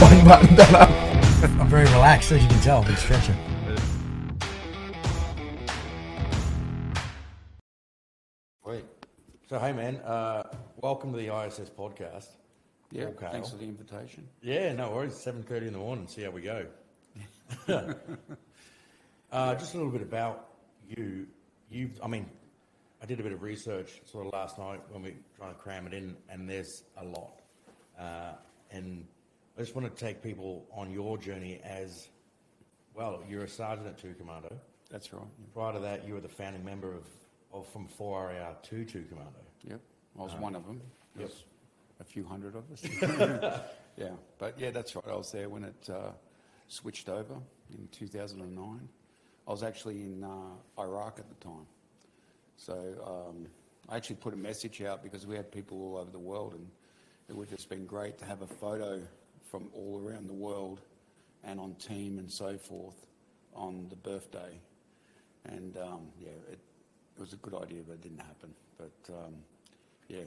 one 0.00 0.24
button 0.24 0.54
done 0.56 0.74
up. 0.74 0.90
I'm 1.60 1.68
very 1.68 1.84
relaxed, 1.84 2.32
as 2.32 2.42
you 2.42 2.48
can 2.48 2.60
tell. 2.60 2.78
I've 2.80 2.86
been 2.86 2.96
stretching. 2.96 3.36
Sweet. 8.62 8.84
So, 9.48 9.58
hey, 9.58 9.72
man, 9.72 9.96
uh, 9.96 10.44
welcome 10.80 11.12
to 11.12 11.18
the 11.18 11.34
ISS 11.34 11.70
podcast. 11.70 12.28
Yeah, 12.92 13.04
Okay. 13.04 13.28
thanks 13.30 13.50
for 13.50 13.56
the 13.56 13.64
invitation. 13.64 14.28
Yeah, 14.42 14.72
no 14.72 14.90
worries. 14.90 15.14
Seven 15.16 15.42
thirty 15.44 15.66
in 15.68 15.72
the 15.72 15.78
morning. 15.78 16.08
See 16.08 16.22
how 16.22 16.30
we 16.30 16.40
go. 16.42 16.66
uh, 19.32 19.54
just 19.54 19.74
a 19.74 19.76
little 19.76 19.92
bit 19.92 20.02
about 20.02 20.48
you. 20.88 21.26
You, 21.70 21.90
I 22.02 22.08
mean, 22.08 22.26
I 23.00 23.06
did 23.06 23.20
a 23.20 23.22
bit 23.22 23.32
of 23.32 23.42
research 23.42 24.00
sort 24.10 24.26
of 24.26 24.32
last 24.32 24.58
night 24.58 24.80
when 24.90 25.02
we 25.02 25.10
were 25.10 25.16
trying 25.36 25.54
to 25.54 25.58
cram 25.60 25.86
it 25.86 25.94
in, 25.94 26.16
and 26.28 26.48
there's 26.48 26.82
a 26.96 27.04
lot. 27.04 27.40
Uh, 27.98 28.32
and 28.72 29.06
I 29.60 29.62
just 29.62 29.76
want 29.76 29.94
to 29.94 30.04
take 30.04 30.22
people 30.22 30.66
on 30.72 30.90
your 30.90 31.18
journey 31.18 31.60
as 31.62 32.08
well. 32.94 33.22
You're 33.28 33.44
a 33.44 33.48
sergeant 33.48 33.88
at 33.88 33.98
Two 33.98 34.14
Commando. 34.18 34.58
That's 34.90 35.12
right. 35.12 35.22
Prior 35.52 35.74
to 35.74 35.78
that, 35.80 36.08
you 36.08 36.14
were 36.14 36.22
the 36.22 36.30
founding 36.30 36.64
member 36.64 36.94
of, 36.94 37.04
of 37.52 37.68
from 37.68 37.86
4RAR 37.86 38.62
to 38.62 38.84
Two 38.86 39.02
Commando. 39.02 39.40
Yep, 39.64 39.80
I 40.18 40.22
was 40.22 40.32
one 40.36 40.54
of 40.54 40.66
them. 40.66 40.80
There's 41.14 41.44
a 42.00 42.04
few 42.04 42.24
hundred 42.24 42.54
of 42.56 42.72
us. 42.72 42.82
yeah, 43.98 44.12
but 44.38 44.58
yeah, 44.58 44.70
that's 44.70 44.96
right. 44.96 45.04
I 45.06 45.14
was 45.14 45.30
there 45.30 45.50
when 45.50 45.64
it 45.64 45.90
uh, 45.90 46.12
switched 46.68 47.10
over 47.10 47.34
in 47.70 47.86
2009. 47.92 48.88
I 49.46 49.50
was 49.50 49.62
actually 49.62 50.00
in 50.00 50.24
uh, 50.24 50.80
Iraq 50.80 51.18
at 51.18 51.28
the 51.28 51.34
time. 51.34 51.66
So 52.56 53.28
um, 53.28 53.46
I 53.90 53.98
actually 53.98 54.16
put 54.16 54.32
a 54.32 54.38
message 54.38 54.80
out 54.80 55.02
because 55.02 55.26
we 55.26 55.36
had 55.36 55.52
people 55.52 55.82
all 55.82 55.98
over 55.98 56.10
the 56.10 56.18
world, 56.18 56.54
and 56.54 56.66
it 57.28 57.36
would 57.36 57.50
have 57.50 57.58
just 57.58 57.68
been 57.68 57.84
great 57.84 58.16
to 58.20 58.24
have 58.24 58.40
a 58.40 58.46
photo 58.46 59.02
from 59.50 59.68
all 59.74 60.00
around 60.04 60.28
the 60.28 60.34
world 60.34 60.80
and 61.44 61.58
on 61.58 61.74
team 61.74 62.18
and 62.18 62.30
so 62.30 62.56
forth 62.56 63.06
on 63.54 63.86
the 63.88 63.96
birthday. 63.96 64.60
And 65.46 65.76
um, 65.78 66.08
yeah, 66.18 66.28
it, 66.50 66.58
it 67.16 67.20
was 67.20 67.32
a 67.32 67.36
good 67.36 67.54
idea, 67.54 67.82
but 67.86 67.94
it 67.94 68.02
didn't 68.02 68.18
happen. 68.20 68.54
But 68.78 69.12
um, 69.14 69.34
yeah, 70.08 70.24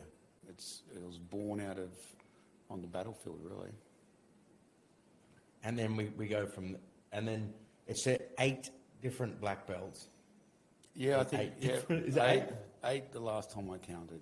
it's 0.49 0.81
it 0.95 1.01
was 1.05 1.17
born 1.17 1.61
out 1.61 1.77
of 1.77 1.91
on 2.69 2.81
the 2.81 2.87
battlefield, 2.87 3.39
really. 3.43 3.71
And 5.63 5.77
then 5.77 5.95
we, 5.95 6.05
we 6.17 6.27
go 6.27 6.45
from, 6.45 6.75
and 7.13 7.25
then 7.27 7.53
it 7.87 7.97
said 7.97 8.23
eight 8.39 8.69
different 9.01 9.39
black 9.39 9.65
belts. 9.65 10.07
Yeah, 10.95 11.21
I 11.21 11.23
think 11.23 11.53
Eight 11.61 11.81
yeah, 11.89 11.95
is 11.95 12.17
eight? 12.17 12.43
eight 12.83 13.11
the 13.13 13.19
last 13.19 13.51
time 13.51 13.69
I 13.71 13.77
counted. 13.77 14.21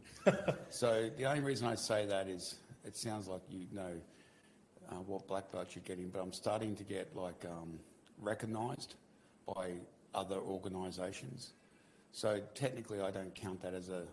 so 0.70 1.10
the 1.18 1.26
only 1.26 1.42
reason 1.42 1.68
I 1.68 1.76
say 1.76 2.06
that 2.06 2.28
is 2.28 2.56
it 2.86 2.96
sounds 2.96 3.28
like 3.28 3.42
you 3.50 3.66
know 3.74 3.92
uh, 4.92 4.96
what 4.96 5.28
black 5.28 5.52
belt 5.52 5.70
you're 5.76 5.84
getting, 5.86 6.10
but 6.10 6.20
I'm 6.20 6.34
starting 6.34 6.76
to 6.76 6.84
get 6.84 7.16
like 7.16 7.46
um, 7.46 7.80
recognised 8.20 8.96
by 9.48 9.72
other 10.14 10.38
organisations. 10.38 11.54
So 12.12 12.42
technically, 12.56 13.00
I 13.02 13.12
don't 13.12 13.34
count 13.34 13.62
that 13.62 13.74
as 13.74 13.90
a 13.90 14.04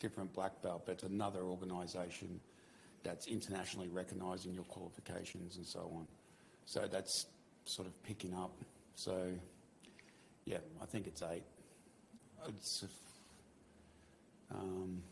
different 0.00 0.32
black 0.32 0.60
belt, 0.62 0.82
but 0.86 0.92
it's 0.92 1.02
another 1.04 1.42
organisation 1.42 2.40
that's 3.04 3.28
internationally 3.28 3.88
recognising 3.88 4.54
your 4.54 4.64
qualifications 4.64 5.56
and 5.56 5.66
so 5.66 5.80
on. 5.94 6.06
So 6.64 6.88
that's 6.90 7.26
sort 7.64 7.86
of 7.86 8.02
picking 8.02 8.34
up. 8.34 8.52
So 8.94 9.32
yeah, 10.44 10.58
I 10.82 10.86
think 10.86 11.06
it's 11.06 11.22
eight. 11.22 11.44
It's, 12.48 12.84
um, 14.52 15.02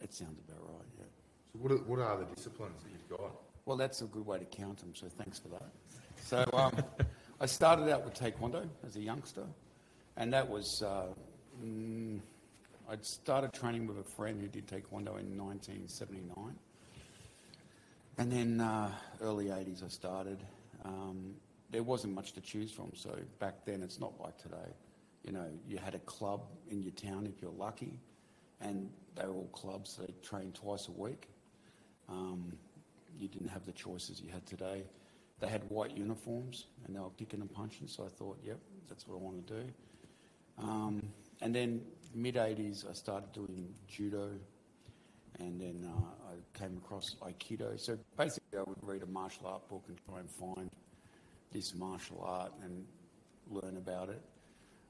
it 0.00 0.12
sounds 0.12 0.40
about 0.46 0.62
right, 0.62 0.86
yeah. 0.98 1.04
So 1.52 1.58
what 1.58 1.72
are, 1.72 1.84
what 1.84 1.98
are 2.00 2.18
the 2.18 2.34
disciplines 2.34 2.82
that 2.82 2.90
you've 2.90 3.18
got? 3.18 3.45
Well, 3.66 3.76
that's 3.76 4.00
a 4.00 4.04
good 4.04 4.24
way 4.24 4.38
to 4.38 4.44
count 4.44 4.78
them, 4.78 4.94
so 4.94 5.08
thanks 5.18 5.40
for 5.40 5.48
that. 5.48 5.70
So 6.22 6.44
um, 6.52 6.72
I 7.40 7.46
started 7.46 7.88
out 7.90 8.04
with 8.04 8.14
Taekwondo 8.14 8.68
as 8.86 8.94
a 8.94 9.00
youngster, 9.00 9.42
and 10.16 10.32
that 10.32 10.48
was, 10.48 10.82
uh, 10.82 11.06
mm, 11.60 12.20
I'd 12.88 13.04
started 13.04 13.52
training 13.52 13.88
with 13.88 13.98
a 13.98 14.04
friend 14.04 14.40
who 14.40 14.46
did 14.46 14.68
Taekwondo 14.68 15.18
in 15.18 15.36
1979. 15.36 16.54
And 18.18 18.32
then 18.32 18.60
uh, 18.60 18.92
early 19.20 19.46
80s 19.46 19.84
I 19.84 19.88
started. 19.88 20.38
Um, 20.84 21.34
there 21.72 21.82
wasn't 21.82 22.14
much 22.14 22.34
to 22.34 22.40
choose 22.40 22.70
from, 22.70 22.92
so 22.94 23.18
back 23.40 23.64
then 23.64 23.82
it's 23.82 23.98
not 23.98 24.12
like 24.20 24.38
today. 24.38 24.70
You 25.24 25.32
know, 25.32 25.46
you 25.66 25.78
had 25.78 25.96
a 25.96 26.00
club 26.00 26.42
in 26.70 26.84
your 26.84 26.92
town 26.92 27.26
if 27.26 27.42
you're 27.42 27.50
lucky, 27.50 27.98
and 28.60 28.88
they 29.16 29.26
were 29.26 29.34
all 29.34 29.50
clubs, 29.52 29.96
so 29.96 30.02
they 30.02 30.14
trained 30.22 30.54
twice 30.54 30.86
a 30.86 30.92
week. 30.92 31.26
Um, 32.08 32.52
you 33.18 33.28
didn't 33.28 33.48
have 33.48 33.64
the 33.66 33.72
choices 33.72 34.20
you 34.20 34.30
had 34.30 34.46
today. 34.46 34.84
They 35.40 35.48
had 35.48 35.62
white 35.68 35.96
uniforms 35.96 36.66
and 36.86 36.94
they 36.94 37.00
were 37.00 37.10
kicking 37.10 37.40
and 37.40 37.52
punching, 37.52 37.88
so 37.88 38.04
I 38.04 38.08
thought, 38.08 38.38
yep, 38.42 38.58
that's 38.88 39.06
what 39.06 39.16
I 39.16 39.18
want 39.18 39.46
to 39.46 39.54
do. 39.54 39.64
Um, 40.58 41.02
and 41.42 41.54
then 41.54 41.82
mid 42.14 42.36
80s, 42.36 42.88
I 42.88 42.94
started 42.94 43.32
doing 43.32 43.74
judo, 43.88 44.30
and 45.38 45.60
then 45.60 45.86
uh, 45.86 46.30
I 46.30 46.58
came 46.58 46.78
across 46.78 47.16
Aikido. 47.20 47.78
So 47.78 47.98
basically, 48.16 48.58
I 48.58 48.62
would 48.66 48.78
read 48.82 49.02
a 49.02 49.06
martial 49.06 49.46
art 49.46 49.68
book 49.68 49.84
and 49.88 49.98
try 50.08 50.20
and 50.20 50.30
find 50.30 50.70
this 51.52 51.74
martial 51.74 52.22
art 52.26 52.52
and 52.62 52.84
learn 53.50 53.76
about 53.76 54.08
it. 54.08 54.22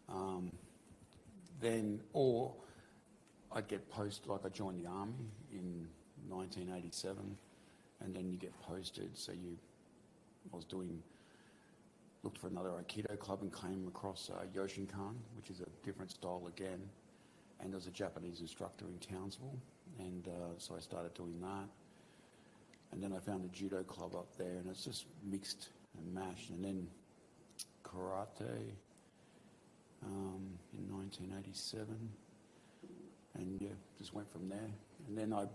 Um, 0.09 0.53
then, 1.61 2.01
or 2.13 2.55
I'd 3.53 3.67
get 3.67 3.91
posted, 3.91 4.29
like 4.29 4.45
I 4.45 4.49
joined 4.49 4.85
the 4.85 4.89
army 4.89 5.31
in 5.53 5.89
1987, 6.29 7.37
and 8.03 8.15
then 8.15 8.31
you 8.31 8.37
get 8.37 8.53
posted. 8.63 9.17
So 9.17 9.33
you, 9.33 9.57
I 10.53 10.57
was 10.57 10.65
doing, 10.65 11.03
looked 12.23 12.39
for 12.39 12.49
another 12.49 12.71
Aikido 12.71 13.19
club 13.19 13.43
and 13.43 13.53
came 13.53 13.87
across 13.89 14.31
uh, 14.31 14.45
Yoshinkan, 14.55 15.15
which 15.37 15.51
is 15.51 15.61
a 15.61 15.67
different 15.85 16.11
style 16.11 16.45
again. 16.49 16.81
And 17.61 17.73
there 17.73 17.79
was 17.79 17.87
a 17.87 17.91
Japanese 17.91 18.41
instructor 18.41 18.85
in 18.85 18.99
Townsville, 18.99 19.59
and 19.99 20.29
uh, 20.29 20.59
so 20.59 20.77
I 20.77 20.81
started 20.81 21.15
doing 21.15 21.41
that. 21.41 21.69
And 22.93 23.03
then 23.03 23.13
I 23.13 23.19
found 23.19 23.45
a 23.45 23.49
judo 23.49 23.83
club 23.83 24.15
up 24.15 24.37
there, 24.37 24.59
and 24.59 24.69
it's 24.69 24.85
just 24.85 25.07
mixed 25.25 25.71
and 25.99 26.15
mashed. 26.15 26.51
And 26.51 26.63
then 26.63 26.87
karate 27.83 28.73
um, 30.05 30.59
in 30.77 30.93
1987 30.95 31.97
and 33.39 33.61
yeah, 33.61 33.69
just 33.99 34.15
went 34.15 34.31
from 34.31 34.49
there. 34.49 34.71
And 35.09 35.17
then 35.17 35.33
I 35.33 35.47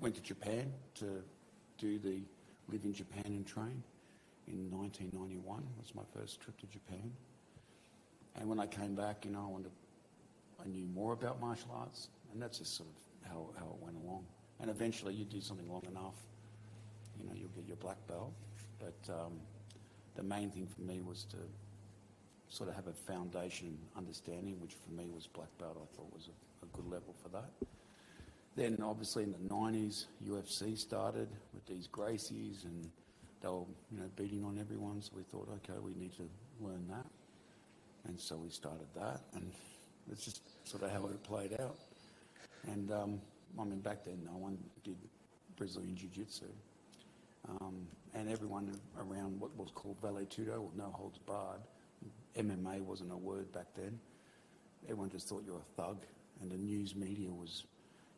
went 0.00 0.14
to 0.16 0.22
Japan 0.22 0.72
to 0.96 1.22
do 1.82 1.98
the 1.98 2.22
live 2.68 2.84
in 2.84 2.94
Japan 2.94 3.24
and 3.26 3.44
train 3.44 3.82
in 4.46 4.70
1991. 4.70 5.66
was 5.76 5.92
my 5.96 6.04
first 6.14 6.40
trip 6.40 6.56
to 6.60 6.66
Japan. 6.66 7.10
And 8.36 8.48
when 8.48 8.60
I 8.60 8.66
came 8.66 8.94
back, 8.94 9.24
you 9.24 9.32
know, 9.32 9.40
I 9.40 9.50
wanted, 9.50 9.72
I 10.64 10.68
knew 10.68 10.86
more 10.94 11.12
about 11.12 11.40
martial 11.40 11.72
arts, 11.74 12.08
and 12.32 12.40
that's 12.40 12.58
just 12.58 12.76
sort 12.76 12.88
of 12.88 13.28
how, 13.28 13.48
how 13.58 13.66
it 13.66 13.84
went 13.84 13.96
along. 13.96 14.24
And 14.60 14.70
eventually, 14.70 15.12
you 15.12 15.24
do 15.24 15.40
something 15.40 15.68
long 15.68 15.82
enough, 15.88 16.14
you 17.18 17.26
know, 17.26 17.32
you'll 17.34 17.50
get 17.50 17.66
your 17.66 17.76
black 17.78 17.98
belt. 18.06 18.32
But 18.78 19.12
um, 19.12 19.40
the 20.14 20.22
main 20.22 20.50
thing 20.50 20.68
for 20.68 20.82
me 20.82 21.00
was 21.00 21.24
to 21.30 21.36
sort 22.48 22.68
of 22.70 22.76
have 22.76 22.86
a 22.86 22.92
foundation 22.92 23.76
understanding, 23.96 24.60
which 24.60 24.74
for 24.74 24.92
me 24.92 25.08
was 25.12 25.26
black 25.26 25.50
belt. 25.58 25.76
I 25.82 25.96
thought 25.96 26.12
was 26.14 26.28
a, 26.28 26.64
a 26.64 26.68
good 26.76 26.88
level 26.88 27.12
for 27.20 27.28
that. 27.30 27.50
Then, 28.54 28.78
obviously, 28.82 29.22
in 29.22 29.32
the 29.32 29.38
90s, 29.38 30.04
UFC 30.28 30.76
started 30.76 31.28
with 31.54 31.66
these 31.66 31.88
Gracies, 31.88 32.64
and 32.64 32.90
they 33.40 33.48
were, 33.48 33.64
you 33.90 33.98
know, 33.98 34.10
beating 34.16 34.44
on 34.44 34.58
everyone. 34.58 35.00
So 35.00 35.12
we 35.16 35.22
thought, 35.22 35.48
okay, 35.64 35.78
we 35.80 35.94
need 35.94 36.12
to 36.16 36.28
learn 36.60 36.86
that, 36.90 37.06
and 38.06 38.20
so 38.20 38.36
we 38.36 38.50
started 38.50 38.86
that, 38.94 39.20
and 39.34 39.50
it's 40.10 40.24
just 40.24 40.42
sort 40.68 40.82
of 40.82 40.90
how 40.90 41.06
it 41.06 41.22
played 41.22 41.58
out. 41.60 41.76
And 42.70 42.92
um, 42.92 43.20
I 43.58 43.64
mean, 43.64 43.80
back 43.80 44.04
then, 44.04 44.18
no 44.24 44.36
one 44.36 44.58
did 44.84 44.96
Brazilian 45.56 45.96
Jiu-Jitsu. 45.96 46.46
Um, 47.48 47.86
and 48.14 48.30
everyone 48.30 48.70
around 48.98 49.40
what 49.40 49.56
was 49.56 49.70
called 49.74 49.96
Vale 50.02 50.26
Tudo, 50.26 50.62
or 50.62 50.70
no 50.76 50.90
holds 50.92 51.18
barred, 51.18 51.60
MMA 52.36 52.80
wasn't 52.80 53.12
a 53.12 53.16
word 53.16 53.52
back 53.52 53.66
then. 53.76 53.98
Everyone 54.84 55.10
just 55.10 55.28
thought 55.28 55.42
you 55.46 55.52
were 55.52 55.58
a 55.58 55.82
thug, 55.82 56.02
and 56.40 56.50
the 56.50 56.56
news 56.56 56.94
media 56.94 57.30
was, 57.30 57.64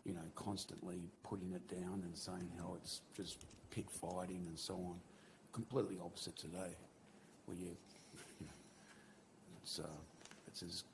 you 0.04 0.12
know, 0.14 0.20
constantly 0.34 1.00
putting 1.22 1.52
it 1.52 1.66
down 1.68 2.02
and 2.04 2.16
saying 2.16 2.50
how 2.58 2.74
it's 2.76 3.00
just 3.16 3.44
pit 3.70 3.86
fighting 3.90 4.44
and 4.48 4.58
so 4.58 4.74
on. 4.74 4.96
Completely 5.52 5.98
opposite 6.04 6.36
today, 6.36 6.74
where 7.46 7.56
you, 7.56 7.68
you 8.40 8.46
know, 8.46 8.52
it's 9.62 9.78
uh, 9.78 9.82
it's 10.48 10.62
as 10.62 10.84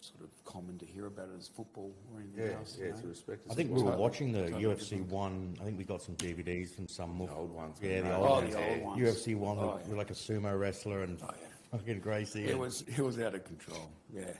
sort 0.00 0.22
of 0.22 0.44
common 0.44 0.78
to 0.78 0.86
hear 0.86 1.06
about 1.06 1.26
it 1.28 1.38
as 1.38 1.48
football 1.48 1.92
or 2.14 2.20
anything 2.20 2.46
Yeah, 2.52 2.58
else. 2.58 2.78
yeah, 2.80 2.86
you 2.86 3.02
to 3.02 3.08
respect. 3.08 3.42
I 3.50 3.54
think 3.54 3.70
we 3.72 3.82
were 3.82 3.96
watching 3.96 4.32
the 4.32 4.42
totally 4.44 4.62
UFC 4.64 4.78
different. 4.90 5.08
one. 5.10 5.56
I 5.60 5.64
think 5.64 5.76
we 5.78 5.84
got 5.84 6.00
some 6.00 6.14
DVDs 6.16 6.74
from 6.74 6.88
some 6.88 7.18
The 7.18 7.32
old 7.34 7.52
ones. 7.52 7.78
Yeah, 7.82 7.98
the 7.98 8.04
man. 8.04 8.12
old 8.14 8.26
Oh, 8.28 8.32
ones. 8.40 8.54
the 8.54 8.68
old 8.70 8.82
ones. 8.82 9.02
UFC 9.02 9.34
one 9.36 9.58
Oh, 9.58 9.72
with, 9.74 9.82
yeah. 9.82 9.88
with 9.88 9.98
like 9.98 10.10
a 10.10 10.14
sumo 10.14 10.58
wrestler 10.58 11.02
and 11.02 11.18
Oh, 11.22 11.28
yeah. 11.40 11.46
fucking 11.78 12.00
Gracie. 12.00 12.44
It 12.46 12.58
was 12.58 12.82
it 12.86 13.00
was 13.00 13.18
out 13.18 13.34
of 13.34 13.44
control, 13.44 13.90
yeah. 14.14 14.30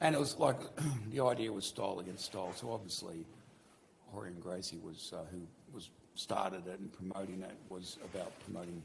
And 0.00 0.14
it 0.14 0.18
was 0.18 0.38
like 0.38 0.58
the 1.10 1.24
idea 1.24 1.52
was 1.52 1.64
style 1.64 1.98
against 2.00 2.24
style. 2.24 2.52
So 2.54 2.70
obviously, 2.70 3.26
Rorion 4.14 4.40
Gracie 4.40 4.78
was 4.82 5.12
uh, 5.14 5.24
who 5.30 5.40
was 5.72 5.90
started 6.14 6.66
it 6.66 6.80
and 6.80 6.92
promoting 6.92 7.42
it 7.42 7.56
was 7.68 7.98
about 8.04 8.32
promoting 8.40 8.82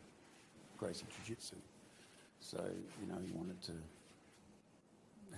Gracie 0.77 1.06
Jiu-Jitsu. 1.25 1.56
So, 2.39 2.63
you 3.01 3.07
know, 3.07 3.19
he 3.25 3.31
wanted 3.31 3.62
to 3.63 3.71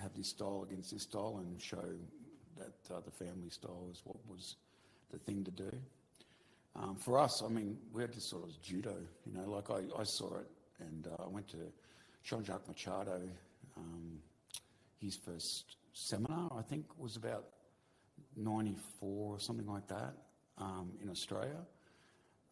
have 0.02 0.10
this 0.14 0.28
style 0.28 0.66
against 0.68 0.92
this 0.92 1.02
style 1.02 1.38
and 1.38 1.60
show 1.60 1.84
that 2.58 2.94
uh, 2.94 3.00
the 3.04 3.10
family 3.10 3.48
style 3.48 3.88
is 3.90 4.02
what 4.04 4.16
was 4.28 4.56
the 5.10 5.18
thing 5.18 5.44
to 5.44 5.50
do. 5.50 5.70
Um, 6.74 6.96
for 6.96 7.18
us, 7.18 7.42
I 7.42 7.48
mean, 7.48 7.78
we 7.92 8.02
had 8.02 8.12
this 8.12 8.24
sort 8.24 8.44
of 8.44 8.60
judo, 8.60 8.96
you 9.24 9.32
know, 9.32 9.48
like 9.50 9.70
I, 9.70 9.84
I 9.98 10.04
saw 10.04 10.36
it 10.36 10.46
and 10.80 11.06
uh, 11.06 11.22
I 11.24 11.28
went 11.28 11.48
to 11.48 11.58
Jean-Jacques 12.24 12.68
Machado, 12.68 13.20
um, 13.76 14.18
his 15.00 15.16
first 15.16 15.76
seminar, 15.92 16.50
I 16.56 16.62
think, 16.62 16.86
was 16.98 17.16
about 17.16 17.44
94 18.36 19.34
or 19.34 19.40
something 19.40 19.66
like 19.66 19.86
that 19.88 20.14
um, 20.58 20.92
in 21.02 21.10
Australia. 21.10 21.66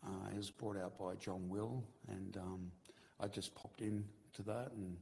Uh, 0.04 0.28
it 0.32 0.36
was 0.36 0.50
brought 0.50 0.76
out 0.76 0.98
by 0.98 1.14
John 1.14 1.48
Will, 1.48 1.82
and 2.08 2.36
um, 2.36 2.70
I 3.20 3.26
just 3.26 3.54
popped 3.54 3.80
in 3.80 4.04
to 4.34 4.42
that 4.42 4.72
and 4.76 4.96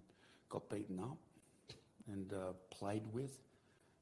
got 0.48 0.68
beaten 0.68 1.00
up 1.00 1.18
and 2.12 2.32
uh, 2.32 2.52
played 2.70 3.02
with, 3.12 3.38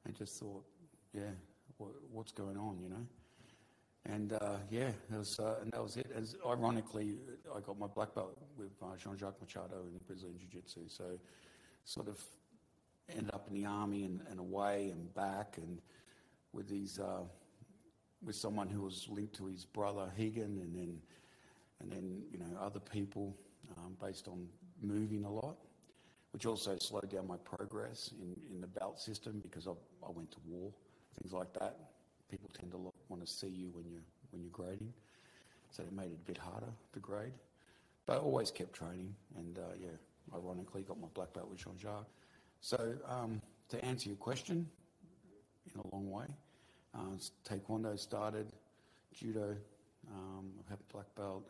and 0.04 0.14
just 0.14 0.38
thought, 0.38 0.64
yeah, 1.12 1.30
what, 1.78 1.90
what's 2.10 2.32
going 2.32 2.56
on, 2.56 2.78
you 2.82 2.88
know? 2.88 3.06
And 4.06 4.32
uh, 4.32 4.56
yeah, 4.70 4.88
it 4.88 5.18
was, 5.18 5.38
uh, 5.38 5.56
and 5.62 5.72
that 5.72 5.82
was 5.82 5.96
it. 5.96 6.10
As 6.14 6.34
ironically, 6.46 7.16
I 7.54 7.60
got 7.60 7.78
my 7.78 7.86
black 7.86 8.14
belt 8.14 8.36
with 8.56 8.72
uh, 8.82 8.96
Jean-Jacques 8.96 9.40
Machado 9.40 9.82
in 9.86 10.00
Brazilian 10.06 10.38
Jiu-Jitsu. 10.38 10.88
So, 10.88 11.04
sort 11.84 12.08
of 12.08 12.18
ended 13.16 13.34
up 13.34 13.46
in 13.48 13.54
the 13.54 13.66
army 13.66 14.04
and, 14.04 14.20
and 14.30 14.40
away 14.40 14.90
and 14.90 15.12
back, 15.14 15.58
and 15.58 15.80
with 16.52 16.68
these 16.68 16.98
uh, 16.98 17.22
with 18.22 18.36
someone 18.36 18.68
who 18.68 18.82
was 18.82 19.06
linked 19.08 19.34
to 19.36 19.46
his 19.46 19.64
brother 19.64 20.10
Rigan, 20.18 20.60
and 20.60 20.74
then 20.74 20.98
and 21.80 21.90
then 21.90 22.22
you 22.30 22.38
know 22.38 22.58
other 22.60 22.80
people 22.80 23.36
um, 23.78 23.96
based 24.00 24.28
on 24.28 24.46
moving 24.82 25.24
a 25.24 25.30
lot, 25.30 25.56
which 26.32 26.46
also 26.46 26.76
slowed 26.78 27.10
down 27.10 27.26
my 27.26 27.36
progress 27.38 28.10
in, 28.20 28.36
in 28.52 28.60
the 28.60 28.66
belt 28.66 29.00
system 29.00 29.40
because 29.42 29.66
I, 29.66 29.72
I 30.06 30.10
went 30.10 30.30
to 30.32 30.38
war, 30.46 30.72
things 31.20 31.32
like 31.32 31.52
that. 31.54 31.76
People 32.30 32.50
tend 32.58 32.72
to 32.72 32.78
look, 32.78 32.94
want 33.08 33.24
to 33.24 33.30
see 33.30 33.48
you 33.48 33.70
when 33.72 33.90
you're 33.90 34.02
when 34.30 34.42
you're 34.42 34.52
grading, 34.52 34.92
so 35.70 35.82
it 35.82 35.92
made 35.92 36.12
it 36.12 36.18
a 36.22 36.26
bit 36.26 36.38
harder 36.38 36.72
to 36.92 37.00
grade. 37.00 37.32
But 38.06 38.16
I 38.16 38.20
always 38.20 38.50
kept 38.50 38.72
training, 38.72 39.14
and 39.36 39.58
uh, 39.58 39.74
yeah, 39.80 39.88
ironically 40.34 40.82
got 40.82 41.00
my 41.00 41.08
black 41.14 41.32
belt 41.32 41.48
with 41.48 41.58
Jean 41.58 41.76
Jacques. 41.78 42.08
So 42.60 42.94
um, 43.08 43.40
to 43.70 43.82
answer 43.84 44.08
your 44.08 44.18
question, 44.18 44.68
in 45.74 45.80
a 45.80 45.94
long 45.94 46.10
way, 46.10 46.26
uh, 46.94 47.16
Taekwondo 47.48 47.98
started, 47.98 48.52
Judo, 49.14 49.56
um, 50.10 50.50
I've 50.58 50.68
had 50.68 50.78
black 50.92 51.06
belt, 51.16 51.48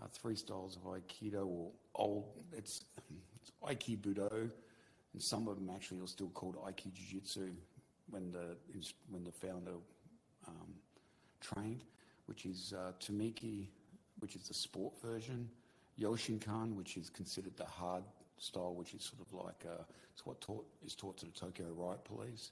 uh, 0.00 0.06
three 0.12 0.34
styles 0.34 0.76
of 0.76 0.82
Aikido 0.82 1.46
or 1.46 1.70
old, 1.94 2.24
it's, 2.52 2.84
Aikibudo, 3.62 4.50
and 5.12 5.22
some 5.22 5.48
of 5.48 5.56
them 5.56 5.70
actually 5.74 6.00
are 6.00 6.06
still 6.06 6.28
called 6.30 6.56
Aiki 6.56 6.92
Jiu-Jitsu 6.92 7.52
when 8.10 8.32
the, 8.32 8.56
when 9.10 9.24
the 9.24 9.32
founder 9.32 9.74
um, 10.46 10.74
trained, 11.40 11.84
which 12.26 12.46
is 12.46 12.74
uh, 12.76 12.92
Tomiki, 13.00 13.68
which 14.18 14.34
is 14.34 14.48
the 14.48 14.54
sport 14.54 14.94
version, 15.02 15.48
Yoshinkan, 16.00 16.74
which 16.74 16.96
is 16.96 17.10
considered 17.10 17.56
the 17.56 17.64
hard 17.64 18.04
style, 18.38 18.74
which 18.74 18.94
is 18.94 19.02
sort 19.02 19.20
of 19.20 19.44
like 19.44 19.64
uh, 19.66 19.82
it's 20.12 20.24
what 20.24 20.40
taught, 20.40 20.66
is 20.84 20.94
taught 20.94 21.16
to 21.18 21.26
the 21.26 21.32
Tokyo 21.32 21.66
Riot 21.74 22.04
Police, 22.04 22.50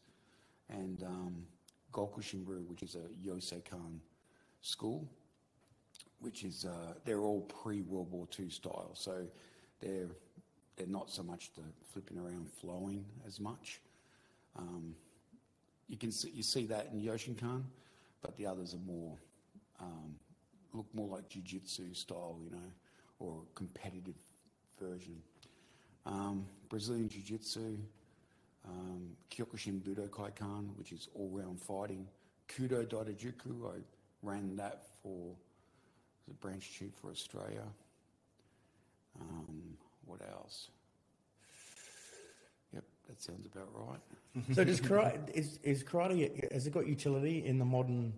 and 0.69 1.03
um, 1.03 1.47
Gokushinru, 1.93 2.67
which 2.67 2.83
is 2.83 2.97
a 2.97 3.27
Yoseikan 3.27 3.99
school, 4.63 5.07
which 6.21 6.45
is 6.45 6.65
uh, 6.65 6.95
they're 7.05 7.21
all 7.21 7.43
pre-World 7.43 8.11
War 8.11 8.27
II 8.39 8.49
style, 8.51 8.91
so 8.95 9.27
they're 9.81 10.09
they're 10.77 10.87
not 10.87 11.11
so 11.11 11.23
much 11.23 11.51
the 11.55 11.63
flipping 11.93 12.19
around 12.19 12.51
flowing 12.51 13.05
as 13.27 13.39
much. 13.39 13.81
Um, 14.57 14.95
you 15.89 15.97
can 15.97 16.11
see, 16.11 16.31
you 16.31 16.43
see 16.43 16.67
that 16.67 16.89
in 16.93 17.01
Yoshinkan, 17.01 17.63
but 18.23 18.37
the 18.37 18.47
others 18.47 18.75
are 18.75 18.91
more 18.91 19.17
um, 19.81 20.15
look 20.73 20.87
more 20.93 21.09
like 21.09 21.29
jiu-jitsu 21.29 21.95
style, 21.95 22.39
you 22.43 22.51
know, 22.51 22.73
or 23.21 23.43
competitive 23.55 24.15
version. 24.81 25.17
Um, 26.07 26.47
Brazilian 26.69 27.09
Jiu-Jitsu, 27.09 27.79
um, 28.67 29.17
Kyokushin 29.31 29.81
Budokai-Kan, 29.81 30.71
which 30.77 30.93
is 30.93 31.09
all-round 31.15 31.61
fighting. 31.61 32.07
Kudo 32.49 32.85
Daidojuku, 32.87 33.67
I 33.67 33.79
ran 34.23 34.57
that 34.57 34.87
for 35.03 35.35
the 36.29 36.35
branch 36.35 36.71
chief 36.79 36.91
for 37.01 37.11
Australia. 37.11 37.65
Um, 39.21 39.77
what 40.05 40.21
else? 40.31 40.69
Yep, 42.75 42.85
that 43.09 43.23
sounds 43.23 43.47
about 43.47 43.69
right. 43.75 44.01
So 44.55 44.65
does 44.65 44.81
karate 44.81 45.31
is, 45.31 45.59
is 45.63 45.85
karate 45.85 46.53
has 46.53 46.67
it 46.67 46.73
got 46.73 46.87
utility 46.87 47.47
in 47.47 47.59
the 47.59 47.65
modern 47.65 48.13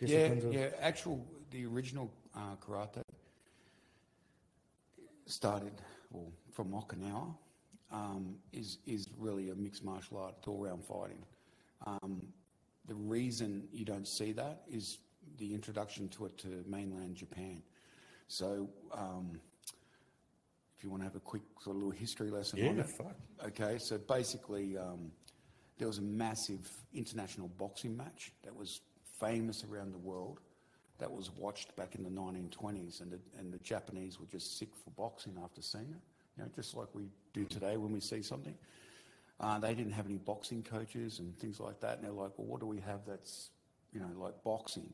Yeah, 0.00 0.06
disciplines? 0.06 0.44
of, 0.44 0.52
yeah. 0.52 0.68
Actual, 0.80 1.24
the 1.50 1.64
original 1.66 2.12
uh, 2.36 2.56
karate 2.64 3.02
started 5.26 5.72
well, 6.10 6.32
from 6.52 6.72
Okinawa. 6.72 7.34
Um, 7.90 8.36
is 8.52 8.78
is 8.86 9.08
really 9.16 9.48
a 9.48 9.54
mixed 9.54 9.82
martial 9.82 10.18
art, 10.18 10.34
all 10.46 10.58
round 10.58 10.84
fighting. 10.84 11.24
Um, 11.86 12.20
the 12.86 12.94
reason 12.94 13.66
you 13.72 13.86
don't 13.86 14.06
see 14.06 14.32
that 14.32 14.62
is 14.70 14.98
the 15.38 15.54
introduction 15.54 16.08
to 16.10 16.26
it 16.26 16.36
to 16.38 16.64
mainland 16.66 17.14
Japan. 17.14 17.62
So, 18.26 18.68
um, 18.92 19.40
if 20.76 20.84
you 20.84 20.90
want 20.90 21.02
to 21.02 21.04
have 21.06 21.16
a 21.16 21.20
quick 21.20 21.42
sort 21.60 21.76
of 21.76 21.82
little 21.82 21.98
history 21.98 22.30
lesson 22.30 22.60
on 22.60 22.76
Yeah, 22.76 22.82
it, 22.82 22.90
fuck. 22.90 23.16
Okay, 23.46 23.78
so 23.78 23.98
basically, 23.98 24.76
um, 24.76 25.10
there 25.78 25.88
was 25.88 25.98
a 25.98 26.02
massive 26.02 26.70
international 26.92 27.48
boxing 27.56 27.96
match 27.96 28.32
that 28.42 28.54
was 28.54 28.80
famous 29.18 29.64
around 29.64 29.92
the 29.92 29.98
world, 29.98 30.40
that 30.98 31.10
was 31.10 31.30
watched 31.36 31.74
back 31.76 31.94
in 31.94 32.02
the 32.02 32.10
1920s, 32.10 33.00
and 33.00 33.12
the, 33.12 33.18
and 33.38 33.52
the 33.52 33.58
Japanese 33.58 34.18
were 34.18 34.26
just 34.26 34.58
sick 34.58 34.68
for 34.84 34.90
boxing 34.90 35.36
after 35.42 35.62
seeing 35.62 35.90
it. 35.90 36.02
You 36.36 36.44
know, 36.44 36.50
just 36.54 36.76
like 36.76 36.88
we 36.92 37.08
do 37.32 37.44
today 37.44 37.76
when 37.76 37.92
we 37.92 38.00
see 38.00 38.22
something. 38.22 38.54
Uh, 39.40 39.58
they 39.58 39.74
didn't 39.74 39.92
have 39.92 40.06
any 40.06 40.18
boxing 40.18 40.62
coaches 40.62 41.20
and 41.20 41.36
things 41.38 41.60
like 41.60 41.80
that, 41.80 41.96
and 41.96 42.04
they're 42.04 42.12
like, 42.12 42.32
well, 42.36 42.46
what 42.46 42.60
do 42.60 42.66
we 42.66 42.80
have 42.80 43.00
that's, 43.06 43.50
you 43.92 44.00
know, 44.00 44.10
like 44.16 44.34
boxing? 44.42 44.92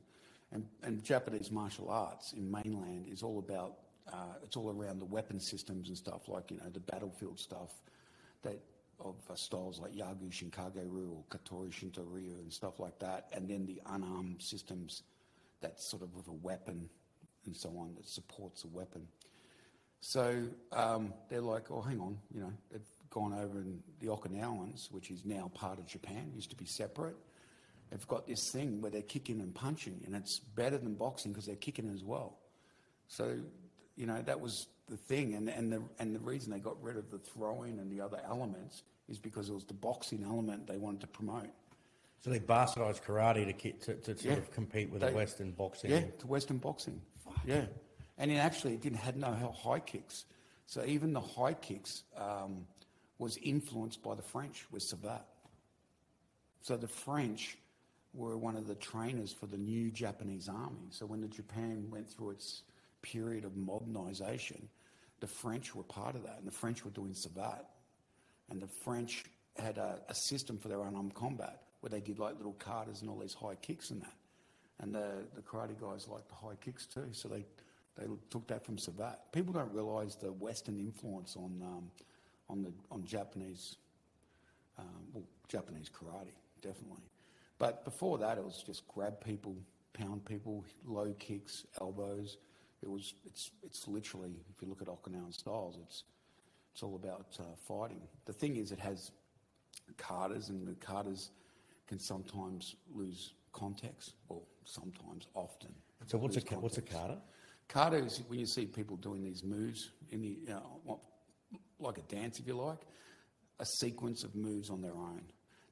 And, 0.52 0.66
and 0.82 1.02
Japanese 1.02 1.50
martial 1.50 1.90
arts 1.90 2.34
in 2.34 2.50
mainland 2.50 3.06
is 3.10 3.22
all 3.22 3.38
about, 3.38 3.78
uh, 4.12 4.36
it's 4.42 4.56
all 4.56 4.70
around 4.70 5.00
the 5.00 5.06
weapon 5.06 5.40
systems 5.40 5.88
and 5.88 5.96
stuff, 5.96 6.28
like, 6.28 6.50
you 6.50 6.58
know, 6.58 6.68
the 6.72 6.80
battlefield 6.80 7.38
stuff 7.40 7.80
that 8.42 8.60
of 9.00 9.16
uh, 9.28 9.34
styles 9.34 9.80
like 9.80 9.92
Yagyu 9.92 10.30
Shinkage-ryu 10.30 11.10
or 11.16 11.24
Katori 11.36 11.72
Shinto-ryu 11.72 12.36
and 12.40 12.52
stuff 12.52 12.78
like 12.78 12.98
that, 13.00 13.28
and 13.32 13.48
then 13.48 13.66
the 13.66 13.80
unarmed 13.86 14.40
systems 14.40 15.02
that's 15.64 15.88
sort 15.88 16.02
of 16.02 16.14
with 16.14 16.28
a 16.28 16.32
weapon 16.32 16.90
and 17.46 17.56
so 17.56 17.70
on 17.70 17.94
that 17.96 18.06
supports 18.06 18.64
a 18.64 18.68
weapon. 18.68 19.06
So 20.00 20.44
um, 20.72 21.14
they're 21.30 21.40
like, 21.40 21.70
oh, 21.70 21.80
hang 21.80 21.98
on, 22.00 22.18
you 22.32 22.40
know, 22.40 22.52
they've 22.70 22.82
gone 23.08 23.32
over 23.32 23.60
in 23.60 23.82
the 24.00 24.08
Okinawans, 24.08 24.90
which 24.92 25.10
is 25.10 25.24
now 25.24 25.50
part 25.54 25.78
of 25.78 25.86
Japan, 25.86 26.30
used 26.34 26.50
to 26.50 26.56
be 26.56 26.66
separate. 26.66 27.16
They've 27.90 28.06
got 28.06 28.26
this 28.26 28.50
thing 28.50 28.82
where 28.82 28.90
they're 28.90 29.00
kicking 29.02 29.40
and 29.40 29.54
punching, 29.54 30.02
and 30.04 30.14
it's 30.14 30.38
better 30.38 30.76
than 30.76 30.94
boxing 30.94 31.32
because 31.32 31.46
they're 31.46 31.56
kicking 31.56 31.90
as 31.94 32.04
well. 32.04 32.36
So, 33.08 33.38
you 33.96 34.04
know, 34.04 34.20
that 34.22 34.40
was 34.40 34.66
the 34.90 34.98
thing, 34.98 35.34
and, 35.34 35.48
and, 35.48 35.72
the, 35.72 35.82
and 35.98 36.14
the 36.14 36.20
reason 36.20 36.52
they 36.52 36.58
got 36.58 36.82
rid 36.82 36.98
of 36.98 37.10
the 37.10 37.18
throwing 37.18 37.78
and 37.78 37.90
the 37.90 38.02
other 38.02 38.20
elements 38.28 38.82
is 39.08 39.18
because 39.18 39.48
it 39.48 39.54
was 39.54 39.64
the 39.64 39.74
boxing 39.74 40.22
element 40.24 40.66
they 40.66 40.76
wanted 40.76 41.00
to 41.00 41.06
promote. 41.06 41.48
So 42.24 42.30
they 42.30 42.40
bastardized 42.40 43.02
karate 43.02 43.44
to, 43.44 43.72
to, 43.72 43.94
to 43.96 44.04
sort 44.16 44.24
Yeah. 44.24 44.32
of 44.38 44.50
compete 44.50 44.88
with 44.88 45.02
They- 45.02 45.10
the 45.10 45.14
Western 45.14 45.50
boxing. 45.52 45.90
Yeah, 45.90 46.06
to 46.20 46.26
Western 46.26 46.56
boxing. 46.56 47.02
Yeah, 47.44 47.66
and 48.16 48.30
it 48.30 48.36
actually 48.36 48.78
didn't 48.78 48.96
had 48.96 49.18
no 49.18 49.30
high 49.54 49.80
kicks, 49.80 50.24
so 50.66 50.82
even 50.86 51.12
the 51.12 51.20
high 51.20 51.52
kicks 51.52 52.04
um, 52.16 52.66
was 53.18 53.36
influenced 53.42 54.02
by 54.02 54.14
the 54.14 54.22
French 54.22 54.64
with 54.70 54.82
Savate. 54.82 55.20
So 56.62 56.78
the 56.78 56.88
French 56.88 57.58
were 58.14 58.38
one 58.38 58.56
of 58.56 58.66
the 58.66 58.74
trainers 58.76 59.30
for 59.30 59.46
the 59.46 59.58
new 59.58 59.90
Japanese 59.90 60.48
army. 60.48 60.86
So 60.88 61.04
when 61.04 61.20
the 61.20 61.28
Japan 61.28 61.88
went 61.90 62.08
through 62.08 62.30
its 62.30 62.62
period 63.02 63.44
of 63.44 63.54
modernization, 63.54 64.66
the 65.20 65.26
French 65.26 65.74
were 65.74 65.82
part 65.82 66.16
of 66.16 66.22
that, 66.22 66.38
and 66.38 66.46
the 66.46 66.52
French 66.62 66.86
were 66.86 66.90
doing 66.90 67.12
Savate, 67.12 67.66
and 68.48 68.62
the 68.62 68.66
French 68.68 69.24
had 69.56 69.76
a, 69.76 70.00
a 70.08 70.14
system 70.14 70.56
for 70.56 70.68
their 70.68 70.80
unarmed 70.80 71.12
combat 71.14 71.63
where 71.84 71.90
they 71.90 72.00
did 72.00 72.18
like 72.18 72.34
little 72.38 72.56
katas 72.58 73.02
and 73.02 73.10
all 73.10 73.18
these 73.18 73.34
high 73.34 73.56
kicks 73.56 73.90
and 73.90 74.00
that. 74.00 74.14
And 74.80 74.94
the, 74.94 75.06
the 75.34 75.42
karate 75.42 75.78
guys 75.78 76.08
liked 76.08 76.30
the 76.30 76.34
high 76.34 76.54
kicks 76.64 76.86
too, 76.86 77.08
so 77.12 77.28
they, 77.28 77.44
they 77.98 78.06
took 78.30 78.46
that 78.46 78.64
from 78.64 78.78
Savate. 78.78 79.18
People 79.32 79.52
don't 79.52 79.70
realize 79.70 80.16
the 80.16 80.32
Western 80.32 80.80
influence 80.80 81.36
on, 81.36 81.60
um, 81.62 81.90
on, 82.48 82.62
the, 82.62 82.72
on 82.90 83.04
Japanese, 83.04 83.76
um, 84.78 84.86
well, 85.12 85.24
Japanese 85.46 85.90
karate, 85.90 86.32
definitely. 86.62 87.04
But 87.58 87.84
before 87.84 88.16
that, 88.16 88.38
it 88.38 88.44
was 88.44 88.64
just 88.66 88.88
grab 88.88 89.22
people, 89.22 89.54
pound 89.92 90.24
people, 90.24 90.64
low 90.86 91.14
kicks, 91.18 91.66
elbows. 91.82 92.38
It 92.82 92.88
was, 92.90 93.12
it's, 93.26 93.50
it's 93.62 93.86
literally, 93.86 94.32
if 94.56 94.62
you 94.62 94.68
look 94.70 94.80
at 94.80 94.88
Okinawan 94.88 95.34
styles, 95.34 95.76
it's, 95.82 96.04
it's 96.72 96.82
all 96.82 96.96
about 96.96 97.26
uh, 97.38 97.42
fighting. 97.68 98.00
The 98.24 98.32
thing 98.32 98.56
is, 98.56 98.72
it 98.72 98.78
has 98.78 99.10
katas, 99.98 100.48
and 100.48 100.66
the 100.66 100.72
katas 100.72 101.28
can 101.86 101.98
sometimes 101.98 102.76
lose 102.92 103.34
context, 103.52 104.14
or 104.28 104.42
sometimes, 104.64 105.28
often. 105.34 105.72
So 106.06 106.18
what's 106.18 106.36
a 106.36 106.40
ka- 106.40 106.56
what's 106.56 106.78
a 106.78 106.82
context. 106.82 107.08
kata? 107.08 107.18
Kata 107.68 107.96
is 107.96 108.22
when 108.28 108.38
you 108.38 108.46
see 108.46 108.66
people 108.66 108.96
doing 108.96 109.22
these 109.22 109.42
moves 109.42 109.90
in 110.10 110.20
the, 110.20 110.38
you 110.42 110.48
know, 110.48 111.00
like 111.78 111.98
a 111.98 112.02
dance, 112.02 112.38
if 112.38 112.46
you 112.46 112.54
like, 112.54 112.80
a 113.60 113.66
sequence 113.66 114.24
of 114.24 114.34
moves 114.34 114.70
on 114.70 114.82
their 114.82 114.94
own. 114.94 115.22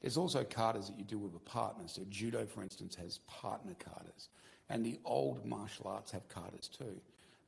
There's 0.00 0.16
also 0.16 0.42
katas 0.42 0.88
that 0.88 0.98
you 0.98 1.04
do 1.04 1.18
with 1.18 1.34
a 1.34 1.38
partner. 1.38 1.84
So 1.86 2.02
judo, 2.08 2.46
for 2.46 2.62
instance, 2.62 2.96
has 2.96 3.18
partner 3.26 3.74
katas, 3.74 4.28
and 4.68 4.84
the 4.84 4.98
old 5.04 5.44
martial 5.44 5.86
arts 5.88 6.10
have 6.12 6.28
katas 6.28 6.70
too, 6.70 7.00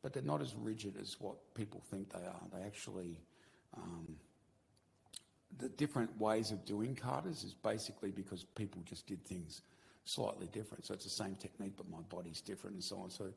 but 0.02 0.12
they're 0.12 0.23
not 0.23 0.40
as 0.40 0.54
rigid 0.54 0.97
as 1.00 1.16
what 1.21 1.37
people 1.54 1.83
think 1.90 2.12
they 2.12 2.26
are. 2.26 2.42
They 2.52 2.64
actually 2.64 3.18
um, 3.76 4.16
the 5.58 5.68
different 5.68 6.18
ways 6.20 6.50
of 6.50 6.64
doing 6.64 6.96
katas 6.96 7.44
is 7.44 7.54
basically 7.62 8.11
because 8.11 8.44
people 8.44 8.82
just 8.84 9.06
did 9.06 9.25
things 9.25 9.62
slightly 10.04 10.49
different. 10.52 10.84
So 10.84 10.94
it's 10.94 11.04
the 11.04 11.11
same 11.11 11.34
technique, 11.37 11.75
but 11.76 11.88
my 11.88 12.00
body's 12.08 12.40
different 12.40 12.75
and 12.75 12.84
so 12.84 12.96
on. 12.99 13.11
So 13.11 13.32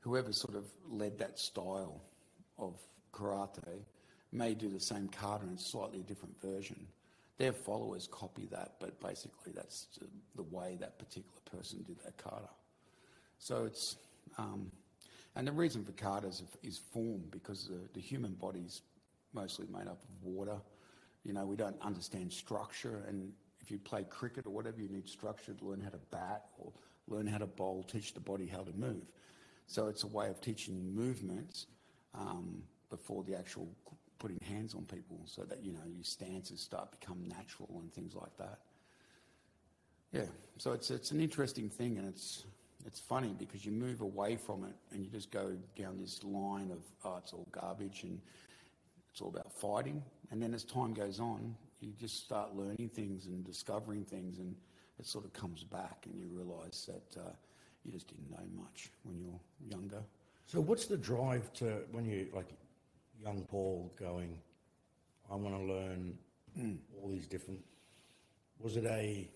whoever 0.00 0.32
sort 0.32 0.56
of 0.56 0.64
led 0.88 1.18
that 1.18 1.38
style 1.38 2.00
of 2.58 2.74
karate 3.12 3.84
may 4.32 4.54
do 4.54 4.68
the 4.68 4.80
same 4.80 5.08
kata 5.08 5.44
in 5.44 5.54
a 5.54 5.58
slightly 5.58 6.00
different 6.00 6.40
version. 6.40 6.86
Their 7.38 7.52
followers 7.52 8.08
copy 8.10 8.46
that, 8.50 8.74
but 8.80 9.00
basically 9.00 9.52
that's 9.52 9.86
the- 9.96 10.42
way 10.50 10.76
that 10.80 10.98
particular 10.98 11.40
person 11.44 11.84
did 11.86 11.98
that 12.00 12.16
kata. 12.16 12.48
So 13.38 13.66
it's, 13.66 13.96
um, 14.36 14.72
and 15.36 15.46
the 15.46 15.52
reason 15.52 15.84
for 15.84 15.92
katas 15.92 16.42
is, 16.42 16.42
is 16.62 16.78
form 16.78 17.22
because 17.30 17.68
the, 17.68 17.88
the 17.92 18.00
human 18.00 18.32
body's 18.32 18.82
mostly 19.32 19.66
made 19.70 19.86
up 19.86 20.02
of 20.02 20.24
water. 20.24 20.56
You 21.24 21.32
know, 21.32 21.44
we 21.44 21.56
don't 21.56 21.80
understand 21.82 22.32
structure, 22.32 23.04
and 23.06 23.32
if 23.60 23.70
you 23.70 23.78
play 23.78 24.04
cricket 24.04 24.46
or 24.46 24.50
whatever, 24.50 24.80
you 24.80 24.88
need 24.88 25.08
structure 25.08 25.52
to 25.52 25.64
learn 25.64 25.80
how 25.80 25.90
to 25.90 26.00
bat 26.10 26.46
or 26.58 26.72
learn 27.08 27.26
how 27.26 27.38
to 27.38 27.46
bowl, 27.46 27.82
teach 27.82 28.14
the 28.14 28.20
body 28.20 28.46
how 28.46 28.62
to 28.62 28.72
move. 28.72 29.04
So 29.66 29.88
it's 29.88 30.04
a 30.04 30.06
way 30.06 30.28
of 30.28 30.40
teaching 30.40 30.94
movements 30.94 31.66
um, 32.14 32.62
before 32.88 33.22
the 33.22 33.36
actual 33.36 33.68
putting 34.18 34.40
hands 34.40 34.74
on 34.74 34.84
people, 34.84 35.20
so 35.26 35.42
that 35.42 35.62
you 35.62 35.72
know 35.72 35.84
your 35.86 36.04
stances 36.04 36.60
start 36.60 36.90
become 36.90 37.22
natural 37.28 37.68
and 37.80 37.92
things 37.92 38.14
like 38.14 38.36
that. 38.38 38.58
Yeah, 40.12 40.26
so 40.58 40.72
it's 40.72 40.90
it's 40.90 41.10
an 41.10 41.20
interesting 41.20 41.68
thing, 41.68 41.98
and 41.98 42.08
it's 42.08 42.44
it's 42.86 43.00
funny 43.00 43.34
because 43.38 43.64
you 43.64 43.72
move 43.72 44.00
away 44.00 44.36
from 44.36 44.64
it 44.64 44.74
and 44.92 45.04
you 45.04 45.10
just 45.10 45.30
go 45.30 45.52
down 45.76 45.98
this 45.98 46.22
line 46.24 46.70
of 46.70 46.78
oh, 47.04 47.16
it's 47.18 47.32
all 47.32 47.46
garbage 47.52 48.04
and 48.04 48.20
it's 49.12 49.20
all 49.20 49.28
about 49.28 49.52
fighting. 49.52 50.02
And 50.30 50.42
then 50.42 50.54
as 50.54 50.64
time 50.64 50.94
goes 50.94 51.20
on, 51.20 51.56
you 51.80 51.92
just 51.98 52.24
start 52.24 52.54
learning 52.54 52.90
things 52.94 53.26
and 53.26 53.44
discovering 53.44 54.04
things, 54.04 54.38
and 54.38 54.54
it 54.98 55.06
sort 55.06 55.24
of 55.24 55.32
comes 55.32 55.64
back, 55.64 56.04
and 56.04 56.14
you 56.18 56.26
realise 56.30 56.86
that 56.86 57.20
uh, 57.20 57.30
you 57.84 57.90
just 57.90 58.08
didn't 58.08 58.30
know 58.30 58.62
much 58.62 58.90
when 59.02 59.18
you're 59.18 59.40
younger. 59.68 60.02
So 60.46 60.60
what's 60.60 60.86
the 60.86 60.96
drive 60.96 61.52
to 61.54 61.82
when 61.92 62.04
you 62.04 62.28
like 62.34 62.48
young 63.22 63.44
Paul 63.48 63.92
going? 63.98 64.36
I 65.30 65.36
want 65.36 65.56
to 65.56 65.62
learn 65.62 66.18
all 67.00 67.08
these 67.08 67.26
different. 67.26 67.60
Was 68.58 68.76
it 68.76 68.84
a? 68.84 69.28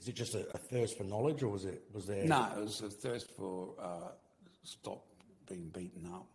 Is 0.00 0.08
it 0.08 0.14
just 0.14 0.34
a, 0.34 0.46
a 0.54 0.58
thirst 0.58 0.96
for 0.96 1.04
knowledge, 1.04 1.42
or 1.42 1.48
was 1.48 1.64
it 1.64 1.82
was 1.92 2.06
there? 2.06 2.24
No, 2.24 2.48
it 2.56 2.60
was 2.60 2.80
a 2.80 2.90
thirst 2.90 3.30
for 3.36 3.74
uh, 3.80 4.12
stop 4.62 5.04
being 5.48 5.68
beaten 5.68 6.08
up. 6.12 6.26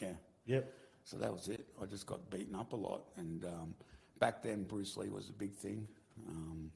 Yeah. 0.00 0.12
Yep. 0.46 0.74
So 1.10 1.16
that 1.16 1.32
was 1.32 1.48
it. 1.48 1.66
I 1.82 1.86
just 1.86 2.06
got 2.06 2.30
beaten 2.30 2.54
up 2.54 2.72
a 2.72 2.76
lot, 2.76 3.02
and 3.16 3.44
um, 3.44 3.74
back 4.20 4.44
then 4.44 4.62
Bruce 4.62 4.96
Lee 4.96 5.08
was 5.08 5.28
a 5.28 5.32
big 5.32 5.52
thing. 5.52 5.88
Um, 6.28 6.70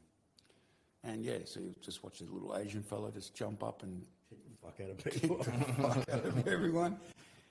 and 1.05 1.25
yeah, 1.25 1.39
so 1.45 1.61
you 1.61 1.73
just 1.81 2.03
watch 2.03 2.19
this 2.19 2.29
little 2.29 2.57
Asian 2.57 2.83
fella 2.83 3.13
just 3.13 3.33
jump 3.37 3.63
up 3.63 3.85
and 3.85 4.05
Kick 4.29 4.39
the 4.45 4.57
fuck 4.61 4.81
out 4.81 4.91
of 4.91 5.21
people. 5.21 5.45
fuck 5.45 6.09
out 6.13 6.25
of 6.27 6.49
everyone, 6.49 6.97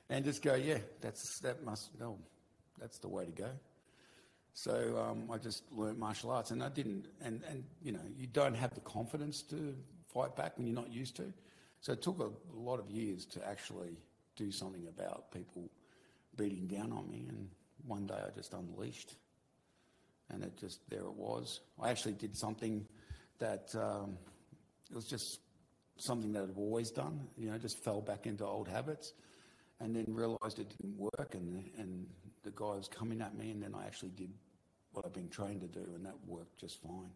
and 0.10 0.26
just 0.26 0.42
go, 0.42 0.56
yeah, 0.56 0.80
that's 1.00 1.40
that 1.40 1.64
must 1.64 1.98
no, 2.02 2.20
that's 2.78 3.00
the 3.00 3.08
way 3.08 3.28
to 3.28 3.32
go. 3.32 3.50
So 4.54 5.02
um, 5.10 5.32
I 5.32 5.38
just 5.38 5.64
learnt 5.72 5.98
martial 5.98 6.32
arts, 6.32 6.52
and 6.52 6.62
I 6.62 6.68
didn't, 6.68 7.06
and 7.22 7.44
and 7.48 7.64
you 7.82 7.94
know, 7.94 8.04
you 8.18 8.28
don't 8.28 8.56
have 8.56 8.74
the 8.74 8.82
confidence 8.82 9.42
to 9.44 9.74
fight 10.14 10.36
back 10.36 10.58
when 10.58 10.68
you're 10.68 10.76
not 10.76 10.92
used 10.92 11.16
to. 11.16 11.32
So 11.80 11.94
it 11.94 12.02
took 12.02 12.20
a 12.20 12.30
lot 12.54 12.82
of 12.82 12.90
years 12.90 13.26
to 13.28 13.48
actually 13.48 13.96
do 14.36 14.52
something 14.52 14.86
about 14.90 15.32
people 15.32 15.70
beating 16.38 16.68
down 16.68 16.92
on 16.92 17.10
me, 17.10 17.26
and 17.30 17.50
one 17.86 18.08
day 18.08 18.16
I 18.16 18.30
just 18.36 18.54
unleashed, 18.54 19.16
and 20.30 20.44
it 20.44 20.58
just 20.58 20.80
there 20.90 21.02
it 21.02 21.16
was. 21.16 21.62
I 21.82 21.90
actually 21.90 22.14
did 22.14 22.36
something 22.36 22.86
that 23.40 23.74
um, 23.76 24.18
it 24.90 24.96
was 24.96 25.06
just 25.06 25.40
something 25.98 26.32
that 26.34 26.44
I've 26.44 26.58
always 26.58 26.92
done, 26.92 27.28
you 27.38 27.50
know, 27.50 27.58
just 27.58 27.84
fell 27.84 28.02
back 28.02 28.26
into 28.26 28.46
old 28.46 28.68
habits 28.68 29.14
and 29.80 29.96
then 29.96 30.06
realized 30.08 30.60
it 30.60 30.70
didn't 30.78 30.98
work 30.98 31.36
and, 31.36 31.70
and 31.78 32.08
the 32.44 32.52
guy 32.52 32.76
was 32.76 32.88
coming 32.88 33.22
at 33.22 33.36
me 33.38 33.52
and 33.52 33.62
then 33.62 33.74
I 33.76 33.86
actually 33.86 34.10
did 34.10 34.32
what 34.92 35.06
I've 35.06 35.14
been 35.14 35.30
trained 35.30 35.62
to 35.62 35.68
do 35.68 35.86
and 35.96 36.06
that 36.06 36.16
worked 36.28 36.60
just 36.60 36.80
fine. 36.82 37.12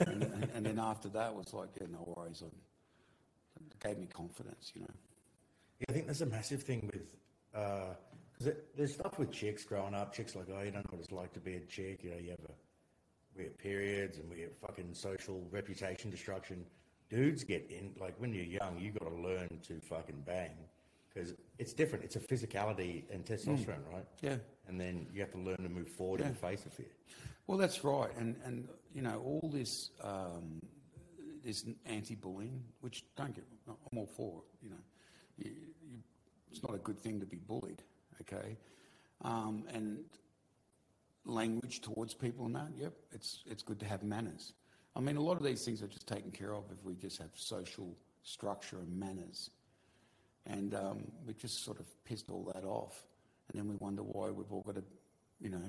and, 0.00 0.50
and, 0.54 0.66
then 0.66 0.78
after 0.80 1.08
that 1.10 1.34
was 1.34 1.54
like, 1.54 1.68
yeah, 1.80 1.86
no 1.90 2.12
worries. 2.16 2.42
It 2.42 3.80
gave 3.80 3.98
me 3.98 4.06
confidence, 4.06 4.72
you 4.74 4.80
know. 4.80 4.94
Yeah, 5.78 5.86
I 5.88 5.92
think 5.92 6.06
there's 6.06 6.22
a 6.22 6.26
massive 6.26 6.64
thing 6.64 6.90
with 6.92 7.06
there's 8.76 8.94
stuff 8.94 9.18
with 9.18 9.30
chicks 9.30 9.64
growing 9.64 9.94
up. 9.94 10.14
Chicks 10.14 10.34
like, 10.34 10.46
oh, 10.50 10.62
you 10.62 10.70
don't 10.70 10.84
know 10.84 10.90
what 10.90 11.00
it's 11.00 11.12
like 11.12 11.32
to 11.34 11.40
be 11.40 11.54
a 11.54 11.60
chick. 11.60 12.02
You 12.02 12.10
know, 12.10 12.16
you 12.16 12.30
have 12.30 12.44
a 12.48 12.52
we 13.36 13.44
have 13.44 13.58
periods 13.58 14.18
and 14.18 14.30
we 14.30 14.40
have 14.40 14.56
fucking 14.56 14.92
social 14.92 15.46
reputation 15.50 16.10
destruction. 16.10 16.64
Dudes 17.08 17.44
get 17.44 17.70
in 17.70 17.92
like 18.00 18.14
when 18.18 18.32
you're 18.32 18.44
young, 18.44 18.78
you 18.78 18.92
got 18.92 19.08
to 19.08 19.14
learn 19.14 19.48
to 19.68 19.80
fucking 19.80 20.22
bang 20.26 20.50
because 21.12 21.34
it's 21.58 21.72
different. 21.72 22.04
It's 22.04 22.16
a 22.16 22.20
physicality 22.20 23.04
and 23.12 23.24
testosterone, 23.24 23.84
right? 23.92 24.04
Yeah. 24.22 24.36
And 24.68 24.80
then 24.80 25.06
you 25.12 25.20
have 25.20 25.32
to 25.32 25.38
learn 25.38 25.56
to 25.58 25.68
move 25.68 25.88
forward 25.88 26.20
in 26.20 26.28
the 26.28 26.34
face 26.34 26.64
of 26.64 26.72
fear. 26.72 26.86
Well, 27.46 27.58
that's 27.58 27.82
right, 27.82 28.10
and 28.16 28.36
and 28.44 28.68
you 28.94 29.02
know 29.02 29.20
all 29.24 29.50
this 29.52 29.90
um, 30.04 30.62
this 31.44 31.64
anti-bullying, 31.86 32.62
which 32.80 33.04
don't 33.16 33.34
get, 33.34 33.44
I'm 33.68 33.98
all 33.98 34.06
for. 34.06 34.42
You 34.62 34.70
know, 34.70 34.76
you, 35.36 35.50
you, 35.82 35.98
it's 36.50 36.62
not 36.62 36.74
a 36.74 36.78
good 36.78 37.00
thing 37.00 37.18
to 37.18 37.26
be 37.26 37.38
bullied, 37.38 37.82
okay, 38.22 38.56
um, 39.22 39.64
and 39.72 39.98
language 41.24 41.80
towards 41.80 42.14
people 42.14 42.46
and 42.46 42.54
that. 42.54 42.68
Yep, 42.76 42.92
it's 43.12 43.42
it's 43.46 43.62
good 43.62 43.78
to 43.80 43.86
have 43.86 44.02
manners. 44.02 44.52
I 44.96 45.00
mean, 45.00 45.16
a 45.16 45.20
lot 45.20 45.36
of 45.36 45.44
these 45.44 45.64
things 45.64 45.82
are 45.82 45.86
just 45.86 46.06
taken 46.06 46.30
care 46.30 46.54
of 46.54 46.64
if 46.72 46.84
we 46.84 46.94
just 46.94 47.18
have 47.18 47.30
social 47.34 47.96
structure 48.22 48.78
and 48.78 48.98
manners, 48.98 49.50
and 50.46 50.74
um, 50.74 51.10
we 51.26 51.34
just 51.34 51.64
sort 51.64 51.78
of 51.80 51.86
pissed 52.04 52.30
all 52.30 52.50
that 52.54 52.64
off, 52.64 53.06
and 53.50 53.60
then 53.60 53.68
we 53.68 53.76
wonder 53.76 54.02
why 54.02 54.30
we've 54.30 54.50
all 54.52 54.62
got 54.62 54.74
to, 54.74 54.84
you 55.40 55.48
know, 55.48 55.62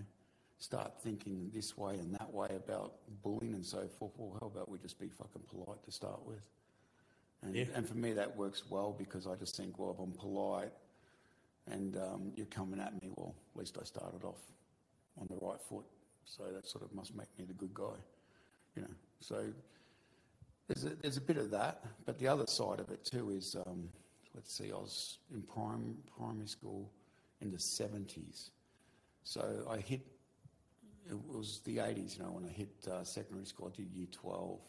start 0.58 0.94
thinking 1.02 1.50
this 1.54 1.78
way 1.78 1.96
and 1.96 2.14
that 2.16 2.32
way 2.34 2.50
about 2.56 2.94
bullying 3.24 3.54
and 3.54 3.66
so 3.66 3.88
forth. 4.00 4.12
Well, 4.18 4.38
how 4.40 4.48
about 4.48 4.70
we 4.70 4.78
just 4.80 5.00
be 5.00 5.10
fucking 5.10 5.44
polite 5.50 5.84
to 5.84 5.92
start 5.92 6.26
with? 6.26 6.48
And, 7.44 7.56
Yeah. 7.56 7.66
and 7.74 7.88
for 7.88 7.96
me, 7.96 8.14
that 8.14 8.36
works 8.36 8.70
well 8.70 8.92
because 8.98 9.26
I 9.26 9.36
just 9.36 9.56
think, 9.56 9.80
well, 9.80 9.92
if 9.92 10.00
I'm 10.00 10.12
polite 10.12 10.72
and 11.70 11.98
um, 11.98 12.32
you're 12.36 12.46
coming 12.48 12.80
at 12.80 12.94
me, 13.02 13.10
well, 13.16 13.36
at 13.54 13.60
least 13.60 13.78
I 13.80 13.84
started 13.84 14.24
off 14.24 14.40
on 15.20 15.28
the 15.30 15.46
right 15.46 15.62
foot. 15.62 15.86
So 16.26 16.44
that 16.54 16.68
sort 16.68 16.84
of 16.84 16.94
must 16.94 17.16
make 17.16 17.28
me 17.38 17.46
the 17.46 17.54
good 17.54 17.74
guy, 17.74 17.98
you 18.76 18.84
know. 18.84 18.94
So 19.20 19.46
there's 20.68 20.86
a, 20.86 20.96
there's 21.02 21.18
a 21.18 21.22
bit 21.22 21.38
of 21.38 21.52
that, 21.52 21.84
but 22.06 22.18
the 22.20 22.28
other 22.28 22.48
side 22.48 22.80
of 22.80 22.90
it 22.90 23.04
too 23.04 23.32
is, 23.32 23.56
um, 23.66 23.90
let's 24.34 24.54
see, 24.54 24.72
I 24.72 24.76
was 24.76 25.18
in 25.34 25.42
prime, 25.42 25.98
primary 26.18 26.48
school 26.48 26.90
in 27.42 27.52
the 27.52 27.58
70s. 27.58 28.52
So 29.24 29.66
I 29.70 29.78
hit, 29.78 30.02
it 31.10 31.18
was 31.28 31.62
the 31.66 31.78
80s, 31.78 32.18
you 32.18 32.24
know, 32.24 32.32
when 32.32 32.46
I 32.46 32.54
hit 32.54 32.70
uh, 32.90 33.04
secondary 33.04 33.46
school, 33.46 33.72
I 33.74 33.76
did 33.76 33.92
year 33.94 34.08
12. 34.12 34.60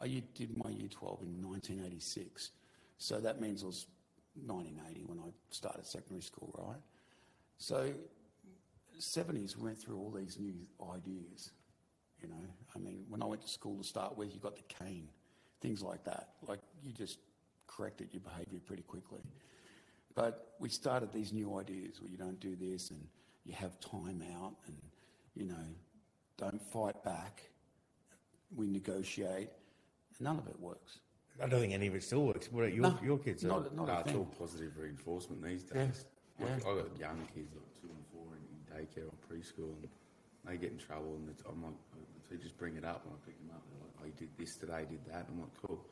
I 0.00 0.22
did 0.34 0.56
my 0.62 0.70
year 0.70 0.88
12 0.88 1.22
in 1.22 1.42
1986. 1.42 2.50
So 2.98 3.20
that 3.20 3.40
means 3.40 3.62
I 3.62 3.66
was 3.66 3.86
1980 4.34 5.04
when 5.06 5.18
I 5.18 5.30
started 5.50 5.86
secondary 5.86 6.22
school, 6.22 6.54
right? 6.58 6.80
So 7.58 7.92
70s 8.98 9.56
we 9.56 9.64
went 9.64 9.78
through 9.78 9.98
all 9.98 10.10
these 10.10 10.38
new 10.38 10.54
ideas, 10.92 11.50
you 12.20 12.28
know. 12.28 12.44
I 12.74 12.78
mean, 12.78 13.04
when 13.08 13.22
I 13.22 13.26
went 13.26 13.42
to 13.42 13.48
school 13.48 13.76
to 13.78 13.84
start 13.84 14.16
with, 14.16 14.34
you 14.34 14.40
got 14.40 14.56
the 14.56 14.62
cane, 14.62 15.08
things 15.60 15.82
like 15.82 16.04
that. 16.04 16.30
Like 16.46 16.60
you 16.82 16.92
just 16.92 17.18
corrected 17.66 18.08
your 18.12 18.20
behaviour 18.20 18.60
pretty 18.64 18.82
quickly. 18.82 19.20
But 20.14 20.54
we 20.60 20.68
started 20.68 21.12
these 21.12 21.32
new 21.32 21.58
ideas 21.58 22.00
where 22.00 22.10
you 22.10 22.16
don't 22.16 22.38
do 22.38 22.54
this 22.54 22.90
and 22.90 23.00
you 23.44 23.52
have 23.54 23.78
time 23.80 24.22
out 24.36 24.54
and, 24.66 24.76
you 25.34 25.46
know, 25.46 25.66
don't 26.38 26.62
fight 26.62 27.02
back. 27.04 27.42
We 28.54 28.68
negotiate. 28.68 29.48
None 30.20 30.38
of 30.38 30.46
it 30.46 30.58
works. 30.60 31.00
I 31.42 31.46
don't 31.48 31.60
think 31.60 31.72
any 31.72 31.88
of 31.88 31.94
it 31.94 32.02
still 32.04 32.26
works. 32.26 32.50
What 32.52 32.62
about 32.62 32.74
your, 32.74 32.82
No, 32.82 32.98
your 33.02 33.18
kids? 33.18 33.42
not, 33.42 33.66
are, 33.66 33.74
not 33.74 33.86
Nah, 33.88 33.96
a 33.96 34.00
it's 34.00 34.10
thing. 34.10 34.18
all 34.18 34.24
positive 34.38 34.72
reinforcement 34.78 35.42
these 35.42 35.64
days. 35.64 36.06
Yeah, 36.38 36.46
Like, 36.46 36.64
yeah. 36.64 36.70
I 36.70 36.74
got 36.76 36.98
young 37.00 37.28
kids, 37.34 37.50
like 37.54 37.74
two 37.80 37.90
and 37.90 38.04
four, 38.12 38.26
in 38.38 38.44
daycare 38.70 39.06
or 39.10 39.18
preschool, 39.26 39.74
and 39.74 39.88
they 40.46 40.56
get 40.56 40.70
in 40.72 40.78
trouble, 40.78 41.16
and 41.16 41.28
it's, 41.28 41.42
I'm 41.48 41.62
like, 41.62 41.74
the 42.22 42.36
teachers 42.36 42.52
bring 42.52 42.76
it 42.76 42.84
up, 42.84 43.02
and 43.04 43.14
I 43.14 43.18
pick 43.26 43.36
them 43.38 43.50
up. 43.54 43.62
They're 43.70 43.82
like, 43.82 43.94
"Oh, 44.02 44.06
you 44.06 44.12
did 44.18 44.30
this 44.38 44.56
today, 44.56 44.86
did 44.88 45.04
that." 45.12 45.26
I'm 45.28 45.40
like, 45.40 45.50
"Cool. 45.66 45.84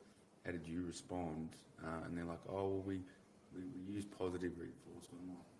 How 0.46 0.52
did 0.52 0.66
you 0.66 0.84
respond?" 0.86 1.50
Uh, 1.82 2.06
and 2.06 2.16
they're 2.16 2.24
like, 2.24 2.40
"Oh, 2.48 2.68
well, 2.68 2.82
we 2.86 3.00
we, 3.54 3.62
we 3.86 3.94
use 3.94 4.04
positive 4.04 4.52
reinforcement." 4.58 5.18
I'm 5.22 5.28
like, 5.34 5.51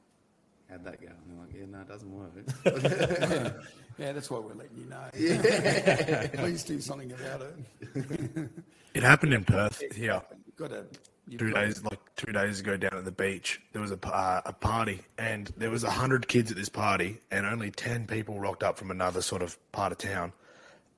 How'd 0.71 0.85
that 0.85 1.01
go? 1.01 1.09
And 1.09 1.17
they're 1.29 1.45
like, 1.45 1.55
"Yeah, 1.55 1.67
no, 1.71 1.81
it 1.81 1.89
doesn't 1.89 2.13
work." 2.13 3.55
Yeah, 3.99 4.13
that's 4.13 4.31
why 4.31 4.39
we're 4.39 4.55
letting 4.55 4.79
you 4.79 4.87
know. 4.87 6.29
Please 6.43 6.65
do 6.65 6.81
something 6.81 7.13
about 7.13 7.43
it. 7.43 8.49
It 8.95 9.03
happened 9.03 9.35
in 9.35 9.45
Perth 9.45 9.83
here 9.95 10.23
You've 10.47 10.57
got 10.57 10.71
to. 10.71 10.87
Two 11.31 11.51
got 11.51 11.61
to- 11.61 11.67
days, 11.67 11.85
like 11.85 12.01
two 12.17 12.33
days 12.33 12.61
ago, 12.61 12.79
down 12.79 12.95
at 12.97 13.05
the 13.05 13.13
beach. 13.13 13.61
There 13.73 13.83
was 13.83 13.93
a 13.93 13.99
uh, 14.07 14.41
a 14.47 14.53
party, 14.55 15.03
and 15.19 15.53
there 15.59 15.71
was 15.71 15.85
a 15.85 15.91
hundred 15.91 16.27
kids 16.27 16.51
at 16.51 16.57
this 16.57 16.71
party, 16.71 17.21
and 17.31 17.45
only 17.47 17.71
ten 17.71 18.07
people 18.07 18.41
rocked 18.41 18.63
up 18.63 18.79
from 18.79 18.91
another 18.91 19.21
sort 19.21 19.43
of 19.43 19.59
part 19.73 19.93
of 19.93 19.99
town, 19.99 20.33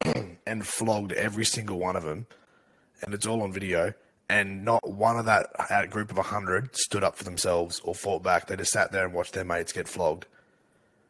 and 0.47 0.65
flogged 0.67 1.13
every 1.13 1.45
single 1.45 1.79
one 1.81 1.97
of 1.97 2.05
them, 2.05 2.27
and 3.03 3.13
it's 3.13 3.27
all 3.27 3.43
on 3.43 3.53
video. 3.53 3.93
And 4.35 4.65
not 4.65 4.89
one 4.89 5.17
of 5.17 5.27
that 5.27 5.51
uh, 5.71 5.87
group 5.87 6.11
of 6.11 6.19
hundred 6.19 6.75
stood 6.75 7.05
up 7.05 7.15
for 7.15 7.23
themselves 7.23 7.81
or 7.85 7.95
fought 7.95 8.25
back. 8.25 8.49
They 8.49 8.57
just 8.57 8.73
sat 8.73 8.91
there 8.91 9.05
and 9.05 9.15
watched 9.15 9.33
their 9.33 9.45
mates 9.45 9.73
get 9.73 9.87
flogged. 9.87 10.27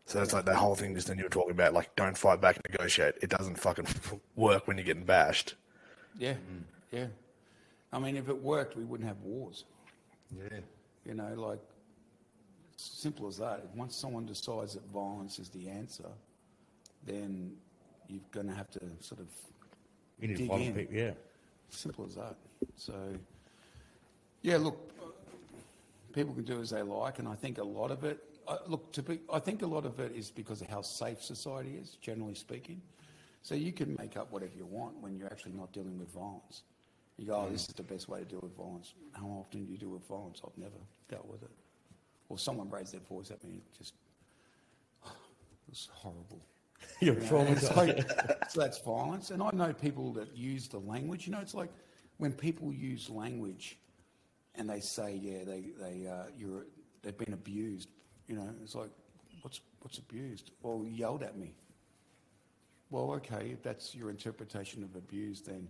So 0.05 0.21
it's 0.21 0.35
like 0.35 0.45
that 0.45 0.57
whole 0.57 0.75
thing 0.75 0.95
just 0.95 1.07
then 1.07 1.17
you 1.17 1.25
were 1.25 1.31
talking 1.31 1.53
about, 1.53 1.73
like 1.73 1.97
don't 1.97 2.19
fight 2.19 2.43
back, 2.43 2.61
negotiate. 2.71 3.15
It 3.23 3.31
doesn't 3.31 3.59
fucking 3.59 3.87
work 4.37 4.69
when 4.69 4.77
you're 4.77 4.85
getting 4.85 5.05
bashed. 5.05 5.55
Yeah, 6.19 6.35
yeah. 6.93 7.07
I 7.95 7.99
mean, 7.99 8.19
if 8.19 8.29
it 8.29 8.43
worked, 8.43 8.77
we 8.77 8.85
wouldn't 8.85 9.09
have 9.09 9.19
wars. 9.23 9.65
yeah. 10.37 10.59
You 11.07 11.15
know, 11.15 11.33
like 11.35 11.61
simple 12.77 13.27
as 13.27 13.39
that. 13.39 13.65
Once 13.75 13.97
someone 13.97 14.27
decides 14.27 14.75
that 14.75 14.87
violence 14.93 15.39
is 15.39 15.49
the 15.49 15.71
answer, 15.71 16.11
then 17.07 17.53
you're 18.07 18.21
going 18.33 18.49
to 18.49 18.55
have 18.55 18.71
to 18.73 18.81
sort 19.01 19.23
of 19.23 19.29
you 20.21 20.29
need 20.29 20.37
to 20.37 20.47
dig 20.47 20.61
in. 20.61 20.75
people. 20.75 20.95
Yeah. 20.95 21.13
Simple 21.71 22.05
as 22.07 22.17
that. 22.17 22.37
So, 22.77 22.95
yeah, 24.43 24.57
look, 24.59 24.79
people 26.13 26.35
can 26.35 26.45
do 26.45 26.61
as 26.61 26.71
they 26.71 26.83
like, 26.83 27.19
and 27.19 27.29
I 27.29 27.35
think 27.35 27.59
a 27.59 27.65
lot 27.65 27.91
of 27.91 28.05
it. 28.05 28.23
Uh, 28.47 28.59
look, 28.67 28.93
to 28.93 29.03
be, 29.03 29.21
I 29.33 29.39
think 29.39 29.63
a 29.63 29.67
lot 29.67 29.87
of 29.87 30.01
it 30.01 30.13
is 30.15 30.31
because 30.31 30.61
of 30.61 30.69
how 30.69 30.83
safe 30.83 31.23
society 31.23 31.77
is, 31.81 31.97
generally 32.01 32.35
speaking. 32.35 32.81
So 33.43 33.55
you 33.55 33.73
can 33.73 33.97
make 33.99 34.17
up 34.17 34.31
whatever 34.33 34.53
you 34.57 34.67
want 34.67 35.01
when 35.01 35.17
you're 35.17 35.27
actually 35.29 35.53
not 35.53 35.73
dealing 35.73 35.99
with 35.99 36.09
violence. 36.13 36.63
You 37.19 37.27
go, 37.27 37.45
oh, 37.47 37.51
this 37.51 37.69
is 37.69 37.75
the 37.75 37.83
best 37.83 38.09
way 38.09 38.21
to 38.21 38.25
deal 38.25 38.41
with 38.43 38.57
violence. 38.57 38.95
How 39.13 39.27
often 39.27 39.65
do 39.65 39.73
you 39.73 39.79
deal 39.79 39.91
with 39.91 40.07
violence? 40.07 40.41
I've 40.45 40.57
never 40.59 40.77
dealt 41.09 41.27
with 41.27 41.43
it. 41.43 41.51
Or 42.29 42.39
someone 42.39 42.71
raised 42.71 42.93
their 42.93 43.01
voice 43.01 43.31
at 43.31 43.43
me, 43.45 43.61
just, 43.77 43.95
it 45.07 45.11
was 45.71 45.89
horrible. 45.93 46.41
You're 47.01 47.15
You 47.21 47.21
know, 47.21 47.27
traumatized. 47.27 47.77
like, 47.77 48.51
so 48.51 48.61
that's 48.61 48.79
violence. 48.79 49.31
And 49.31 49.43
I 49.43 49.51
know 49.53 49.73
people 49.73 50.13
that 50.15 50.37
use 50.37 50.69
the 50.69 50.79
language. 50.81 51.27
You 51.27 51.33
know, 51.33 51.41
it's 51.41 51.55
like 51.55 51.71
when 52.19 52.33
people 52.33 52.73
use 52.73 53.11
language 53.11 53.79
and 54.55 54.69
they 54.69 54.81
say, 54.81 55.19
yeah, 55.21 55.45
they, 55.45 55.71
they, 55.81 56.07
uh, 56.09 56.25
you're, 56.37 56.67
they've 57.03 57.17
been 57.17 57.35
abused. 57.35 57.89
You 58.29 58.37
know, 58.37 58.49
it's 58.63 58.75
like, 58.75 58.91
what's, 59.43 59.61
what's 59.81 59.99
abused? 59.99 60.51
Well, 60.63 60.85
yelled 60.87 61.23
at 61.23 61.37
me. 61.37 61.55
Well, 62.91 63.13
okay, 63.15 63.51
if 63.53 63.63
that's 63.63 63.95
your 63.95 64.11
interpretation 64.11 64.85
of 64.85 64.95
abuse, 64.95 65.41
then 65.41 65.69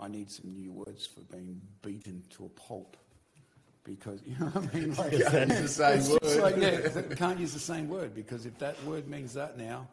I 0.00 0.08
need 0.08 0.30
some 0.30 0.52
new 0.52 0.72
words 0.72 1.06
for 1.06 1.20
being 1.20 1.60
beaten 1.82 2.24
to 2.30 2.46
a 2.46 2.48
pulp. 2.48 2.96
Because, 3.84 4.20
you 4.26 4.34
know 4.40 4.46
what 4.46 4.74
I 4.74 4.78
mean? 4.78 4.94
Like, 4.94 5.12
It's 5.12 5.76
the 5.76 6.00
same 6.00 6.16
it's 6.16 6.36
word. 6.36 6.42
like, 6.42 6.56
yeah, 6.56 7.14
can't 7.16 7.38
use 7.38 7.52
the 7.52 7.60
same 7.60 7.88
word 7.88 8.14
because 8.14 8.46
if 8.46 8.58
that 8.58 8.82
word 8.84 9.06
means 9.08 9.34
that 9.34 9.56
now, 9.56 9.86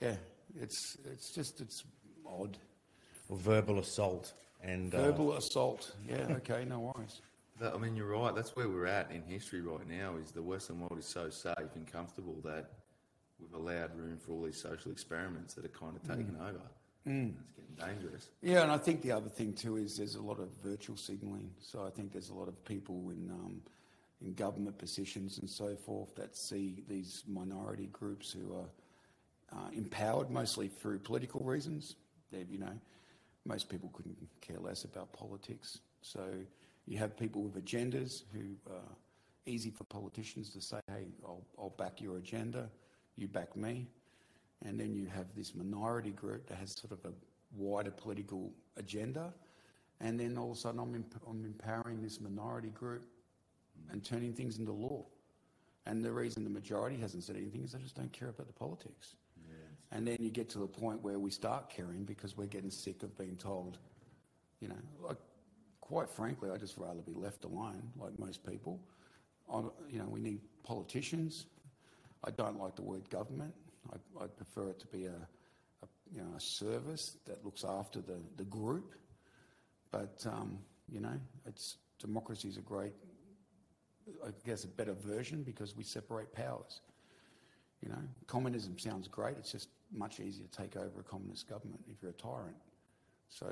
yeah, 0.00 0.14
it's, 0.60 0.96
it's 1.12 1.30
just, 1.30 1.60
it's 1.60 1.82
odd. 2.26 2.56
Or 3.28 3.36
verbal 3.36 3.78
assault 3.78 4.32
and 4.62 4.94
uh, 4.94 5.02
Verbal 5.02 5.36
assault. 5.36 5.94
Yeah, 6.08 6.26
okay, 6.30 6.64
no 6.64 6.80
worries. 6.80 7.20
That, 7.60 7.74
I 7.74 7.78
mean, 7.78 7.94
you're 7.94 8.06
right. 8.06 8.34
That's 8.34 8.56
where 8.56 8.68
we're 8.68 8.86
at 8.86 9.10
in 9.10 9.22
history 9.22 9.60
right 9.60 9.88
now. 9.88 10.16
Is 10.16 10.32
the 10.32 10.42
Western 10.42 10.80
world 10.80 10.98
is 10.98 11.06
so 11.06 11.30
safe 11.30 11.74
and 11.74 11.90
comfortable 11.90 12.36
that 12.44 12.70
we've 13.38 13.52
allowed 13.54 13.96
room 13.96 14.18
for 14.18 14.32
all 14.32 14.42
these 14.42 14.60
social 14.60 14.90
experiments 14.90 15.54
that 15.54 15.64
are 15.64 15.68
kind 15.68 15.96
of 15.96 16.02
taken 16.02 16.36
over. 16.40 16.60
Mm. 17.06 17.34
It's 17.40 17.52
getting 17.52 17.94
dangerous. 17.94 18.28
Yeah, 18.42 18.62
and 18.62 18.70
I 18.70 18.78
think 18.78 19.02
the 19.02 19.12
other 19.12 19.28
thing 19.28 19.52
too 19.52 19.76
is 19.76 19.96
there's 19.96 20.14
a 20.14 20.22
lot 20.22 20.38
of 20.38 20.48
virtual 20.62 20.96
signalling. 20.96 21.50
So 21.60 21.84
I 21.86 21.90
think 21.90 22.12
there's 22.12 22.30
a 22.30 22.34
lot 22.34 22.48
of 22.48 22.64
people 22.64 23.10
in 23.10 23.30
um, 23.30 23.62
in 24.22 24.34
government 24.34 24.78
positions 24.78 25.38
and 25.38 25.48
so 25.48 25.74
forth 25.74 26.14
that 26.16 26.36
see 26.36 26.82
these 26.88 27.24
minority 27.26 27.88
groups 27.92 28.32
who 28.32 28.54
are 28.54 29.58
uh, 29.58 29.70
empowered 29.72 30.30
mostly 30.30 30.68
through 30.68 30.98
political 30.98 31.40
reasons. 31.40 31.96
They're, 32.30 32.44
you 32.50 32.58
know, 32.58 32.72
most 33.46 33.68
people 33.68 33.90
couldn't 33.92 34.16
care 34.40 34.58
less 34.58 34.84
about 34.84 35.12
politics. 35.12 35.80
So 36.02 36.28
you 36.86 36.98
have 36.98 37.16
people 37.16 37.42
with 37.42 37.62
agendas 37.62 38.22
who 38.32 38.72
are 38.72 38.96
easy 39.46 39.70
for 39.70 39.84
politicians 39.84 40.50
to 40.50 40.60
say, 40.60 40.80
hey, 40.88 41.06
I'll, 41.24 41.42
I'll 41.58 41.70
back 41.70 42.00
your 42.00 42.16
agenda, 42.18 42.68
you 43.16 43.28
back 43.28 43.56
me. 43.56 43.86
And 44.64 44.78
then 44.78 44.94
you 44.94 45.06
have 45.06 45.26
this 45.34 45.54
minority 45.54 46.10
group 46.10 46.46
that 46.48 46.58
has 46.58 46.72
sort 46.72 46.92
of 46.92 47.04
a 47.04 47.14
wider 47.56 47.90
political 47.90 48.52
agenda. 48.76 49.32
And 50.00 50.20
then 50.20 50.36
all 50.36 50.50
of 50.50 50.56
a 50.56 50.60
sudden 50.60 50.80
I'm, 50.80 50.94
emp- 50.94 51.22
I'm 51.28 51.44
empowering 51.44 52.02
this 52.02 52.20
minority 52.20 52.68
group 52.68 53.02
and 53.90 54.04
turning 54.04 54.32
things 54.32 54.58
into 54.58 54.72
law. 54.72 55.04
And 55.86 56.04
the 56.04 56.12
reason 56.12 56.44
the 56.44 56.50
majority 56.50 56.96
hasn't 56.98 57.24
said 57.24 57.36
anything 57.36 57.64
is 57.64 57.72
they 57.72 57.78
just 57.78 57.96
don't 57.96 58.12
care 58.12 58.28
about 58.28 58.46
the 58.46 58.52
politics. 58.52 59.16
And 59.92 60.06
then 60.06 60.18
you 60.20 60.30
get 60.30 60.48
to 60.50 60.58
the 60.58 60.66
point 60.66 61.02
where 61.02 61.18
we 61.18 61.30
start 61.30 61.68
caring 61.68 62.04
because 62.04 62.36
we're 62.36 62.46
getting 62.46 62.70
sick 62.70 63.02
of 63.02 63.16
being 63.18 63.36
told, 63.36 63.78
you 64.60 64.68
know, 64.68 64.76
like, 65.00 65.16
quite 65.80 66.08
frankly, 66.08 66.50
I'd 66.50 66.60
just 66.60 66.76
rather 66.78 67.00
be 67.00 67.12
left 67.12 67.44
alone, 67.44 67.82
like 67.98 68.16
most 68.18 68.46
people. 68.46 68.80
I, 69.52 69.62
you 69.90 69.98
know, 69.98 70.06
we 70.08 70.20
need 70.20 70.40
politicians. 70.62 71.46
I 72.22 72.30
don't 72.30 72.60
like 72.60 72.76
the 72.76 72.82
word 72.82 73.08
government. 73.10 73.52
I, 73.92 74.24
I 74.24 74.26
prefer 74.28 74.70
it 74.70 74.78
to 74.80 74.86
be 74.86 75.06
a, 75.06 75.16
a, 75.82 75.88
you 76.14 76.20
know, 76.20 76.36
a 76.36 76.40
service 76.40 77.16
that 77.26 77.44
looks 77.44 77.64
after 77.64 78.00
the, 78.00 78.18
the 78.36 78.44
group. 78.44 78.94
But, 79.90 80.24
um, 80.24 80.58
you 80.88 81.00
know, 81.00 81.18
it's, 81.46 81.78
democracy 81.98 82.48
is 82.48 82.58
a 82.58 82.62
great, 82.62 82.92
I 84.24 84.30
guess, 84.46 84.62
a 84.62 84.68
better 84.68 84.94
version 84.94 85.42
because 85.42 85.76
we 85.76 85.82
separate 85.82 86.32
powers. 86.32 86.80
You 87.82 87.88
know, 87.88 87.98
communism 88.28 88.78
sounds 88.78 89.08
great. 89.08 89.36
It's 89.38 89.50
just 89.50 89.68
much 89.92 90.20
easier 90.20 90.46
to 90.46 90.50
take 90.50 90.76
over 90.76 91.00
a 91.00 91.02
communist 91.02 91.48
government 91.48 91.80
if 91.90 92.02
you're 92.02 92.12
a 92.12 92.14
tyrant. 92.14 92.56
So 93.28 93.46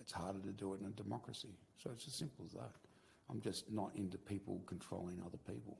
it's 0.00 0.12
harder 0.12 0.40
to 0.40 0.52
do 0.52 0.74
it 0.74 0.80
in 0.80 0.86
a 0.86 0.90
democracy. 0.90 1.54
So 1.82 1.90
it's 1.92 2.06
as 2.06 2.14
simple 2.14 2.44
as 2.46 2.52
that. 2.52 2.70
I'm 3.30 3.40
just 3.40 3.70
not 3.70 3.90
into 3.94 4.18
people 4.18 4.60
controlling 4.66 5.22
other 5.24 5.38
people. 5.46 5.78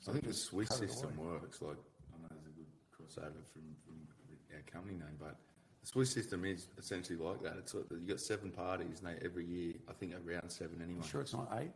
so 0.00 0.10
I 0.10 0.14
think 0.14 0.26
the 0.26 0.34
Swiss 0.34 0.68
system 0.68 1.16
works. 1.16 1.60
Like 1.60 1.76
I 1.76 2.22
know 2.22 2.28
there's 2.30 2.46
a 2.46 2.56
good 2.56 2.66
crossover 2.92 3.44
from, 3.52 3.62
from 3.84 4.08
our 4.54 4.62
company 4.70 4.96
name, 4.96 5.16
but 5.18 5.36
the 5.82 5.86
Swiss 5.86 6.12
system 6.12 6.44
is 6.44 6.68
essentially 6.78 7.18
like 7.18 7.42
that. 7.42 7.56
It's 7.58 7.74
like 7.74 7.84
you 7.90 8.08
got 8.08 8.20
seven 8.20 8.50
parties, 8.50 9.00
and 9.00 9.08
they 9.08 9.24
every 9.24 9.44
year 9.44 9.74
I 9.88 9.92
think 9.92 10.14
around 10.14 10.50
seven 10.50 10.80
anyway. 10.82 11.06
Sure, 11.06 11.20
it's 11.20 11.34
not 11.34 11.48
eight. 11.60 11.72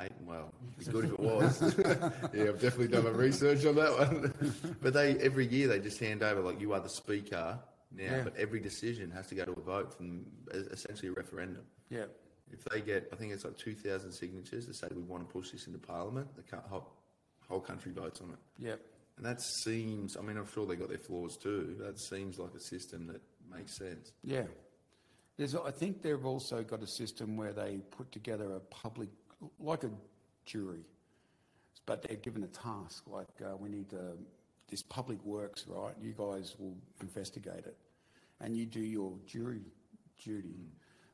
Eight, 0.00 0.12
well, 0.24 0.52
it'd 0.78 0.86
be 0.86 0.92
good 0.92 1.04
if 1.06 1.12
it 1.12 1.20
was. 1.20 1.60
yeah, 2.34 2.44
I've 2.44 2.60
definitely 2.60 2.88
done 2.88 3.04
my 3.04 3.10
research 3.10 3.64
on 3.66 3.74
that 3.76 3.98
one. 3.98 4.76
but 4.82 4.94
they 4.94 5.16
every 5.18 5.46
year 5.46 5.68
they 5.68 5.78
just 5.78 5.98
hand 6.00 6.22
over 6.22 6.40
like 6.40 6.60
you 6.60 6.72
are 6.72 6.80
the 6.80 6.88
speaker 6.88 7.58
now, 7.92 8.02
Yeah. 8.04 8.22
but 8.22 8.36
every 8.36 8.60
decision 8.60 9.10
has 9.10 9.26
to 9.28 9.34
go 9.34 9.44
to 9.44 9.52
a 9.52 9.60
vote 9.60 9.92
from 9.94 10.24
essentially 10.52 11.08
a 11.08 11.12
referendum. 11.12 11.62
Yeah. 11.90 12.04
If 12.52 12.64
they 12.64 12.80
get, 12.80 13.08
I 13.12 13.16
think 13.16 13.32
it's 13.32 13.44
like 13.44 13.56
two 13.58 13.74
thousand 13.74 14.12
signatures 14.12 14.66
to 14.66 14.74
say 14.74 14.88
we 14.94 15.02
want 15.02 15.26
to 15.28 15.32
push 15.32 15.50
this 15.50 15.66
into 15.66 15.78
Parliament, 15.78 16.28
the 16.36 16.56
whole, 16.68 16.88
whole 17.48 17.60
country 17.60 17.92
votes 17.92 18.20
on 18.20 18.30
it. 18.30 18.38
Yeah. 18.58 18.74
And 19.18 19.26
that 19.26 19.42
seems, 19.42 20.16
I 20.16 20.22
mean, 20.22 20.38
I'm 20.38 20.46
sure 20.46 20.64
they 20.66 20.76
got 20.76 20.88
their 20.88 20.98
flaws 20.98 21.36
too. 21.36 21.76
That 21.78 21.98
seems 22.00 22.38
like 22.38 22.54
a 22.56 22.60
system 22.60 23.06
that 23.08 23.20
makes 23.54 23.76
sense. 23.76 24.12
Yeah. 24.24 24.44
There's, 25.36 25.54
I 25.54 25.70
think 25.70 26.02
they've 26.02 26.24
also 26.24 26.62
got 26.62 26.82
a 26.82 26.86
system 26.86 27.36
where 27.36 27.52
they 27.52 27.80
put 27.90 28.10
together 28.12 28.54
a 28.56 28.60
public, 28.60 29.08
like 29.58 29.84
a 29.84 29.90
jury, 30.44 30.84
but 31.86 32.02
they're 32.02 32.16
given 32.16 32.42
a 32.44 32.48
task, 32.48 33.04
like 33.06 33.28
uh, 33.44 33.56
we 33.56 33.68
need 33.68 33.92
uh, 33.92 34.16
this 34.68 34.82
public 34.82 35.22
works, 35.24 35.64
right? 35.68 35.94
You 36.00 36.12
guys 36.12 36.56
will 36.58 36.76
investigate 37.00 37.66
it, 37.66 37.76
and 38.40 38.56
you 38.56 38.66
do 38.66 38.80
your 38.80 39.12
jury 39.26 39.62
duty, 40.22 40.68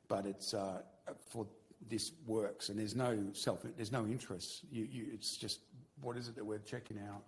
but 0.09 0.27
it's 0.27 0.55
uh, 0.55 0.83
for 1.29 1.47
this 1.89 2.13
works, 2.27 2.69
and 2.69 2.79
there's 2.79 2.97
no 2.97 3.19
self, 3.33 3.65
there's 3.77 3.93
no 3.93 4.05
interest. 4.07 4.65
You, 4.71 4.89
you, 4.91 5.07
it's 5.13 5.37
just 5.37 5.61
what 6.01 6.17
is 6.17 6.29
it 6.29 6.37
that 6.37 6.45
we're 6.45 6.59
checking 6.59 6.99
out, 6.99 7.23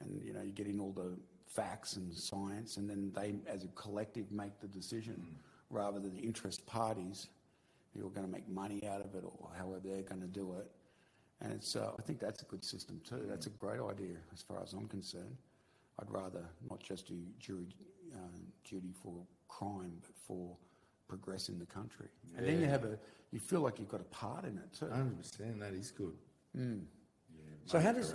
and 0.00 0.22
you 0.24 0.32
know, 0.32 0.42
you 0.42 0.52
get 0.52 0.66
in 0.66 0.80
all 0.80 0.92
the 0.92 1.16
facts 1.46 1.96
and 1.96 2.12
science, 2.14 2.76
and 2.76 2.88
then 2.88 3.10
they, 3.14 3.34
as 3.46 3.64
a 3.64 3.68
collective, 3.68 4.30
make 4.30 4.60
the 4.60 4.68
decision 4.68 5.20
rather 5.70 5.98
than 5.98 6.14
the 6.14 6.20
interest 6.20 6.64
parties 6.66 7.28
who 7.94 8.06
are 8.06 8.10
going 8.10 8.26
to 8.26 8.32
make 8.32 8.48
money 8.48 8.86
out 8.88 9.00
of 9.00 9.14
it 9.14 9.24
or 9.24 9.48
however 9.56 9.80
they're 9.82 10.02
going 10.02 10.20
to 10.20 10.26
do 10.26 10.54
it. 10.58 10.70
And 11.42 11.52
it's, 11.52 11.74
uh, 11.74 11.92
I 11.98 12.02
think 12.02 12.20
that's 12.20 12.42
a 12.42 12.44
good 12.44 12.64
system 12.64 13.00
too. 13.08 13.24
That's 13.28 13.46
a 13.46 13.50
great 13.50 13.80
idea 13.80 14.16
as 14.32 14.42
far 14.42 14.62
as 14.62 14.72
I'm 14.72 14.86
concerned. 14.88 15.36
I'd 15.98 16.10
rather 16.10 16.44
not 16.68 16.80
just 16.80 17.08
do 17.08 17.14
jury 17.38 17.66
uh, 18.14 18.38
duty 18.68 18.92
for 19.02 19.14
crime, 19.48 19.92
but 20.00 20.16
for 20.26 20.56
progressing 21.08 21.58
the 21.58 21.66
country. 21.66 22.08
And 22.36 22.46
then 22.46 22.60
you 22.60 22.66
have 22.66 22.84
a, 22.84 22.98
you 23.32 23.40
feel 23.40 23.60
like 23.60 23.78
you've 23.78 23.88
got 23.88 24.00
a 24.00 24.04
part 24.04 24.44
in 24.44 24.58
it 24.58 24.72
too. 24.78 24.88
I 24.92 25.02
percent. 25.16 25.60
That 25.60 25.74
is 25.74 25.90
good. 25.90 26.16
So 27.66 27.78
how 27.78 27.92
does, 27.92 28.14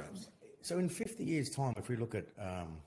so 0.61 0.79
in 0.79 0.89
50 0.89 1.23
years' 1.23 1.49
time, 1.49 1.73
if 1.77 1.89
we 1.89 1.95
look 1.95 2.15
at 2.15 2.25
um, 2.39 2.77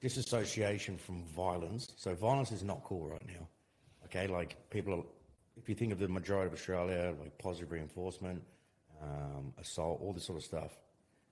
disassociation 0.00 0.98
from 0.98 1.24
violence, 1.24 1.92
so 1.96 2.14
violence 2.14 2.52
is 2.52 2.62
not 2.62 2.82
cool 2.84 3.06
right 3.08 3.26
now. 3.26 3.48
Okay, 4.06 4.26
like 4.26 4.56
people 4.70 4.94
are, 4.94 5.04
if 5.56 5.68
you 5.68 5.74
think 5.74 5.92
of 5.92 5.98
the 5.98 6.08
majority 6.08 6.48
of 6.48 6.52
Australia, 6.52 7.14
like 7.20 7.36
positive 7.38 7.70
reinforcement, 7.70 8.42
um, 9.02 9.52
assault, 9.60 10.00
all 10.02 10.12
this 10.12 10.24
sort 10.24 10.38
of 10.38 10.44
stuff, 10.44 10.78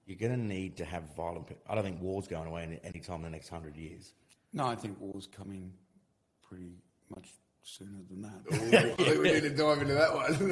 you're 0.06 0.18
going 0.18 0.32
to 0.32 0.46
need 0.46 0.76
to 0.76 0.84
have 0.84 1.14
violent. 1.16 1.48
I 1.68 1.74
don't 1.74 1.84
think 1.84 2.02
war's 2.02 2.26
going 2.26 2.48
away 2.48 2.62
any, 2.64 2.80
any 2.82 3.00
time 3.00 3.16
in 3.16 3.22
the 3.22 3.30
next 3.30 3.48
hundred 3.48 3.76
years. 3.76 4.12
No, 4.52 4.66
I 4.66 4.74
think 4.74 4.96
war's 5.00 5.26
coming 5.26 5.72
pretty 6.48 6.72
much 7.14 7.28
sooner 7.62 7.98
than 8.08 8.22
that. 8.22 8.40
I 8.52 8.56
think 9.04 9.22
we 9.22 9.32
need 9.32 9.42
to 9.42 9.50
dive 9.50 9.80
into 9.82 9.94
that 9.94 10.14
one. 10.14 10.48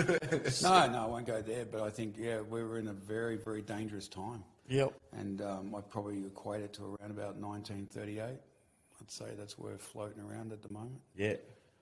no, 0.62 0.92
no, 0.92 1.04
I 1.04 1.06
won't 1.06 1.26
go 1.26 1.42
there. 1.42 1.64
But 1.64 1.82
I 1.82 1.90
think, 1.90 2.14
yeah, 2.18 2.40
we're 2.40 2.78
in 2.78 2.88
a 2.88 2.92
very, 2.92 3.36
very 3.36 3.62
dangerous 3.62 4.08
time. 4.08 4.44
Yep. 4.68 4.92
And 5.12 5.40
um, 5.42 5.74
I'd 5.74 5.88
probably 5.90 6.24
equate 6.26 6.62
it 6.62 6.72
to 6.74 6.96
around 7.00 7.10
about 7.10 7.36
1938. 7.36 8.22
I'd 8.22 9.10
say 9.10 9.26
that's 9.36 9.58
where 9.58 9.72
we're 9.72 9.78
floating 9.78 10.22
around 10.22 10.52
at 10.52 10.62
the 10.62 10.72
moment. 10.72 11.00
Yeah. 11.16 11.36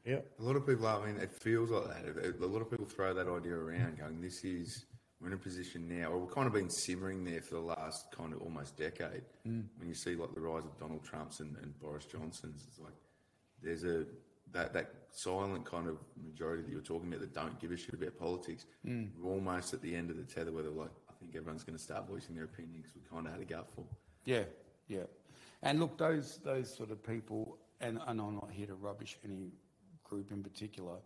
Yep. 0.07 0.27
A 0.39 0.43
lot 0.43 0.57
of 0.57 0.67
people, 0.67 0.87
I 0.87 1.05
mean, 1.05 1.17
it 1.17 1.33
feels 1.33 1.71
like 1.71 1.85
that. 1.89 2.41
A 2.41 2.47
lot 2.47 2.63
of 2.63 2.71
people 2.71 2.87
throw 2.87 3.13
that 3.13 3.29
idea 3.29 3.55
around, 3.55 3.99
going, 3.99 4.21
"This 4.21 4.45
is 4.45 4.87
we're 5.21 5.29
in 5.29 5.33
a 5.33 5.37
position 5.39 5.89
now." 5.89 6.13
Or 6.13 6.19
we've 6.19 6.35
kind 6.35 6.47
of 6.47 6.53
been 6.53 6.71
simmering 6.71 7.25
there 7.25 7.43
for 7.43 7.55
the 7.55 7.61
last 7.61 8.07
kind 8.17 8.33
of 8.33 8.41
almost 8.41 8.77
decade. 8.77 9.23
Mm. 9.47 9.65
When 9.79 9.89
you 9.89 9.95
see 9.95 10.15
like 10.15 10.33
the 10.33 10.41
rise 10.41 10.65
of 10.65 10.79
Donald 10.79 11.03
Trump's 11.05 11.41
and, 11.41 11.57
and 11.57 11.77
Boris 11.81 12.05
Johnson's, 12.05 12.65
it's 12.69 12.79
like 12.79 12.95
there's 13.63 13.83
a 13.85 14.07
that 14.53 14.73
that 14.75 14.93
silent 15.11 15.65
kind 15.65 15.89
of 15.89 15.99
majority 16.25 16.63
that 16.63 16.71
you're 16.71 16.81
talking 16.81 17.09
about 17.09 17.21
that 17.21 17.35
don't 17.35 17.59
give 17.59 17.73
a 17.73 17.77
shit 17.77 17.95
about 17.95 18.17
politics. 18.17 18.65
Mm. 18.87 19.11
We're 19.21 19.33
almost 19.33 19.75
at 19.75 19.83
the 19.83 19.95
end 19.95 20.11
of 20.11 20.17
the 20.17 20.23
tether 20.23 20.53
where 20.53 20.63
they're 20.63 20.71
like, 20.71 20.93
"I 21.11 21.15
think 21.15 21.35
everyone's 21.35 21.65
going 21.65 21.77
to 21.77 21.83
start 21.83 22.07
voicing 22.07 22.37
their 22.37 22.45
opinion 22.45 22.83
because 22.83 22.95
we 22.95 23.03
kind 23.11 23.27
of 23.27 23.33
had 23.33 23.43
a 23.43 23.45
gutful." 23.45 23.89
Yeah, 24.25 24.45
yeah. 24.87 25.07
And 25.63 25.81
look, 25.81 25.99
those 25.99 26.39
those 26.45 26.73
sort 26.73 26.93
of 26.93 27.03
people, 27.03 27.59
and, 27.81 27.99
and 28.07 28.21
I'm 28.21 28.35
not 28.35 28.51
here 28.53 28.67
to 28.67 28.75
rubbish 28.75 29.19
any 29.25 29.51
group 30.09 30.31
in 30.31 30.43
particular, 30.43 30.97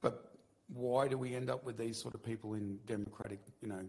but 0.00 0.32
why 0.68 1.08
do 1.08 1.16
we 1.16 1.34
end 1.34 1.48
up 1.50 1.64
with 1.64 1.76
these 1.76 2.00
sort 2.00 2.14
of 2.14 2.22
people 2.22 2.54
in 2.54 2.78
democratic, 2.86 3.40
you 3.62 3.68
know, 3.68 3.84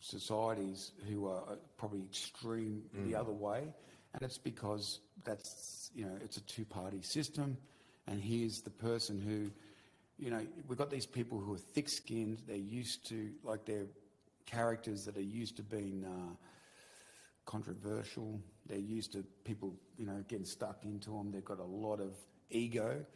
societies 0.00 0.92
who 1.08 1.26
are 1.26 1.42
uh, 1.48 1.56
probably 1.76 2.00
extreme 2.00 2.82
the 3.06 3.14
other 3.14 3.32
way? 3.32 3.62
And 4.14 4.22
it's 4.22 4.38
because 4.38 5.00
that's, 5.24 5.90
you 5.94 6.04
know, 6.04 6.16
it's 6.24 6.36
a 6.36 6.42
two-party 6.42 7.02
system, 7.02 7.56
and 8.06 8.22
here's 8.22 8.60
the 8.60 8.70
person 8.70 9.20
who, 9.20 9.50
you 10.22 10.30
know, 10.30 10.46
we've 10.66 10.78
got 10.78 10.90
these 10.90 11.06
people 11.06 11.38
who 11.38 11.54
are 11.54 11.64
thick-skinned. 11.74 12.42
They're 12.46 12.56
used 12.56 13.06
to, 13.08 13.30
like, 13.42 13.64
they're 13.64 13.86
characters 14.46 15.04
that 15.04 15.16
are 15.16 15.30
used 15.40 15.56
to 15.56 15.62
being. 15.62 16.04
Uh, 16.04 16.34
controversial. 17.48 18.38
They're 18.66 18.76
used 18.76 19.12
to 19.12 19.24
people, 19.42 19.74
you 19.96 20.04
know, 20.04 20.22
getting 20.28 20.44
stuck 20.44 20.84
into 20.84 21.08
them. 21.08 21.32
They've 21.32 21.42
got 21.42 21.60
a 21.60 21.64
lot 21.64 21.98
of 21.98 22.12
ego. 22.50 23.06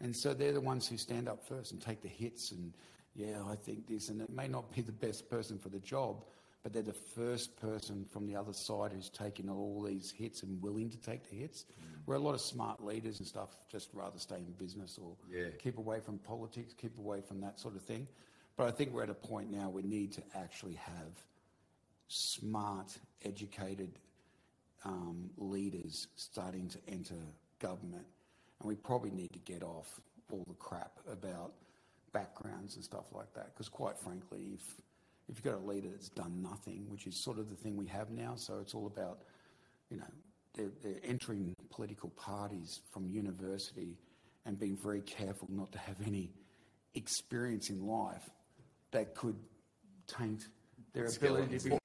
And 0.00 0.14
so 0.14 0.32
they're 0.34 0.52
the 0.52 0.60
ones 0.60 0.86
who 0.86 0.96
stand 0.96 1.28
up 1.28 1.46
first 1.46 1.72
and 1.72 1.80
take 1.80 2.02
the 2.02 2.08
hits 2.08 2.52
and, 2.52 2.72
yeah, 3.14 3.42
I 3.46 3.56
think 3.56 3.86
this. 3.88 4.08
And 4.10 4.20
it 4.20 4.30
may 4.30 4.46
not 4.48 4.72
be 4.74 4.80
the 4.82 4.92
best 4.92 5.28
person 5.28 5.58
for 5.58 5.68
the 5.70 5.80
job, 5.80 6.24
but 6.62 6.72
they're 6.72 6.82
the 6.82 6.92
first 6.92 7.56
person 7.56 8.04
from 8.10 8.26
the 8.26 8.36
other 8.36 8.52
side 8.52 8.92
who's 8.92 9.10
taking 9.10 9.48
all 9.48 9.82
these 9.82 10.10
hits 10.10 10.42
and 10.44 10.62
willing 10.62 10.88
to 10.90 10.98
take 10.98 11.28
the 11.28 11.36
hits. 11.36 11.64
Where 12.04 12.16
a 12.16 12.20
lot 12.20 12.34
of 12.34 12.40
smart 12.40 12.82
leaders 12.84 13.18
and 13.18 13.26
stuff 13.26 13.56
just 13.70 13.90
rather 13.92 14.18
stay 14.18 14.36
in 14.36 14.52
business 14.52 14.98
or 14.98 15.16
Yeah. 15.30 15.50
keep 15.58 15.78
away 15.78 16.00
from 16.00 16.18
politics, 16.18 16.72
keep 16.74 16.96
away 16.98 17.20
from 17.20 17.40
that 17.40 17.58
sort 17.58 17.74
of 17.74 17.82
thing. 17.82 18.06
But 18.56 18.66
I 18.66 18.70
think 18.70 18.92
we're 18.92 19.02
at 19.02 19.10
a 19.10 19.14
point 19.14 19.50
now 19.50 19.68
we 19.68 19.82
need 19.82 20.12
to 20.12 20.22
actually 20.34 20.74
have 20.74 21.24
smart, 22.08 22.96
educated 23.24 23.98
um, 24.84 25.30
leaders 25.36 26.06
starting 26.16 26.68
to 26.68 26.78
enter 26.88 27.16
government. 27.58 28.06
And 28.60 28.68
we 28.68 28.74
probably 28.74 29.10
need 29.10 29.32
to 29.32 29.38
get 29.38 29.62
off 29.62 30.00
all 30.30 30.44
the 30.46 30.54
crap 30.54 30.92
about 31.10 31.52
backgrounds 32.12 32.76
and 32.76 32.84
stuff 32.84 33.06
like 33.12 33.32
that. 33.34 33.54
Because 33.54 33.68
quite 33.68 33.98
frankly, 33.98 34.50
if, 34.54 34.62
if 35.28 35.36
you've 35.36 35.42
got 35.42 35.54
a 35.54 35.66
leader 35.66 35.88
that's 35.88 36.08
done 36.08 36.42
nothing, 36.42 36.86
which 36.88 37.06
is 37.06 37.22
sort 37.22 37.38
of 37.38 37.48
the 37.48 37.56
thing 37.56 37.76
we 37.76 37.86
have 37.86 38.10
now, 38.10 38.34
so 38.36 38.58
it's 38.60 38.74
all 38.74 38.86
about, 38.86 39.20
you 39.90 39.96
know, 39.96 40.04
they're, 40.54 40.70
they're 40.82 41.00
entering 41.04 41.54
political 41.70 42.10
parties 42.10 42.80
from 42.90 43.08
university 43.08 43.96
and 44.44 44.58
being 44.58 44.76
very 44.76 45.02
careful 45.02 45.48
not 45.50 45.70
to 45.72 45.78
have 45.78 45.96
any 46.06 46.30
experience 46.94 47.70
in 47.70 47.86
life 47.86 48.28
that 48.90 49.14
could 49.14 49.36
taint 50.06 50.48
their 50.94 51.06
ability 51.06 51.58
to 51.58 51.70
be 51.70 51.78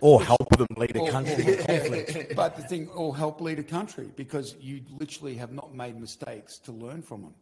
Or 0.00 0.22
help 0.22 0.48
them 0.56 0.66
lead 0.76 0.96
a 0.96 1.10
country 1.10 1.44
or- 1.44 1.50
in 1.50 1.66
conflict. 1.66 2.32
But 2.36 2.56
the 2.56 2.62
thing, 2.62 2.88
or 2.88 3.16
help 3.16 3.40
lead 3.40 3.58
a 3.58 3.64
country 3.64 4.10
because 4.16 4.54
you 4.60 4.82
literally 4.98 5.34
have 5.36 5.52
not 5.52 5.74
made 5.74 5.98
mistakes 6.00 6.58
to 6.60 6.72
learn 6.72 7.02
from 7.02 7.22
them. 7.22 7.34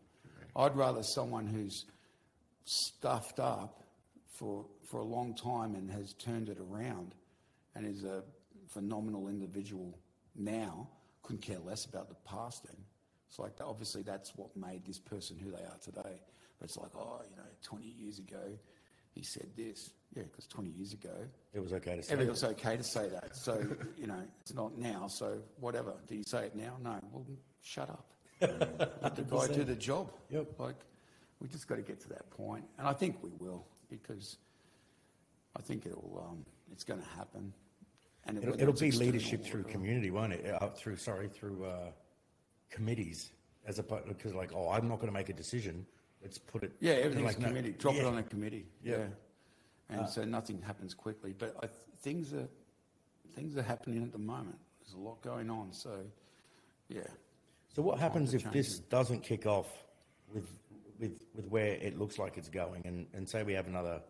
I'd 0.55 0.75
rather 0.77 1.03
someone 1.03 1.47
who's 1.47 1.85
stuffed 2.64 3.38
up 3.38 3.83
for, 4.27 4.64
for 4.85 5.01
a 5.01 5.05
long 5.05 5.35
time 5.35 5.75
and 5.75 5.90
has 5.90 6.14
turned 6.14 6.49
it 6.49 6.59
around 6.59 7.14
and 7.75 7.87
is 7.87 8.05
a 8.05 8.23
phenomenal 8.69 9.29
individual 9.29 9.99
now, 10.35 10.88
couldn't 11.23 11.42
care 11.42 11.59
less 11.59 11.85
about 11.85 12.09
the 12.09 12.14
past 12.27 12.64
then. 12.64 12.77
It's 13.29 13.38
like, 13.38 13.53
obviously, 13.61 14.03
that's 14.03 14.35
what 14.37 14.57
made 14.57 14.85
this 14.87 14.99
person 14.99 15.37
who 15.38 15.51
they 15.51 15.62
are 15.62 15.79
today. 15.83 16.21
But 16.59 16.64
it's 16.64 16.77
like, 16.77 16.95
oh, 16.97 17.21
you 17.29 17.37
know, 17.37 17.42
20 17.62 17.85
years 17.85 18.19
ago, 18.19 18.59
he 19.12 19.23
said 19.23 19.49
this. 19.57 19.90
Yeah, 20.14 20.23
because 20.23 20.47
20 20.47 20.71
years 20.71 20.92
ago, 20.92 21.11
It 21.53 21.61
was 21.61 21.73
okay 21.75 21.97
to 21.97 22.03
say. 22.03 22.14
it 22.14 22.16
that. 22.19 22.29
was 22.29 22.45
okay 22.45 22.77
to 22.77 22.83
say 22.83 23.09
that. 23.09 23.37
So, 23.37 23.62
you 23.99 24.07
know, 24.07 24.23
it's 24.40 24.55
not 24.55 24.79
now. 24.79 25.09
So, 25.09 25.38
whatever. 25.61 25.92
Do 26.07 26.14
you 26.16 26.23
say 26.25 26.47
it 26.47 26.57
now? 26.57 26.77
No. 26.83 26.99
Well, 27.12 27.27
shut 27.62 27.90
up. 27.90 28.07
Let 28.40 29.16
the 29.16 29.23
guy 29.23 29.47
do 29.49 29.64
the 29.64 29.75
job. 29.75 30.11
Yep. 30.31 30.59
Like, 30.59 30.77
we 31.40 31.49
just 31.49 31.66
got 31.69 31.77
to 31.77 31.83
get 31.83 32.01
to 32.01 32.09
that 32.11 32.31
point, 32.31 32.64
and 32.79 32.87
I 32.87 32.92
think 32.92 33.23
we 33.23 33.31
will 33.38 33.66
because 33.90 34.38
I 35.57 35.61
think 35.62 35.85
it'll 35.87 36.27
um, 36.31 36.45
it's 36.73 36.85
going 36.85 37.01
to 37.01 37.09
happen. 37.09 37.53
And 38.25 38.38
It'll, 38.38 38.51
whether 38.51 38.62
it'll 38.62 38.75
be 38.81 38.90
leadership 38.90 39.45
through 39.45 39.64
community, 39.64 40.11
won't 40.11 40.33
it? 40.33 40.47
Uh, 40.61 40.69
through 40.69 40.97
sorry, 40.97 41.29
through 41.29 41.64
uh, 41.64 41.90
committees, 42.71 43.31
as 43.66 43.79
opposed 43.79 44.09
because 44.09 44.35
like, 44.35 44.51
oh, 44.55 44.71
I'm 44.71 44.88
not 44.88 44.97
going 44.97 45.09
to 45.09 45.14
make 45.14 45.29
a 45.29 45.35
decision. 45.35 45.87
Let's 46.23 46.38
put 46.38 46.62
it. 46.64 46.73
Yeah, 46.81 46.95
everything's 46.95 47.27
like, 47.27 47.38
no, 47.38 47.49
committee. 47.49 47.73
Drop 47.79 47.95
it 47.95 48.05
on 48.05 48.19
a 48.19 48.23
committee. 48.23 48.66
Yeah. 48.83 48.97
Yeah, 48.97 49.05
and 49.88 50.01
uh, 50.01 50.07
so 50.07 50.25
nothing 50.25 50.61
happens 50.62 50.94
quickly. 50.94 51.35
But 51.37 51.57
I, 51.62 51.68
things 52.01 52.33
are 52.33 52.49
things 53.35 53.57
are 53.57 53.62
happening 53.62 54.03
at 54.03 54.12
the 54.12 54.18
moment. 54.18 54.59
There's 54.81 54.94
a 54.94 54.99
lot 54.99 55.22
going 55.22 55.51
on. 55.51 55.72
So, 55.72 55.99
yeah. 56.88 57.01
So 57.75 57.83
what 57.83 57.99
happens 57.99 58.35
if 58.35 58.51
this 58.53 58.79
doesn't 58.79 59.22
kick 59.22 59.46
off 59.46 59.66
with 60.33 60.49
with 60.99 61.25
with 61.35 61.46
where 61.49 61.72
it 61.75 61.99
looks 61.99 62.18
like 62.18 62.37
it's 62.37 62.49
going, 62.49 62.83
and, 62.85 63.07
and 63.12 63.29
say 63.29 63.42
we 63.42 63.53
have 63.53 63.66
another, 63.66 64.01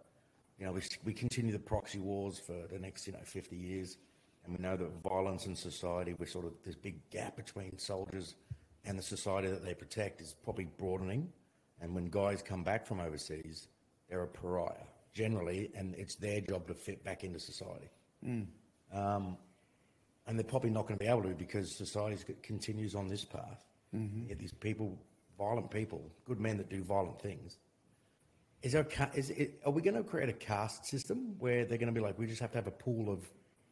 you 0.58 0.66
know, 0.66 0.72
we, 0.72 0.82
we 1.04 1.12
continue 1.12 1.52
the 1.52 1.58
proxy 1.58 1.98
wars 1.98 2.38
for 2.38 2.66
the 2.70 2.78
next 2.78 3.06
you 3.06 3.12
know 3.12 3.20
50 3.24 3.56
years, 3.56 3.98
and 4.44 4.56
we 4.56 4.62
know 4.62 4.76
that 4.76 4.90
violence 5.02 5.46
in 5.46 5.54
society, 5.54 6.14
we're 6.18 6.26
sort 6.26 6.46
of 6.46 6.52
this 6.64 6.76
big 6.76 7.08
gap 7.10 7.36
between 7.36 7.76
soldiers 7.78 8.36
and 8.84 8.96
the 8.96 9.02
society 9.02 9.48
that 9.48 9.64
they 9.64 9.74
protect 9.74 10.20
is 10.20 10.36
probably 10.44 10.68
broadening, 10.78 11.28
and 11.80 11.94
when 11.94 12.06
guys 12.06 12.42
come 12.42 12.62
back 12.62 12.86
from 12.86 13.00
overseas, 13.00 13.66
they're 14.08 14.22
a 14.22 14.28
pariah 14.28 14.86
generally, 15.16 15.70
and 15.74 15.94
it's 15.96 16.16
their 16.16 16.40
job 16.40 16.66
to 16.68 16.74
fit 16.74 17.02
back 17.02 17.24
into 17.24 17.40
society 17.40 17.88
and 20.26 20.38
they're 20.38 20.44
probably 20.44 20.70
not 20.70 20.82
going 20.82 20.98
to 20.98 21.04
be 21.04 21.08
able 21.08 21.22
to 21.22 21.34
because 21.34 21.74
society 21.74 22.34
continues 22.42 22.94
on 22.94 23.08
this 23.08 23.24
path. 23.24 23.64
Mm-hmm. 23.94 24.36
these 24.38 24.52
people, 24.52 24.98
violent 25.38 25.70
people, 25.70 26.10
good 26.24 26.40
men 26.40 26.56
that 26.58 26.68
do 26.68 26.82
violent 26.82 27.20
things. 27.20 27.58
Is 28.62 28.72
there 28.72 28.82
a, 28.82 29.16
is 29.16 29.30
it, 29.30 29.60
are 29.64 29.70
we 29.70 29.80
going 29.80 29.94
to 29.94 30.02
create 30.02 30.28
a 30.28 30.32
caste 30.32 30.86
system 30.86 31.36
where 31.38 31.64
they're 31.64 31.78
going 31.78 31.94
to 31.94 31.98
be 31.98 32.04
like, 32.04 32.18
we 32.18 32.26
just 32.26 32.40
have 32.40 32.50
to 32.52 32.58
have 32.58 32.66
a 32.66 32.72
pool 32.72 33.10
of 33.10 33.24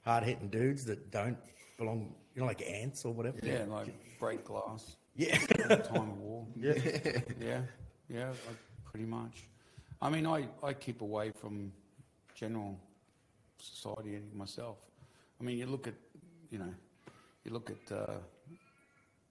hard 0.05 0.23
hitting 0.23 0.49
dudes 0.49 0.85
that 0.85 1.11
don't 1.11 1.37
belong, 1.77 2.15
you 2.35 2.41
know, 2.41 2.47
like 2.47 2.63
ants 2.63 3.05
or 3.05 3.13
whatever? 3.13 3.39
Yeah, 3.43 3.65
like 3.69 3.93
break 4.21 4.45
glass. 4.45 4.97
Yeah. 5.17 5.37
time 5.37 6.11
of 6.11 6.19
war. 6.19 6.47
Yeah, 6.57 6.75
yeah, 7.41 7.61
yeah, 8.09 8.29
like, 8.29 8.59
pretty 8.85 9.07
much. 9.07 9.49
I 10.05 10.11
mean, 10.11 10.27
I, 10.27 10.47
I 10.63 10.75
keep 10.75 11.01
away 11.01 11.33
from 11.41 11.73
general 12.35 12.79
society 13.57 14.21
myself. 14.35 14.77
I 15.41 15.45
mean, 15.45 15.57
you 15.57 15.65
look 15.65 15.89
at, 15.89 15.95
you 16.51 16.59
know, 16.59 16.75
you 17.43 17.53
look 17.53 17.71
at 17.71 17.97
uh, 17.97 18.19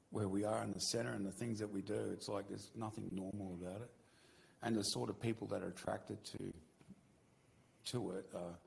where 0.09 0.27
we 0.27 0.45
are 0.45 0.63
in 0.63 0.73
the 0.73 0.79
centre 0.79 1.12
and 1.12 1.23
the 1.23 1.31
things 1.31 1.59
that 1.59 1.71
we 1.71 1.83
do. 1.83 2.09
It's 2.12 2.27
like 2.27 2.49
there's 2.49 2.71
nothing 2.75 3.07
normal 3.13 3.55
about 3.62 3.81
it. 3.83 3.91
and 4.63 4.75
the 4.75 4.81
sort 4.81 5.09
of 5.09 5.21
people 5.21 5.45
that 5.47 5.62
are 5.62 5.67
attracted 5.67 6.23
to 6.23 6.53
to 7.91 8.12
it 8.12 8.25
are, 8.33 8.57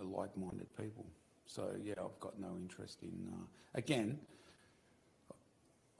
are 0.00 0.04
like-minded 0.04 0.68
people. 0.76 1.04
So 1.46 1.74
yeah, 1.82 1.94
I've 1.98 2.18
got 2.20 2.38
no 2.38 2.56
interest 2.56 3.02
in. 3.02 3.28
Uh, 3.32 3.44
again, 3.74 4.18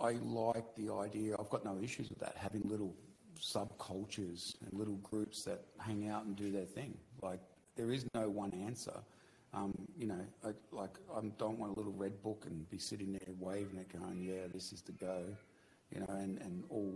I 0.00 0.12
like 0.12 0.74
the 0.76 0.92
idea. 0.94 1.34
I've 1.38 1.50
got 1.50 1.64
no 1.64 1.78
issues 1.82 2.08
with 2.08 2.20
that. 2.20 2.36
Having 2.36 2.62
little 2.68 2.94
subcultures 3.40 4.54
and 4.62 4.72
little 4.72 4.96
groups 4.96 5.44
that 5.44 5.64
hang 5.78 6.08
out 6.08 6.24
and 6.24 6.36
do 6.36 6.50
their 6.50 6.64
thing. 6.64 6.96
Like 7.22 7.40
there 7.76 7.90
is 7.90 8.06
no 8.14 8.28
one 8.28 8.52
answer. 8.52 8.94
Um, 9.52 9.72
you 9.96 10.06
know, 10.06 10.20
I, 10.44 10.48
like 10.72 10.96
I 11.16 11.20
don't 11.38 11.58
want 11.58 11.76
a 11.76 11.78
little 11.78 11.92
red 11.92 12.20
book 12.22 12.44
and 12.46 12.68
be 12.70 12.78
sitting 12.78 13.12
there 13.12 13.34
waving 13.38 13.78
it, 13.78 13.92
going, 13.92 14.20
"Yeah, 14.20 14.48
this 14.52 14.72
is 14.72 14.82
the 14.82 14.92
go," 14.92 15.24
you 15.92 16.00
know, 16.00 16.06
and, 16.08 16.40
and 16.40 16.64
all 16.70 16.92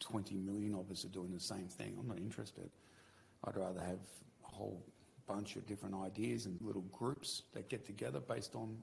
20 0.00 0.34
million 0.36 0.74
of 0.74 0.90
us 0.90 1.04
are 1.04 1.08
doing 1.08 1.32
the 1.32 1.40
same 1.40 1.68
thing. 1.68 1.96
I'm 1.98 2.08
not 2.08 2.18
interested. 2.18 2.70
I'd 3.44 3.56
rather 3.56 3.80
have 3.80 4.00
a 4.44 4.54
whole 4.54 4.82
bunch 5.28 5.56
of 5.56 5.66
different 5.66 5.94
ideas 5.94 6.46
and 6.46 6.58
little 6.60 6.84
groups 6.90 7.42
that 7.54 7.68
get 7.68 7.86
together 7.86 8.18
based 8.18 8.54
on, 8.56 8.76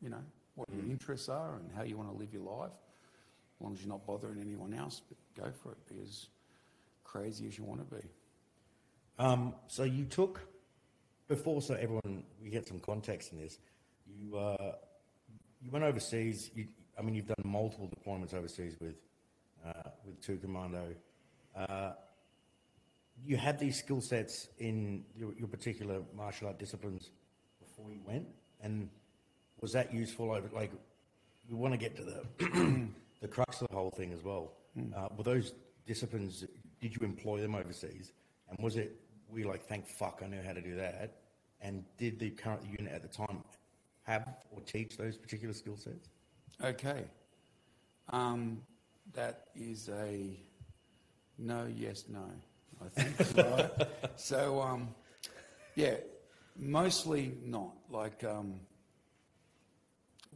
you 0.00 0.08
know, 0.08 0.22
what 0.56 0.68
your 0.74 0.84
interests 0.84 1.28
are 1.28 1.56
and 1.56 1.70
how 1.76 1.82
you 1.82 1.96
want 1.96 2.10
to 2.10 2.16
live 2.16 2.32
your 2.32 2.42
life. 2.42 2.72
Long 3.64 3.72
as 3.72 3.80
you're 3.80 3.88
not 3.88 4.06
bothering 4.06 4.42
anyone 4.42 4.74
else, 4.74 5.00
go 5.34 5.50
for 5.62 5.72
it. 5.72 5.78
Be 5.88 5.98
as 6.02 6.26
crazy 7.02 7.46
as 7.46 7.56
you 7.56 7.64
want 7.64 7.80
to 7.88 7.96
be. 7.96 8.02
Um, 9.18 9.54
so 9.68 9.84
you 9.84 10.04
took 10.04 10.46
before, 11.28 11.62
so 11.62 11.72
everyone 11.72 12.24
we 12.42 12.50
get 12.50 12.68
some 12.68 12.78
context 12.78 13.32
in 13.32 13.38
this. 13.38 13.58
You 14.06 14.36
uh, 14.36 14.72
you 15.62 15.70
went 15.70 15.82
overseas. 15.82 16.50
You, 16.54 16.66
I 16.98 17.00
mean, 17.00 17.14
you've 17.14 17.26
done 17.26 17.42
multiple 17.42 17.88
deployments 17.88 18.34
overseas 18.34 18.76
with 18.82 18.96
uh, 19.66 19.88
with 20.04 20.20
Two 20.20 20.36
Commando. 20.36 20.94
Uh, 21.56 21.92
you 23.24 23.38
had 23.38 23.58
these 23.58 23.78
skill 23.78 24.02
sets 24.02 24.48
in 24.58 25.04
your, 25.16 25.32
your 25.38 25.48
particular 25.48 26.02
martial 26.14 26.48
art 26.48 26.58
disciplines 26.58 27.08
before 27.60 27.90
you 27.90 28.00
went, 28.06 28.26
and 28.60 28.90
was 29.62 29.72
that 29.72 29.94
useful 29.94 30.32
over 30.32 30.50
like 30.54 30.70
we 31.48 31.56
want 31.56 31.72
to 31.72 31.78
get 31.78 31.96
to 31.96 32.02
the 32.04 32.88
the 33.20 33.28
crux 33.28 33.60
of 33.60 33.68
the 33.68 33.74
whole 33.74 33.90
thing 33.90 34.12
as 34.12 34.22
well 34.22 34.52
uh, 34.96 35.08
were 35.16 35.24
those 35.24 35.54
disciplines 35.86 36.44
did 36.80 36.94
you 36.94 37.06
employ 37.06 37.40
them 37.40 37.54
overseas 37.54 38.12
and 38.50 38.58
was 38.58 38.76
it 38.76 38.96
we 39.28 39.44
like 39.44 39.64
thank 39.66 39.86
fuck 39.86 40.20
i 40.24 40.26
know 40.26 40.40
how 40.44 40.52
to 40.52 40.60
do 40.60 40.74
that 40.74 41.18
and 41.60 41.84
did 41.96 42.18
the 42.18 42.30
current 42.30 42.62
unit 42.78 42.92
at 42.92 43.02
the 43.02 43.08
time 43.08 43.42
have 44.02 44.28
or 44.50 44.60
teach 44.60 44.96
those 44.96 45.16
particular 45.16 45.54
skill 45.54 45.76
sets 45.76 46.08
Okay. 46.62 47.04
Um, 48.10 48.62
that 49.12 49.48
is 49.54 49.88
a 49.88 50.38
no, 51.38 51.66
yes, 51.74 52.04
no, 52.08 52.24
I 52.84 52.88
think. 52.88 53.36
right? 53.36 53.88
So, 54.16 54.60
um, 54.60 54.94
yeah, 55.74 55.96
mostly 56.56 57.32
not. 57.44 57.72
Like, 57.90 58.22
um, 58.24 58.60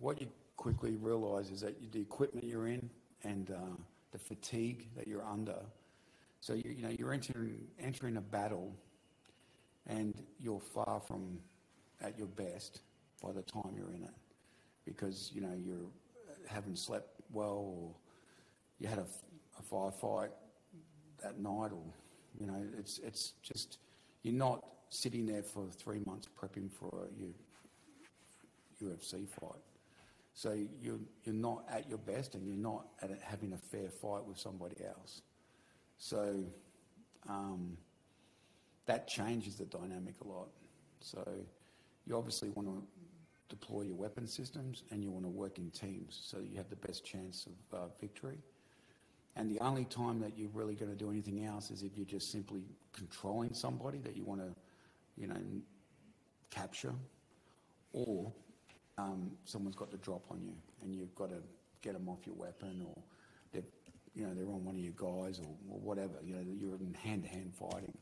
what 0.00 0.20
you 0.20 0.28
quickly 0.58 0.96
realise 0.96 1.50
is 1.50 1.62
that 1.62 1.92
the 1.92 2.00
equipment 2.00 2.44
you're 2.44 2.66
in 2.66 2.90
and 3.22 3.50
uh, 3.50 3.76
the 4.12 4.18
fatigue 4.18 4.88
that 4.96 5.08
you're 5.08 5.24
under. 5.24 5.60
So 6.40 6.52
you, 6.52 6.74
you 6.76 6.82
know 6.82 6.94
you're 6.98 7.12
entering 7.14 7.56
entering 7.80 8.18
a 8.18 8.20
battle, 8.20 8.74
and 9.86 10.14
you're 10.38 10.60
far 10.60 11.00
from 11.06 11.38
at 12.02 12.18
your 12.18 12.26
best 12.26 12.82
by 13.22 13.32
the 13.32 13.42
time 13.42 13.72
you're 13.76 13.92
in 13.92 14.02
it, 14.02 14.14
because 14.84 15.30
you 15.34 15.40
know 15.40 15.54
you're 15.64 15.88
haven't 16.46 16.78
slept 16.78 17.20
well, 17.32 17.74
or 17.76 17.90
you 18.78 18.88
had 18.88 18.98
a, 18.98 19.06
a 19.58 19.62
firefight 19.62 20.30
that 21.22 21.40
night, 21.40 21.72
or 21.72 21.82
you 22.38 22.46
know 22.46 22.62
it's 22.78 22.98
it's 22.98 23.32
just 23.42 23.78
you're 24.22 24.34
not 24.34 24.64
sitting 24.90 25.26
there 25.26 25.42
for 25.42 25.66
three 25.70 26.00
months 26.06 26.28
prepping 26.40 26.70
for 26.70 27.06
a 27.06 27.20
U, 27.20 27.34
UFC 28.82 29.28
fight. 29.28 29.62
So 30.38 30.56
you're, 30.80 31.00
you're 31.24 31.34
not 31.34 31.64
at 31.68 31.88
your 31.88 31.98
best 31.98 32.36
and 32.36 32.46
you're 32.46 32.54
not 32.54 32.86
at 33.02 33.10
having 33.20 33.54
a 33.54 33.56
fair 33.56 33.90
fight 33.90 34.24
with 34.24 34.38
somebody 34.38 34.76
else. 34.86 35.22
So 35.98 36.44
um, 37.28 37.76
that 38.86 39.08
changes 39.08 39.56
the 39.56 39.64
dynamic 39.64 40.14
a 40.24 40.28
lot. 40.28 40.46
So 41.00 41.26
you 42.06 42.16
obviously 42.16 42.50
want 42.50 42.68
to 42.68 42.84
deploy 43.48 43.82
your 43.82 43.96
weapon 43.96 44.28
systems 44.28 44.84
and 44.92 45.02
you 45.02 45.10
want 45.10 45.24
to 45.24 45.28
work 45.28 45.58
in 45.58 45.72
teams 45.72 46.20
so 46.22 46.38
you 46.38 46.56
have 46.56 46.70
the 46.70 46.76
best 46.76 47.04
chance 47.04 47.48
of 47.48 47.76
uh, 47.76 47.86
victory. 48.00 48.38
And 49.34 49.50
the 49.50 49.58
only 49.58 49.86
time 49.86 50.20
that 50.20 50.38
you're 50.38 50.50
really 50.54 50.76
going 50.76 50.92
to 50.92 50.96
do 50.96 51.10
anything 51.10 51.46
else 51.46 51.72
is 51.72 51.82
if 51.82 51.96
you're 51.96 52.06
just 52.06 52.30
simply 52.30 52.62
controlling 52.92 53.54
somebody 53.54 53.98
that 53.98 54.16
you 54.16 54.22
want 54.22 54.42
to, 54.42 54.54
you 55.16 55.26
know, 55.26 55.40
capture, 56.48 56.94
or 57.92 58.32
um, 58.98 59.30
someone's 59.44 59.76
got 59.76 59.90
the 59.90 59.96
drop 59.98 60.24
on 60.30 60.42
you 60.42 60.52
and 60.82 60.94
you've 60.94 61.14
got 61.14 61.30
to 61.30 61.36
get 61.82 61.94
them 61.94 62.08
off 62.08 62.26
your 62.26 62.34
weapon 62.34 62.84
or 62.86 63.02
they're, 63.52 63.62
you 64.14 64.26
know, 64.26 64.34
they're 64.34 64.48
on 64.48 64.64
one 64.64 64.74
of 64.74 64.80
your 64.80 64.92
guys 64.96 65.40
or, 65.40 65.54
or 65.70 65.78
whatever, 65.78 66.14
you 66.22 66.34
know, 66.34 66.42
you're 66.58 66.76
in 66.76 66.94
hand-to-hand 66.94 67.52
fighting. 67.54 67.96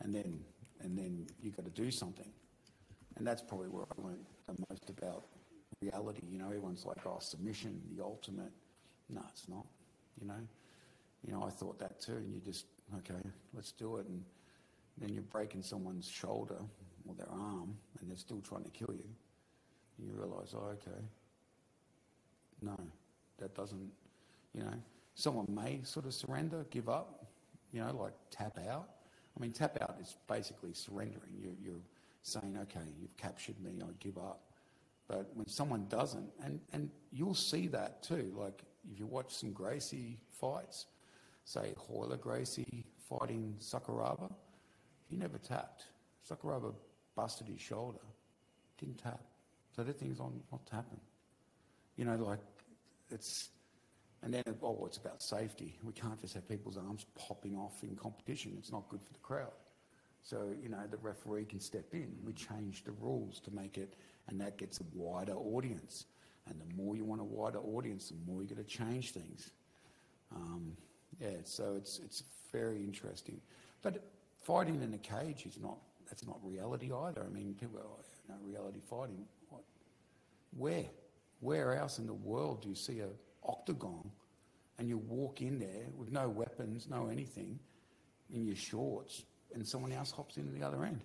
And 0.00 0.14
then, 0.14 0.40
and 0.80 0.98
then 0.98 1.26
you've 1.40 1.56
got 1.56 1.64
to 1.64 1.70
do 1.70 1.90
something. 1.90 2.28
And 3.16 3.26
that's 3.26 3.42
probably 3.42 3.68
where 3.68 3.84
I 3.84 4.02
learned 4.02 4.24
the 4.46 4.54
most 4.68 4.90
about 4.90 5.26
reality. 5.80 6.22
You 6.28 6.38
know, 6.38 6.46
everyone's 6.46 6.84
like, 6.84 7.06
oh, 7.06 7.18
submission, 7.20 7.80
the 7.94 8.02
ultimate. 8.02 8.52
No, 9.10 9.20
it's 9.30 9.48
not, 9.48 9.66
you 10.20 10.26
know. 10.26 10.40
You 11.24 11.34
know, 11.34 11.44
I 11.44 11.50
thought 11.50 11.78
that 11.78 12.00
too, 12.00 12.16
and 12.16 12.34
you 12.34 12.40
just, 12.40 12.66
okay, 12.98 13.20
let's 13.54 13.70
do 13.70 13.98
it. 13.98 14.06
And 14.06 14.24
then 14.98 15.10
you're 15.10 15.22
breaking 15.22 15.62
someone's 15.62 16.08
shoulder 16.08 16.58
or 17.06 17.14
their 17.14 17.30
arm, 17.30 17.76
and 18.00 18.10
they're 18.10 18.16
still 18.16 18.40
trying 18.40 18.64
to 18.64 18.70
kill 18.70 18.92
you. 18.92 19.04
You 20.04 20.12
realise, 20.14 20.54
oh, 20.54 20.70
okay, 20.72 21.00
no, 22.60 22.76
that 23.38 23.54
doesn't, 23.54 23.90
you 24.54 24.62
know, 24.62 24.74
someone 25.14 25.46
may 25.48 25.80
sort 25.84 26.06
of 26.06 26.14
surrender, 26.14 26.66
give 26.70 26.88
up, 26.88 27.26
you 27.72 27.80
know, 27.80 27.94
like 27.96 28.14
tap 28.30 28.58
out. 28.68 28.88
I 29.36 29.40
mean, 29.40 29.52
tap 29.52 29.78
out 29.80 29.96
is 30.00 30.16
basically 30.28 30.72
surrendering. 30.72 31.32
You're, 31.40 31.54
you're 31.62 31.82
saying, 32.22 32.58
okay, 32.62 32.86
you've 33.00 33.16
captured 33.16 33.60
me, 33.62 33.80
I 33.82 33.86
give 34.00 34.18
up. 34.18 34.42
But 35.08 35.30
when 35.34 35.48
someone 35.48 35.86
doesn't, 35.88 36.30
and, 36.42 36.60
and 36.72 36.90
you'll 37.12 37.34
see 37.34 37.68
that 37.68 38.02
too, 38.02 38.32
like 38.36 38.62
if 38.90 38.98
you 38.98 39.06
watch 39.06 39.34
some 39.34 39.52
Gracie 39.52 40.18
fights, 40.30 40.86
say 41.44 41.74
Royler 41.90 42.20
Gracie 42.20 42.84
fighting 43.08 43.56
Sakuraba, 43.58 44.32
he 45.08 45.16
never 45.16 45.38
tapped. 45.38 45.84
Sakuraba 46.28 46.72
busted 47.14 47.48
his 47.48 47.60
shoulder, 47.60 47.98
didn't 48.78 48.98
tap. 48.98 49.20
So 49.74 49.82
that 49.82 49.98
thing's 49.98 50.20
on 50.20 50.40
not 50.50 50.66
tapping. 50.66 51.00
You 51.96 52.04
know, 52.04 52.16
like 52.16 52.40
it's, 53.10 53.48
and 54.22 54.32
then 54.32 54.42
oh, 54.62 54.84
it's 54.86 54.98
about 54.98 55.22
safety. 55.22 55.78
We 55.82 55.92
can't 55.92 56.20
just 56.20 56.34
have 56.34 56.48
people's 56.48 56.76
arms 56.76 57.06
popping 57.14 57.56
off 57.56 57.82
in 57.82 57.96
competition. 57.96 58.54
It's 58.58 58.72
not 58.72 58.88
good 58.88 59.02
for 59.02 59.12
the 59.12 59.18
crowd. 59.20 59.52
So 60.22 60.54
you 60.62 60.68
know, 60.68 60.78
the 60.90 60.98
referee 60.98 61.46
can 61.46 61.60
step 61.60 61.92
in. 61.92 62.14
We 62.24 62.32
change 62.32 62.84
the 62.84 62.92
rules 62.92 63.40
to 63.40 63.50
make 63.50 63.78
it, 63.78 63.94
and 64.28 64.40
that 64.40 64.56
gets 64.56 64.80
a 64.80 64.84
wider 64.94 65.34
audience. 65.34 66.06
And 66.48 66.60
the 66.60 66.74
more 66.74 66.96
you 66.96 67.04
want 67.04 67.20
a 67.20 67.24
wider 67.24 67.58
audience, 67.58 68.08
the 68.08 68.30
more 68.30 68.42
you're 68.42 68.54
going 68.54 68.64
to 68.64 68.70
change 68.70 69.12
things. 69.12 69.50
Um, 70.34 70.76
yeah, 71.20 71.36
so 71.44 71.74
it's 71.76 72.00
it's 72.04 72.22
very 72.52 72.78
interesting. 72.78 73.40
But 73.82 74.02
fighting 74.42 74.82
in 74.82 74.94
a 74.94 74.98
cage 74.98 75.46
is 75.46 75.58
not 75.60 75.78
that's 76.08 76.26
not 76.26 76.38
reality 76.42 76.92
either. 76.92 77.24
I 77.24 77.32
mean, 77.32 77.54
people, 77.58 77.80
oh, 77.82 78.04
you 78.28 78.34
know, 78.34 78.40
reality 78.44 78.80
fighting. 78.88 79.24
Where? 80.56 80.86
Where 81.40 81.74
else 81.74 81.98
in 81.98 82.06
the 82.06 82.14
world 82.14 82.62
do 82.62 82.68
you 82.68 82.74
see 82.74 83.00
a 83.00 83.08
octagon, 83.44 84.10
and 84.78 84.88
you 84.88 84.98
walk 84.98 85.42
in 85.42 85.58
there 85.58 85.86
with 85.96 86.12
no 86.12 86.28
weapons, 86.28 86.88
no 86.88 87.08
anything, 87.08 87.58
in 88.32 88.44
your 88.44 88.56
shorts, 88.56 89.24
and 89.54 89.66
someone 89.66 89.92
else 89.92 90.10
hops 90.10 90.36
in 90.36 90.46
at 90.46 90.54
the 90.54 90.66
other 90.66 90.84
end? 90.84 91.00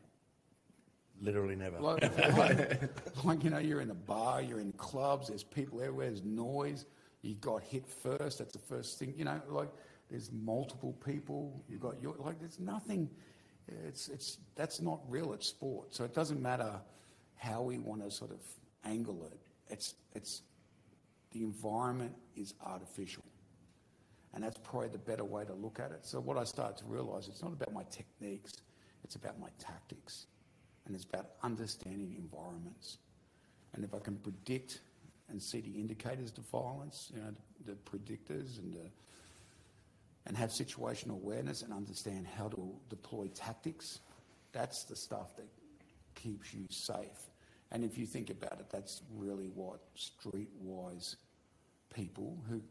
literally 1.21 1.55
never 1.55 1.79
Like, 1.79 2.01
like, 2.38 2.81
like, 3.23 3.43
you 3.43 3.49
know, 3.49 3.57
you're 3.57 3.81
in 3.81 3.91
a 3.91 3.95
bar, 3.95 4.41
you're 4.41 4.60
in 4.60 4.71
clubs, 4.73 5.29
there's 5.29 5.43
people 5.43 5.81
everywhere, 5.81 6.07
there's 6.07 6.23
noise. 6.23 6.86
You 7.21 7.36
got 7.36 7.63
hit 7.63 7.88
first. 7.88 8.39
That's 8.39 8.53
the 8.53 8.60
first 8.60 8.99
thing. 8.99 9.13
You 9.17 9.25
know, 9.25 9.41
like 9.49 9.69
there's 10.10 10.31
multiple 10.31 10.93
people. 11.05 11.63
you've 11.67 11.81
got 11.81 12.01
your 12.01 12.15
like. 12.19 12.39
There's 12.39 12.60
nothing. 12.60 13.10
It's 13.67 14.07
it's 14.07 14.38
that's 14.55 14.81
not 14.81 15.01
real. 15.10 15.33
It's 15.33 15.47
sport. 15.47 15.93
So 15.93 16.03
it 16.03 16.13
doesn't 16.13 16.41
matter 16.41 16.79
how 17.36 17.63
we 17.63 17.79
want 17.79 18.03
to 18.03 18.12
sort 18.12 18.31
of 18.31 18.39
angle 18.86 19.28
it. 19.32 19.40
It's 19.70 19.96
it's 20.13 20.42
the 21.32 21.44
environment 21.44 22.13
is 22.36 22.54
artificial. 22.66 23.24
And 24.34 24.44
that's 24.44 24.58
probably 24.60 24.90
the 24.90 24.98
better 24.98 25.24
way 25.24 25.46
to 25.46 25.54
look 25.54 25.80
at 25.80 25.92
it. 25.92 26.00
So 26.06 26.20
what 26.20 26.38
I 26.38 26.44
started 26.44 26.78
to 26.78 26.86
realize, 26.86 27.28
it's 27.28 27.42
not 27.42 27.54
about 27.54 27.74
my 27.74 27.84
techniques, 27.90 28.54
it's 29.04 29.16
about 29.16 29.40
my 29.40 29.50
tactics. 29.58 30.28
And 30.86 30.96
it's 30.96 31.06
about 31.06 31.32
understanding 31.44 32.16
environments. 32.18 33.00
And 33.74 33.84
if 33.84 33.94
I 33.94 34.00
can 34.00 34.16
predict 34.18 34.80
and 35.30 35.42
see 35.42 35.60
the 35.60 35.72
indicators 35.72 36.32
to 36.32 36.42
violence, 36.42 37.12
you 37.13 37.20
know, 37.20 37.34
the, 37.66 37.74
predictors 37.74 38.60
and 38.60 38.74
the, 38.74 38.90
and 40.26 40.38
have 40.38 40.52
situational 40.52 41.22
awareness 41.22 41.62
and 41.62 41.74
understand 41.74 42.26
how 42.26 42.48
to 42.48 42.72
deploy 42.90 43.28
tactics, 43.34 44.00
that's 44.54 44.86
the 44.86 44.96
stuff 44.96 45.36
that 45.36 45.48
keeps 46.16 46.54
you 46.54 46.66
safe. 46.70 47.30
And 47.71 47.84
if 47.84 47.97
you 47.97 48.06
think 48.06 48.30
about 48.30 48.60
it, 48.60 48.67
that's 48.69 49.01
really 49.15 49.49
what 49.53 49.80
streetwise 49.95 51.15
people 51.93 52.38
who, 52.49 52.62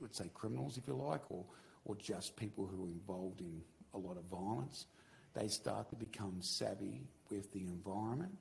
let's 0.00 0.18
say 0.18 0.30
criminals, 0.34 0.78
if 0.78 0.86
you 0.86 0.94
like, 0.94 1.22
or, 1.30 1.44
or 1.84 1.96
just 1.96 2.36
people 2.36 2.66
who 2.66 2.84
are 2.84 2.90
involved 2.90 3.40
in 3.40 3.60
a 3.94 3.98
lot 3.98 4.16
of 4.16 4.24
violence, 4.24 4.86
they 5.34 5.48
start 5.48 5.88
to 5.90 5.96
become 5.96 6.36
savvy 6.40 7.00
with 7.30 7.52
the 7.52 7.60
environment 7.60 8.36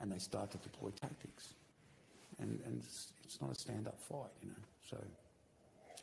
and 0.00 0.10
they 0.10 0.18
start 0.18 0.50
to 0.50 0.58
deploy 0.58 0.90
tactics. 0.90 1.54
And, 2.38 2.60
and 2.66 2.82
it's, 2.82 3.12
it's 3.24 3.40
not 3.40 3.52
a 3.52 3.54
stand 3.54 3.86
up 3.86 4.00
fight, 4.00 4.30
you 4.42 4.48
know. 4.48 4.54
So, 4.90 4.98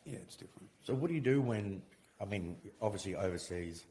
yeah, 0.04 0.18
it's 0.22 0.36
different. 0.36 0.68
So 0.84 0.94
what 0.94 1.08
do 1.08 1.14
you 1.14 1.20
do 1.20 1.40
when, 1.40 1.82
I 2.20 2.24
mean, 2.24 2.56
obviously 2.80 3.14
overseas, 3.14 3.84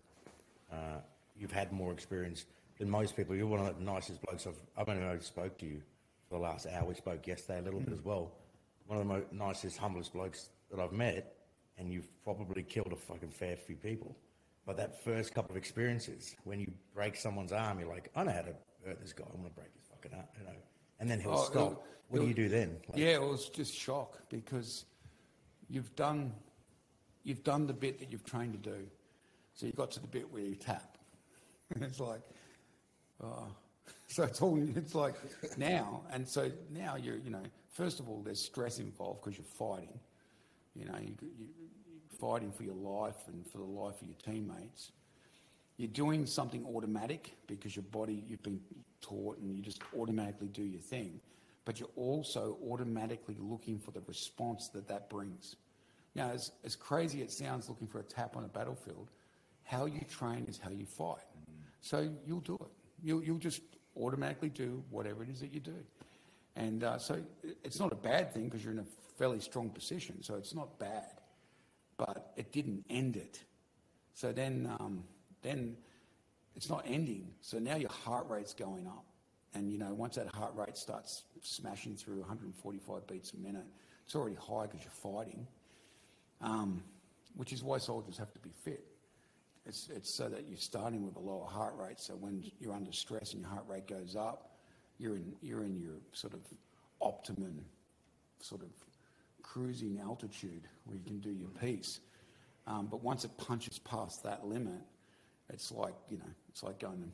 uh, 0.72 1.00
you've 1.38 1.52
had 1.52 1.72
more 1.72 1.92
experience 1.92 2.46
than 2.82 2.90
most 2.90 3.16
people. 3.16 3.36
You're 3.36 3.46
one 3.48 3.60
of 3.66 3.78
the 3.78 3.84
nicest 3.84 4.22
blokes 4.24 4.48
I've, 4.48 4.60
I've 4.76 4.90
only 4.90 5.04
ever 5.04 5.22
spoke 5.22 5.58
to 5.60 5.66
you 5.68 5.82
for 6.28 6.36
the 6.38 6.42
last 6.42 6.66
hour. 6.66 6.84
We 6.84 6.96
spoke 6.96 7.26
yesterday 7.28 7.60
a 7.60 7.62
little 7.62 7.80
bit 7.80 7.94
as 7.94 8.02
well. 8.04 8.32
One 8.88 9.00
of 9.00 9.08
the 9.08 9.14
mo- 9.14 9.26
nicest, 9.32 9.78
humblest 9.78 10.14
blokes 10.14 10.50
that 10.72 10.80
I've 10.82 10.92
met, 10.92 11.36
and 11.78 11.92
you've 11.94 12.08
probably 12.24 12.64
killed 12.64 12.92
a 12.92 12.96
fucking 12.96 13.30
fair 13.30 13.56
few 13.56 13.76
people. 13.76 14.18
But 14.66 14.78
that 14.78 15.04
first 15.04 15.34
couple 15.36 15.52
of 15.52 15.58
experiences, 15.58 16.36
when 16.44 16.60
you 16.60 16.72
break 16.96 17.16
someone's 17.16 17.52
arm, 17.52 17.80
you're 17.80 17.88
like, 17.88 18.10
I 18.16 18.24
know 18.24 18.32
how 18.32 18.42
to 18.42 18.54
hurt 18.86 19.00
this 19.00 19.14
guy. 19.14 19.26
I'm 19.32 19.44
to 19.44 19.50
break 19.52 19.70
his 19.76 19.86
fucking 19.88 20.12
arm, 20.18 20.26
you 20.40 20.46
know. 20.46 20.56
And 21.00 21.10
then 21.10 21.20
he'll 21.20 21.34
Oh, 21.34 21.44
stop. 21.44 21.56
it'll- 21.56 21.84
what 22.10 22.20
do 22.20 22.26
you 22.26 22.32
it'll- 22.32 22.44
do 22.44 22.50
then? 22.50 22.78
Like, 22.90 22.98
yeah, 22.98 23.14
it 23.14 23.22
was 23.22 23.48
just 23.50 23.76
shock 23.76 24.18
because 24.30 24.86
you've 25.70 25.96
done 25.96 26.34
you've 27.24 27.44
done 27.44 27.68
the 27.68 27.74
bit 27.74 28.00
that 28.00 28.12
you've 28.12 28.24
trained 28.26 28.52
to 28.54 28.58
do. 28.72 28.88
So 29.54 29.68
you 29.68 29.74
got 29.74 29.92
to 29.92 30.00
the 30.00 30.08
bit 30.08 30.32
where 30.34 30.42
you 30.42 30.56
tap. 30.56 30.98
And 31.76 31.84
it's 31.84 32.00
like, 32.00 32.20
oh. 33.24 33.48
So 34.08 34.24
it's 34.24 34.42
all, 34.42 34.62
it's 34.76 34.94
like 34.94 35.16
now. 35.58 36.02
And 36.12 36.28
so 36.28 36.52
now 36.70 36.98
you're, 36.98 37.16
you 37.16 37.30
know, 37.30 37.44
first 37.72 38.02
of 38.02 38.10
all, 38.10 38.22
there's 38.22 38.42
stress 38.42 38.78
involved 38.78 39.22
because 39.22 39.38
you're 39.38 39.46
fighting. 39.46 39.98
You 40.76 40.86
know, 40.86 40.98
you, 41.00 41.16
you, 41.22 41.48
you're 41.88 42.20
fighting 42.20 42.52
for 42.52 42.64
your 42.64 42.76
life 42.76 43.16
and 43.28 43.48
for 43.50 43.60
the 43.60 43.64
life 43.64 44.02
of 44.02 44.08
your 44.10 44.18
teammates. 44.18 44.92
You're 45.78 45.88
doing 45.88 46.26
something 46.26 46.66
automatic 46.76 47.32
because 47.48 47.74
your 47.74 47.84
body, 47.84 48.24
you've 48.28 48.44
been 48.44 48.60
taught 49.00 49.38
and 49.40 49.56
you 49.56 49.62
just 49.62 49.82
automatically 49.98 50.50
do 50.50 50.64
your 50.64 50.82
thing. 50.82 51.22
But 51.64 51.80
you're 51.80 51.90
also 51.96 52.58
automatically 52.70 53.38
looking 53.40 53.80
for 53.80 53.92
the 53.92 54.02
response 54.08 54.68
that 54.70 54.88
that 54.90 55.10
brings. 55.10 55.56
Now, 56.16 56.32
as, 56.32 56.52
as 56.66 56.76
crazy 56.76 57.22
it 57.22 57.32
sounds 57.32 57.70
looking 57.70 57.88
for 57.88 58.00
a 58.00 58.04
tap 58.04 58.36
on 58.36 58.44
a 58.44 58.48
battlefield, 58.48 59.10
how 59.64 59.86
you 59.86 60.02
train 60.10 60.46
is 60.50 60.60
how 60.62 60.70
you 60.70 60.86
fight. 60.86 61.24
So 61.82 62.10
you'll 62.26 62.42
do 62.42 62.56
it. 62.56 62.81
You'll, 63.04 63.24
you'll 63.24 63.38
just 63.38 63.62
automatically 63.96 64.50
do 64.50 64.84
whatever 64.90 65.24
it 65.24 65.30
is 65.30 65.40
that 65.40 65.54
you 65.54 65.60
do. 65.60 65.76
And 66.56 66.84
uh, 66.84 66.98
so 66.98 67.20
it's 67.64 67.80
not 67.80 67.92
a 67.92 67.96
bad 67.96 68.34
thing 68.34 68.46
because 68.46 68.64
you're 68.64 68.74
in 68.74 68.80
a 68.80 68.86
fairly 69.18 69.40
strong 69.40 69.70
position. 69.70 70.22
So 70.24 70.36
it's 70.36 70.54
not 70.54 70.80
bad. 70.80 71.20
But 71.98 72.34
it 72.36 72.52
didn't 72.52 72.86
end 72.90 73.16
it. 73.16 73.40
So 74.14 74.32
then, 74.32 74.70
um, 74.80 75.04
then 75.42 75.78
it's 76.56 76.70
not 76.70 76.84
ending. 76.86 77.32
So 77.42 77.60
now 77.60 77.76
your 77.76 77.92
heart 77.92 78.30
rate's 78.30 78.54
going 78.54 78.88
up. 78.88 79.06
And, 79.54 79.72
you 79.72 79.78
know, 79.78 79.94
once 79.94 80.16
that 80.16 80.28
heart 80.34 80.54
rate 80.56 80.78
starts 80.78 81.24
smashing 81.42 81.96
through 81.96 82.20
145 82.20 83.08
beats 83.08 83.34
a 83.34 83.38
minute, 83.38 83.66
it's 84.06 84.16
already 84.16 84.36
high 84.36 84.66
because 84.66 84.82
you're 84.84 85.14
fighting, 85.14 85.46
um, 86.42 86.82
which 87.36 87.52
is 87.52 87.64
why 87.64 87.78
soldiers 87.78 88.18
have 88.18 88.34
to 88.34 88.40
be 88.40 88.52
fit. 88.64 88.91
It's, 89.66 89.90
it's 89.94 90.16
so 90.16 90.28
that 90.30 90.46
you're 90.48 90.58
starting 90.58 91.06
with 91.06 91.16
a 91.16 91.20
lower 91.20 91.46
heart 91.46 91.76
rate. 91.78 92.00
So 92.00 92.14
when 92.16 92.44
you're 92.60 92.74
under 92.74 92.92
stress 92.92 93.34
and 93.34 93.42
your 93.42 93.50
heart 93.50 93.66
rate 93.68 93.88
goes 93.88 94.16
up, 94.16 94.58
you're 94.98 95.16
in, 95.16 95.34
you're 95.42 95.64
in 95.64 95.80
your 95.80 95.96
sort 96.14 96.34
of 96.34 96.42
optimum 97.00 97.64
sort 98.40 98.62
of 98.62 98.70
cruising 99.44 100.00
altitude 100.00 100.68
where 100.86 100.98
you 100.98 101.04
can 101.04 101.20
do 101.20 101.32
your 101.32 101.50
piece. 101.50 102.00
Um, 102.68 102.88
but 102.90 103.04
once 103.04 103.26
it 103.26 103.32
punches 103.38 103.80
past 103.80 104.24
that 104.24 104.46
limit, 104.46 104.82
it's 105.50 105.72
like, 105.72 105.96
you 106.10 106.18
know, 106.18 106.30
it's 106.50 106.64
like 106.64 106.80
going, 106.80 107.12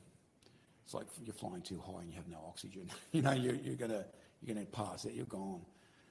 it's 0.86 0.94
like 0.94 1.08
you're 1.26 1.34
flying 1.34 1.62
too 1.62 1.82
high 1.86 2.02
and 2.02 2.10
you 2.10 2.16
have 2.16 2.28
no 2.28 2.40
oxygen. 2.48 2.90
you 3.12 3.22
know, 3.22 3.32
you're, 3.32 3.56
you're 3.56 3.76
gonna, 3.76 4.06
you're 4.42 4.54
gonna 4.54 4.66
pass 4.66 5.06
it, 5.06 5.14
you're 5.14 5.26
gone. 5.26 5.62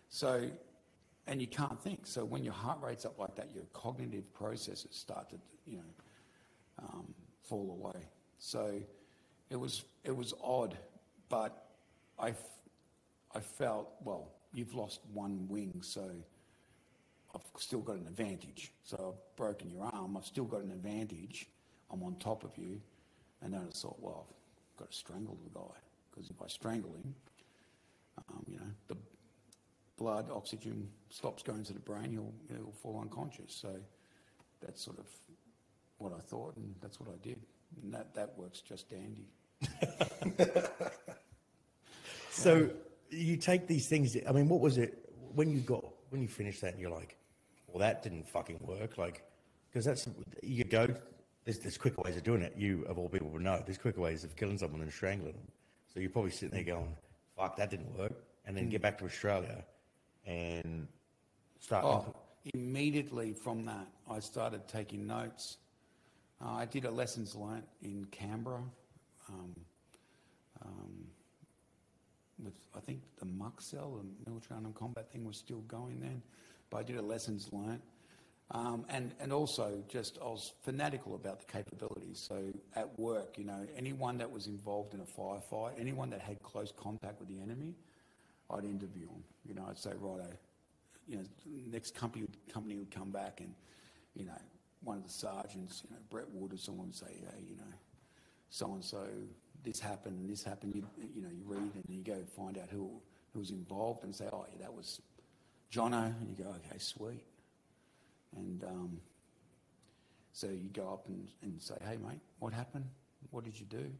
So, 0.08 0.48
and 1.26 1.40
you 1.40 1.46
can't 1.46 1.80
think. 1.82 2.06
So 2.06 2.24
when 2.24 2.44
your 2.44 2.52
heart 2.52 2.78
rate's 2.82 3.04
up 3.04 3.18
like 3.18 3.34
that, 3.36 3.48
your 3.54 3.64
cognitive 3.72 4.32
processes 4.32 4.88
start 4.92 5.30
to, 5.30 5.36
you 5.64 5.78
know, 5.78 5.84
um, 6.78 7.14
fall 7.42 7.78
away. 7.80 8.02
So 8.38 8.80
it 9.50 9.56
was, 9.56 9.84
it 10.04 10.14
was 10.16 10.34
odd, 10.42 10.76
but 11.28 11.66
I, 12.18 12.30
f- 12.30 12.60
I 13.34 13.40
felt, 13.40 13.88
well, 14.04 14.30
you've 14.52 14.74
lost 14.74 15.00
one 15.12 15.46
wing, 15.48 15.80
so 15.82 16.10
I've 17.34 17.42
still 17.60 17.80
got 17.80 17.96
an 17.96 18.06
advantage. 18.06 18.72
So 18.84 19.14
I've 19.14 19.36
broken 19.36 19.70
your 19.70 19.84
arm, 19.84 20.16
I've 20.16 20.26
still 20.26 20.44
got 20.44 20.62
an 20.62 20.70
advantage. 20.70 21.46
I'm 21.90 22.02
on 22.02 22.16
top 22.16 22.44
of 22.44 22.56
you. 22.56 22.80
And 23.42 23.52
then 23.52 23.60
I 23.60 23.70
thought, 23.72 23.96
well, 24.00 24.26
I've 24.28 24.78
got 24.78 24.90
to 24.90 24.96
strangle 24.96 25.38
the 25.44 25.50
guy. 25.50 25.76
Because 26.10 26.30
if 26.30 26.40
I 26.42 26.48
strangle 26.48 26.94
him, 26.94 27.14
um, 28.30 28.44
you 28.48 28.56
know, 28.56 28.70
the 28.88 28.96
blood, 29.98 30.30
oxygen 30.32 30.88
stops 31.10 31.42
going 31.42 31.62
to 31.64 31.72
the 31.72 31.80
brain, 31.80 32.10
he'll, 32.12 32.32
he'll 32.48 32.72
fall 32.72 33.00
unconscious. 33.00 33.52
So 33.54 33.76
that's 34.64 34.82
sort 34.82 34.98
of 34.98 35.06
what 35.98 36.12
I 36.12 36.20
thought, 36.20 36.56
and 36.56 36.74
that's 36.80 37.00
what 37.00 37.08
I 37.08 37.16
did. 37.22 37.40
And 37.82 37.92
that, 37.94 38.14
that 38.14 38.36
works 38.36 38.60
just 38.60 38.88
dandy. 38.90 39.26
So 42.36 42.68
you 43.10 43.38
take 43.38 43.66
these 43.66 43.88
things. 43.88 44.14
I 44.28 44.32
mean, 44.32 44.48
what 44.48 44.60
was 44.60 44.76
it 44.76 45.10
when 45.34 45.50
you 45.50 45.60
got 45.60 45.84
when 46.10 46.20
you 46.20 46.28
finished 46.28 46.60
that? 46.60 46.72
and 46.74 46.80
You're 46.80 46.90
like, 46.90 47.16
well, 47.66 47.78
that 47.78 48.02
didn't 48.02 48.28
fucking 48.28 48.60
work. 48.60 48.98
Like, 48.98 49.24
because 49.70 49.86
that's 49.86 50.06
you 50.42 50.64
go. 50.64 50.86
There's, 51.44 51.60
there's 51.60 51.78
quicker 51.78 52.02
ways 52.02 52.16
of 52.16 52.24
doing 52.24 52.42
it. 52.42 52.52
You 52.56 52.84
of 52.88 52.98
all 52.98 53.08
people 53.08 53.28
would 53.30 53.40
know. 53.40 53.62
There's 53.64 53.78
quicker 53.78 54.00
ways 54.02 54.22
of 54.22 54.36
killing 54.36 54.58
someone 54.58 54.80
than 54.80 54.90
strangling 54.90 55.32
them. 55.32 55.48
So 55.92 56.00
you're 56.00 56.10
probably 56.10 56.30
sitting 56.30 56.50
there 56.50 56.74
going, 56.74 56.94
"Fuck, 57.38 57.56
that 57.56 57.70
didn't 57.70 57.96
work," 57.98 58.12
and 58.44 58.54
then 58.54 58.68
get 58.68 58.80
mm. 58.80 58.82
back 58.82 58.98
to 58.98 59.06
Australia 59.06 59.64
and 60.26 60.86
start. 61.58 61.84
Oh, 61.86 62.14
immediately 62.52 63.32
from 63.32 63.64
that, 63.64 63.86
I 64.10 64.20
started 64.20 64.68
taking 64.68 65.06
notes. 65.06 65.56
Uh, 66.44 66.52
I 66.52 66.64
did 66.66 66.84
a 66.84 66.90
lessons 66.90 67.34
learnt 67.34 67.64
in 67.82 68.04
Canberra 68.10 68.62
um, 69.28 69.54
um, 70.64 71.06
with, 72.42 72.54
I 72.76 72.80
think, 72.80 73.00
the 73.18 73.24
muck 73.24 73.60
cell, 73.60 74.00
the 74.24 74.30
military 74.30 74.58
unarmed 74.58 74.76
combat 74.76 75.10
thing 75.10 75.24
was 75.24 75.36
still 75.36 75.60
going 75.62 76.00
then. 76.00 76.22
But 76.70 76.78
I 76.78 76.82
did 76.82 76.96
a 76.96 77.02
lessons 77.02 77.48
learnt. 77.52 77.82
Um, 78.52 78.84
and, 78.88 79.12
and 79.18 79.32
also 79.32 79.82
just 79.88 80.18
I 80.22 80.26
was 80.26 80.52
fanatical 80.62 81.16
about 81.16 81.40
the 81.40 81.46
capabilities. 81.46 82.24
So 82.28 82.44
at 82.76 82.96
work, 82.98 83.38
you 83.38 83.44
know, 83.44 83.66
anyone 83.76 84.18
that 84.18 84.30
was 84.30 84.46
involved 84.46 84.94
in 84.94 85.00
a 85.00 85.04
firefight, 85.04 85.72
anyone 85.80 86.10
that 86.10 86.20
had 86.20 86.40
close 86.42 86.72
contact 86.76 87.18
with 87.18 87.28
the 87.28 87.40
enemy, 87.40 87.74
I'd 88.50 88.64
interview 88.64 89.06
them. 89.06 89.24
You 89.44 89.54
know, 89.54 89.66
I'd 89.68 89.78
say, 89.78 89.90
righto, 89.98 90.30
you 91.08 91.16
know, 91.16 91.24
next 91.72 91.94
company 91.96 92.26
company 92.52 92.76
would 92.76 92.90
come 92.90 93.10
back 93.10 93.40
and, 93.40 93.52
you 94.14 94.24
know, 94.24 94.38
one 94.86 94.98
of 94.98 95.02
the 95.02 95.12
sergeants, 95.12 95.82
you 95.84 95.90
know, 95.90 96.00
Brett 96.10 96.30
Wood 96.32 96.54
or 96.54 96.56
someone 96.56 96.86
would 96.86 96.94
say, 96.94 97.06
hey, 97.08 97.42
you 97.50 97.56
know, 97.56 97.74
so 98.50 98.72
and 98.72 98.84
so, 98.84 99.04
this 99.64 99.80
happened 99.80 100.20
and 100.20 100.30
this 100.30 100.44
happened. 100.44 100.74
You, 100.76 100.86
you 101.14 101.22
know, 101.22 101.28
you 101.28 101.42
read 101.44 101.72
and 101.74 101.84
you 101.88 102.02
go 102.02 102.22
find 102.36 102.56
out 102.56 102.68
who 102.70 102.90
who 103.32 103.40
was 103.40 103.50
involved 103.50 104.04
and 104.04 104.14
say, 104.14 104.26
oh, 104.32 104.46
yeah, 104.52 104.62
that 104.62 104.72
was 104.72 105.00
Jono, 105.72 106.06
and 106.06 106.28
you 106.28 106.42
go, 106.42 106.50
okay, 106.50 106.78
sweet. 106.78 107.24
And 108.36 108.62
um, 108.64 109.00
so 110.32 110.46
you 110.46 110.70
go 110.72 110.92
up 110.92 111.08
and, 111.08 111.26
and 111.42 111.60
say, 111.60 111.74
hey, 111.80 111.96
mate, 111.96 112.20
what 112.38 112.52
happened? 112.52 112.84
What 113.30 113.44
did 113.44 113.58
you 113.58 113.66
do? 113.66 113.90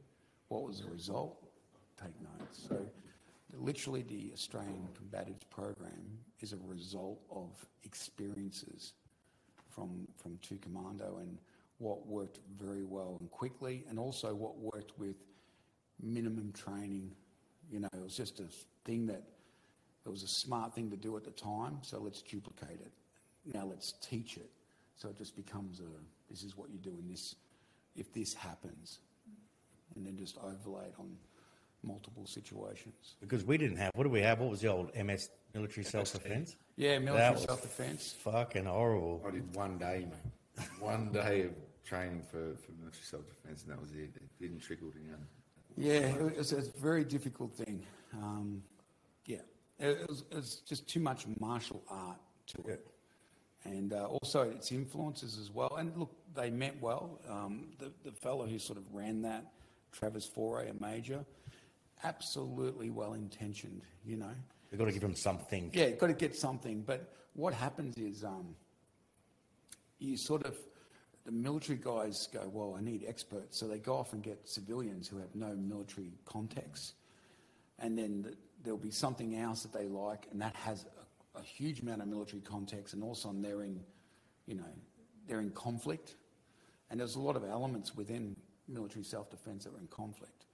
What 0.49 0.63
was 0.63 0.81
the 0.81 0.91
result? 0.91 1.37
Take 2.01 2.15
notes. 2.23 2.67
So 2.69 2.79
literally 3.59 4.03
the 4.03 4.31
Australian 4.33 4.89
Combatives 4.95 5.43
Program 5.51 6.19
is 6.41 6.53
a 6.53 6.59
result 6.69 7.19
of 7.31 7.51
experiences 7.83 8.93
from, 9.77 10.09
from 10.17 10.39
Two 10.43 10.57
Commando 10.57 11.19
and 11.21 11.39
what 11.79 12.07
worked 12.07 12.41
very 12.59 12.85
well 12.85 13.19
and 13.21 13.31
quickly 13.31 13.85
and 13.89 13.99
also 13.99 14.35
what 14.35 14.59
worked 14.59 14.99
with 14.99 15.17
minimum 16.03 16.53
training. 16.53 17.13
You 17.71 17.81
know, 17.81 17.89
it 17.93 18.03
was 18.03 18.17
just 18.17 18.41
a 18.41 18.47
thing 18.85 19.07
that 19.07 19.23
it 20.05 20.09
was 20.09 20.23
a 20.23 20.29
smart 20.29 20.75
thing 20.75 20.91
to 20.91 20.97
do 20.97 21.17
at 21.17 21.25
the 21.25 21.33
time, 21.33 21.79
so 21.83 21.99
let's 21.99 22.23
duplicate 22.23 22.81
it. 22.81 22.93
Now 23.53 23.67
let's 23.67 23.93
teach 24.01 24.37
it. 24.37 24.51
So 24.97 25.11
it 25.11 25.19
just 25.19 25.37
becomes 25.37 25.81
a 25.81 26.31
this 26.31 26.43
is 26.43 26.57
what 26.57 26.71
you 26.71 26.79
do 26.79 26.91
in 26.99 27.09
this 27.09 27.35
if 27.95 28.13
this 28.13 28.35
happens. 28.35 28.99
And 29.95 30.07
then 30.07 30.17
just 30.17 30.37
overlay 30.39 30.87
it 30.87 30.95
on 30.99 31.17
multiple 31.87 32.27
situations. 32.27 33.17
because 33.21 33.45
we 33.45 33.57
didn't 33.57 33.77
have. 33.77 33.93
What 33.95 34.05
do 34.05 34.11
we 34.11 34.21
have? 34.21 34.41
What 34.41 34.51
was 34.51 34.61
the 34.61 34.69
old 34.69 34.91
MS 34.95 35.31
military 35.55 35.85
self 35.85 36.13
defense? 36.13 36.57
Yeah, 36.77 36.99
military 36.99 37.39
self 37.39 37.63
defense. 37.63 38.15
Fucking 38.21 38.65
horrible. 38.65 39.23
I 39.27 39.31
did 39.31 39.55
one 39.55 39.79
day, 39.79 40.07
mate. 40.11 40.69
one 40.81 41.13
day 41.13 41.43
of 41.43 41.53
training 41.87 42.23
for, 42.31 42.57
for 42.57 42.73
military 42.73 43.05
self-defense, 43.05 43.63
and 43.63 43.73
that 43.73 43.81
was 43.81 43.93
it. 43.93 44.11
It 44.17 44.39
didn't 44.41 44.61
trickle 44.61 44.91
down. 44.91 45.27
Yeah, 45.77 46.09
it 46.09 46.37
was 46.37 46.53
a 46.53 46.63
very 46.81 47.05
difficult 47.05 47.55
thing. 47.55 47.85
Um, 48.15 48.63
yeah, 49.27 49.43
it 49.79 50.09
was, 50.09 50.25
it 50.31 50.37
was 50.37 50.57
just 50.69 50.89
too 50.89 51.01
much 51.01 51.27
martial 51.39 51.83
art 51.89 52.19
to 52.49 52.63
it. 52.69 52.87
And 53.65 53.93
uh, 53.93 54.07
also 54.07 54.43
its 54.43 54.71
influences 54.71 55.39
as 55.39 55.51
well. 55.51 55.77
And 55.77 55.97
look, 55.97 56.13
they 56.35 56.51
meant 56.51 56.81
well. 56.81 57.21
Um, 57.29 57.69
the, 57.79 57.93
the 58.05 58.13
fellow 58.13 58.47
who 58.47 58.59
sort 58.59 58.79
of 58.79 58.95
ran 58.95 59.23
that, 59.23 59.53
Travis 59.93 60.25
Foray, 60.25 60.71
a 60.71 60.75
major, 60.81 61.25
absolutely 62.05 62.91
well 62.91 63.15
intentioned, 63.15 63.83
you 64.05 64.17
know. 64.17 64.31
We've 64.71 64.79
got 64.79 64.87
to 64.87 64.93
give 64.93 65.03
them 65.03 65.15
something. 65.15 65.71
Yeah, 65.73 65.91
got 65.91 66.09
to 66.09 66.13
get 66.13 66.35
something. 66.35 66.83
But 66.83 67.13
what 67.35 67.55
happens 67.55 67.97
is 67.97 68.25
um, 68.25 68.55
you 69.99 70.17
sort 70.17 70.45
of, 70.45 70.57
the 71.25 71.33
military 71.33 71.79
guys 71.79 72.29
go, 72.33 72.51
well, 72.53 72.77
I 72.79 72.83
need 72.83 73.05
experts. 73.07 73.59
So 73.59 73.69
they 73.69 73.79
go 73.79 73.97
off 73.97 74.13
and 74.13 74.23
get 74.23 74.49
civilians 74.49 75.09
who 75.09 75.19
have 75.19 75.35
no 75.35 75.55
military 75.55 76.13
context. 76.25 76.95
And 77.79 77.99
then 77.99 78.23
the, 78.23 78.35
there'll 78.63 78.79
be 78.79 78.91
something 78.91 79.37
else 79.37 79.63
that 79.63 79.73
they 79.73 79.87
like, 79.87 80.27
and 80.31 80.41
that 80.41 80.55
has 80.57 80.85
a, 81.35 81.41
a 81.41 81.43
huge 81.43 81.81
amount 81.81 82.03
of 82.03 82.09
military 82.09 82.43
context, 82.43 82.95
and 82.95 83.03
also 83.03 83.33
they're 83.35 83.63
in, 83.63 83.81
you 84.47 84.55
know, 84.55 84.65
they're 85.29 85.41
in 85.41 85.51
conflict. 85.51 86.17
And 86.91 87.01
there's 87.01 87.17
a 87.17 87.21
lot 87.21 87.37
of 87.37 87.45
elements 87.45 87.95
within 87.95 88.37
military 88.69 89.05
self-defense 89.05 89.65
that 89.65 89.75
are 89.75 89.79
in 89.79 89.89
conflict. 89.89 90.46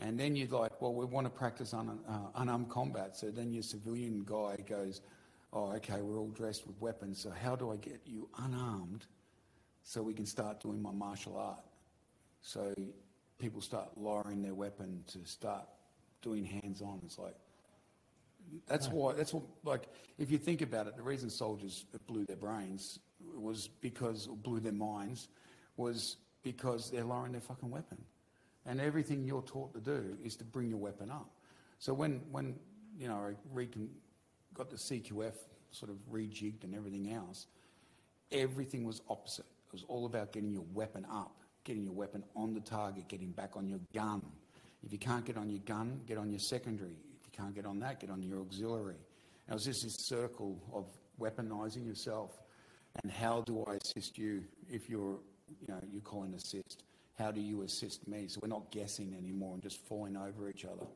And 0.00 0.18
then 0.18 0.34
you're 0.34 0.48
like, 0.48 0.80
well, 0.80 0.94
we 0.94 1.04
want 1.04 1.26
to 1.26 1.30
practice 1.30 1.74
un, 1.74 1.98
uh, 2.08 2.18
unarmed 2.36 2.70
combat. 2.70 3.16
So 3.16 3.30
then 3.30 3.52
your 3.52 3.62
civilian 3.62 4.24
guy 4.24 4.56
goes, 4.66 5.02
oh, 5.52 5.72
okay, 5.74 6.00
we're 6.00 6.18
all 6.18 6.30
dressed 6.30 6.66
with 6.66 6.80
weapons. 6.80 7.20
So 7.20 7.30
how 7.30 7.54
do 7.54 7.70
I 7.70 7.76
get 7.76 8.00
you 8.06 8.28
unarmed 8.38 9.04
so 9.82 10.02
we 10.02 10.14
can 10.14 10.24
start 10.24 10.60
doing 10.60 10.80
my 10.80 10.90
martial 10.90 11.36
art? 11.36 11.62
So 12.40 12.74
people 13.38 13.60
start 13.60 13.90
lowering 13.96 14.40
their 14.42 14.54
weapon 14.54 15.04
to 15.08 15.18
start 15.26 15.68
doing 16.22 16.44
hands-on. 16.44 17.02
It's 17.04 17.18
like, 17.18 17.36
that's 18.66 18.88
why, 18.88 19.12
that's 19.12 19.34
what, 19.34 19.44
like, 19.64 19.86
if 20.18 20.30
you 20.30 20.38
think 20.38 20.62
about 20.62 20.86
it, 20.86 20.96
the 20.96 21.02
reason 21.02 21.28
soldiers 21.28 21.84
blew 22.06 22.24
their 22.24 22.36
brains 22.36 22.98
was 23.36 23.68
because, 23.82 24.26
or 24.26 24.36
blew 24.36 24.60
their 24.60 24.72
minds, 24.72 25.28
was 25.76 26.16
because 26.42 26.90
they're 26.90 27.04
lowering 27.04 27.32
their 27.32 27.42
fucking 27.42 27.70
weapon. 27.70 27.98
And 28.66 28.80
everything 28.80 29.24
you're 29.24 29.42
taught 29.42 29.72
to 29.74 29.80
do 29.80 30.16
is 30.22 30.36
to 30.36 30.44
bring 30.44 30.68
your 30.68 30.78
weapon 30.78 31.10
up. 31.10 31.30
So 31.78 31.94
when, 31.94 32.20
when 32.30 32.56
you 32.98 33.08
know, 33.08 33.16
I 33.16 33.32
recon, 33.52 33.88
got 34.54 34.70
the 34.70 34.76
CQF 34.76 35.34
sort 35.70 35.90
of 35.90 35.96
rejigged 36.12 36.64
and 36.64 36.74
everything 36.74 37.12
else, 37.12 37.46
everything 38.30 38.84
was 38.84 39.00
opposite. 39.08 39.46
It 39.68 39.72
was 39.72 39.84
all 39.88 40.06
about 40.06 40.32
getting 40.32 40.52
your 40.52 40.64
weapon 40.74 41.06
up, 41.10 41.36
getting 41.64 41.84
your 41.84 41.92
weapon 41.94 42.24
on 42.36 42.54
the 42.54 42.60
target, 42.60 43.08
getting 43.08 43.30
back 43.30 43.56
on 43.56 43.66
your 43.68 43.80
gun. 43.94 44.22
If 44.82 44.92
you 44.92 44.98
can't 44.98 45.24
get 45.24 45.36
on 45.36 45.48
your 45.48 45.60
gun, 45.60 46.00
get 46.06 46.18
on 46.18 46.30
your 46.30 46.40
secondary. 46.40 46.96
If 47.20 47.26
you 47.26 47.32
can't 47.32 47.54
get 47.54 47.66
on 47.66 47.78
that, 47.80 48.00
get 48.00 48.10
on 48.10 48.22
your 48.22 48.40
auxiliary. 48.40 48.96
And 49.46 49.52
it 49.52 49.54
was 49.54 49.64
just 49.64 49.82
this 49.82 49.96
circle 50.06 50.58
of 50.72 50.86
weaponizing 51.20 51.86
yourself. 51.86 52.38
And 53.02 53.12
how 53.12 53.42
do 53.42 53.64
I 53.66 53.76
assist 53.84 54.18
you 54.18 54.42
if 54.68 54.88
you're, 54.88 55.18
you 55.60 55.68
know, 55.68 55.80
you 55.90 56.00
call 56.00 56.24
an 56.24 56.34
assist? 56.34 56.82
How 57.20 57.30
do 57.30 57.40
you 57.40 57.60
assist 57.62 58.08
me? 58.08 58.28
So 58.28 58.40
we're 58.42 58.48
not 58.48 58.70
guessing 58.70 59.14
anymore 59.16 59.52
and 59.52 59.62
just 59.62 59.76
falling 59.86 60.16
over 60.16 60.48
each 60.48 60.64
other. 60.64 60.86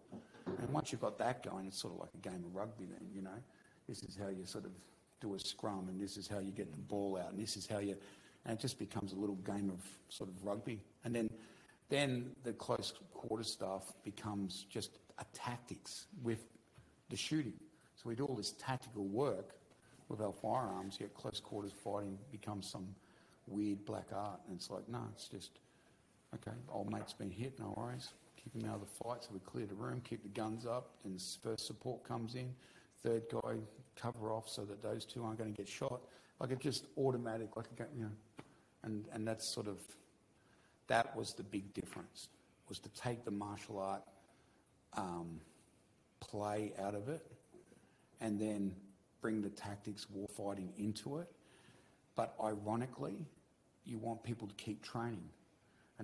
And 0.58 0.70
once 0.70 0.90
you've 0.90 1.02
got 1.02 1.18
that 1.18 1.42
going, 1.42 1.66
it's 1.66 1.78
sort 1.78 1.92
of 1.92 2.00
like 2.00 2.08
a 2.14 2.28
game 2.28 2.42
of 2.46 2.54
rugby 2.54 2.86
then, 2.86 3.06
you 3.14 3.20
know. 3.20 3.38
This 3.86 4.02
is 4.02 4.16
how 4.16 4.28
you 4.28 4.46
sort 4.46 4.64
of 4.64 4.70
do 5.20 5.34
a 5.34 5.38
scrum 5.38 5.86
and 5.90 6.00
this 6.00 6.16
is 6.16 6.26
how 6.26 6.38
you 6.38 6.50
get 6.50 6.72
the 6.72 6.78
ball 6.78 7.18
out 7.22 7.32
and 7.32 7.38
this 7.38 7.58
is 7.58 7.66
how 7.66 7.78
you, 7.78 7.96
and 8.46 8.58
it 8.58 8.60
just 8.62 8.78
becomes 8.78 9.12
a 9.12 9.16
little 9.16 9.34
game 9.36 9.68
of 9.68 9.82
sort 10.08 10.30
of 10.30 10.42
rugby. 10.42 10.80
And 11.04 11.14
then, 11.14 11.28
then 11.90 12.30
the 12.42 12.54
close 12.54 12.94
quarter 13.12 13.44
stuff 13.44 13.92
becomes 14.02 14.64
just 14.70 14.98
a 15.18 15.26
tactics 15.34 16.06
with 16.22 16.48
the 17.10 17.16
shooting. 17.16 17.60
So 17.96 18.08
we 18.08 18.14
do 18.14 18.24
all 18.24 18.34
this 18.34 18.52
tactical 18.52 19.04
work 19.04 19.50
with 20.08 20.22
our 20.22 20.32
firearms, 20.32 20.96
yet 20.98 21.12
close 21.12 21.38
quarters 21.38 21.72
fighting 21.72 22.18
becomes 22.32 22.66
some 22.66 22.86
weird 23.46 23.84
black 23.84 24.06
art. 24.14 24.40
And 24.48 24.56
it's 24.56 24.70
like, 24.70 24.88
no, 24.88 25.02
it's 25.12 25.28
just, 25.28 25.50
okay, 26.34 26.56
old 26.70 26.90
mate's 26.90 27.12
been 27.12 27.30
hit, 27.30 27.58
no 27.58 27.74
worries. 27.76 28.10
Keep 28.42 28.62
him 28.62 28.68
out 28.68 28.76
of 28.76 28.80
the 28.80 29.04
fight, 29.04 29.24
so 29.24 29.30
we 29.32 29.40
clear 29.40 29.66
the 29.66 29.74
room, 29.74 30.02
keep 30.04 30.22
the 30.22 30.28
guns 30.28 30.66
up, 30.66 30.90
and 31.04 31.20
first 31.42 31.66
support 31.66 32.04
comes 32.04 32.34
in. 32.34 32.54
Third 33.02 33.22
guy, 33.30 33.56
cover 33.96 34.32
off 34.32 34.48
so 34.48 34.64
that 34.64 34.82
those 34.82 35.04
two 35.04 35.24
aren't 35.24 35.38
going 35.38 35.52
to 35.52 35.56
get 35.56 35.68
shot. 35.68 36.00
Like 36.40 36.50
it 36.50 36.60
just 36.60 36.86
automatic, 36.98 37.56
like, 37.56 37.66
you 37.96 38.04
know, 38.04 38.10
and, 38.82 39.04
and 39.12 39.26
that's 39.26 39.46
sort 39.46 39.66
of, 39.66 39.78
that 40.88 41.16
was 41.16 41.32
the 41.32 41.42
big 41.42 41.72
difference, 41.72 42.28
was 42.68 42.78
to 42.80 42.88
take 42.90 43.24
the 43.24 43.30
martial 43.30 43.78
art 43.78 44.02
um, 44.94 45.40
play 46.20 46.72
out 46.78 46.94
of 46.94 47.08
it 47.08 47.24
and 48.20 48.40
then 48.40 48.74
bring 49.20 49.40
the 49.40 49.50
tactics, 49.50 50.06
war 50.10 50.28
fighting 50.28 50.72
into 50.76 51.18
it. 51.18 51.28
But 52.14 52.34
ironically, 52.42 53.26
you 53.84 53.98
want 53.98 54.22
people 54.22 54.48
to 54.48 54.54
keep 54.54 54.82
training. 54.82 55.28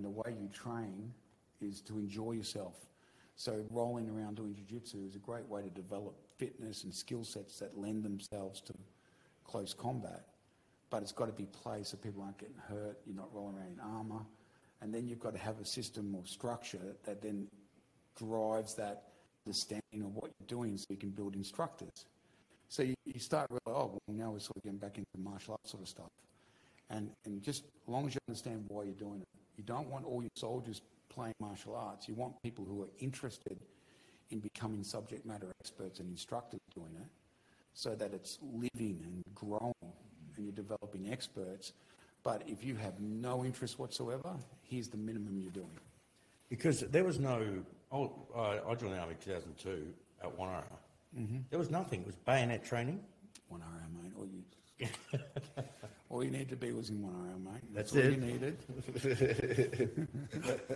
And 0.00 0.06
the 0.06 0.18
way 0.18 0.34
you 0.40 0.48
train 0.48 1.12
is 1.60 1.82
to 1.82 1.98
enjoy 1.98 2.32
yourself. 2.32 2.86
So 3.36 3.62
rolling 3.68 4.08
around 4.08 4.36
doing 4.36 4.54
jiu-jitsu 4.54 5.04
is 5.06 5.14
a 5.14 5.18
great 5.18 5.46
way 5.46 5.60
to 5.60 5.68
develop 5.68 6.14
fitness 6.38 6.84
and 6.84 6.94
skill 6.94 7.22
sets 7.22 7.58
that 7.58 7.76
lend 7.76 8.02
themselves 8.02 8.62
to 8.62 8.72
close 9.44 9.74
combat. 9.74 10.24
But 10.88 11.02
it's 11.02 11.12
got 11.12 11.26
to 11.26 11.32
be 11.32 11.44
play 11.44 11.82
so 11.82 11.98
people 11.98 12.22
aren't 12.22 12.38
getting 12.38 12.56
hurt, 12.66 12.98
you're 13.04 13.14
not 13.14 13.28
rolling 13.34 13.56
around 13.56 13.72
in 13.74 13.80
armour. 13.80 14.24
And 14.80 14.94
then 14.94 15.06
you've 15.06 15.20
got 15.20 15.34
to 15.34 15.38
have 15.38 15.60
a 15.60 15.66
system 15.66 16.14
or 16.14 16.22
structure 16.24 16.96
that 17.04 17.20
then 17.20 17.46
drives 18.16 18.74
that 18.76 19.02
understanding 19.44 20.00
of 20.00 20.14
what 20.14 20.30
you're 20.40 20.48
doing 20.48 20.78
so 20.78 20.86
you 20.88 20.96
can 20.96 21.10
build 21.10 21.34
instructors. 21.34 22.06
So 22.70 22.84
you, 22.84 22.94
you 23.04 23.20
start 23.20 23.48
really, 23.50 23.60
oh, 23.66 24.00
well, 24.06 24.16
now 24.16 24.30
we're 24.30 24.38
sort 24.38 24.56
of 24.56 24.62
getting 24.62 24.78
back 24.78 24.96
into 24.96 25.06
martial 25.18 25.52
arts 25.52 25.72
sort 25.72 25.82
of 25.82 25.90
stuff. 25.90 26.08
And, 26.88 27.10
and 27.26 27.42
just 27.42 27.64
as 27.64 27.70
long 27.86 28.06
as 28.06 28.14
you 28.14 28.20
understand 28.26 28.64
why 28.68 28.84
you're 28.84 28.94
doing 28.94 29.20
it, 29.20 29.28
you 29.56 29.64
don't 29.64 29.88
want 29.88 30.04
all 30.04 30.22
your 30.22 30.30
soldiers 30.34 30.82
playing 31.08 31.34
martial 31.40 31.74
arts. 31.74 32.08
You 32.08 32.14
want 32.14 32.40
people 32.42 32.64
who 32.64 32.82
are 32.82 32.88
interested 32.98 33.58
in 34.30 34.38
becoming 34.38 34.82
subject 34.82 35.26
matter 35.26 35.50
experts 35.60 36.00
and 36.00 36.08
instructors 36.10 36.60
doing 36.74 36.94
it 37.00 37.08
so 37.74 37.94
that 37.94 38.12
it's 38.12 38.38
living 38.42 39.00
and 39.04 39.22
growing 39.34 39.74
and 39.82 40.44
you're 40.44 40.52
developing 40.52 41.12
experts. 41.12 41.72
But 42.22 42.42
if 42.46 42.64
you 42.64 42.76
have 42.76 43.00
no 43.00 43.44
interest 43.44 43.78
whatsoever, 43.78 44.36
here's 44.62 44.88
the 44.88 44.96
minimum 44.96 45.40
you're 45.40 45.50
doing. 45.50 45.78
Because 46.48 46.80
there 46.80 47.04
was 47.04 47.18
no, 47.18 47.62
oh, 47.92 48.12
I 48.36 48.60
I 48.70 48.74
joined 48.74 48.94
the 48.94 48.98
army 48.98 49.12
in 49.12 49.24
2002 49.24 49.86
at 50.22 50.36
1RAR. 50.36 50.62
Mm-hmm. 51.18 51.38
There 51.48 51.58
was 51.58 51.70
nothing. 51.70 52.00
It 52.00 52.06
was 52.06 52.16
bayonet 52.16 52.64
training. 52.64 53.00
One 53.48 53.62
hour, 53.62 54.02
mate. 54.02 54.12
All 54.18 54.26
you, 54.26 54.42
all 56.10 56.24
you 56.24 56.30
need 56.30 56.48
to 56.48 56.56
be 56.56 56.72
was 56.72 56.90
in 56.90 56.98
1RAR, 56.98 57.42
mate. 57.42 57.62
That's 57.72 57.92
all 57.92 57.98
it. 57.98 58.10
you 58.10 58.16
needed. 58.16 58.58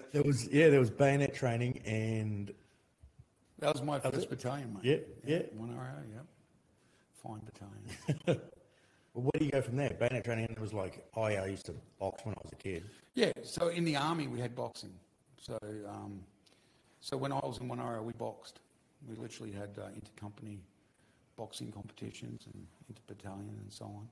There 0.12 0.22
was 0.22 0.48
yeah, 0.48 0.70
there 0.70 0.78
was 0.78 0.90
bayonet 0.90 1.34
training 1.34 1.82
and 1.84 2.52
That 3.58 3.72
was 3.72 3.82
my 3.82 3.98
first 3.98 4.30
battalion, 4.30 4.72
mate. 4.72 4.84
Yeah, 4.84 5.36
yeah. 5.36 5.42
1RAR, 5.58 6.04
yep. 6.14 6.26
Fine 7.20 7.40
battalion. 7.44 8.14
well, 9.14 9.24
where 9.24 9.38
do 9.38 9.44
you 9.44 9.50
go 9.50 9.60
from 9.60 9.76
there? 9.76 9.90
Bayonet 9.98 10.24
training. 10.24 10.56
Was 10.60 10.72
like 10.72 11.04
oh 11.16 11.26
yeah, 11.26 11.42
I 11.42 11.46
used 11.46 11.66
to 11.66 11.74
box 11.98 12.24
when 12.24 12.36
I 12.36 12.38
was 12.42 12.52
a 12.52 12.56
kid. 12.56 12.84
yeah, 13.14 13.32
so 13.42 13.68
in 13.68 13.84
the 13.84 13.96
army 13.96 14.28
we 14.28 14.38
had 14.38 14.54
boxing. 14.54 14.94
So, 15.40 15.58
um, 15.88 16.20
so 17.00 17.16
when 17.16 17.32
I 17.32 17.40
was 17.42 17.58
in 17.58 17.68
1RAR, 17.68 18.02
we 18.04 18.12
boxed. 18.12 18.60
We 19.06 19.16
literally 19.16 19.52
had 19.52 19.70
uh, 19.78 19.88
intercompany 19.88 20.58
boxing 21.36 21.72
competitions 21.72 22.46
and 22.46 22.66
inter-battalion 22.88 23.58
and 23.60 23.70
so 23.72 23.84
on. 23.86 24.08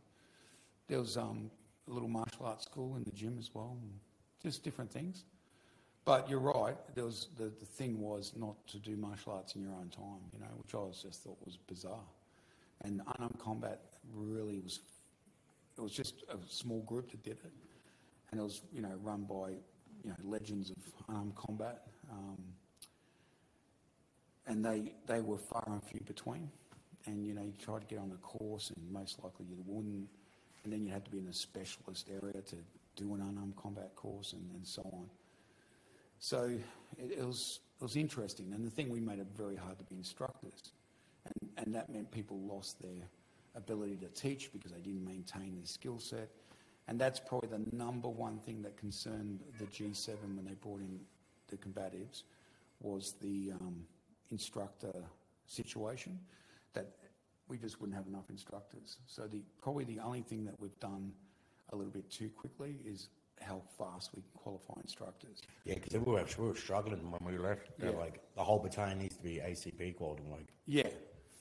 There 0.89 0.99
was 0.99 1.17
um, 1.17 1.51
a 1.89 1.93
little 1.93 2.09
martial 2.09 2.47
arts 2.47 2.65
school 2.65 2.97
in 2.97 3.05
the 3.05 3.13
gym 3.13 3.37
as 3.39 3.51
well, 3.55 3.77
just 4.43 4.63
different 4.63 4.91
things. 4.91 5.25
But 6.05 6.29
you're 6.29 6.41
right. 6.41 6.77
There 6.95 7.05
was 7.05 7.29
the, 7.37 7.45
the 7.45 7.65
thing 7.65 8.01
was 8.01 8.33
not 8.37 8.55
to 8.69 8.79
do 8.79 8.97
martial 8.97 9.33
arts 9.35 9.55
in 9.55 9.63
your 9.63 9.73
own 9.73 9.89
time, 9.89 10.21
you 10.33 10.41
know, 10.41 10.51
which 10.57 10.75
I 10.75 10.79
was 10.79 11.01
just 11.03 11.23
thought 11.23 11.39
was 11.45 11.57
bizarre. 11.57 12.05
And 12.85 13.01
unarmed 13.15 13.39
combat 13.39 13.81
really 14.13 14.59
was. 14.59 14.81
It 15.79 15.81
was 15.81 15.93
just 15.93 16.25
a 16.29 16.37
small 16.49 16.83
group 16.83 17.11
that 17.13 17.23
did 17.23 17.39
it, 17.45 17.53
and 18.31 18.41
it 18.41 18.43
was 18.43 18.63
you 18.73 18.83
know 18.83 18.93
run 19.03 19.23
by 19.23 19.51
you 20.03 20.11
know 20.11 20.17
legends 20.25 20.71
of 20.71 20.77
unarmed 21.09 21.37
combat, 21.37 21.83
um, 22.11 22.39
and 24.49 24.65
they 24.65 24.93
they 25.07 25.21
were 25.21 25.39
far 25.39 25.63
and 25.69 25.83
few 25.85 26.01
between. 26.01 26.51
And 27.07 27.25
you 27.25 27.35
know 27.35 27.43
you 27.43 27.53
tried 27.65 27.83
to 27.83 27.87
get 27.87 28.01
on 28.01 28.11
the 28.11 28.17
course, 28.17 28.73
and 28.75 28.93
most 28.93 29.23
likely 29.23 29.47
you 29.47 29.63
wouldn't. 29.65 30.09
And 30.65 30.73
then 30.73 30.85
you 30.85 30.93
had 30.93 31.05
to 31.05 31.11
be 31.11 31.19
in 31.19 31.27
a 31.27 31.33
specialist 31.33 32.09
area 32.11 32.41
to 32.43 32.57
do 32.97 33.15
an 33.15 33.21
unarmed 33.21 33.57
combat 33.57 33.95
course, 33.97 34.33
and, 34.33 34.51
and 34.55 34.67
so 34.67 34.83
on. 34.93 35.07
So 36.19 36.51
it, 36.99 37.19
it 37.19 37.27
was 37.27 37.61
it 37.81 37.83
was 37.83 37.97
interesting, 37.97 38.53
and 38.55 38.65
the 38.65 38.71
thing 38.71 38.91
we 38.91 39.01
made 39.01 39.19
it 39.19 39.27
very 39.37 39.57
hard 39.57 39.79
to 39.79 39.85
be 39.85 39.97
instructors, 39.97 40.73
and 41.25 41.51
and 41.57 41.75
that 41.75 41.91
meant 41.91 42.11
people 42.11 42.39
lost 42.41 42.81
their 42.81 43.09
ability 43.55 43.97
to 43.97 44.09
teach 44.09 44.53
because 44.53 44.73
they 44.73 44.81
didn't 44.81 45.05
maintain 45.05 45.55
their 45.57 45.67
skill 45.67 45.99
set, 45.99 46.31
And 46.89 46.99
that's 46.99 47.21
probably 47.21 47.49
the 47.49 47.77
number 47.77 48.09
one 48.09 48.39
thing 48.39 48.63
that 48.63 48.77
concerned 48.77 49.41
the 49.59 49.67
G7 49.67 50.17
when 50.37 50.45
they 50.45 50.55
brought 50.55 50.81
in 50.81 51.01
the 51.49 51.57
combatives 51.57 52.25
was 52.81 53.15
the 53.21 53.53
um, 53.61 53.85
instructor 54.31 54.93
situation, 55.47 56.19
that 56.73 56.91
we 57.53 57.59
just 57.59 57.79
wouldn't 57.83 57.95
have 57.97 58.07
enough 58.07 58.31
instructors. 58.31 58.97
So 59.07 59.27
the, 59.27 59.43
probably 59.61 59.85
the 59.85 59.99
only 60.01 60.23
thing 60.23 60.47
that 60.47 60.59
we've 60.59 60.79
done 60.81 61.13
a 61.71 61.77
little 61.77 61.93
bit 61.93 62.11
too 62.11 62.31
quickly 62.31 62.77
is 62.87 63.09
how 63.43 63.61
fast 63.79 64.09
we 64.17 64.23
can 64.23 64.31
qualify 64.35 64.81
instructors. 64.81 65.43
Yeah, 65.67 65.75
because 65.75 65.93
we 65.93 65.99
were, 66.13 66.25
we 66.39 66.47
were 66.49 66.57
struggling 66.57 67.11
when 67.11 67.21
we 67.31 67.37
left. 67.39 67.69
They're 67.79 67.91
Yeah. 67.93 67.99
like, 67.99 68.23
the 68.37 68.43
whole 68.43 68.59
battalion 68.59 68.99
needs 69.01 69.17
to 69.19 69.23
be 69.23 69.35
ACP 69.37 69.97
qualified. 69.97 70.25
I'm 70.25 70.33
like, 70.33 70.47
Yeah, 70.67 70.89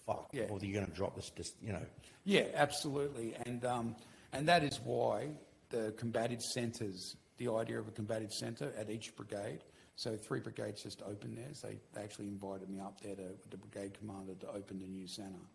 fuck. 0.06 0.28
Yeah. 0.34 0.44
Or 0.50 0.60
you're 0.62 0.74
going 0.74 0.86
to 0.86 0.92
drop 0.92 1.16
this, 1.16 1.30
just, 1.30 1.54
you 1.62 1.72
know. 1.72 1.86
Yeah, 2.26 2.48
absolutely. 2.56 3.36
And, 3.46 3.64
um, 3.64 3.96
and 4.34 4.46
that 4.50 4.66
is 4.66 4.82
why 4.84 5.30
the 5.70 5.94
combative 5.98 6.42
centres, 6.42 7.16
the 7.38 7.50
idea 7.54 7.80
of 7.80 7.88
a 7.88 7.92
combative 7.92 8.34
centre 8.34 8.74
at 8.78 8.90
each 8.90 9.16
brigade, 9.16 9.60
so 9.96 10.18
three 10.18 10.42
brigades 10.42 10.84
just 10.84 11.02
opened 11.08 11.38
theirs. 11.38 11.62
They, 11.62 11.78
they 11.94 12.02
actually 12.02 12.28
invited 12.28 12.70
me 12.70 12.82
up 12.82 13.00
there 13.00 13.16
to, 13.16 13.22
with 13.22 13.50
the 13.50 13.58
brigade 13.58 13.98
commander 13.98 14.34
to 14.42 14.50
open 14.50 14.80
the 14.80 14.88
new 14.88 15.08
centre. 15.08 15.46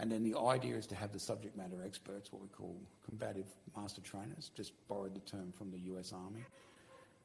And 0.00 0.10
then 0.10 0.24
the 0.24 0.38
idea 0.38 0.76
is 0.76 0.86
to 0.86 0.94
have 0.94 1.12
the 1.12 1.18
subject 1.18 1.58
matter 1.58 1.82
experts, 1.84 2.32
what 2.32 2.40
we 2.40 2.48
call 2.48 2.74
combative 3.04 3.44
master 3.76 4.00
trainers, 4.00 4.50
just 4.56 4.72
borrowed 4.88 5.14
the 5.14 5.20
term 5.20 5.52
from 5.52 5.70
the 5.70 5.78
US 5.92 6.14
Army, 6.14 6.42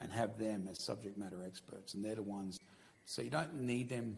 and 0.01 0.11
have 0.11 0.37
them 0.37 0.67
as 0.69 0.83
subject 0.83 1.17
matter 1.17 1.41
experts. 1.45 1.93
And 1.93 2.03
they're 2.03 2.15
the 2.15 2.21
ones, 2.21 2.59
so 3.05 3.21
you 3.21 3.29
don't 3.29 3.61
need 3.61 3.87
them 3.87 4.17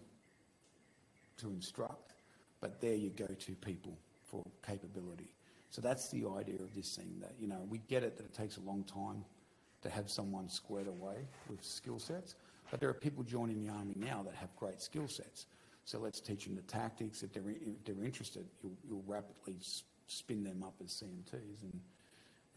to 1.38 1.50
instruct, 1.50 2.16
but 2.60 2.82
they're 2.82 2.96
your 2.96 3.12
go-to 3.12 3.52
people 3.54 3.96
for 4.26 4.44
capability. 4.66 5.30
So 5.70 5.80
that's 5.80 6.10
the 6.10 6.26
idea 6.36 6.60
of 6.60 6.74
this 6.74 6.96
thing 6.96 7.14
that, 7.22 7.34
you 7.40 7.48
know, 7.48 7.62
we 7.70 7.78
get 7.88 8.02
it 8.02 8.18
that 8.18 8.26
it 8.26 8.34
takes 8.34 8.58
a 8.58 8.62
long 8.62 8.84
time 8.86 9.24
to 9.84 9.90
have 9.92 10.10
someone 10.10 10.50
squared 10.50 10.88
away 10.88 11.28
with 11.48 11.64
skill 11.64 12.00
sets, 12.00 12.34
but 12.72 12.80
there 12.80 12.90
are 12.90 12.96
people 12.96 13.24
joining 13.24 13.64
the 13.64 13.72
army 13.72 13.94
now 13.96 14.24
that 14.24 14.34
have 14.34 14.50
great 14.56 14.82
skill 14.82 15.08
sets. 15.08 15.46
So 15.88 16.00
let's 16.00 16.20
teach 16.20 16.44
them 16.44 16.54
the 16.54 16.62
tactics. 16.64 17.24
If 17.24 17.32
they're, 17.32 17.50
if 17.50 17.86
they're 17.86 18.04
interested, 18.04 18.46
you'll, 18.62 18.76
you'll 18.86 19.06
rapidly 19.08 19.56
spin 20.08 20.44
them 20.44 20.62
up 20.62 20.74
as 20.84 21.02
CMTs 21.02 21.64
and, 21.64 21.80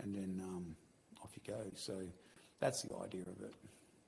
and 0.02 0.12
then 0.12 0.42
um, 0.42 0.74
off 1.22 1.30
you 1.36 1.54
go. 1.54 1.60
So 1.76 1.94
that's 2.58 2.82
the 2.82 2.96
idea 2.96 3.20
of 3.22 3.40
it. 3.44 3.54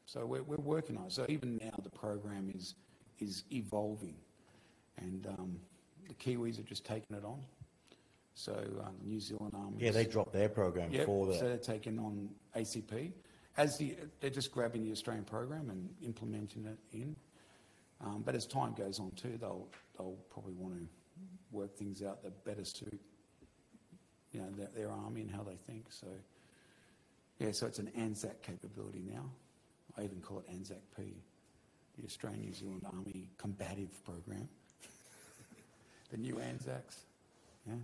So 0.07 0.27
we're, 0.27 0.43
we're 0.43 0.57
working 0.57 0.97
on 0.97 1.07
it. 1.07 1.12
So 1.12 1.25
even 1.29 1.61
now 1.62 1.70
the 1.85 1.89
program 1.89 2.51
is, 2.53 2.75
is 3.20 3.45
evolving 3.53 4.16
and 4.99 5.25
um, 5.39 5.57
the 6.09 6.14
Kiwis 6.14 6.59
are 6.59 6.64
just 6.64 6.85
taking 6.85 7.16
it 7.16 7.25
on. 7.25 7.39
So 8.35 8.55
um, 8.85 8.97
New 9.05 9.20
Zealand 9.20 9.53
Army. 9.55 9.77
Yeah, 9.79 9.93
they 9.93 10.05
dropped 10.05 10.33
their 10.33 10.49
program 10.49 10.91
Yep, 10.91 11.07
for 11.07 11.27
the. 11.29 11.35
so 11.35 11.45
they're 11.45 11.59
taking 11.59 12.01
on 12.01 12.29
ACP. 12.57 13.12
As 13.57 13.79
the, 13.79 13.95
they're 14.18 14.31
just 14.31 14.51
grabbing 14.51 14.83
the 14.83 14.91
Australian 14.91 15.25
program 15.25 15.70
and 15.70 15.89
implementing 16.03 16.66
it 16.66 16.79
in. 16.93 17.14
Um, 18.05 18.22
but 18.24 18.34
as 18.34 18.46
time 18.46 18.74
goes 18.74 18.98
on 18.98 19.12
too, 19.12 19.38
they'll, 19.40 19.68
they'll 19.96 20.16
probably 20.30 20.55
want 20.55 20.74
to 20.74 20.86
work 21.53 21.76
things 21.76 22.03
out 22.03 22.22
that 22.22 22.44
better 22.44 22.64
suit, 22.64 23.00
you 24.32 24.40
know, 24.40 24.50
their, 24.57 24.68
their 24.74 24.90
army 24.90 25.20
and 25.20 25.30
how 25.30 25.42
they 25.42 25.57
think. 25.66 25.86
So, 25.90 26.09
yeah, 27.38 27.53
so 27.53 27.66
it's 27.66 27.78
an 27.78 27.90
ANZAC 27.96 28.42
capability 28.42 29.03
now. 29.09 29.24
I 29.96 30.03
even 30.03 30.20
call 30.20 30.38
it 30.40 30.50
ANZAC 30.50 30.80
P, 30.96 31.14
the 31.98 32.05
Australian 32.05 32.40
New 32.40 32.55
Zealand 32.55 32.82
Army 32.92 33.28
Combative 33.38 34.05
Program. 34.05 34.48
the 36.11 36.16
new 36.16 36.36
ANZACs, 36.36 37.05
yeah. 37.68 37.74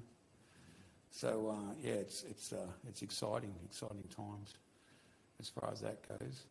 So 1.11 1.55
uh, 1.55 1.75
yeah, 1.83 1.95
it's 1.95 2.25
it's 2.31 2.53
uh, 2.53 2.67
it's 2.89 3.03
exciting, 3.03 3.55
exciting 3.65 4.05
times 4.15 4.55
as 5.41 5.49
far 5.49 5.71
as 5.73 5.81
that 5.81 6.07
goes. 6.09 6.45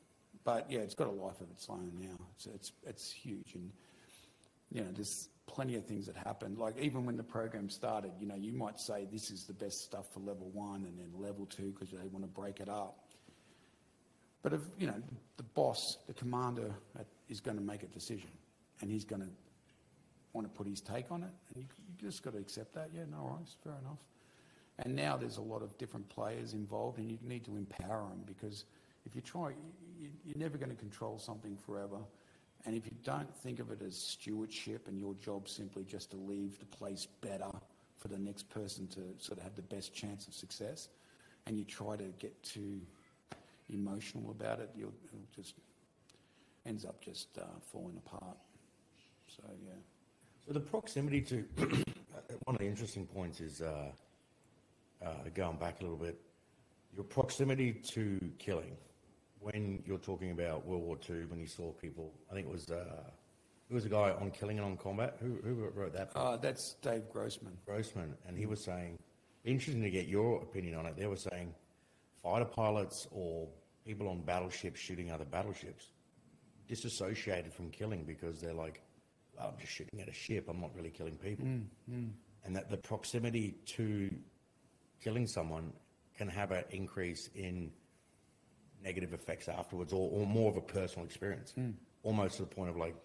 But 0.47 0.71
yeah, 0.71 0.79
it's 0.79 0.95
got 0.95 1.07
a 1.07 1.11
life 1.11 1.41
of 1.41 1.51
its 1.51 1.67
own 1.69 1.91
now. 1.99 2.15
It's 2.37 2.45
it's 2.45 2.71
it's 2.85 3.11
huge, 3.11 3.55
and 3.55 3.69
you 4.71 4.79
know, 4.79 4.87
there's 4.93 5.27
plenty 5.45 5.75
of 5.75 5.85
things 5.85 6.05
that 6.05 6.15
happen. 6.15 6.55
Like 6.57 6.79
even 6.79 7.05
when 7.05 7.17
the 7.17 7.23
program 7.23 7.69
started, 7.69 8.11
you 8.17 8.27
know, 8.27 8.35
you 8.35 8.53
might 8.53 8.79
say 8.79 9.05
this 9.11 9.29
is 9.29 9.43
the 9.43 9.51
best 9.51 9.81
stuff 9.83 10.05
for 10.13 10.21
level 10.21 10.49
one, 10.53 10.85
and 10.85 10.97
then 10.97 11.21
level 11.21 11.47
two 11.47 11.73
because 11.73 11.89
they 11.89 12.07
want 12.07 12.23
to 12.23 12.29
break 12.29 12.61
it 12.61 12.69
up. 12.69 12.95
But 14.41 14.53
if 14.53 14.61
you 14.79 14.87
know, 14.87 15.03
the 15.35 15.43
boss, 15.43 15.97
the 16.07 16.13
commander, 16.13 16.73
uh, 16.97 17.03
is 17.27 17.41
going 17.41 17.57
to 17.57 17.63
make 17.63 17.83
a 17.83 17.87
decision, 17.87 18.31
and 18.79 18.89
he's 18.89 19.03
going 19.03 19.23
to 19.23 19.29
want 20.31 20.47
to 20.47 20.57
put 20.57 20.65
his 20.65 20.79
take 20.79 21.11
on 21.11 21.23
it, 21.23 21.33
and 21.53 21.57
you, 21.57 21.67
you 21.89 22.09
just 22.09 22.23
got 22.23 22.31
to 22.35 22.39
accept 22.39 22.73
that. 22.75 22.91
Yeah, 22.95 23.01
no 23.11 23.21
worries, 23.21 23.57
fair 23.65 23.73
enough. 23.81 23.99
And 24.79 24.95
now 24.95 25.17
there's 25.17 25.39
a 25.39 25.41
lot 25.41 25.61
of 25.61 25.77
different 25.77 26.07
players 26.07 26.53
involved, 26.53 26.99
and 26.99 27.11
you 27.11 27.17
need 27.21 27.43
to 27.43 27.57
empower 27.57 28.07
them 28.07 28.21
because 28.25 28.63
if 29.07 29.15
you 29.15 29.21
try, 29.21 29.51
you, 29.97 30.09
you're 30.25 30.37
never 30.37 30.57
going 30.57 30.69
to 30.69 30.75
control 30.75 31.17
something 31.17 31.55
forever. 31.55 31.97
And 32.65 32.75
if 32.75 32.85
you 32.85 32.91
don't 33.03 33.33
think 33.33 33.59
of 33.59 33.71
it 33.71 33.81
as 33.81 33.97
stewardship 33.97 34.87
and 34.89 34.99
your 34.99 35.13
job 35.15 35.47
simply 35.47 35.85
just 35.85 36.11
to 36.11 36.17
leave 36.17 36.59
the 36.59 36.65
place 36.65 37.07
better 37.21 37.51
for 37.97 38.09
the 38.09 38.17
next 38.19 38.49
person 38.49 38.87
to 38.87 39.01
sort 39.17 39.37
of 39.37 39.43
have 39.43 39.55
the 39.55 39.61
best 39.61 39.93
chance 39.93 40.27
of 40.27 40.33
success, 40.33 40.89
and 41.45 41.57
you 41.57 41.63
try 41.63 41.95
to 41.95 42.03
get 42.19 42.43
too 42.43 42.81
emotional 43.69 44.29
about 44.31 44.59
it, 44.59 44.69
you'll, 44.75 44.93
it'll 45.05 45.25
just 45.33 45.55
ends 46.65 46.83
up 46.83 47.01
just 47.01 47.29
uh, 47.37 47.43
falling 47.71 47.97
apart. 48.05 48.37
So 49.27 49.43
yeah. 49.65 49.71
So 50.45 50.53
the 50.53 50.59
proximity 50.59 51.21
to 51.21 51.45
one 52.43 52.55
of 52.55 52.57
the 52.57 52.67
interesting 52.67 53.05
points 53.05 53.39
is 53.39 53.61
uh, 53.61 53.91
uh, 55.03 55.09
going 55.33 55.57
back 55.57 55.79
a 55.79 55.83
little 55.83 55.97
bit. 55.97 56.19
Your 56.93 57.05
proximity 57.05 57.73
to 57.73 58.19
killing, 58.39 58.75
when 59.39 59.83
you're 59.85 59.97
talking 59.97 60.31
about 60.31 60.65
World 60.65 60.83
War 60.83 60.97
II, 61.09 61.25
when 61.25 61.39
you 61.39 61.47
saw 61.47 61.71
people, 61.73 62.13
I 62.29 62.33
think 62.33 62.47
it 62.47 62.51
was 62.51 62.69
uh, 62.69 63.03
who 63.69 63.75
was 63.75 63.85
a 63.85 63.89
guy 63.89 64.11
on 64.19 64.31
killing 64.31 64.57
and 64.57 64.65
on 64.65 64.77
combat. 64.77 65.17
Who, 65.19 65.37
who 65.43 65.69
wrote 65.75 65.93
that? 65.93 66.11
Uh, 66.15 66.37
that's 66.37 66.75
Dave 66.81 67.09
Grossman. 67.11 67.57
Grossman, 67.65 68.15
and 68.27 68.37
he 68.37 68.45
was 68.45 68.63
saying, 68.63 68.97
interesting 69.43 69.83
to 69.83 69.89
get 69.89 70.07
your 70.07 70.41
opinion 70.41 70.75
on 70.75 70.85
it. 70.85 70.95
They 70.97 71.07
were 71.07 71.17
saying 71.17 71.53
fighter 72.23 72.45
pilots 72.45 73.07
or 73.11 73.47
people 73.85 74.07
on 74.09 74.21
battleships 74.21 74.79
shooting 74.79 75.11
other 75.11 75.25
battleships 75.25 75.91
disassociated 76.67 77.53
from 77.53 77.69
killing 77.69 78.03
because 78.03 78.41
they're 78.41 78.53
like, 78.53 78.81
well, 79.37 79.51
I'm 79.53 79.59
just 79.59 79.71
shooting 79.71 80.01
at 80.01 80.09
a 80.09 80.13
ship. 80.13 80.47
I'm 80.49 80.59
not 80.59 80.75
really 80.75 80.89
killing 80.89 81.15
people. 81.15 81.45
And 82.43 82.55
that 82.55 82.69
the 82.69 82.77
proximity 82.77 83.55
to 83.75 84.13
killing 85.01 85.27
someone 85.27 85.71
can 86.17 86.27
have 86.27 86.51
an 86.51 86.63
increase 86.71 87.29
in 87.35 87.71
negative 88.83 89.13
effects 89.13 89.47
afterwards 89.49 89.93
or, 89.93 90.09
or 90.11 90.25
more 90.25 90.49
of 90.49 90.57
a 90.57 90.61
personal 90.61 91.05
experience. 91.05 91.51
Hmm. 91.51 91.71
Almost 92.03 92.37
to 92.37 92.43
the 92.43 92.47
point 92.47 92.69
of 92.69 92.77
like, 92.77 92.95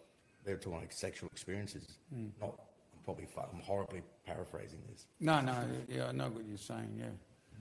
they're 0.44 0.56
talking 0.56 0.80
like 0.80 0.92
sexual 0.92 1.28
experiences. 1.32 1.98
Hmm. 2.12 2.26
Not, 2.40 2.58
I'm 2.92 3.00
probably, 3.04 3.28
I'm 3.36 3.60
horribly 3.60 4.02
paraphrasing 4.26 4.80
this. 4.90 5.06
No, 5.20 5.40
no, 5.40 5.56
yeah, 5.88 6.06
I 6.06 6.12
know 6.12 6.28
what 6.28 6.44
you're 6.46 6.56
saying. 6.56 6.96
Yeah. 6.98 7.06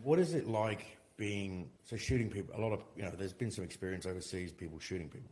What 0.04 0.20
is 0.20 0.34
it 0.34 0.48
like 0.48 0.98
being 1.18 1.70
so 1.84 1.96
shooting 1.96 2.30
people? 2.30 2.56
A 2.58 2.62
lot 2.62 2.74
of 2.74 2.84
you 2.96 3.04
know, 3.04 3.12
there's 3.12 3.34
been 3.34 3.52
some 3.52 3.64
experience 3.64 4.06
overseas, 4.06 4.52
people 4.52 4.80
shooting 4.80 5.10
people. 5.10 5.30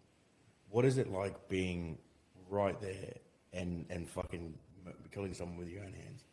What 0.70 0.86
is 0.86 0.98
it 0.98 1.12
like 1.12 1.50
being 1.50 1.98
right 2.50 2.80
there 2.80 3.14
and 3.54 3.86
and 3.90 4.08
fucking 4.08 4.54
killing 5.12 5.34
someone 5.34 5.58
with 5.58 5.70
your 5.70 5.82
own 5.82 5.94
hands? 5.94 6.24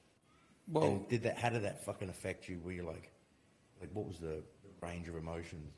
Well, 0.69 0.85
and 0.85 1.09
did 1.09 1.23
that? 1.23 1.39
How 1.39 1.49
did 1.49 1.63
that 1.63 1.85
fucking 1.85 2.09
affect 2.09 2.49
you? 2.49 2.61
Were 2.63 2.73
you 2.73 2.83
like, 2.83 3.11
like 3.81 3.91
what 3.95 4.07
was 4.07 4.19
the 4.19 4.43
range 4.83 5.09
of 5.09 5.17
emotions? 5.17 5.73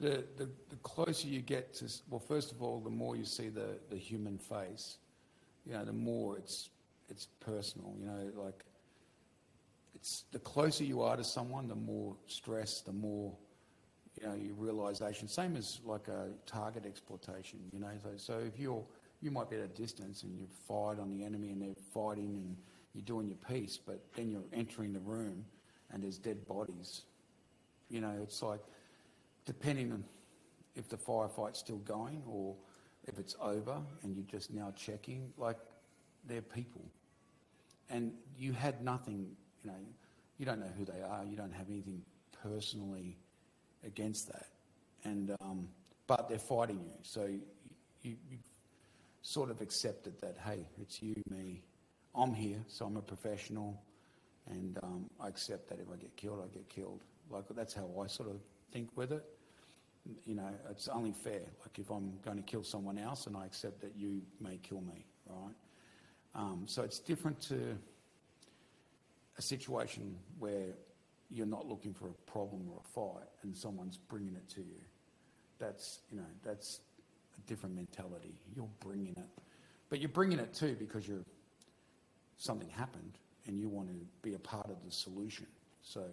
The, 0.00 0.24
the 0.36 0.48
the 0.70 0.76
closer 0.82 1.28
you 1.28 1.42
get 1.42 1.74
to, 1.74 1.84
well, 2.08 2.20
first 2.20 2.52
of 2.52 2.62
all, 2.62 2.80
the 2.80 2.90
more 2.90 3.16
you 3.16 3.24
see 3.24 3.48
the 3.48 3.78
the 3.90 3.96
human 3.96 4.38
face, 4.38 4.96
you 5.66 5.74
know, 5.74 5.84
the 5.84 5.92
more 5.92 6.38
it's 6.38 6.70
it's 7.08 7.26
personal. 7.40 7.94
You 8.00 8.06
know, 8.06 8.42
like 8.42 8.64
it's 9.94 10.24
the 10.32 10.38
closer 10.38 10.84
you 10.84 11.02
are 11.02 11.16
to 11.16 11.24
someone, 11.24 11.68
the 11.68 11.74
more 11.74 12.16
stress, 12.26 12.80
the 12.80 12.92
more 12.92 13.36
you 14.20 14.26
know 14.26 14.34
your 14.34 14.54
realization. 14.54 15.28
Same 15.28 15.56
as 15.56 15.80
like 15.84 16.08
a 16.08 16.28
target 16.46 16.86
exploitation. 16.86 17.60
You 17.72 17.80
know, 17.80 17.90
so, 18.02 18.10
so 18.16 18.38
if 18.38 18.58
you're 18.58 18.84
you 19.20 19.30
might 19.30 19.50
be 19.50 19.56
at 19.56 19.62
a 19.62 19.68
distance 19.68 20.22
and 20.22 20.34
you've 20.34 20.48
fired 20.66 20.98
on 20.98 21.10
the 21.10 21.22
enemy 21.22 21.50
and 21.50 21.60
they're 21.60 21.74
fighting 21.92 22.36
and 22.36 22.56
you're 22.94 23.04
doing 23.04 23.28
your 23.28 23.36
piece, 23.36 23.76
but 23.76 24.00
then 24.16 24.30
you're 24.30 24.40
entering 24.54 24.94
the 24.94 25.00
room 25.00 25.44
and 25.92 26.02
there's 26.02 26.16
dead 26.16 26.46
bodies. 26.46 27.02
You 27.90 28.00
know, 28.00 28.14
it's 28.22 28.40
like 28.42 28.60
depending 29.46 29.92
on 29.92 30.04
if 30.74 30.88
the 30.88 30.96
firefight's 30.96 31.58
still 31.58 31.78
going 31.78 32.22
or 32.26 32.54
if 33.06 33.18
it's 33.18 33.34
over 33.40 33.80
and 34.02 34.14
you're 34.14 34.24
just 34.26 34.52
now 34.52 34.72
checking, 34.76 35.32
like 35.36 35.56
they're 36.26 36.42
people. 36.42 36.84
And 37.88 38.12
you 38.38 38.52
had 38.52 38.84
nothing, 38.84 39.26
you 39.64 39.70
know, 39.70 39.76
you 40.38 40.46
don't 40.46 40.60
know 40.60 40.70
who 40.78 40.84
they 40.84 41.02
are, 41.02 41.24
you 41.24 41.36
don't 41.36 41.52
have 41.52 41.68
anything 41.68 42.02
personally 42.42 43.18
against 43.84 44.28
that. 44.32 44.46
And, 45.04 45.34
um, 45.40 45.68
but 46.06 46.28
they're 46.28 46.38
fighting 46.38 46.80
you. 46.80 46.92
So 47.02 47.24
you, 47.24 47.40
you, 48.02 48.16
you 48.30 48.38
sort 49.22 49.50
of 49.50 49.60
accepted 49.60 50.20
that, 50.20 50.36
hey, 50.44 50.66
it's 50.80 51.02
you, 51.02 51.16
me, 51.28 51.62
I'm 52.14 52.34
here, 52.34 52.62
so 52.68 52.86
I'm 52.86 52.96
a 52.96 53.02
professional. 53.02 53.80
And 54.50 54.78
um, 54.82 55.10
I 55.20 55.28
accept 55.28 55.68
that 55.68 55.78
if 55.78 55.86
I 55.92 55.96
get 55.96 56.16
killed, 56.16 56.42
I 56.44 56.52
get 56.52 56.68
killed. 56.68 57.00
Like, 57.30 57.44
that's 57.54 57.74
how 57.74 57.88
I 58.02 58.06
sort 58.08 58.30
of 58.30 58.40
think 58.72 58.88
with 58.96 59.12
it. 59.12 59.24
You 60.24 60.34
know, 60.34 60.48
it's 60.70 60.88
only 60.88 61.12
fair. 61.12 61.42
Like, 61.60 61.78
if 61.78 61.90
I'm 61.90 62.14
going 62.24 62.36
to 62.36 62.42
kill 62.42 62.64
someone 62.64 62.98
else 62.98 63.26
and 63.26 63.36
I 63.36 63.44
accept 63.44 63.80
that 63.82 63.94
you 63.96 64.22
may 64.40 64.58
kill 64.62 64.80
me, 64.80 65.04
right? 65.26 65.54
Um, 66.34 66.64
so 66.66 66.82
it's 66.82 66.98
different 66.98 67.40
to 67.42 67.76
a 69.36 69.42
situation 69.42 70.16
where 70.38 70.74
you're 71.30 71.46
not 71.46 71.66
looking 71.66 71.94
for 71.94 72.08
a 72.08 72.30
problem 72.30 72.68
or 72.70 72.80
a 72.84 72.88
fight 72.88 73.28
and 73.42 73.56
someone's 73.56 73.96
bringing 73.96 74.34
it 74.34 74.48
to 74.50 74.60
you. 74.60 74.80
That's, 75.58 76.00
you 76.10 76.16
know, 76.18 76.26
that's 76.44 76.80
a 77.36 77.48
different 77.48 77.74
mentality. 77.74 78.34
You're 78.54 78.68
bringing 78.80 79.16
it. 79.16 79.42
But 79.88 80.00
you're 80.00 80.08
bringing 80.08 80.38
it 80.38 80.54
too 80.54 80.76
because 80.78 81.06
you're, 81.06 81.24
something 82.38 82.68
happened 82.70 83.18
and 83.46 83.58
you 83.58 83.68
want 83.68 83.88
to 83.88 83.94
be 84.22 84.34
a 84.34 84.38
part 84.38 84.70
of 84.70 84.76
the 84.84 84.90
solution. 84.90 85.46
So, 85.82 86.04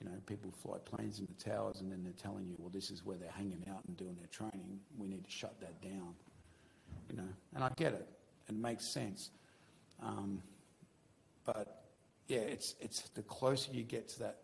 you 0.00 0.08
know, 0.08 0.16
people 0.26 0.50
fly 0.50 0.78
planes 0.84 1.18
into 1.18 1.34
towers 1.34 1.80
and 1.80 1.90
then 1.90 2.04
they're 2.04 2.12
telling 2.12 2.46
you, 2.46 2.54
well, 2.58 2.70
this 2.72 2.90
is 2.90 3.04
where 3.04 3.16
they're 3.16 3.30
hanging 3.30 3.64
out 3.70 3.82
and 3.86 3.96
doing 3.96 4.16
their 4.16 4.28
training. 4.28 4.78
We 4.96 5.08
need 5.08 5.24
to 5.24 5.30
shut 5.30 5.60
that 5.60 5.80
down. 5.82 6.14
You 7.10 7.16
know, 7.16 7.28
and 7.54 7.64
I 7.64 7.70
get 7.76 7.94
it. 7.94 8.08
It 8.48 8.54
makes 8.54 8.86
sense. 8.86 9.30
Um, 10.02 10.42
but 11.44 11.84
yeah, 12.28 12.38
it's, 12.38 12.74
it's 12.80 13.08
the 13.10 13.22
closer 13.22 13.72
you 13.72 13.82
get 13.82 14.08
to 14.10 14.18
that 14.20 14.38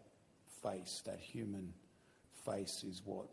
face, 0.62 1.02
that 1.06 1.20
human 1.20 1.72
face 2.44 2.84
is 2.88 3.02
what 3.04 3.26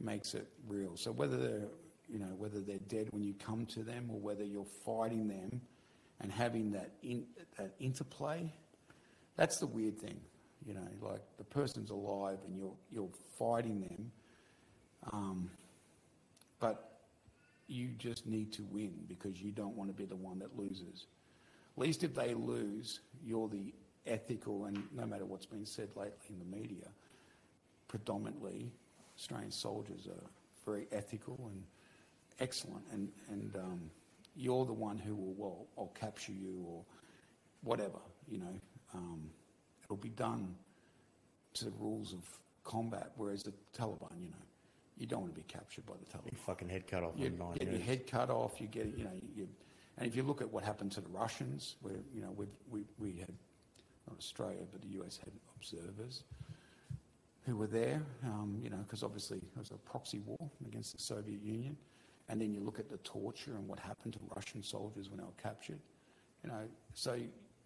makes 0.00 0.34
it 0.34 0.48
real. 0.66 0.96
So 0.96 1.12
whether 1.12 1.36
they're, 1.36 1.68
you 2.08 2.18
know, 2.18 2.34
whether 2.36 2.60
they're 2.60 2.78
dead 2.88 3.08
when 3.10 3.22
you 3.22 3.34
come 3.34 3.66
to 3.66 3.82
them 3.82 4.08
or 4.10 4.18
whether 4.18 4.44
you're 4.44 4.66
fighting 4.84 5.28
them 5.28 5.60
and 6.20 6.32
having 6.32 6.72
that, 6.72 6.90
in, 7.02 7.24
that 7.56 7.74
interplay, 7.78 8.52
that's 9.36 9.58
the 9.58 9.66
weird 9.66 9.98
thing. 9.98 10.20
You 10.68 10.74
know, 10.74 11.08
like 11.10 11.22
the 11.38 11.44
person's 11.44 11.88
alive 11.88 12.36
and 12.46 12.54
you're, 12.54 12.74
you're 12.92 13.08
fighting 13.38 13.80
them, 13.80 14.12
um, 15.10 15.50
but 16.60 17.00
you 17.68 17.88
just 17.96 18.26
need 18.26 18.52
to 18.52 18.64
win 18.70 18.92
because 19.08 19.40
you 19.40 19.50
don't 19.50 19.74
want 19.74 19.88
to 19.88 19.94
be 19.94 20.04
the 20.04 20.14
one 20.14 20.38
that 20.40 20.58
loses. 20.58 21.06
At 21.74 21.82
least 21.82 22.04
if 22.04 22.14
they 22.14 22.34
lose, 22.34 23.00
you're 23.24 23.48
the 23.48 23.72
ethical, 24.06 24.66
and 24.66 24.82
no 24.94 25.06
matter 25.06 25.24
what's 25.24 25.46
been 25.46 25.64
said 25.64 25.88
lately 25.96 26.12
in 26.28 26.38
the 26.38 26.56
media, 26.56 26.86
predominantly 27.88 28.70
Australian 29.16 29.50
soldiers 29.50 30.06
are 30.06 30.30
very 30.66 30.86
ethical 30.92 31.38
and 31.50 31.62
excellent, 32.40 32.84
and, 32.92 33.08
and 33.30 33.56
um, 33.56 33.90
you're 34.36 34.66
the 34.66 34.72
one 34.74 34.98
who 34.98 35.14
will, 35.14 35.34
well, 35.38 35.66
I'll 35.78 35.92
capture 35.98 36.32
you 36.32 36.62
or 36.68 36.82
whatever, 37.62 38.00
you 38.30 38.38
know. 38.38 38.54
Um, 38.94 39.30
it'll 39.88 39.96
be 39.96 40.08
done 40.10 40.54
to 41.54 41.64
the 41.64 41.72
rules 41.78 42.12
of 42.12 42.20
combat, 42.64 43.12
whereas 43.16 43.42
the 43.42 43.52
Taliban, 43.76 44.20
you 44.20 44.28
know, 44.30 44.36
you 44.98 45.06
don't 45.06 45.22
want 45.22 45.34
to 45.34 45.40
be 45.40 45.46
captured 45.46 45.86
by 45.86 45.94
the 45.94 46.04
Taliban. 46.04 46.32
Your 46.32 46.40
fucking 46.40 46.68
head 46.68 46.86
cut 46.86 47.02
off 47.02 47.14
You 47.16 47.30
get 47.30 47.72
your 47.72 47.80
head 47.80 48.06
cut 48.06 48.30
off, 48.30 48.60
you 48.60 48.66
get, 48.66 48.86
you 48.96 49.04
know, 49.04 49.12
you, 49.34 49.48
and 49.96 50.06
if 50.06 50.14
you 50.14 50.22
look 50.22 50.40
at 50.42 50.52
what 50.52 50.64
happened 50.64 50.92
to 50.92 51.00
the 51.00 51.08
Russians, 51.08 51.76
where, 51.80 51.94
you 52.14 52.20
know, 52.20 52.30
we, 52.36 52.46
we, 52.70 52.84
we 52.98 53.18
had, 53.18 53.32
not 54.06 54.18
Australia, 54.18 54.64
but 54.70 54.82
the 54.82 55.00
US 55.00 55.18
had 55.18 55.32
observers 55.56 56.24
who 57.46 57.56
were 57.56 57.66
there, 57.66 58.02
um, 58.24 58.58
you 58.62 58.68
know, 58.68 58.76
because 58.76 59.02
obviously 59.02 59.38
it 59.38 59.58
was 59.58 59.70
a 59.70 59.74
proxy 59.74 60.18
war 60.18 60.50
against 60.66 60.92
the 60.92 61.02
Soviet 61.02 61.42
Union. 61.42 61.76
And 62.28 62.38
then 62.38 62.52
you 62.52 62.60
look 62.60 62.78
at 62.78 62.90
the 62.90 62.98
torture 62.98 63.52
and 63.52 63.66
what 63.66 63.78
happened 63.78 64.12
to 64.12 64.18
Russian 64.36 64.62
soldiers 64.62 65.08
when 65.08 65.16
they 65.16 65.24
were 65.24 65.42
captured, 65.42 65.80
you 66.44 66.50
know, 66.50 66.60
so 66.92 67.16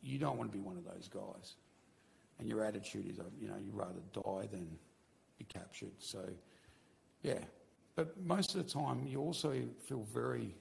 you 0.02 0.18
don't 0.18 0.38
want 0.38 0.52
to 0.52 0.56
be 0.56 0.62
one 0.62 0.76
of 0.76 0.84
those 0.84 1.08
guys. 1.08 1.56
And 2.38 2.48
your 2.48 2.64
attitude 2.64 3.08
is, 3.08 3.18
you 3.40 3.48
know, 3.48 3.54
you'd 3.64 3.74
rather 3.74 4.00
die 4.12 4.48
than 4.50 4.66
be 5.38 5.44
captured. 5.44 5.92
So, 5.98 6.20
yeah. 7.22 7.38
But 7.94 8.20
most 8.24 8.54
of 8.54 8.64
the 8.64 8.70
time, 8.72 9.06
you 9.06 9.20
also 9.20 9.54
feel 9.86 10.04
very, 10.12 10.54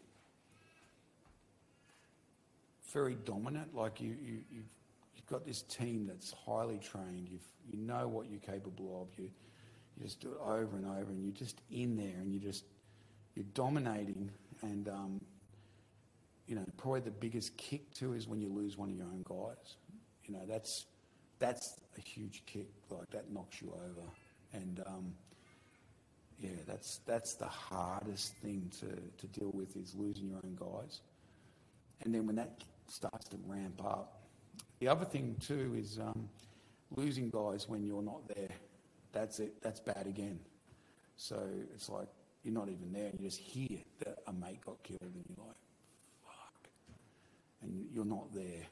very 2.92 3.16
dominant. 3.26 3.74
Like 3.74 4.02
you, 4.02 4.16
you, 4.22 4.40
you've, 4.52 4.70
you've 5.16 5.26
got 5.28 5.46
this 5.46 5.64
team 5.64 6.06
that's 6.06 6.34
highly 6.46 6.78
trained. 6.78 7.30
You've, 7.32 7.48
you 7.72 7.78
know 7.80 8.08
what 8.08 8.30
you're 8.30 8.40
capable 8.40 9.02
of. 9.02 9.18
You, 9.18 9.30
you 9.98 10.04
just 10.04 10.20
do 10.20 10.32
it 10.32 10.40
over 10.44 10.78
and 10.78 10.86
over, 10.86 11.10
and 11.12 11.24
you're 11.24 11.34
just 11.34 11.62
in 11.72 11.96
there, 11.96 12.20
and 12.20 12.34
you 12.34 12.40
just, 12.40 12.66
you're 13.36 13.46
dominating. 13.54 14.30
And 14.62 14.88
um, 14.90 15.22
you 16.48 16.56
know, 16.56 16.66
probably 16.76 17.00
the 17.00 17.12
biggest 17.12 17.56
kick 17.56 17.94
too 17.94 18.14
is 18.14 18.28
when 18.28 18.42
you 18.42 18.50
lose 18.50 18.78
one 18.78 18.90
of 18.90 18.96
your 18.96 19.06
own 19.06 19.24
guys. 19.24 19.78
You 20.26 20.34
know, 20.34 20.42
that's 20.48 20.86
that's 21.42 21.82
a 21.98 22.02
huge 22.02 22.44
kick. 22.46 22.70
Like 22.90 23.10
that 23.10 23.34
knocks 23.34 23.62
you 23.62 23.74
over, 23.74 24.08
and 24.54 24.82
um, 24.86 25.14
yeah, 26.40 26.52
that's 26.66 27.02
that's 27.06 27.34
the 27.34 27.48
hardest 27.48 28.36
thing 28.38 28.72
to 28.80 28.88
to 28.88 29.40
deal 29.40 29.52
with 29.54 29.76
is 29.76 29.94
losing 29.96 30.30
your 30.30 30.40
own 30.44 30.56
guys. 30.56 31.02
And 32.04 32.16
then 32.16 32.26
when 32.26 32.36
that 32.38 32.64
starts 32.88 33.28
to 33.30 33.38
ramp 33.46 33.84
up, 33.84 34.22
the 34.80 34.88
other 34.88 35.06
thing 35.06 35.36
too 35.40 35.76
is 35.78 36.00
um, 36.00 36.30
losing 36.96 37.30
guys 37.30 37.68
when 37.68 37.84
you're 37.84 38.02
not 38.02 38.28
there. 38.36 38.50
That's 39.12 39.40
it. 39.40 39.62
That's 39.62 39.80
bad 39.80 40.06
again. 40.08 40.40
So 41.18 41.38
it's 41.74 41.90
like 41.90 42.08
you're 42.44 42.54
not 42.54 42.70
even 42.70 42.94
there. 42.94 43.12
You 43.18 43.30
just 43.30 43.40
hear 43.40 43.80
that 44.06 44.20
a 44.28 44.34
mate 44.34 44.62
got 44.66 44.82
killed, 44.84 45.02
and 45.02 45.26
you're 45.28 45.46
like, 45.46 45.58
"Fuck," 46.24 46.70
and 47.64 47.88
you're 47.94 48.06
not 48.06 48.34
there. 48.34 48.66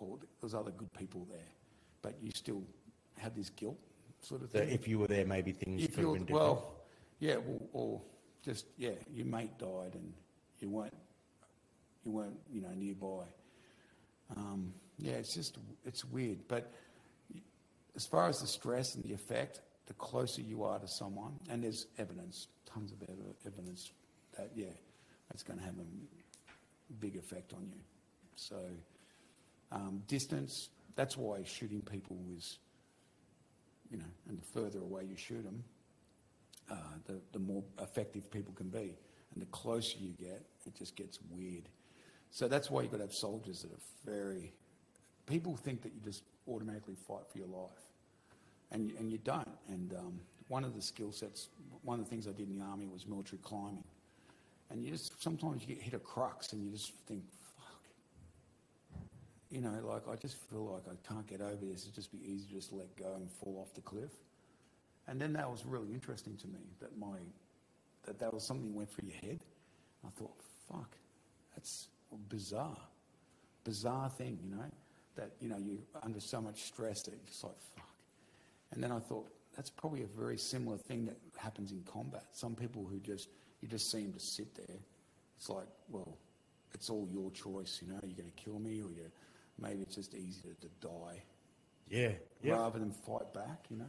Or 0.00 0.18
there's 0.40 0.54
other 0.54 0.70
good 0.72 0.92
people 0.94 1.26
there, 1.30 1.38
but 2.02 2.14
you 2.22 2.30
still 2.34 2.62
have 3.18 3.36
this 3.36 3.50
guilt 3.50 3.78
sort 4.22 4.42
of 4.42 4.50
So 4.50 4.58
thing. 4.58 4.70
if 4.70 4.88
you 4.88 4.98
were 4.98 5.06
there, 5.06 5.26
maybe 5.26 5.52
things 5.52 5.84
If 5.84 5.94
could 5.94 6.04
have 6.04 6.12
been 6.14 6.24
different. 6.24 6.42
well, 6.42 6.74
yeah, 7.20 7.36
well, 7.36 7.60
or 7.72 8.02
just 8.42 8.66
yeah, 8.78 8.92
your 9.12 9.26
mate 9.26 9.56
died 9.58 9.94
and 9.94 10.12
you 10.58 10.70
weren't, 10.70 10.96
you 12.04 12.10
weren't, 12.12 12.38
you 12.50 12.62
know, 12.62 12.72
nearby. 12.74 13.24
Um, 14.36 14.72
yeah, 14.98 15.12
it's 15.12 15.34
just 15.34 15.58
it's 15.84 16.04
weird. 16.04 16.38
But 16.48 16.72
as 17.94 18.06
far 18.06 18.28
as 18.28 18.38
the 18.38 18.46
stress 18.46 18.94
and 18.94 19.04
the 19.04 19.12
effect, 19.12 19.60
the 19.86 19.94
closer 19.94 20.40
you 20.40 20.64
are 20.64 20.78
to 20.78 20.88
someone, 20.88 21.38
and 21.50 21.62
there's 21.62 21.86
evidence, 21.98 22.46
tons 22.64 22.92
of 22.92 23.02
evidence 23.46 23.90
that 24.38 24.50
yeah, 24.54 24.66
that's 25.28 25.42
going 25.42 25.58
to 25.58 25.64
have 25.64 25.74
a 25.78 26.92
big 27.00 27.16
effect 27.16 27.52
on 27.52 27.66
you. 27.70 27.80
So 28.36 28.56
um, 29.72 30.02
distance. 30.08 30.68
That's 30.96 31.16
why 31.16 31.42
shooting 31.44 31.82
people 31.82 32.18
is 32.36 32.58
you 33.90 33.98
know, 33.98 34.04
and 34.28 34.38
the 34.38 34.44
further 34.44 34.78
away 34.78 35.04
you 35.04 35.16
shoot 35.16 35.42
them, 35.42 35.64
uh, 36.70 36.76
the, 37.06 37.20
the 37.32 37.38
more 37.38 37.62
effective 37.80 38.30
people 38.30 38.54
can 38.54 38.68
be. 38.68 38.94
And 39.34 39.42
the 39.42 39.46
closer 39.46 39.98
you 39.98 40.12
get, 40.18 40.42
it 40.66 40.74
just 40.76 40.96
gets 40.96 41.18
weird. 41.30 41.68
So 42.30 42.48
that's 42.48 42.70
why 42.70 42.82
you've 42.82 42.92
got 42.92 42.98
to 42.98 43.04
have 43.04 43.12
soldiers 43.12 43.62
that 43.62 43.72
are 43.72 44.10
very. 44.12 44.52
People 45.26 45.56
think 45.56 45.82
that 45.82 45.92
you 45.92 46.00
just 46.00 46.22
automatically 46.48 46.94
fight 46.94 47.28
for 47.30 47.38
your 47.38 47.48
life, 47.48 47.84
and 48.70 48.92
and 48.98 49.10
you 49.10 49.18
don't. 49.18 49.48
And 49.68 49.92
um, 49.94 50.20
one 50.48 50.64
of 50.64 50.74
the 50.74 50.82
skill 50.82 51.12
sets, 51.12 51.48
one 51.82 51.98
of 51.98 52.04
the 52.04 52.10
things 52.10 52.26
I 52.28 52.32
did 52.32 52.48
in 52.48 52.58
the 52.58 52.64
army 52.64 52.86
was 52.86 53.06
military 53.06 53.38
climbing, 53.42 53.84
and 54.70 54.84
you 54.84 54.90
just 54.90 55.20
sometimes 55.20 55.62
you 55.62 55.74
get 55.74 55.82
hit 55.82 55.94
a 55.94 55.98
crux, 55.98 56.52
and 56.52 56.64
you 56.64 56.70
just 56.70 56.92
think. 57.06 57.22
You 59.50 59.60
know, 59.60 59.74
like 59.82 60.08
I 60.08 60.14
just 60.14 60.36
feel 60.48 60.64
like 60.64 60.82
I 60.86 61.12
can't 61.12 61.26
get 61.26 61.40
over 61.40 61.64
this. 61.64 61.82
It'd 61.82 61.94
just 61.94 62.12
be 62.12 62.18
easy 62.24 62.46
to 62.48 62.54
just 62.54 62.72
let 62.72 62.94
go 62.96 63.14
and 63.16 63.30
fall 63.30 63.58
off 63.60 63.74
the 63.74 63.80
cliff. 63.80 64.12
And 65.08 65.20
then 65.20 65.32
that 65.32 65.50
was 65.50 65.66
really 65.66 65.92
interesting 65.92 66.36
to 66.36 66.46
me 66.46 66.60
that 66.80 66.96
my 66.98 67.18
that 68.04 68.18
that 68.20 68.32
was 68.32 68.44
something 68.44 68.68
that 68.68 68.76
went 68.76 68.90
through 68.90 69.08
your 69.08 69.18
head. 69.30 69.40
I 70.06 70.10
thought, 70.10 70.34
fuck, 70.68 70.96
that's 71.54 71.88
bizarre, 72.28 72.78
bizarre 73.64 74.08
thing, 74.08 74.38
you 74.42 74.54
know, 74.54 74.64
that 75.16 75.32
you 75.40 75.48
know 75.48 75.58
you're 75.58 75.78
under 76.02 76.20
so 76.20 76.40
much 76.40 76.62
stress 76.62 77.02
that 77.02 77.10
you're 77.10 77.50
like 77.50 77.60
fuck. 77.74 77.88
And 78.72 78.82
then 78.82 78.92
I 78.92 79.00
thought 79.00 79.26
that's 79.56 79.70
probably 79.70 80.02
a 80.02 80.06
very 80.06 80.38
similar 80.38 80.76
thing 80.76 81.06
that 81.06 81.16
happens 81.36 81.72
in 81.72 81.82
combat. 81.92 82.24
Some 82.32 82.54
people 82.54 82.86
who 82.88 83.00
just 83.00 83.28
you 83.60 83.68
just 83.68 83.90
see 83.90 84.02
them 84.02 84.12
to 84.12 84.20
sit 84.20 84.54
there. 84.54 84.76
It's 85.36 85.48
like, 85.48 85.66
well, 85.88 86.16
it's 86.72 86.90
all 86.90 87.08
your 87.10 87.30
choice, 87.30 87.80
you 87.82 87.88
know. 87.92 87.98
You're 88.02 88.16
going 88.16 88.30
to 88.30 88.42
kill 88.42 88.58
me, 88.58 88.80
or 88.80 88.90
you 88.90 89.10
maybe 89.60 89.82
it's 89.82 89.96
just 89.96 90.14
easier 90.14 90.54
to 90.60 90.68
die 90.80 91.22
yeah, 91.88 92.12
yeah. 92.42 92.54
rather 92.54 92.78
than 92.78 92.92
fight 92.92 93.32
back, 93.34 93.66
you 93.68 93.76
know. 93.76 93.86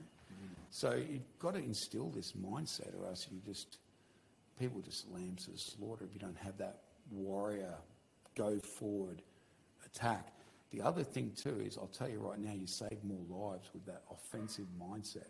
So 0.70 0.94
you've 0.94 1.38
got 1.40 1.54
to 1.56 1.60
instill 1.60 2.10
this 2.10 2.32
mindset, 2.32 2.98
or 3.00 3.08
else 3.08 3.28
you 3.30 3.40
just 3.46 3.80
people 4.58 4.82
just 4.82 5.10
lambs 5.12 5.46
to 5.46 5.52
the 5.52 5.58
slaughter 5.58 6.06
if 6.06 6.14
you 6.14 6.20
don't 6.20 6.38
have 6.38 6.58
that 6.58 6.80
warrior 7.12 7.76
go 8.36 8.60
forward 8.80 9.22
attack. 9.86 10.34
The 10.72 10.82
other 10.82 11.04
thing 11.04 11.34
too 11.36 11.62
is 11.66 11.78
I'll 11.78 11.88
tell 11.88 12.10
you 12.10 12.20
right 12.20 12.40
now, 12.40 12.54
you 12.54 12.68
save 12.68 13.04
more 13.04 13.52
lives 13.52 13.70
with 13.74 13.86
that 13.86 14.04
offensive 14.10 14.68
mindset. 14.82 15.28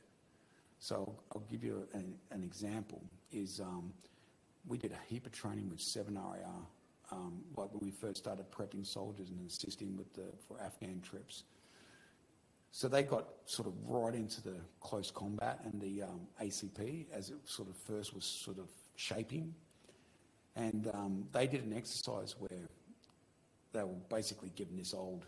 So 0.79 0.95
I'll, 0.95 1.23
I'll 1.33 1.47
give 1.49 1.63
you 1.63 1.87
an, 1.93 2.13
an 2.29 2.43
example. 2.43 3.01
Is 3.31 3.59
um, 3.59 3.91
we 4.67 4.77
did 4.77 4.91
a 4.91 4.99
heap 5.07 5.25
of 5.25 5.31
training 5.31 5.69
with 5.69 5.79
7RAR, 5.79 6.65
um, 7.11 7.41
like 7.57 7.71
when 7.73 7.81
we 7.81 7.91
first 7.91 8.17
started 8.17 8.45
prepping 8.51 8.85
soldiers 8.85 9.29
and 9.29 9.49
assisting 9.49 9.97
with 9.97 10.13
the 10.13 10.25
for 10.47 10.59
Afghan 10.61 11.01
trips 11.01 11.43
So 12.71 12.87
they 12.87 13.03
got 13.03 13.27
sort 13.45 13.67
of 13.67 13.73
right 13.87 14.15
into 14.15 14.41
the 14.41 14.55
close 14.79 15.11
combat 15.11 15.59
and 15.65 15.81
the 15.81 16.03
um, 16.03 16.21
ACP 16.41 17.05
as 17.13 17.29
it 17.29 17.37
sort 17.45 17.69
of 17.69 17.75
first 17.75 18.15
was 18.15 18.23
sort 18.23 18.57
of 18.57 18.67
shaping. 18.95 19.53
And 20.55 20.89
um, 20.93 21.25
they 21.33 21.47
did 21.47 21.65
an 21.65 21.73
exercise 21.73 22.35
where 22.39 22.69
they 23.73 23.83
were 23.83 23.99
basically 24.09 24.51
given 24.55 24.77
this 24.77 24.93
old 24.93 25.25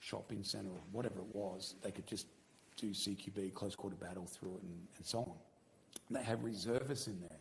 shopping 0.00 0.44
centre 0.44 0.70
or 0.70 0.82
whatever 0.92 1.20
it 1.20 1.34
was. 1.34 1.76
They 1.82 1.90
could 1.90 2.06
just 2.06 2.26
do 2.76 2.90
CQB, 2.90 3.54
close 3.54 3.74
quarter 3.74 3.96
battle 3.96 4.26
through 4.26 4.56
it 4.56 4.62
and, 4.62 4.86
and 4.96 5.06
so 5.06 5.20
on. 5.20 5.34
And 6.08 6.16
they 6.18 6.22
had 6.24 6.42
reservists 6.44 7.06
in 7.06 7.20
there. 7.20 7.38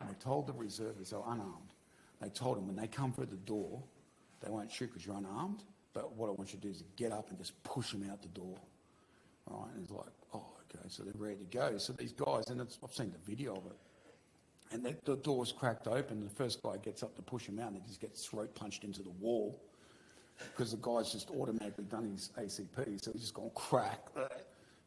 And 0.00 0.10
they 0.10 0.14
told 0.14 0.46
the 0.46 0.52
reservists, 0.52 1.10
they 1.10 1.16
were 1.16 1.24
unarmed, 1.26 1.72
they 2.20 2.28
told 2.28 2.58
him 2.58 2.66
when 2.66 2.76
they 2.76 2.86
come 2.86 3.12
through 3.12 3.26
the 3.26 3.36
door, 3.36 3.82
they 4.40 4.50
won't 4.50 4.70
shoot 4.70 4.86
because 4.86 5.06
you're 5.06 5.16
unarmed, 5.16 5.62
but 5.92 6.14
what 6.14 6.28
I 6.28 6.32
want 6.32 6.52
you 6.52 6.58
to 6.60 6.66
do 6.66 6.70
is 6.70 6.82
get 6.96 7.12
up 7.12 7.28
and 7.30 7.38
just 7.38 7.62
push 7.62 7.90
them 7.90 8.08
out 8.10 8.22
the 8.22 8.28
door. 8.28 8.58
All 9.50 9.64
right, 9.64 9.74
and 9.74 9.84
it's 9.84 9.92
like, 9.92 10.06
oh, 10.34 10.44
okay, 10.74 10.84
so 10.88 11.02
they're 11.02 11.12
ready 11.16 11.36
to 11.36 11.44
go. 11.44 11.78
So 11.78 11.92
these 11.92 12.12
guys, 12.12 12.48
and 12.48 12.60
I've 12.60 12.94
seen 12.94 13.12
the 13.12 13.30
video 13.30 13.52
of 13.52 13.66
it, 13.66 13.76
and 14.72 14.84
the, 14.84 14.96
the 15.04 15.16
door's 15.16 15.52
cracked 15.52 15.86
open. 15.86 16.24
The 16.24 16.34
first 16.34 16.62
guy 16.62 16.76
gets 16.78 17.02
up 17.02 17.14
to 17.16 17.22
push 17.22 17.46
him 17.46 17.58
out, 17.58 17.68
and 17.68 17.76
he 17.76 17.82
just 17.86 18.00
gets 18.00 18.26
throat 18.26 18.54
punched 18.54 18.82
into 18.84 19.02
the 19.02 19.10
wall 19.10 19.60
because 20.38 20.72
the 20.72 20.78
guy's 20.78 21.12
just 21.12 21.30
automatically 21.30 21.84
done 21.84 22.10
his 22.10 22.30
ACP, 22.38 23.02
so 23.02 23.12
he's 23.12 23.22
just 23.22 23.34
gone 23.34 23.50
crack. 23.54 24.00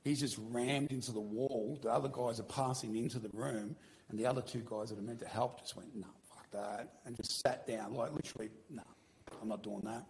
He's 0.03 0.19
just 0.19 0.37
rammed 0.51 0.91
into 0.91 1.11
the 1.11 1.19
wall. 1.19 1.79
The 1.81 1.89
other 1.89 2.09
guys 2.09 2.39
are 2.39 2.43
passing 2.43 2.95
into 2.95 3.19
the 3.19 3.29
room, 3.33 3.75
and 4.09 4.19
the 4.19 4.25
other 4.25 4.41
two 4.41 4.63
guys 4.65 4.89
that 4.89 4.99
are 4.99 5.03
meant 5.03 5.19
to 5.19 5.27
help 5.27 5.61
just 5.61 5.75
went, 5.75 5.95
no, 5.95 6.07
that, 6.51 6.93
and 7.05 7.15
just 7.15 7.41
sat 7.41 7.67
down, 7.67 7.93
like 7.93 8.13
literally, 8.13 8.49
no, 8.69 8.83
I'm 9.41 9.49
not 9.49 9.63
doing 9.63 9.81
that. 9.85 10.05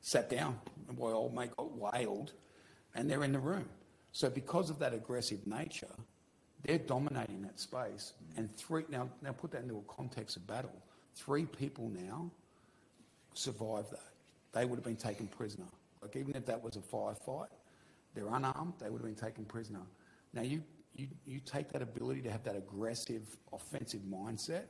Sat 0.00 0.28
down, 0.28 0.58
and 0.88 0.98
my 0.98 1.06
old 1.06 1.34
mate 1.34 1.56
got 1.56 1.76
wailed, 1.76 2.32
and 2.94 3.10
they're 3.10 3.24
in 3.24 3.32
the 3.32 3.38
room. 3.38 3.68
So 4.12 4.30
because 4.30 4.70
of 4.70 4.78
that 4.78 4.94
aggressive 4.94 5.46
nature, 5.46 5.88
they're 6.64 6.78
dominating 6.78 7.42
that 7.42 7.58
space. 7.60 8.14
And 8.36 8.54
three 8.56 8.84
now, 8.88 9.08
now 9.22 9.32
put 9.32 9.50
that 9.52 9.62
into 9.62 9.76
a 9.78 9.92
context 9.92 10.36
of 10.36 10.46
battle. 10.46 10.74
Three 11.14 11.44
people 11.44 11.88
now 11.88 12.30
survived 13.34 13.90
that. 13.92 14.12
They 14.52 14.64
would 14.64 14.76
have 14.76 14.84
been 14.84 14.96
taken 14.96 15.26
prisoner. 15.26 15.66
Like 16.00 16.16
even 16.16 16.34
if 16.36 16.46
that 16.46 16.62
was 16.62 16.76
a 16.76 16.80
firefight, 16.80 17.48
they're 18.14 18.28
unarmed, 18.28 18.74
they 18.78 18.88
would 18.88 19.00
have 19.00 19.06
been 19.06 19.14
taken 19.14 19.44
prisoner. 19.44 19.82
Now 20.32 20.42
you, 20.42 20.62
you, 20.94 21.08
you 21.26 21.40
take 21.40 21.70
that 21.72 21.82
ability 21.82 22.22
to 22.22 22.30
have 22.30 22.44
that 22.44 22.56
aggressive, 22.56 23.22
offensive 23.52 24.02
mindset, 24.02 24.64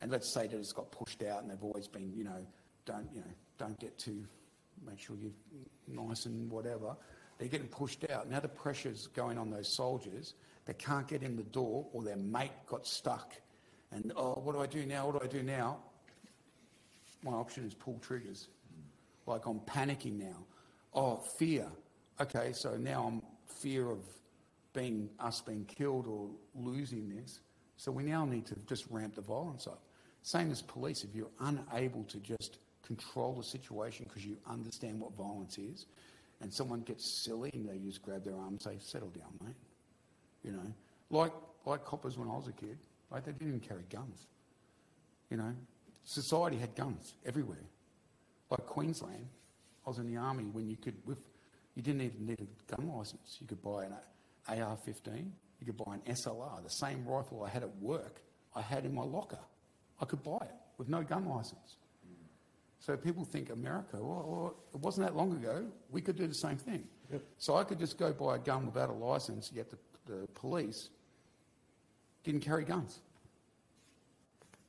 and 0.00 0.10
let's 0.10 0.28
say 0.28 0.46
that 0.46 0.56
it's 0.56 0.72
got 0.72 0.90
pushed 0.90 1.22
out 1.22 1.42
and 1.42 1.50
they've 1.50 1.62
always 1.62 1.86
been, 1.86 2.12
you 2.14 2.24
know, 2.24 2.46
don't, 2.86 3.08
you 3.12 3.20
know, 3.20 3.32
don't 3.58 3.78
get 3.78 3.98
too, 3.98 4.24
make 4.86 4.98
sure 4.98 5.16
you're 5.20 5.30
nice 5.88 6.26
and 6.26 6.50
whatever. 6.50 6.96
They're 7.38 7.48
getting 7.48 7.68
pushed 7.68 8.08
out. 8.10 8.28
Now 8.28 8.40
the 8.40 8.48
pressure's 8.48 9.08
going 9.08 9.38
on 9.38 9.50
those 9.50 9.68
soldiers. 9.68 10.34
They 10.66 10.74
can't 10.74 11.06
get 11.08 11.22
in 11.22 11.36
the 11.36 11.42
door 11.42 11.86
or 11.92 12.02
their 12.02 12.16
mate 12.16 12.52
got 12.66 12.86
stuck. 12.86 13.34
And, 13.92 14.12
oh, 14.16 14.40
what 14.42 14.54
do 14.54 14.60
I 14.60 14.66
do 14.66 14.86
now? 14.86 15.06
What 15.06 15.20
do 15.20 15.26
I 15.26 15.30
do 15.30 15.42
now? 15.42 15.78
My 17.22 17.32
option 17.32 17.66
is 17.66 17.74
pull 17.74 17.98
triggers. 18.00 18.48
Like 19.26 19.46
I'm 19.46 19.60
panicking 19.60 20.18
now. 20.18 20.46
Oh, 20.94 21.16
fear. 21.16 21.66
Okay, 22.20 22.52
so 22.52 22.76
now 22.76 23.06
I'm 23.06 23.22
fear 23.46 23.90
of 23.90 23.98
being 24.72 25.10
us 25.18 25.40
being 25.40 25.64
killed 25.64 26.06
or 26.06 26.28
losing 26.54 27.08
this. 27.08 27.40
So 27.76 27.90
we 27.90 28.02
now 28.02 28.24
need 28.24 28.46
to 28.46 28.56
just 28.66 28.84
ramp 28.90 29.14
the 29.14 29.22
violence 29.22 29.66
up. 29.66 29.82
Same 30.22 30.50
as 30.50 30.62
police. 30.62 31.04
If 31.04 31.14
you're 31.14 31.30
unable 31.40 32.04
to 32.04 32.18
just 32.18 32.58
control 32.82 33.34
the 33.34 33.44
situation 33.44 34.06
because 34.08 34.24
you 34.24 34.36
understand 34.48 35.00
what 35.00 35.12
violence 35.16 35.58
is, 35.58 35.86
and 36.40 36.52
someone 36.52 36.80
gets 36.80 37.22
silly 37.24 37.50
and 37.54 37.68
they 37.68 37.78
just 37.78 38.02
grab 38.02 38.24
their 38.24 38.36
arm 38.36 38.48
and 38.48 38.62
say, 38.62 38.76
"Settle 38.78 39.10
down, 39.10 39.38
mate." 39.44 39.54
You 40.42 40.52
know, 40.52 40.74
like 41.10 41.32
like 41.66 41.84
coppers 41.84 42.18
when 42.18 42.28
I 42.28 42.36
was 42.36 42.48
a 42.48 42.52
kid, 42.52 42.78
like 43.10 43.24
they 43.24 43.32
didn't 43.32 43.48
even 43.48 43.60
carry 43.60 43.84
guns. 43.90 44.26
You 45.30 45.36
know, 45.36 45.54
society 46.04 46.56
had 46.56 46.74
guns 46.74 47.14
everywhere. 47.24 47.64
Like 48.50 48.66
Queensland, 48.66 49.26
I 49.86 49.90
was 49.90 49.98
in 49.98 50.12
the 50.12 50.16
army 50.16 50.44
when 50.44 50.68
you 50.68 50.76
could, 50.76 50.94
with, 51.06 51.18
you 51.74 51.82
didn't 51.82 52.00
even 52.02 52.26
need 52.26 52.40
a 52.40 52.76
gun 52.76 52.88
license. 52.88 53.38
You 53.40 53.46
could 53.46 53.62
buy 53.62 53.84
an 53.84 53.94
AR-15, 54.48 55.30
you 55.60 55.66
could 55.66 55.76
buy 55.76 55.94
an 55.94 56.14
SLR, 56.14 56.62
the 56.62 56.68
same 56.68 57.06
rifle 57.06 57.44
I 57.44 57.48
had 57.48 57.62
at 57.62 57.76
work, 57.76 58.20
I 58.54 58.62
had 58.62 58.84
in 58.84 58.94
my 58.94 59.04
locker. 59.04 59.38
I 60.00 60.04
could 60.04 60.22
buy 60.22 60.38
it 60.42 60.54
with 60.78 60.88
no 60.88 61.02
gun 61.02 61.26
license. 61.26 61.76
So 62.78 62.96
people 62.96 63.24
think 63.24 63.50
America, 63.50 63.98
well, 64.00 64.24
well, 64.26 64.54
it 64.74 64.80
wasn't 64.80 65.06
that 65.06 65.14
long 65.14 65.32
ago, 65.32 65.66
we 65.90 66.00
could 66.00 66.16
do 66.16 66.26
the 66.26 66.34
same 66.34 66.56
thing. 66.56 66.84
Yep. 67.12 67.22
So 67.36 67.56
I 67.56 67.64
could 67.64 67.78
just 67.78 67.98
go 67.98 68.12
buy 68.12 68.36
a 68.36 68.38
gun 68.38 68.64
without 68.64 68.88
a 68.88 68.92
license, 68.94 69.50
yet 69.54 69.68
the, 69.70 69.76
the 70.06 70.26
police 70.28 70.88
didn't 72.24 72.40
carry 72.40 72.64
guns. 72.64 73.00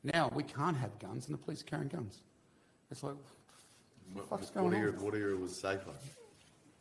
Now 0.03 0.29
we 0.36 0.43
can't 0.43 0.75
have 0.75 0.97
guns 0.99 1.27
and 1.27 1.34
the 1.34 1.38
police 1.38 1.61
are 1.61 1.65
carrying 1.65 1.88
guns. 1.88 2.21
It's 2.89 3.03
like, 3.03 3.15
What, 4.13 4.27
fuck's 4.27 4.47
what 4.53 4.63
going 4.63 4.73
era, 4.73 4.91
on? 4.91 5.05
what 5.05 5.13
era 5.15 5.38
was 5.38 5.55
safer? 5.55 5.91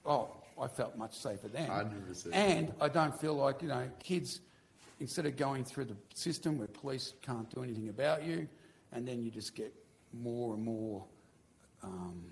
oh, 0.05 0.31
I 0.61 0.67
felt 0.67 0.97
much 0.99 1.17
safer 1.17 1.49
then. 1.49 1.69
100%. 1.69 2.31
And 2.35 2.73
I 2.81 2.89
don't 2.89 3.19
feel 3.19 3.35
like, 3.35 3.63
you 3.63 3.69
know, 3.69 3.89
kids, 4.03 4.41
instead 5.01 5.27
of 5.27 5.37
going 5.37 5.65
through 5.65 5.87
the 5.87 5.97
system 6.15 6.59
where 6.59 6.69
police 6.69 7.15
can't 7.23 7.53
do 7.53 7.63
anything 7.63 7.89
about 7.89 8.25
you, 8.25 8.47
and 8.93 9.09
then 9.09 9.23
you 9.23 9.31
just 9.31 9.55
get 9.55 9.73
more 10.13 10.55
and 10.55 10.63
more, 10.63 11.05
um, 11.83 12.23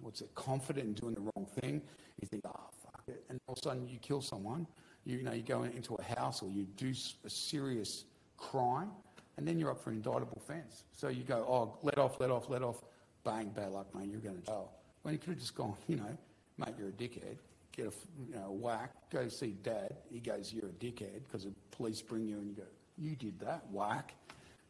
what's 0.00 0.20
it, 0.20 0.32
confident 0.34 0.86
in 0.86 0.92
doing 0.92 1.14
the 1.14 1.20
wrong 1.20 1.46
thing, 1.60 1.80
you 2.20 2.28
think, 2.28 2.42
oh, 2.46 2.70
fuck 2.82 3.02
it. 3.08 3.24
And 3.28 3.40
all 3.46 3.54
of 3.54 3.58
a 3.58 3.62
sudden 3.62 3.88
you 3.88 3.98
kill 3.98 4.20
someone, 4.20 4.66
you, 5.04 5.22
know, 5.22 5.32
you 5.32 5.42
go 5.42 5.62
into 5.62 5.94
a 5.94 6.02
house 6.02 6.42
or 6.42 6.50
you 6.50 6.64
do 6.76 6.92
a 7.24 7.30
serious 7.30 8.04
crime, 8.36 8.90
and 9.36 9.46
then 9.46 9.58
you're 9.58 9.70
up 9.70 9.82
for 9.82 9.90
an 9.90 9.96
indictable 9.96 10.36
offence. 10.36 10.84
So 10.92 11.08
you 11.08 11.22
go, 11.22 11.46
oh, 11.48 11.78
let 11.82 11.98
off, 11.98 12.20
let 12.20 12.30
off, 12.30 12.50
let 12.50 12.62
off, 12.62 12.82
bang, 13.24 13.48
bad 13.50 13.72
luck, 13.72 13.86
mate, 13.94 14.08
you're 14.10 14.20
going 14.20 14.36
to 14.36 14.42
jail. 14.42 14.72
When 15.02 15.14
you 15.14 15.18
could 15.18 15.30
have 15.30 15.38
just 15.38 15.54
gone, 15.54 15.76
you 15.86 15.96
know, 15.96 16.18
mate, 16.58 16.74
you're 16.78 16.88
a 16.88 16.92
dickhead, 16.92 17.38
get 17.78 17.86
a 17.86 17.92
you 18.28 18.34
know, 18.34 18.50
whack, 18.50 18.92
go 19.10 19.28
see 19.28 19.56
dad. 19.62 19.96
He 20.10 20.18
goes, 20.18 20.52
you're 20.52 20.66
a 20.66 20.72
dickhead 20.72 21.22
because 21.24 21.44
the 21.44 21.54
police 21.70 22.02
bring 22.02 22.26
you 22.26 22.36
and 22.38 22.48
you 22.48 22.54
go, 22.54 22.64
you 22.98 23.14
did 23.14 23.38
that, 23.40 23.64
whack. 23.70 24.14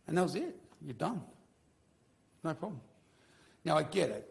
And 0.06 0.16
that 0.18 0.22
was 0.22 0.34
it. 0.34 0.54
You're 0.82 0.92
done. 0.94 1.22
No 2.44 2.54
problem. 2.54 2.80
Now, 3.64 3.78
I 3.78 3.82
get 3.82 4.10
it. 4.10 4.30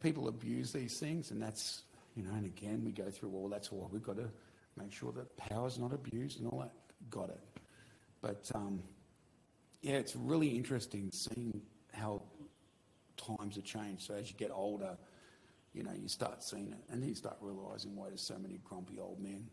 People 0.00 0.28
abuse 0.28 0.72
these 0.72 0.98
things, 0.98 1.30
and 1.30 1.42
that's, 1.42 1.82
you 2.16 2.22
know, 2.22 2.32
and 2.32 2.46
again, 2.46 2.82
we 2.84 2.92
go 2.92 3.10
through 3.10 3.32
all 3.32 3.48
that's 3.48 3.70
why 3.70 3.86
we've 3.90 4.02
got 4.02 4.16
to 4.16 4.28
make 4.78 4.92
sure 4.92 5.12
that 5.12 5.36
power's 5.36 5.78
not 5.78 5.92
abused 5.92 6.40
and 6.40 6.48
all 6.48 6.58
that. 6.60 6.72
Got 7.10 7.30
it. 7.30 7.40
But, 8.20 8.50
um, 8.54 8.82
yeah, 9.82 9.94
it's 9.94 10.16
really 10.16 10.48
interesting 10.48 11.10
seeing 11.12 11.60
how 11.92 12.22
times 13.16 13.56
have 13.56 13.64
changed. 13.64 14.06
So 14.06 14.14
as 14.14 14.30
you 14.30 14.36
get 14.36 14.50
older, 14.50 14.96
you 15.76 15.82
know, 15.84 15.92
you 16.00 16.08
start 16.08 16.42
seeing 16.42 16.68
it, 16.72 16.78
and 16.90 17.02
then 17.02 17.08
you 17.08 17.14
start 17.14 17.36
realising 17.40 17.94
why 17.94 18.08
there's 18.08 18.22
so 18.22 18.38
many 18.38 18.58
grumpy 18.64 18.98
old 18.98 19.20
men. 19.20 19.46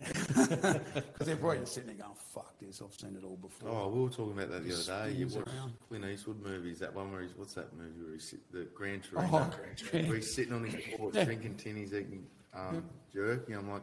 Because 0.02 1.26
they're 1.26 1.36
probably 1.36 1.58
just 1.60 1.74
sitting 1.74 1.88
there 1.96 2.04
going, 2.04 2.16
fuck 2.34 2.58
this, 2.58 2.82
I've 2.84 2.92
seen 2.94 3.16
it 3.16 3.24
all 3.24 3.36
before. 3.36 3.70
Oh, 3.70 3.88
we 3.88 4.00
were 4.02 4.08
talking 4.08 4.32
about 4.32 4.50
that 4.50 4.64
the 4.66 4.74
other 4.74 5.08
day. 5.08 5.16
You 5.16 5.28
Spins 5.28 5.36
watch 5.46 5.54
around. 5.56 5.72
Clint 5.88 6.04
Eastwood 6.06 6.42
movies. 6.42 6.78
That 6.80 6.92
one 6.94 7.12
where 7.12 7.22
he's 7.22 7.36
what's 7.36 7.54
that 7.54 7.72
movie 7.76 8.02
where 8.02 8.12
he's 8.14 8.28
sit, 8.30 8.52
the 8.52 8.64
Gran 8.74 9.00
Torino, 9.00 9.28
Oh, 9.32 9.98
where 10.06 10.16
he's 10.16 10.34
sitting 10.34 10.52
on 10.54 10.64
his 10.64 10.74
porch 10.96 11.14
Yeah. 11.14 11.24
drinking 11.24 11.54
tinnies, 11.54 11.88
eating 11.94 12.26
um, 12.54 12.84
jerky. 13.14 13.52
I'm 13.52 13.70
like, 13.70 13.82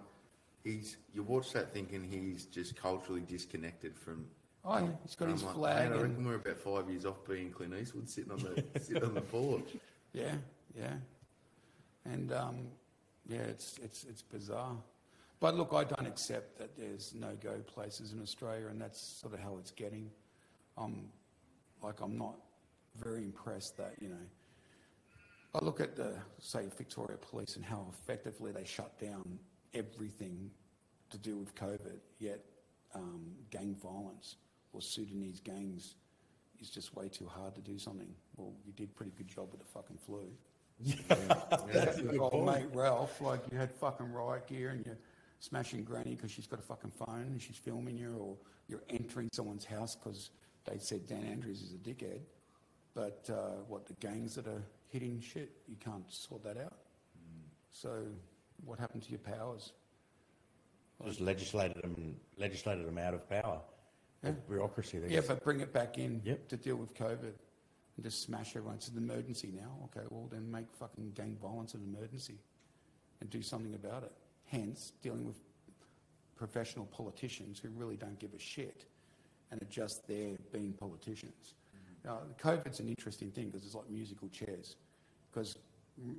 he's. 0.63 0.97
You 1.13 1.23
watch 1.23 1.53
that 1.53 1.73
thinking 1.73 2.03
he's 2.03 2.45
just 2.45 2.75
culturally 2.75 3.21
disconnected 3.21 3.97
from. 3.97 4.25
Oh, 4.65 4.77
yeah, 4.77 4.87
he's 5.03 5.15
got 5.15 5.29
his 5.29 5.43
like, 5.43 5.55
flag. 5.55 5.75
"Mate, 5.75 5.81
I 5.81 5.85
and- 6.01 6.01
reckon 6.09 6.25
we're 6.25 6.35
about 6.35 6.57
five 6.57 6.89
years 6.89 7.05
off 7.05 7.25
being 7.25 7.49
Clint 7.51 7.73
Eastwood 7.79 8.09
sitting 8.09 8.31
on 8.31 8.39
the 8.39 8.63
sitting 8.81 9.03
on 9.03 9.13
the 9.13 9.21
porch. 9.21 9.69
Yeah, 10.13 10.35
yeah. 10.77 10.95
And 12.05 12.31
um, 12.33 12.67
yeah, 13.27 13.41
it's, 13.41 13.77
it's, 13.83 14.05
it's 14.05 14.21
bizarre. 14.21 14.75
But 15.39 15.55
look, 15.55 15.73
I 15.73 15.83
don't 15.83 16.07
accept 16.07 16.57
that 16.57 16.77
there's 16.77 17.13
no-go 17.13 17.61
places 17.65 18.11
in 18.11 18.21
Australia, 18.21 18.67
and 18.67 18.81
that's 18.81 19.01
sort 19.21 19.33
of 19.33 19.39
how 19.39 19.57
it's 19.57 19.71
getting. 19.71 20.09
Um, 20.77 21.07
like, 21.81 22.01
I'm 22.01 22.17
not 22.17 22.35
very 22.97 23.23
impressed 23.23 23.77
that, 23.77 23.93
you 24.01 24.09
know, 24.09 24.25
I 25.55 25.63
look 25.63 25.79
at 25.79 25.95
the, 25.95 26.13
say, 26.39 26.67
Victoria 26.77 27.17
Police 27.17 27.55
and 27.55 27.65
how 27.65 27.87
effectively 27.93 28.51
they 28.51 28.65
shut 28.65 28.99
down 28.99 29.39
everything 29.73 30.51
to 31.09 31.17
do 31.17 31.37
with 31.37 31.55
COVID, 31.55 31.99
yet 32.19 32.43
um, 32.93 33.31
gang 33.49 33.75
violence 33.81 34.35
or 34.73 34.81
Sudanese 34.81 35.39
gangs 35.39 35.95
is 36.59 36.69
just 36.69 36.95
way 36.95 37.07
too 37.07 37.25
hard 37.25 37.55
to 37.55 37.61
do 37.61 37.79
something. 37.79 38.13
Well, 38.35 38.53
you 38.65 38.73
did 38.73 38.89
a 38.89 38.93
pretty 38.93 39.13
good 39.17 39.27
job 39.27 39.47
with 39.51 39.61
the 39.61 39.67
fucking 39.67 39.97
flu. 40.05 40.27
Oh, 41.09 42.43
mate, 42.45 42.67
Ralph, 42.73 43.19
like 43.21 43.41
you 43.51 43.57
had 43.57 43.71
fucking 43.71 44.11
riot 44.11 44.47
gear 44.47 44.69
and 44.69 44.85
you're 44.85 44.97
smashing 45.39 45.83
granny 45.83 46.15
because 46.15 46.31
she's 46.31 46.47
got 46.47 46.59
a 46.59 46.63
fucking 46.63 46.91
phone 46.91 47.27
and 47.31 47.41
she's 47.41 47.57
filming 47.57 47.97
you, 47.97 48.15
or 48.19 48.35
you're 48.67 48.83
entering 48.89 49.29
someone's 49.33 49.65
house 49.65 49.95
because 49.95 50.31
they 50.65 50.77
said 50.77 51.07
Dan 51.07 51.23
Andrews 51.23 51.61
is 51.61 51.73
a 51.73 51.77
dickhead. 51.77 52.21
But 52.93 53.29
uh, 53.31 53.61
what, 53.67 53.85
the 53.85 53.93
gangs 53.93 54.35
that 54.35 54.47
are 54.47 54.63
hitting 54.87 55.21
shit, 55.21 55.51
you 55.67 55.75
can't 55.83 56.03
sort 56.11 56.43
that 56.43 56.57
out. 56.57 56.77
So 57.71 58.03
what 58.65 58.79
happened 58.79 59.03
to 59.03 59.09
your 59.09 59.19
powers? 59.19 59.73
just 61.05 61.21
legislated 61.21 61.81
them, 61.81 62.15
legislated 62.37 62.85
them 62.85 62.97
out 62.97 63.13
of 63.13 63.29
power. 63.29 63.61
The 64.21 64.33
Bureaucracy. 64.33 64.99
Yeah, 65.07 65.21
but 65.25 65.41
bring 65.45 65.61
it 65.61 65.71
back 65.71 65.97
in 65.97 66.21
Yep. 66.25 66.49
to 66.49 66.57
deal 66.57 66.75
with 66.75 66.93
COVID 66.93 67.31
and 67.99 68.03
just 68.05 68.23
smash 68.23 68.55
everyone. 68.55 68.75
It's 68.75 68.87
an 68.87 68.97
emergency 68.97 69.51
now. 69.53 69.75
Okay, 69.85 70.07
well 70.09 70.29
then 70.31 70.49
make 70.49 70.67
fucking 70.79 71.11
gang 71.15 71.37
violence 71.41 71.73
an 71.73 71.81
emergency 71.93 72.39
and 73.19 73.29
do 73.29 73.41
something 73.41 73.73
about 73.73 74.03
it. 74.03 74.13
Hence, 74.45 74.93
dealing 75.01 75.25
with 75.25 75.35
professional 76.37 76.85
politicians 76.85 77.59
who 77.59 77.67
really 77.75 77.97
don't 77.97 78.17
give 78.17 78.33
a 78.33 78.39
shit 78.39 78.85
and 79.51 79.61
are 79.61 79.65
just 79.65 80.07
there 80.07 80.37
being 80.53 80.71
politicians. 80.71 81.55
Mm-hmm. 81.75 82.07
Now, 82.07 82.19
COVID's 82.41 82.79
an 82.79 82.87
interesting 82.87 83.31
thing 83.31 83.49
because 83.49 83.65
it's 83.65 83.75
like 83.75 83.89
musical 83.89 84.29
chairs 84.29 84.77
because 85.29 85.57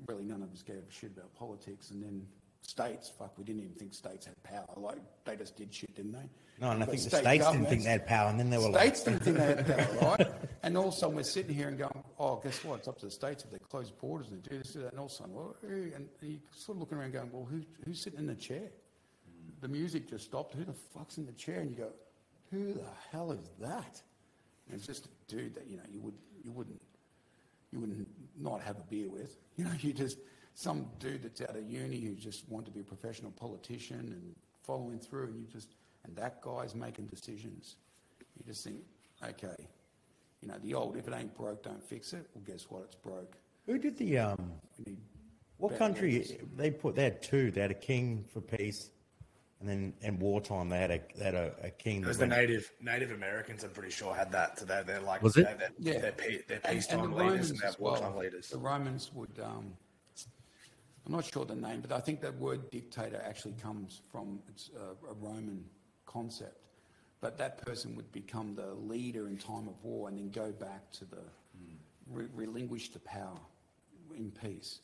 really 0.07 0.24
none 0.24 0.43
of 0.43 0.53
us 0.53 0.62
gave 0.62 0.83
a 0.87 0.93
shit 0.93 1.12
about 1.16 1.35
politics 1.35 1.93
and 1.93 2.03
then 2.03 2.26
states, 2.62 3.11
fuck, 3.18 3.36
we 3.38 3.44
didn't 3.44 3.62
even 3.62 3.74
think 3.74 3.94
states 3.94 4.26
had 4.26 4.42
power. 4.42 4.66
Like, 4.76 4.98
they 5.24 5.36
just 5.36 5.56
did 5.56 5.72
shit, 5.74 5.94
didn't 5.94 6.12
they? 6.12 6.28
No, 6.61 6.70
and 6.70 6.82
I 6.82 6.86
But 6.86 6.96
think 6.96 7.11
the 7.11 7.16
states 7.16 7.50
didn't 7.50 7.66
think 7.66 7.84
they 7.84 7.90
had 7.90 8.06
power, 8.06 8.28
and 8.28 8.38
then 8.38 8.50
they 8.50 8.58
were 8.58 8.68
like, 8.68 8.94
States 8.96 9.06
like, 9.06 9.24
didn't 9.24 9.38
think 9.38 9.66
they 9.66 9.74
had 9.74 9.98
power, 9.98 10.16
right? 10.18 10.28
And 10.62 10.76
all 10.76 10.88
of 10.88 10.94
a 10.94 10.96
sudden 10.96 11.16
we're 11.16 11.22
sitting 11.22 11.54
here 11.54 11.68
and 11.68 11.78
going, 11.78 12.04
oh, 12.18 12.36
guess 12.36 12.62
what? 12.64 12.80
It's 12.80 12.88
up 12.88 12.98
to 12.98 13.06
the 13.06 13.11
states 13.11 13.44
if 13.44 13.50
they 13.50 13.58
close 13.58 13.90
borders 13.90 14.30
and 14.30 14.42
do 14.42 14.58
this, 14.58 14.72
do 14.72 14.80
that. 14.80 14.92
And 14.92 14.98
all 14.98 15.06
of 15.06 15.12
a 15.12 15.14
sudden, 15.14 15.34
well, 15.34 15.56
and 15.62 16.08
you 16.20 16.38
sort 16.54 16.76
of 16.76 16.80
looking 16.80 16.98
around 16.98 17.12
going, 17.12 17.30
well, 17.32 17.46
who, 17.50 17.62
who's 17.84 18.02
sitting 18.02 18.18
in 18.18 18.26
the 18.26 18.34
chair? 18.34 18.70
The 19.62 19.68
music 19.68 20.08
just 20.08 20.24
stopped. 20.24 20.54
Who 20.54 20.64
the 20.64 20.72
fuck's 20.94 21.18
in 21.18 21.26
the 21.26 21.32
chair? 21.32 21.61
And 21.61 21.70
you 21.70 21.76
go, 21.76 21.90
who 22.50 22.74
the 22.74 22.86
hell 23.11 23.32
is 23.32 23.50
that? 23.61 24.02
And 24.66 24.76
it's 24.76 24.86
just 24.86 25.06
a 25.06 25.08
dude 25.28 25.54
that, 25.54 25.66
you 25.68 25.76
know, 25.76 25.82
you, 25.90 26.00
would, 26.00 26.14
you 26.44 26.50
wouldn't 26.52 26.80
you 27.72 27.80
wouldn't 27.80 28.08
not 28.38 28.61
have 28.62 28.76
a 28.78 28.82
beer 28.82 29.08
with. 29.08 29.36
You 29.56 29.64
know, 29.64 29.72
you 29.80 29.92
just 29.92 30.18
some 30.55 30.86
dude 30.98 31.22
that's 31.22 31.40
out 31.40 31.57
of 31.57 31.68
uni 31.70 32.01
who 32.01 32.14
just 32.14 32.48
wanted 32.48 32.66
to 32.66 32.70
be 32.72 32.80
a 32.80 32.84
professional 32.84 33.30
politician 33.32 33.98
and 33.98 34.34
following 34.62 34.98
through, 34.98 35.28
and 35.28 35.40
you 35.40 35.46
just 35.46 35.74
and 36.05 36.14
that 36.16 36.40
guy's 36.42 36.74
making 36.74 37.07
decisions. 37.07 37.76
You 38.38 38.44
just 38.46 38.64
think, 38.64 38.78
okay, 39.22 39.68
you 40.40 40.48
know, 40.48 40.57
the 40.62 40.74
old 40.74 40.96
if 40.96 41.07
it 41.09 41.14
ain't 41.14 41.34
broke, 41.36 41.62
don't 41.62 41.82
fix 41.82 42.12
it. 42.12 42.26
Well, 42.34 42.44
guess 42.46 42.66
what? 42.68 42.82
It's 42.84 42.94
broke. 42.96 43.36
who 43.66 43.78
did 43.78 43.96
the 43.96 44.18
um? 44.18 44.53
We 44.78 44.92
need 44.92 44.98
What 45.59 45.76
country 45.78 46.12
leaders. 46.12 46.32
they 46.57 46.70
put? 46.70 46.94
They 46.96 47.05
had 47.05 47.22
two. 47.22 47.51
They 47.51 47.61
had 47.61 47.70
a 47.70 47.74
king 47.74 48.24
for 48.32 48.40
peace, 48.40 48.90
and 49.61 49.68
then 49.68 49.92
in 50.03 50.18
wartime 50.18 50.68
they 50.68 50.78
had 50.78 50.90
a 50.90 51.01
they 51.16 51.24
had 51.24 51.34
a, 51.34 51.53
a 51.62 51.70
king. 51.70 52.03
It 52.03 52.07
was 52.07 52.18
the 52.18 52.22
went- 52.22 52.32
Native 52.32 52.72
Native 52.82 53.12
Americans. 53.12 53.62
I'm 53.64 53.70
pretty 53.70 53.90
sure 53.92 54.14
had 54.14 54.32
that. 54.32 54.59
So 54.59 54.64
they're, 54.66 54.82
they're 54.82 55.01
like 55.01 55.22
Was 55.22 55.36
it? 55.36 55.44
They're, 55.44 55.57
they're, 55.57 55.94
Yeah. 55.94 56.01
they're, 56.01 56.12
pe- 56.12 56.42
they're 56.48 56.57
And- 56.59 56.66
and 56.66 56.74
peacetime 56.76 56.98
the 57.03 57.16
leaders 57.16 57.20
Romans 57.30 57.51
and 57.51 57.59
they're 57.61 57.68
as 57.68 57.78
well. 57.78 57.92
wartime 57.92 58.16
leaders. 58.16 58.48
The 58.48 58.59
Romans 58.59 59.11
would. 59.14 59.38
Um, 59.42 59.72
I'm 61.07 61.12
not 61.12 61.24
sure 61.24 61.44
the 61.44 61.55
name, 61.55 61.80
but 61.80 61.92
I 61.92 62.01
think 62.01 62.20
that 62.20 62.36
word 62.36 62.70
dictator 62.70 63.22
actually 63.24 63.55
comes 63.55 64.01
from 64.12 64.40
it's 64.48 64.70
a, 64.76 65.11
a 65.11 65.14
Roman 65.14 65.64
concept. 66.07 66.57
But 67.20 67.36
that 67.38 67.59
person 67.66 67.94
would 67.96 68.11
become 68.12 68.55
the 68.55 68.74
leader 68.74 69.28
in 69.28 69.36
time 69.36 69.68
of 69.68 69.74
war 69.82 70.09
and 70.09 70.16
then 70.16 70.30
go 70.30 70.53
back 70.53 70.90
to 70.92 71.05
the 71.05 71.16
hmm. 71.16 71.74
re- 72.07 72.28
relinquish 72.34 72.90
the 72.90 72.98
power 73.01 73.38
in 74.16 74.30
peace. 74.30 74.80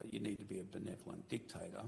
But 0.00 0.12
you 0.12 0.20
need 0.20 0.38
to 0.38 0.44
be 0.44 0.60
a 0.60 0.64
benevolent 0.64 1.28
dictator 1.28 1.82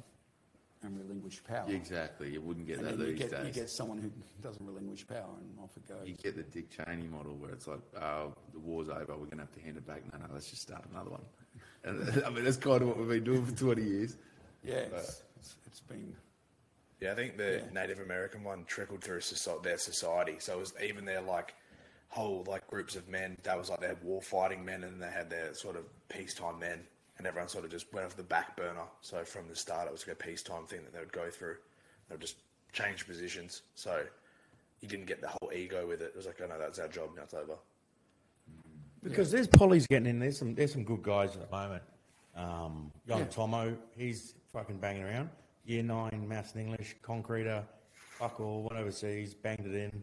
and 0.82 0.98
relinquish 0.98 1.42
power. 1.44 1.66
Exactly. 1.68 2.30
You 2.30 2.40
wouldn't 2.40 2.66
get 2.66 2.78
And 2.78 2.86
that 2.88 2.98
these 2.98 3.18
get, 3.18 3.46
you 3.46 3.52
get 3.52 3.70
someone 3.70 3.98
who 3.98 4.10
doesn't 4.42 4.64
relinquish 4.64 5.06
power 5.06 5.34
and 5.40 5.58
off 5.62 5.70
it 5.76 5.88
goes. 5.88 6.06
You 6.06 6.14
get 6.14 6.36
the 6.36 6.42
Dick 6.42 6.66
Cheney 6.70 7.06
model 7.06 7.36
where 7.36 7.52
it's 7.52 7.66
like, 7.66 7.80
oh, 8.00 8.34
the 8.52 8.58
war's 8.58 8.88
over, 8.88 9.12
we're 9.12 9.26
going 9.26 9.38
to 9.38 9.44
have 9.44 9.52
to 9.52 9.60
hand 9.60 9.76
it 9.76 9.86
back. 9.86 10.02
No, 10.12 10.18
no, 10.18 10.26
let's 10.32 10.50
just 10.50 10.62
start 10.62 10.84
another 10.92 11.10
one. 11.10 11.22
And 11.84 12.22
I 12.26 12.30
mean, 12.30 12.44
that's 12.44 12.56
kind 12.56 12.82
of 12.82 12.88
what 12.88 12.98
we've 12.98 13.08
been 13.08 13.24
doing 13.24 13.44
for 13.44 13.52
20 13.56 13.82
years. 13.82 14.16
yeah, 14.64 14.74
it's, 14.74 15.22
it's, 15.40 15.54
it's 15.66 15.80
been 15.80 16.14
Yeah, 17.00 17.12
I 17.12 17.14
think 17.14 17.36
the 17.36 17.62
Yeah. 17.64 17.72
Native 17.82 17.98
American 18.00 18.44
one 18.44 18.64
trickled 18.66 19.02
through 19.02 19.20
soci- 19.20 19.62
their 19.62 19.78
society. 19.78 20.36
So 20.38 20.54
it 20.54 20.60
was 20.60 20.74
even 20.82 21.04
their 21.04 21.20
like 21.20 21.54
whole 22.08 22.44
like 22.46 22.66
groups 22.68 22.94
of 22.96 23.08
men. 23.08 23.36
That 23.42 23.58
was 23.58 23.68
like 23.70 23.80
they 23.80 23.88
had 23.88 24.02
war 24.04 24.22
fighting 24.22 24.64
men, 24.64 24.84
and 24.84 25.02
they 25.02 25.10
had 25.10 25.28
their 25.30 25.54
sort 25.54 25.76
of 25.76 25.84
peacetime 26.08 26.58
men, 26.58 26.80
and 27.18 27.26
everyone 27.26 27.48
sort 27.48 27.64
of 27.64 27.70
just 27.70 27.92
went 27.92 28.06
off 28.06 28.16
the 28.16 28.22
back 28.22 28.56
burner. 28.56 28.84
So 29.00 29.24
from 29.24 29.48
the 29.48 29.56
start, 29.56 29.86
it 29.88 29.92
was 29.92 30.06
like 30.06 30.16
a 30.20 30.22
peacetime 30.24 30.66
thing 30.66 30.80
that 30.84 30.92
they 30.92 31.00
would 31.00 31.12
go 31.12 31.30
through. 31.30 31.56
They 32.08 32.14
would 32.14 32.20
just 32.20 32.36
change 32.72 33.06
positions. 33.06 33.62
So 33.74 34.02
you 34.80 34.88
didn't 34.88 35.06
get 35.06 35.20
the 35.20 35.28
whole 35.28 35.50
ego 35.54 35.86
with 35.86 36.02
it. 36.02 36.06
It 36.06 36.16
was 36.16 36.26
like, 36.26 36.40
oh 36.42 36.46
no, 36.46 36.58
that's 36.58 36.78
our 36.78 36.88
job. 36.88 37.10
Now 37.16 37.22
it's 37.22 37.34
over. 37.34 37.54
Because 39.02 39.30
there's 39.30 39.48
Polly's 39.48 39.86
getting 39.86 40.06
in. 40.06 40.18
There's 40.18 40.38
some 40.38 40.54
there's 40.54 40.72
some 40.72 40.84
good 40.84 41.02
guys 41.02 41.34
at 41.36 41.48
the 41.50 41.56
moment. 41.56 41.82
Um, 42.36 42.92
young 43.06 43.20
Yeah. 43.20 43.24
Tomo, 43.26 43.76
he's 43.96 44.34
fucking 44.52 44.78
banging 44.78 45.02
around. 45.02 45.30
Year 45.64 45.82
nine, 45.82 46.26
maths 46.28 46.52
and 46.54 46.62
English, 46.62 46.96
concreter, 47.02 47.64
fuck 48.18 48.40
all, 48.40 48.62
went 48.62 48.80
overseas, 48.80 49.34
banged 49.34 49.66
it 49.66 49.74
in. 49.74 50.02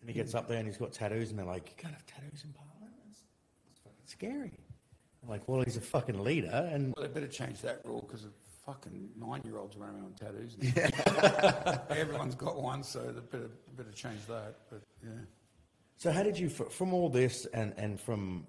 And 0.00 0.08
he 0.08 0.12
gets 0.12 0.34
up 0.34 0.48
there 0.48 0.58
and 0.58 0.66
he's 0.66 0.78
got 0.78 0.92
tattoos, 0.92 1.30
and 1.30 1.38
they're 1.38 1.46
like, 1.46 1.68
"You 1.68 1.76
can't 1.76 1.94
have 1.94 2.06
tattoos 2.06 2.44
in 2.44 2.52
Parliament. 2.52 2.92
It's, 3.10 3.20
it's 3.70 3.80
fucking 3.80 4.06
scary." 4.06 4.58
I'm 5.22 5.28
like, 5.28 5.46
"Well, 5.48 5.62
he's 5.62 5.76
a 5.76 5.80
fucking 5.80 6.18
leader, 6.22 6.68
and 6.72 6.92
Well, 6.96 7.06
they 7.06 7.12
better 7.12 7.28
change 7.28 7.60
that 7.60 7.80
rule 7.84 8.00
because 8.06 8.26
fucking 8.66 9.10
nine-year-olds 9.18 9.76
running 9.76 9.96
around 9.96 10.04
with 10.06 10.20
tattoos. 10.20 10.56
now. 11.66 11.82
Everyone's 11.96 12.34
got 12.34 12.60
one, 12.60 12.82
so 12.82 13.00
they 13.00 13.20
better 13.20 13.50
better 13.76 13.92
change 13.92 14.24
that. 14.26 14.56
But 14.70 14.82
yeah, 15.04 15.10
So 16.02 16.10
how 16.10 16.24
did 16.24 16.36
you, 16.36 16.48
from 16.48 16.92
all 16.92 17.08
this 17.08 17.46
and, 17.54 17.72
and 17.76 18.00
from, 18.00 18.44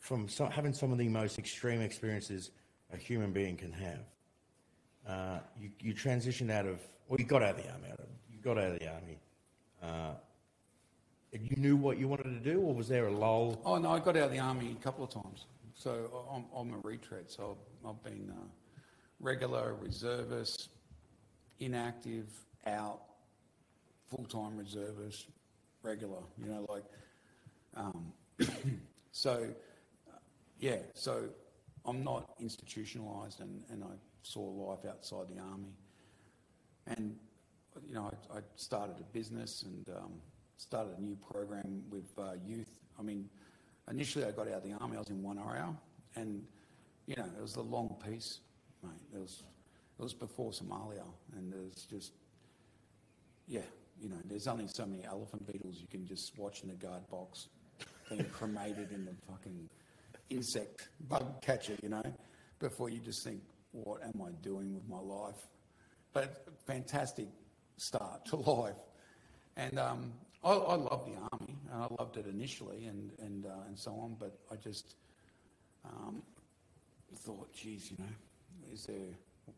from 0.00 0.28
so, 0.28 0.46
having 0.46 0.72
some 0.72 0.90
of 0.90 0.98
the 0.98 1.08
most 1.08 1.38
extreme 1.38 1.80
experiences 1.80 2.50
a 2.92 2.96
human 2.96 3.30
being 3.30 3.56
can 3.56 3.70
have, 3.70 4.00
uh, 5.06 5.38
you, 5.56 5.70
you 5.78 5.94
transitioned 5.94 6.50
out 6.50 6.66
of, 6.66 6.80
well, 7.06 7.20
you 7.20 7.24
got 7.24 7.40
out 7.40 7.50
of 7.50 7.62
the 7.62 7.70
army, 7.70 7.88
out 7.92 8.00
of, 8.00 8.06
you 8.28 8.40
got 8.40 8.58
out 8.58 8.72
of 8.72 8.80
the 8.80 8.92
army. 8.92 9.20
Uh, 9.80 10.14
you 11.40 11.54
knew 11.56 11.76
what 11.76 11.98
you 11.98 12.08
wanted 12.08 12.24
to 12.24 12.40
do, 12.40 12.60
or 12.60 12.74
was 12.74 12.88
there 12.88 13.06
a 13.06 13.12
lull? 13.12 13.62
Oh 13.64 13.78
no, 13.78 13.92
I 13.92 14.00
got 14.00 14.16
out 14.16 14.24
of 14.24 14.32
the 14.32 14.40
army 14.40 14.76
a 14.76 14.82
couple 14.82 15.04
of 15.04 15.10
times. 15.10 15.46
So 15.72 16.26
I'm, 16.32 16.46
I'm 16.52 16.74
a 16.74 16.78
retread. 16.78 17.30
So 17.30 17.58
I've 17.88 18.02
been 18.02 18.32
uh, 18.36 18.42
regular, 19.20 19.76
reservist, 19.80 20.70
inactive, 21.60 22.26
out, 22.66 23.02
full-time 24.10 24.56
reservist, 24.56 25.28
regular. 25.86 26.22
You 26.42 26.50
know, 26.50 26.66
like 26.68 26.84
um, 27.76 28.12
so. 29.12 29.48
Yeah, 30.58 30.78
so 30.94 31.24
I'm 31.84 32.02
not 32.02 32.38
institutionalised, 32.40 33.40
and, 33.40 33.62
and 33.70 33.84
I 33.84 33.94
saw 34.22 34.40
life 34.40 34.84
outside 34.88 35.26
the 35.28 35.40
army. 35.40 35.74
And 36.86 37.16
you 37.86 37.94
know, 37.94 38.10
I, 38.32 38.38
I 38.38 38.40
started 38.56 38.96
a 39.00 39.04
business 39.12 39.64
and 39.64 39.88
um, 39.96 40.12
started 40.56 40.98
a 40.98 41.00
new 41.00 41.16
program 41.16 41.82
with 41.90 42.06
uh, 42.18 42.32
youth. 42.44 42.80
I 42.98 43.02
mean, 43.02 43.28
initially 43.90 44.24
I 44.24 44.30
got 44.30 44.48
out 44.48 44.54
of 44.54 44.62
the 44.64 44.72
army. 44.72 44.96
I 44.96 45.00
was 45.00 45.10
in 45.10 45.22
1RAR, 45.22 45.76
and 46.16 46.42
you 47.06 47.16
know, 47.16 47.24
it 47.24 47.42
was 47.42 47.56
a 47.56 47.62
long 47.62 47.96
piece, 48.04 48.40
mate. 48.82 48.92
It 49.14 49.20
was 49.20 49.42
it 49.98 50.02
was 50.02 50.14
before 50.14 50.52
Somalia, 50.52 51.04
and 51.36 51.52
it 51.52 51.60
was 51.60 51.86
just 51.88 52.12
yeah, 53.46 53.60
you 54.00 54.08
know, 54.08 54.16
there's 54.24 54.46
only 54.46 54.66
so 54.68 54.86
many 54.86 55.04
elephant 55.04 55.46
beetles 55.50 55.78
you 55.80 55.88
can 55.88 56.06
just 56.06 56.38
watch 56.38 56.62
in 56.62 56.68
the 56.68 56.74
guard 56.74 57.08
box 57.10 57.48
being 58.08 58.24
cremated 58.32 58.92
in 58.92 59.04
the 59.04 59.14
fucking 59.30 59.68
insect 60.30 60.88
bug 61.08 61.40
catcher, 61.42 61.76
you 61.82 61.88
know, 61.88 62.02
before 62.58 62.88
you 62.90 62.98
just 62.98 63.22
think, 63.24 63.40
what 63.72 64.02
am 64.02 64.22
I 64.22 64.30
doing 64.42 64.74
with 64.74 64.88
my 64.88 64.98
life? 64.98 65.46
But 66.12 66.46
fantastic 66.66 67.28
start 67.76 68.24
to 68.26 68.36
life. 68.50 68.76
And 69.56 69.78
um, 69.78 70.12
I, 70.44 70.50
I 70.50 70.74
love 70.74 71.06
the 71.06 71.18
army, 71.32 71.56
and 71.72 71.82
I 71.82 71.86
loved 71.98 72.16
it 72.16 72.26
initially, 72.26 72.86
and 72.86 73.10
and 73.18 73.46
uh, 73.46 73.66
and 73.66 73.78
so 73.78 73.92
on. 73.92 74.16
But 74.18 74.38
I 74.52 74.56
just 74.56 74.96
um, 75.84 76.22
thought, 77.14 77.52
geez, 77.54 77.90
you 77.90 77.96
know, 77.98 78.72
is 78.72 78.84
there 78.84 79.54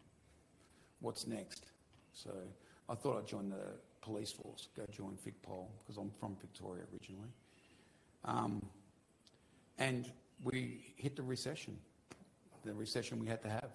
what's 1.01 1.27
next? 1.27 1.67
So 2.13 2.31
I 2.89 2.95
thought 2.95 3.19
I'd 3.19 3.27
join 3.27 3.51
the 3.51 3.77
police 4.01 4.33
force, 4.33 4.69
go 4.77 4.85
join 4.91 5.17
VicPol, 5.27 5.67
because 5.81 5.97
I'm 5.97 6.11
from 6.11 6.37
Victoria 6.41 6.85
originally. 6.93 7.31
Um, 8.25 8.63
and 9.79 10.11
we 10.43 10.95
hit 10.97 11.17
the 11.17 11.23
recession, 11.23 11.79
the 12.65 12.75
recession 12.75 13.19
we 13.21 13.27
had 13.27 13.43
to 13.43 13.49
have 13.49 13.71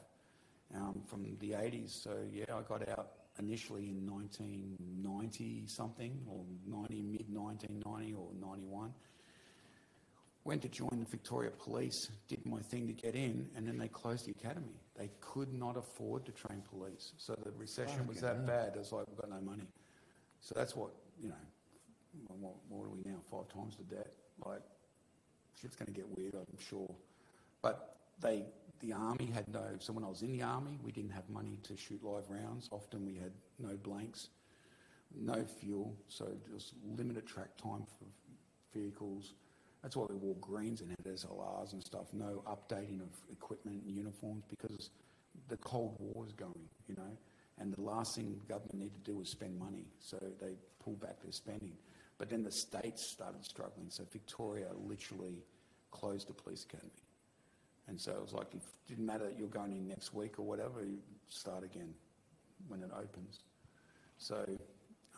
um, 0.76 1.02
from 1.08 1.24
the 1.40 1.52
80s. 1.52 2.04
So 2.04 2.16
yeah, 2.32 2.46
I 2.50 2.62
got 2.62 2.88
out 2.90 3.12
initially 3.40 3.90
in 3.90 4.10
1990 4.10 5.64
something, 5.68 6.20
or 6.28 6.44
90 6.68 7.02
mid 7.02 7.26
1990 7.30 8.14
or 8.14 8.28
91. 8.40 8.94
Went 10.46 10.62
to 10.62 10.68
join 10.68 11.00
the 11.00 11.06
Victoria 11.10 11.52
Police, 11.52 12.10
did 12.28 12.46
my 12.46 12.60
thing 12.60 12.86
to 12.88 12.94
get 12.94 13.16
in, 13.16 13.50
and 13.56 13.66
then 13.66 13.78
they 13.78 13.88
closed 13.88 14.26
the 14.26 14.32
academy. 14.32 14.76
They 14.98 15.10
could 15.22 15.54
not 15.54 15.78
afford 15.78 16.26
to 16.26 16.34
train 16.34 16.62
police. 16.70 17.14
So 17.18 17.34
the 17.46 17.52
recession 17.52 18.06
was 18.08 18.20
that 18.20 18.46
bad. 18.46 18.74
It 18.76 18.80
was 18.80 18.92
like, 18.92 19.08
we've 19.08 19.18
got 19.18 19.30
no 19.30 19.40
money. 19.40 19.64
So 20.44 20.54
that's 20.56 20.76
what, 20.76 20.91
you 21.20 21.30
know, 21.30 21.36
what, 22.28 22.54
what 22.68 22.86
are 22.86 22.89
we 22.89 23.02
now? 23.06 23.18
Five 23.32 23.48
times 23.48 23.78
the 23.78 23.96
debt. 23.96 24.12
Like, 24.46 24.62
shit's 25.60 25.76
going 25.76 25.88
to 25.88 25.94
get 25.94 26.06
weird, 26.18 26.36
I'm 26.36 26.60
sure. 26.60 26.94
But 27.62 27.96
they 28.22 28.44
the 28.82 28.91
army 28.91 29.30
had 29.34 29.48
no, 29.48 29.64
so 29.80 29.94
when 29.94 30.04
I 30.04 30.10
was 30.10 30.22
in 30.24 30.34
the 30.34 30.44
army, 30.44 30.78
we 30.84 30.91
didn't 30.91 31.12
have 31.12 31.30
money 31.30 31.58
to 31.64 31.78
shoot 31.78 32.04
live 32.04 32.30
rounds. 32.30 32.68
Often 32.70 33.06
we 33.06 33.16
had 33.16 33.32
no 33.58 33.78
blanks, 33.78 34.28
no 35.16 35.46
fuel, 35.62 35.96
so 36.10 36.28
just 36.54 36.74
limited 36.98 37.26
track 37.26 37.56
time 37.56 37.86
for 37.98 38.78
vehicles. 38.78 39.36
That's 39.82 39.96
why 39.96 40.06
we 40.10 40.16
wore 40.16 40.36
greens 40.41 40.82
and 40.82 40.89
had 40.89 41.14
SLRs 41.14 41.72
and 41.72 41.82
stuff. 41.82 42.08
No 42.12 42.44
updating 42.46 43.00
of 43.00 43.08
equipment 43.32 43.84
and 43.84 43.96
uniforms 43.96 44.44
because 44.50 44.89
the 45.48 45.58
Cold 45.58 45.96
War 46.00 46.26
is 46.26 46.34
going, 46.34 46.68
you 46.88 46.96
know. 46.96 47.18
And 47.60 47.74
the 47.74 47.82
last 47.82 48.16
thing 48.16 48.39
government 48.47 48.76
needed 48.76 49.06
to 49.06 49.12
do 49.12 49.18
was 49.18 49.30
spend 49.30 49.58
money, 49.60 49.86
so 49.99 50.18
they 50.41 50.56
pulled 50.84 50.99
back 50.99 51.22
their 51.22 51.32
spending. 51.32 51.74
But 52.18 52.30
then 52.30 52.43
the 52.43 52.51
states 52.51 53.06
started 53.06 53.45
struggling, 53.45 53.88
so 53.89 54.04
Victoria 54.12 54.68
literally 54.88 55.43
closed 55.91 56.28
the 56.28 56.34
police 56.34 56.66
academy. 56.66 56.91
And 57.88 57.99
so 57.99 58.12
it 58.12 58.22
was 58.22 58.34
like, 58.34 58.54
it 58.54 58.62
didn't 58.88 59.06
matter 59.06 59.32
you're 59.38 59.47
going 59.47 59.72
in 59.72 59.88
next 59.88 60.14
week 60.14 60.39
or 60.39 60.43
whatever, 60.43 60.84
you 60.84 60.99
start 61.30 61.64
again 61.64 61.93
when 62.68 62.82
it 62.82 62.91
opens. 62.97 63.41
So 64.18 64.45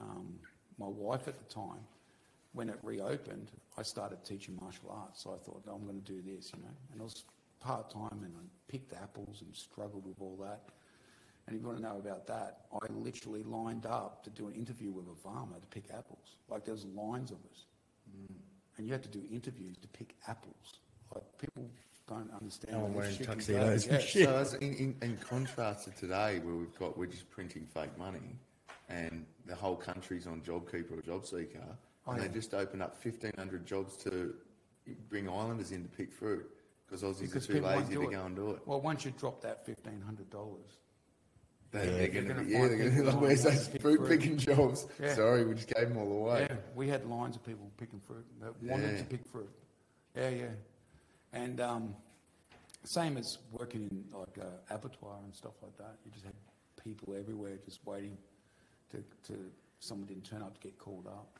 um, 0.01 0.39
my 0.77 0.87
wife 0.87 1.27
at 1.27 1.37
the 1.37 1.53
time, 1.53 1.85
when 2.53 2.69
it 2.69 2.79
reopened, 2.83 3.51
I 3.77 3.83
started 3.83 4.23
teaching 4.23 4.57
martial 4.59 4.89
arts. 4.89 5.23
So 5.23 5.31
I 5.33 5.37
thought, 5.43 5.63
I'm 5.71 5.83
going 5.83 6.01
to 6.01 6.11
do 6.11 6.21
this, 6.21 6.51
you 6.55 6.61
know. 6.61 6.69
And 6.91 7.01
it 7.01 7.03
was 7.03 7.25
part 7.59 7.91
time, 7.91 8.21
and 8.23 8.33
I 8.35 8.71
picked 8.71 8.93
apples 8.93 9.41
and 9.41 9.55
struggled 9.55 10.05
with 10.05 10.21
all 10.21 10.37
that. 10.41 10.61
And 11.47 11.55
if 11.55 11.61
you 11.61 11.67
want 11.67 11.77
to 11.79 11.83
know 11.83 11.97
about 11.97 12.25
that, 12.27 12.61
I 12.73 12.91
literally 12.91 13.43
lined 13.43 13.85
up 13.85 14.23
to 14.23 14.29
do 14.31 14.47
an 14.47 14.53
interview 14.55 14.91
with 14.91 15.05
a 15.07 15.15
farmer 15.15 15.59
to 15.59 15.67
pick 15.67 15.85
apples. 15.95 16.37
Like 16.49 16.65
there 16.65 16.73
was 16.73 16.85
lines 16.85 17.29
of 17.31 17.37
us, 17.51 17.65
mm. 18.09 18.33
and 18.77 18.87
you 18.87 18.91
had 18.93 19.03
to 19.03 19.09
do 19.09 19.23
interviews 19.31 19.77
to 19.77 19.87
pick 19.89 20.15
apples. 20.27 20.79
Like 21.13 21.23
people 21.39 21.69
don't 22.07 22.31
understand. 22.33 22.73
No 22.77 22.79
one 22.85 22.93
wearing 22.95 23.11
shit 23.15 23.27
can 23.27 23.37
go. 23.37 23.43
tuxedos 23.43 23.87
Yeah. 23.87 23.99
shit. 23.99 24.25
So 24.27 24.35
as 24.35 24.53
in, 24.65 24.73
in, 24.75 24.95
in 25.03 25.17
contrast 25.17 25.85
to 25.85 25.91
today, 25.91 26.39
where 26.39 26.55
we've 26.55 26.77
got 26.79 26.97
we're 26.97 27.05
just 27.05 27.29
printing 27.29 27.67
fake 27.67 27.95
money, 27.97 28.35
and 28.89 29.23
the 29.45 29.55
whole 29.55 29.75
country's 29.75 30.25
on 30.25 30.41
JobKeeper 30.41 30.97
or 30.97 31.01
JobSeeker, 31.01 31.75
Oh, 32.07 32.11
and 32.11 32.21
yeah. 32.21 32.27
they 32.27 32.33
just 32.33 32.53
opened 32.55 32.81
up 32.81 32.97
fifteen 32.97 33.33
hundred 33.37 33.65
jobs 33.67 33.97
to 33.97 34.33
bring 35.09 35.27
islanders 35.29 35.71
in 35.71 35.83
to 35.83 35.89
pick 35.89 36.11
fruit 36.11 36.45
because 36.87 37.01
Aussies 37.03 37.21
Because 37.21 37.49
are 37.49 37.53
too 37.53 37.61
lazy 37.61 37.93
to 37.95 38.01
it. 38.03 38.11
go 38.11 38.25
and 38.25 38.35
do 38.35 38.51
it. 38.51 38.59
Well, 38.65 38.81
once 38.81 39.05
you 39.05 39.11
drop 39.17 39.41
that 39.41 39.65
fifteen 39.65 40.01
hundred 40.01 40.29
dollars, 40.29 40.77
They, 41.75 41.85
Yeah, 41.85 41.97
they're 41.97 42.07
going 42.07 42.27
to 42.29 42.33
be, 42.43 42.51
yeah, 42.51 42.59
they're 42.67 42.77
going 42.77 42.95
to 42.95 43.03
like, 43.03 43.21
where's 43.21 43.43
those 43.43 43.67
fruit 43.67 43.97
fruit." 43.99 44.07
picking 44.09 44.37
jobs? 44.37 44.87
Yeah. 45.01 45.13
Sorry, 45.15 45.45
we 45.45 45.53
just 45.55 45.67
gave 45.73 45.89
them 45.89 45.97
all 45.97 46.11
away. 46.27 46.47
yeah, 46.49 46.55
we 46.75 46.87
had 46.87 47.05
lines 47.05 47.35
of 47.35 47.43
people 47.45 47.69
picking 47.77 47.99
fruit 48.07 48.25
that 48.41 48.53
wanted 48.63 48.91
Yeah. 48.93 48.97
to 48.99 49.03
pick 49.05 49.25
fruit. 49.27 49.49
Yeah, 50.15 50.29
yeah, 50.29 50.45
and 51.33 51.59
um, 51.59 51.95
same 52.85 53.17
as 53.17 53.37
working 53.51 53.89
in 53.91 54.17
like 54.17 54.37
uh, 54.39 54.73
abattoir 54.73 55.17
and 55.23 55.35
stuff 55.35 55.53
like 55.61 55.75
that. 55.77 55.97
You 56.05 56.11
just 56.11 56.23
had 56.25 56.33
people 56.83 57.15
everywhere 57.19 57.57
just 57.65 57.85
waiting 57.85 58.17
to, 58.91 58.97
to 59.27 59.37
someone 59.79 60.07
didn't 60.07 60.23
turn 60.23 60.41
up 60.41 60.53
to 60.53 60.59
get 60.61 60.77
called 60.79 61.07
up. 61.07 61.37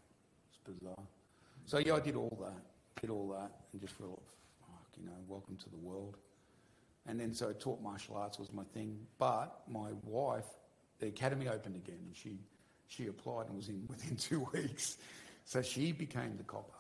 It's 0.49 0.59
bizarre. 0.79 1.03
So 1.65 1.77
yeah, 1.77 1.95
I 1.95 1.99
did 2.01 2.15
all 2.15 2.37
that, 2.43 2.61
did 3.01 3.09
all 3.09 3.29
that, 3.29 3.51
and 3.71 3.81
just 3.81 3.93
felt, 3.93 4.21
fuck, 4.59 4.85
you 4.99 5.05
know, 5.05 5.13
welcome 5.27 5.55
to 5.57 5.69
the 5.69 5.77
world. 5.77 6.17
And 7.07 7.19
then 7.19 7.33
so 7.33 7.53
taught 7.53 7.81
martial 7.81 8.17
arts 8.17 8.39
was 8.39 8.51
my 8.51 8.63
thing. 8.73 8.97
But 9.19 9.61
my 9.67 9.89
wife, 10.03 10.45
the 10.99 11.07
academy 11.07 11.47
opened 11.47 11.75
again, 11.75 11.99
and 12.05 12.15
she 12.15 12.37
she 12.87 13.07
applied 13.07 13.47
and 13.47 13.55
was 13.55 13.69
in 13.69 13.85
within 13.89 14.15
two 14.15 14.47
weeks. 14.53 14.97
So 15.43 15.61
she 15.61 15.91
became 15.91 16.37
the 16.37 16.43
copper, 16.43 16.73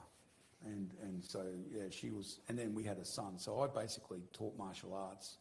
and 0.65 0.91
and 1.03 1.23
so 1.23 1.45
yeah, 1.71 1.83
she 1.89 2.09
was. 2.09 2.39
And 2.49 2.57
then 2.57 2.73
we 2.73 2.83
had 2.83 2.97
a 2.97 3.05
son. 3.05 3.37
So 3.37 3.61
I 3.61 3.67
basically 3.67 4.21
taught 4.33 4.57
martial 4.57 4.93
arts 4.93 5.37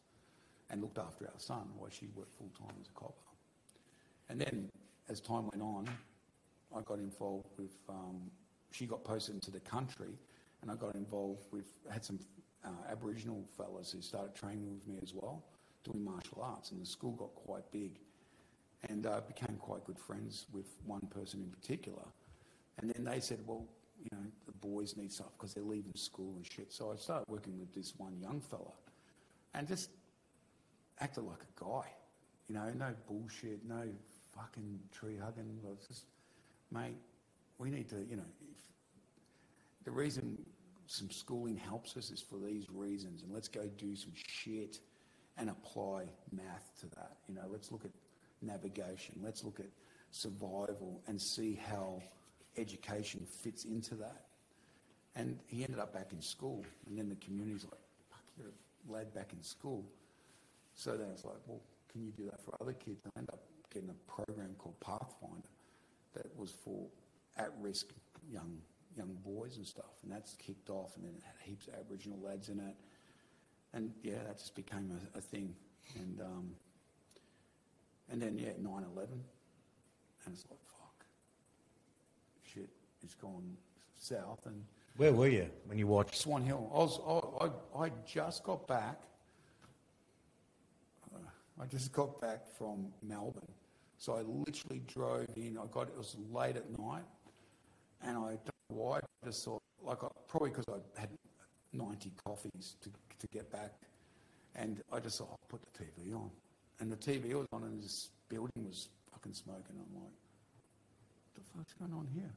and 0.70 0.80
looked 0.80 0.98
after 0.98 1.26
our 1.26 1.38
son 1.38 1.68
while 1.76 1.90
she 1.90 2.08
worked 2.14 2.34
full 2.36 2.50
time 2.58 2.74
as 2.80 2.88
a 2.88 2.98
copper. 2.98 3.14
And 4.28 4.40
then 4.40 4.70
as 5.08 5.20
time 5.20 5.44
went 5.44 5.62
on, 5.62 5.88
I 6.76 6.80
got 6.82 6.98
involved 6.98 7.48
with. 7.58 7.72
Um, 7.88 8.30
she 8.70 8.86
got 8.86 9.04
posted 9.04 9.36
into 9.36 9.50
the 9.50 9.60
country, 9.60 10.18
and 10.60 10.70
I 10.70 10.74
got 10.74 10.94
involved 10.94 11.46
with. 11.52 11.66
Had 11.90 12.04
some 12.04 12.18
uh, 12.64 12.90
Aboriginal 12.90 13.44
fellas 13.56 13.92
who 13.92 14.00
started 14.00 14.34
training 14.34 14.70
with 14.70 14.86
me 14.86 14.98
as 15.02 15.14
well, 15.14 15.44
doing 15.84 16.04
martial 16.04 16.40
arts, 16.42 16.70
and 16.70 16.80
the 16.80 16.86
school 16.86 17.12
got 17.12 17.34
quite 17.34 17.70
big, 17.70 17.98
and 18.88 19.06
uh, 19.06 19.20
became 19.26 19.56
quite 19.56 19.84
good 19.84 19.98
friends 19.98 20.46
with 20.52 20.66
one 20.86 21.06
person 21.10 21.40
in 21.40 21.50
particular. 21.50 22.02
And 22.78 22.90
then 22.90 23.04
they 23.04 23.20
said, 23.20 23.38
well, 23.46 23.64
you 24.02 24.08
know, 24.12 24.24
the 24.46 24.52
boys 24.52 24.96
need 24.96 25.12
stuff 25.12 25.32
because 25.36 25.54
they're 25.54 25.62
leaving 25.64 25.94
school 25.94 26.34
and 26.36 26.44
shit. 26.50 26.72
So 26.72 26.92
I 26.92 26.96
started 26.96 27.24
working 27.28 27.58
with 27.58 27.72
this 27.74 27.94
one 27.96 28.18
young 28.20 28.40
fella, 28.40 28.72
and 29.54 29.68
just 29.68 29.90
acted 31.00 31.24
like 31.24 31.40
a 31.42 31.64
guy. 31.64 31.86
You 32.48 32.56
know, 32.56 32.70
no 32.76 32.94
bullshit, 33.06 33.64
no 33.66 33.88
fucking 34.36 34.80
tree 34.92 35.16
hugging. 35.16 35.60
I 35.64 35.70
was 35.70 35.86
just, 35.86 36.04
mate, 36.70 36.96
we 37.58 37.70
need 37.70 37.88
to, 37.90 38.04
you 38.08 38.16
know, 38.16 38.30
if, 38.42 38.56
the 39.84 39.90
reason 39.90 40.38
some 40.86 41.10
schooling 41.10 41.56
helps 41.56 41.96
us 41.96 42.10
is 42.10 42.20
for 42.20 42.38
these 42.38 42.66
reasons, 42.70 43.22
and 43.22 43.32
let's 43.32 43.48
go 43.48 43.66
do 43.78 43.96
some 43.96 44.12
shit 44.14 44.78
and 45.36 45.50
apply 45.50 46.04
math 46.32 46.70
to 46.80 46.86
that. 46.96 47.16
You 47.28 47.34
know, 47.34 47.46
let's 47.50 47.72
look 47.72 47.84
at 47.84 47.90
navigation, 48.42 49.20
let's 49.22 49.44
look 49.44 49.60
at 49.60 49.66
survival 50.10 51.00
and 51.06 51.20
see 51.20 51.58
how 51.68 52.02
education 52.56 53.26
fits 53.42 53.64
into 53.64 53.94
that. 53.96 54.26
And 55.16 55.38
he 55.46 55.64
ended 55.64 55.78
up 55.78 55.92
back 55.92 56.12
in 56.12 56.20
school, 56.20 56.64
and 56.86 56.98
then 56.98 57.08
the 57.08 57.16
community's 57.16 57.64
like, 57.64 57.80
fuck, 58.10 58.22
you're 58.36 58.48
a 58.48 58.92
lad 58.92 59.14
back 59.14 59.32
in 59.32 59.42
school. 59.42 59.84
So 60.74 60.96
then 60.96 61.08
it's 61.12 61.24
like, 61.24 61.36
well, 61.46 61.60
can 61.90 62.04
you 62.04 62.10
do 62.10 62.24
that 62.24 62.44
for 62.44 62.54
other 62.60 62.72
kids? 62.72 63.00
I 63.06 63.18
ended 63.18 63.30
up 63.32 63.44
getting 63.72 63.90
a 63.90 64.10
program 64.10 64.54
called 64.58 64.78
Pathfinder 64.80 65.48
that 66.14 66.26
was 66.36 66.52
for 66.64 66.86
at-risk 67.36 67.86
young 68.30 68.58
young 68.96 69.16
boys 69.24 69.56
and 69.56 69.66
stuff, 69.66 69.92
and 70.02 70.12
that's 70.12 70.34
kicked 70.34 70.70
off, 70.70 70.96
and 70.96 71.04
then 71.04 71.14
it 71.16 71.22
had 71.24 71.34
heaps 71.42 71.66
of 71.68 71.74
Aboriginal 71.74 72.18
lads 72.20 72.48
in 72.48 72.58
it, 72.60 72.76
and 73.72 73.90
yeah, 74.02 74.22
that 74.26 74.38
just 74.38 74.54
became 74.54 74.90
a, 75.14 75.18
a 75.18 75.20
thing, 75.20 75.54
and 76.00 76.20
um, 76.20 76.50
and 78.10 78.20
then 78.22 78.38
yeah, 78.38 78.50
9/11, 78.62 79.08
and 79.10 80.32
it's 80.32 80.44
like 80.50 80.60
fuck, 80.64 81.04
shit, 82.42 82.68
it's 83.02 83.14
gone 83.14 83.56
south, 83.96 84.40
and 84.46 84.64
Where 84.96 85.12
were 85.12 85.28
you 85.28 85.48
when 85.66 85.78
you 85.78 85.86
watched? 85.86 86.16
Swan 86.16 86.42
Hill. 86.42 86.70
I 86.72 86.78
was 86.78 87.00
I, 87.06 87.46
I, 87.80 87.86
I 87.86 87.90
just 88.06 88.44
got 88.44 88.66
back. 88.68 89.00
uh, 91.14 91.18
I 91.60 91.66
just 91.66 91.92
got 91.92 92.20
back 92.20 92.46
from 92.56 92.86
Melbourne, 93.02 93.42
so 93.98 94.14
I 94.14 94.22
literally 94.22 94.82
drove 94.86 95.26
in. 95.36 95.58
I 95.58 95.66
got 95.72 95.88
it 95.88 95.96
was 95.96 96.16
late 96.32 96.56
at 96.56 96.70
night, 96.78 97.04
and 98.02 98.16
I 98.18 98.38
why 98.74 98.98
I 98.98 99.26
just 99.26 99.44
thought 99.44 99.62
like 99.82 100.02
I, 100.02 100.08
probably 100.28 100.50
because 100.50 100.66
I 100.68 101.00
had 101.00 101.10
ninety 101.72 102.12
coffees 102.24 102.76
to 102.82 102.90
to 102.90 103.26
get 103.32 103.50
back, 103.50 103.72
and 104.54 104.82
I 104.92 105.00
just 105.00 105.18
thought 105.18 105.28
I'll 105.30 105.48
put 105.48 105.60
the 105.72 105.84
TV 105.84 106.14
on, 106.14 106.30
and 106.80 106.90
the 106.90 106.96
TV 106.96 107.34
was 107.34 107.46
on, 107.52 107.62
and 107.64 107.82
this 107.82 108.10
building 108.28 108.64
was 108.66 108.88
fucking 109.12 109.34
smoking. 109.34 109.76
I'm 109.76 109.94
like, 109.94 110.12
what 111.22 111.34
the 111.34 111.40
fuck's 111.56 111.74
going 111.74 111.92
on 111.92 112.06
here? 112.14 112.30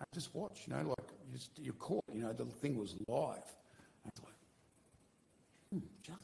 I 0.00 0.04
just 0.12 0.34
watched, 0.34 0.66
you 0.66 0.74
know, 0.74 0.94
like 0.98 1.08
you 1.26 1.32
just, 1.38 1.50
you're 1.56 1.74
caught, 1.74 2.04
you 2.12 2.22
know, 2.22 2.32
the 2.32 2.44
thing 2.44 2.76
was 2.76 2.94
live. 3.08 3.38
I 4.04 4.10
was 4.10 4.22
like, 4.22 4.34
hmm, 5.72 5.86
just, 6.02 6.18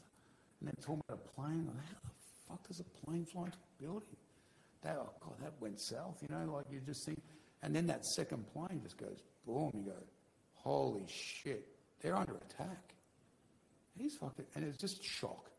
and 0.59 0.67
then 0.67 0.75
talking 0.81 1.01
about 1.07 1.21
a 1.25 1.41
plane, 1.41 1.65
like, 1.67 1.85
how 1.85 1.99
the 2.03 2.49
fuck 2.49 2.67
does 2.67 2.79
a 2.79 3.05
plane 3.05 3.25
fly 3.25 3.45
into 3.45 3.57
a 3.57 3.81
building? 3.81 4.17
That, 4.83 4.97
oh 4.99 5.09
God, 5.19 5.33
that 5.41 5.53
went 5.59 5.79
south, 5.79 6.21
you 6.21 6.35
know, 6.35 6.53
like 6.53 6.65
you 6.71 6.81
just 6.85 7.05
think, 7.05 7.21
and 7.63 7.75
then 7.75 7.87
that 7.87 8.05
second 8.05 8.45
plane 8.53 8.81
just 8.83 8.97
goes 8.97 9.19
boom, 9.45 9.71
you 9.73 9.83
go, 9.83 9.97
holy 10.53 11.05
shit, 11.07 11.67
they're 12.01 12.15
under 12.15 12.35
attack. 12.35 12.93
He's 13.97 14.15
fucking, 14.15 14.45
and 14.55 14.63
it's 14.63 14.77
just 14.77 15.03
shock. 15.03 15.49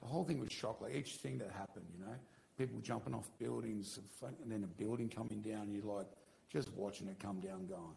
The 0.00 0.08
whole 0.08 0.24
thing 0.24 0.40
was 0.40 0.50
shock, 0.52 0.80
like 0.80 0.94
each 0.94 1.16
thing 1.16 1.38
that 1.38 1.50
happened, 1.50 1.86
you 1.96 2.04
know, 2.04 2.14
people 2.58 2.80
jumping 2.80 3.14
off 3.14 3.28
buildings, 3.38 3.98
and 4.22 4.50
then 4.50 4.64
a 4.64 4.82
building 4.82 5.08
coming 5.08 5.40
down, 5.40 5.70
you're 5.70 5.84
like, 5.96 6.06
just 6.50 6.72
watching 6.74 7.08
it 7.08 7.18
come 7.18 7.40
down, 7.40 7.66
going. 7.66 7.96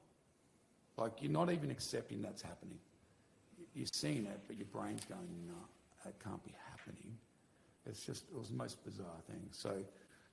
Like 0.98 1.22
you're 1.22 1.32
not 1.32 1.52
even 1.52 1.72
accepting 1.72 2.22
that's 2.22 2.42
happening. 2.42 2.80
You're 3.74 3.88
seeing 3.92 4.26
it, 4.26 4.40
but 4.48 4.58
your 4.58 4.68
brain's 4.68 5.04
going, 5.06 5.28
no, 5.48 5.56
that 6.04 6.24
can't 6.24 6.44
be 6.44 6.54
happening. 6.70 7.18
It's 7.86 8.06
just, 8.06 8.24
it 8.30 8.38
was 8.38 8.50
the 8.50 8.56
most 8.56 8.84
bizarre 8.86 9.22
thing. 9.28 9.48
So 9.52 9.84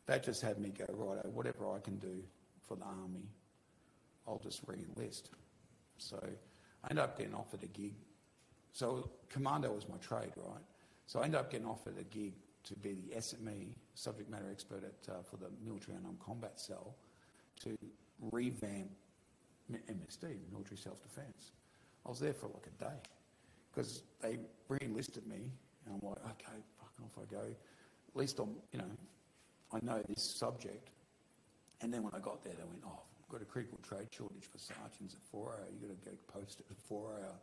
that 0.06 0.22
just 0.22 0.40
had 0.40 0.58
me 0.58 0.70
go, 0.70 0.86
right, 0.94 1.26
whatever 1.26 1.70
I 1.72 1.80
can 1.80 1.96
do 1.96 2.22
for 2.66 2.76
the 2.76 2.84
army, 2.84 3.28
I'll 4.26 4.38
just 4.38 4.60
re-enlist. 4.66 5.30
So 5.98 6.18
I 6.84 6.86
ended 6.90 7.04
up 7.04 7.18
getting 7.18 7.34
offered 7.34 7.62
a 7.62 7.66
gig. 7.66 7.94
So 8.72 9.10
commando 9.28 9.72
was 9.72 9.88
my 9.88 9.96
trade, 9.98 10.32
right? 10.36 10.62
So 11.06 11.20
I 11.20 11.24
ended 11.24 11.40
up 11.40 11.50
getting 11.50 11.66
offered 11.66 11.98
a 11.98 12.04
gig 12.04 12.34
to 12.64 12.74
be 12.76 12.94
the 12.94 13.16
SME, 13.16 13.74
subject 13.94 14.30
matter 14.30 14.48
expert 14.50 14.84
at, 14.84 15.12
uh, 15.12 15.22
for 15.22 15.36
the 15.36 15.50
military 15.64 15.96
unarmed 15.96 16.20
combat 16.20 16.58
cell, 16.58 16.94
to 17.60 17.76
revamp 18.30 18.90
MSD, 19.70 20.38
military 20.50 20.76
self-defense. 20.76 21.52
I 22.04 22.08
was 22.08 22.18
there 22.18 22.34
for 22.34 22.46
like 22.48 22.66
a 22.66 22.84
day 22.84 22.96
because 23.72 24.02
they 24.20 24.38
re-enlisted 24.68 25.26
me 25.26 25.50
And 25.86 25.94
I'm 25.94 26.08
like, 26.08 26.18
okay, 26.24 26.58
fucking 26.78 27.04
off 27.04 27.18
I 27.20 27.32
go. 27.32 27.42
At 27.42 28.16
least 28.16 28.38
I'm, 28.38 28.54
you 28.72 28.78
know, 28.78 28.90
I 29.72 29.78
know 29.82 30.02
this 30.08 30.22
subject. 30.38 30.90
And 31.82 31.92
then 31.92 32.02
when 32.02 32.14
I 32.14 32.20
got 32.20 32.42
there, 32.44 32.54
they 32.54 32.64
went, 32.64 32.82
oh, 32.86 33.02
we've 33.18 33.28
got 33.28 33.42
a 33.42 33.50
critical 33.50 33.78
trade 33.82 34.06
shortage 34.10 34.44
for 34.50 34.58
sergeants 34.58 35.14
at 35.14 35.36
4RAR. 35.36 35.66
You've 35.72 35.82
got 35.82 36.04
to 36.04 36.10
go 36.10 36.16
post 36.32 36.60
it 36.60 36.66
at 36.70 36.76
4RAR. 36.88 37.34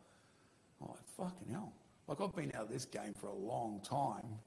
I'm 0.81 0.89
fucking 1.17 1.51
hell. 1.51 1.73
Like 2.07 2.21
I've 2.21 2.35
been 2.35 2.51
out 2.55 2.63
of 2.63 2.69
this 2.69 2.85
game 2.85 3.13
for 3.13 3.27
a 3.27 3.35
long 3.35 3.81
time. 3.83 4.39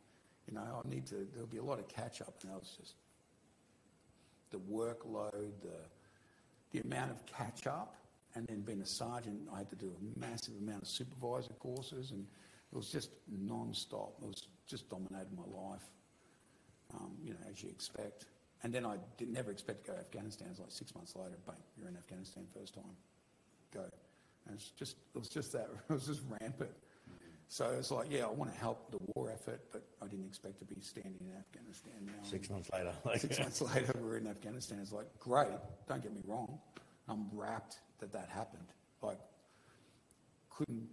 You 0.48 0.54
know, 0.54 0.82
I 0.84 0.88
need 0.88 1.06
to, 1.06 1.26
there'll 1.32 1.46
be 1.46 1.58
a 1.58 1.62
lot 1.62 1.78
of 1.78 1.88
catch 1.88 2.20
up. 2.22 2.34
And 2.42 2.50
that 2.50 2.58
was 2.58 2.74
just 2.78 2.94
the 4.50 4.58
workload, 4.58 5.52
the, 5.62 5.78
the 6.72 6.80
amount 6.80 7.10
of 7.10 7.24
catch 7.26 7.66
up. 7.66 7.96
And 8.34 8.46
then 8.46 8.62
being 8.62 8.80
a 8.80 8.86
sergeant, 8.86 9.40
I 9.54 9.58
had 9.58 9.68
to 9.70 9.76
do 9.76 9.92
a 9.94 10.18
massive 10.18 10.54
amount 10.56 10.82
of 10.82 10.88
supervisor 10.88 11.52
courses 11.58 12.12
and 12.12 12.26
it 12.72 12.76
was 12.76 12.90
just 12.90 13.10
non-stop. 13.30 14.14
It 14.22 14.28
was 14.28 14.48
just 14.66 14.88
dominated 14.88 15.28
my 15.36 15.44
life, 15.44 15.84
um, 16.94 17.12
you 17.22 17.34
know, 17.34 17.40
as 17.50 17.62
you 17.62 17.68
expect. 17.68 18.24
And 18.62 18.72
then 18.72 18.86
I 18.86 18.96
did 19.16 19.28
never 19.28 19.50
expect 19.50 19.84
to 19.84 19.90
go 19.90 19.96
to 19.96 20.00
Afghanistan. 20.00 20.48
It 20.48 20.50
was 20.50 20.60
like 20.60 20.70
six 20.70 20.94
months 20.94 21.16
later, 21.16 21.36
bang, 21.46 21.56
you're 21.76 21.88
in 21.88 21.96
Afghanistan 21.96 22.44
first 22.56 22.74
time. 22.74 22.96
Go. 23.74 23.84
And 24.46 24.54
it's 24.54 24.70
just, 24.70 24.96
it 25.14 25.18
was 25.18 25.28
just 25.28 25.52
that, 25.52 25.68
it 25.90 25.92
was 25.92 26.06
just 26.06 26.20
rampant. 26.40 26.70
So 27.48 27.66
it's 27.78 27.90
like, 27.90 28.06
yeah, 28.10 28.24
I 28.24 28.30
want 28.30 28.50
to 28.50 28.58
help 28.58 28.90
the 28.90 28.98
war 29.14 29.30
effort, 29.30 29.60
but 29.72 29.82
I 30.00 30.06
didn't 30.06 30.26
expect 30.26 30.58
to 30.60 30.64
be 30.64 30.80
standing 30.80 31.20
in 31.20 31.36
Afghanistan 31.36 31.92
now. 32.06 32.12
Six 32.22 32.48
months 32.48 32.70
later. 32.72 32.92
Like, 33.04 33.20
Six 33.20 33.38
months 33.38 33.60
later, 33.60 33.92
we're 34.00 34.16
in 34.16 34.26
Afghanistan. 34.26 34.78
It's 34.80 34.92
like, 34.92 35.06
great, 35.18 35.48
don't 35.86 36.02
get 36.02 36.14
me 36.14 36.22
wrong. 36.26 36.58
I'm 37.08 37.26
rapt 37.32 37.76
that 37.98 38.10
that 38.12 38.30
happened. 38.30 38.68
Like, 39.02 39.18
couldn't 40.48 40.88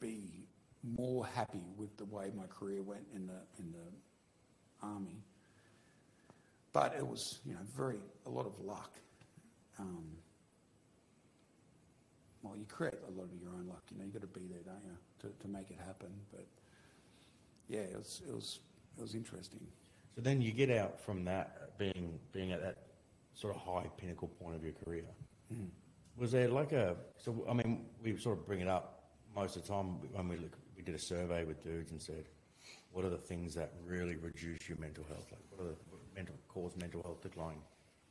be 0.00 0.48
more 0.82 1.26
happy 1.26 1.62
with 1.76 1.96
the 1.96 2.06
way 2.06 2.32
my 2.36 2.46
career 2.46 2.82
went 2.82 3.06
in 3.14 3.26
the, 3.26 3.38
in 3.58 3.72
the 3.72 4.86
army. 4.86 5.22
But 6.78 6.94
it 6.96 7.04
was, 7.04 7.40
you 7.44 7.54
know, 7.54 7.60
very, 7.76 7.98
a 8.24 8.30
lot 8.30 8.46
of 8.46 8.52
luck. 8.64 8.92
Um, 9.80 10.04
well, 12.40 12.56
you 12.56 12.66
create 12.66 12.94
a 13.08 13.10
lot 13.18 13.24
of 13.24 13.40
your 13.42 13.50
own 13.50 13.66
luck. 13.66 13.82
You 13.90 13.98
know, 13.98 14.04
you 14.04 14.12
got 14.12 14.20
to 14.20 14.28
be 14.28 14.46
there, 14.46 14.60
don't 14.64 14.84
you, 14.84 14.96
to, 15.22 15.36
to 15.40 15.48
make 15.48 15.72
it 15.72 15.78
happen. 15.84 16.08
But 16.30 16.46
yeah, 17.68 17.80
it 17.80 17.96
was, 17.96 18.22
it 18.28 18.32
was, 18.32 18.60
it 18.96 19.00
was 19.00 19.16
interesting. 19.16 19.66
So 20.14 20.20
then 20.20 20.40
you 20.40 20.52
get 20.52 20.70
out 20.70 21.00
from 21.00 21.24
that, 21.24 21.76
being 21.78 22.20
being 22.32 22.52
at 22.52 22.62
that 22.62 22.76
sort 23.34 23.56
of 23.56 23.60
high 23.60 23.90
pinnacle 23.96 24.28
point 24.28 24.54
of 24.54 24.62
your 24.62 24.74
career. 24.84 25.02
Was 26.16 26.30
there 26.30 26.46
like 26.46 26.70
a? 26.70 26.94
So 27.16 27.44
I 27.50 27.54
mean, 27.54 27.86
we 28.04 28.16
sort 28.18 28.38
of 28.38 28.46
bring 28.46 28.60
it 28.60 28.68
up 28.68 29.10
most 29.34 29.56
of 29.56 29.62
the 29.62 29.68
time 29.68 29.98
when 30.12 30.28
we 30.28 30.36
look. 30.36 30.56
We 30.76 30.82
did 30.84 30.94
a 30.94 30.98
survey 30.98 31.42
with 31.42 31.60
dudes 31.60 31.90
and 31.90 32.00
said, 32.00 32.28
"What 32.92 33.04
are 33.04 33.10
the 33.10 33.18
things 33.18 33.52
that 33.54 33.72
really 33.84 34.14
reduce 34.14 34.68
your 34.68 34.78
mental 34.78 35.04
health? 35.08 35.26
Like, 35.30 35.42
what 35.50 35.66
are 35.66 35.70
the 35.70 35.76
mental 36.18 36.36
cause 36.48 36.72
mental 36.76 37.02
health 37.02 37.22
decline 37.22 37.60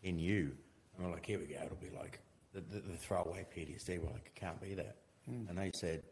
in 0.03 0.17
you?" 0.17 0.51
And 0.95 1.05
we're 1.05 1.13
like, 1.13 1.25
"Here 1.25 1.39
we 1.39 1.47
go. 1.47 1.61
It'll 1.65 1.77
be 1.77 1.95
like 1.95 2.19
the, 2.53 2.61
the, 2.61 2.79
the 2.79 2.97
throwaway 2.97 3.45
PTSD." 3.55 3.99
We're 3.99 4.11
like, 4.11 4.27
"It 4.27 4.35
can't 4.35 4.61
be 4.61 4.73
that." 4.75 4.95
Hmm. 5.27 5.47
And 5.49 5.57
they 5.57 5.71
said, 5.73 6.03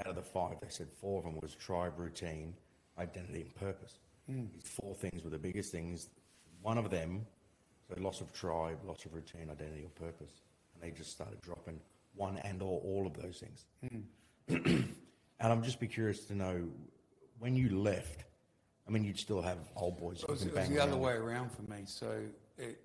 out 0.00 0.06
of 0.06 0.14
the 0.14 0.22
five, 0.22 0.56
they 0.60 0.68
said 0.68 0.88
four 1.00 1.18
of 1.18 1.24
them 1.24 1.38
was 1.40 1.54
tribe, 1.54 1.94
routine, 1.96 2.54
identity, 2.98 3.42
and 3.42 3.54
purpose. 3.54 3.98
Hmm. 4.30 4.44
These 4.52 4.70
four 4.80 4.94
things 4.94 5.24
were 5.24 5.30
the 5.30 5.38
biggest 5.38 5.72
things. 5.72 6.08
One 6.62 6.78
of 6.78 6.90
them, 6.90 7.26
so 7.88 8.00
loss 8.00 8.20
of 8.20 8.32
tribe, 8.32 8.78
loss 8.84 9.04
of 9.04 9.14
routine, 9.14 9.48
identity, 9.50 9.84
or 9.84 10.06
purpose, 10.06 10.42
and 10.74 10.82
they 10.82 10.96
just 10.96 11.10
started 11.10 11.40
dropping 11.40 11.80
one 12.14 12.38
and 12.38 12.62
or 12.62 12.80
all 12.80 13.06
of 13.06 13.20
those 13.20 13.42
things. 13.42 13.66
Hmm. 13.88 14.54
and 15.40 15.52
I'm 15.52 15.62
just 15.62 15.80
be 15.80 15.86
curious 15.86 16.24
to 16.26 16.34
know 16.34 16.68
when 17.38 17.56
you 17.56 17.78
left. 17.78 18.24
I 18.88 18.90
mean, 18.90 19.04
you'd 19.04 19.18
still 19.18 19.42
have 19.42 19.58
old 19.76 19.98
boys. 19.98 20.22
It 20.22 20.30
was, 20.30 20.42
it 20.44 20.54
was 20.54 20.68
the 20.68 20.82
other 20.82 20.96
way 20.96 21.12
around 21.12 21.50
for 21.52 21.62
me. 21.62 21.82
So 21.84 22.20
it, 22.56 22.80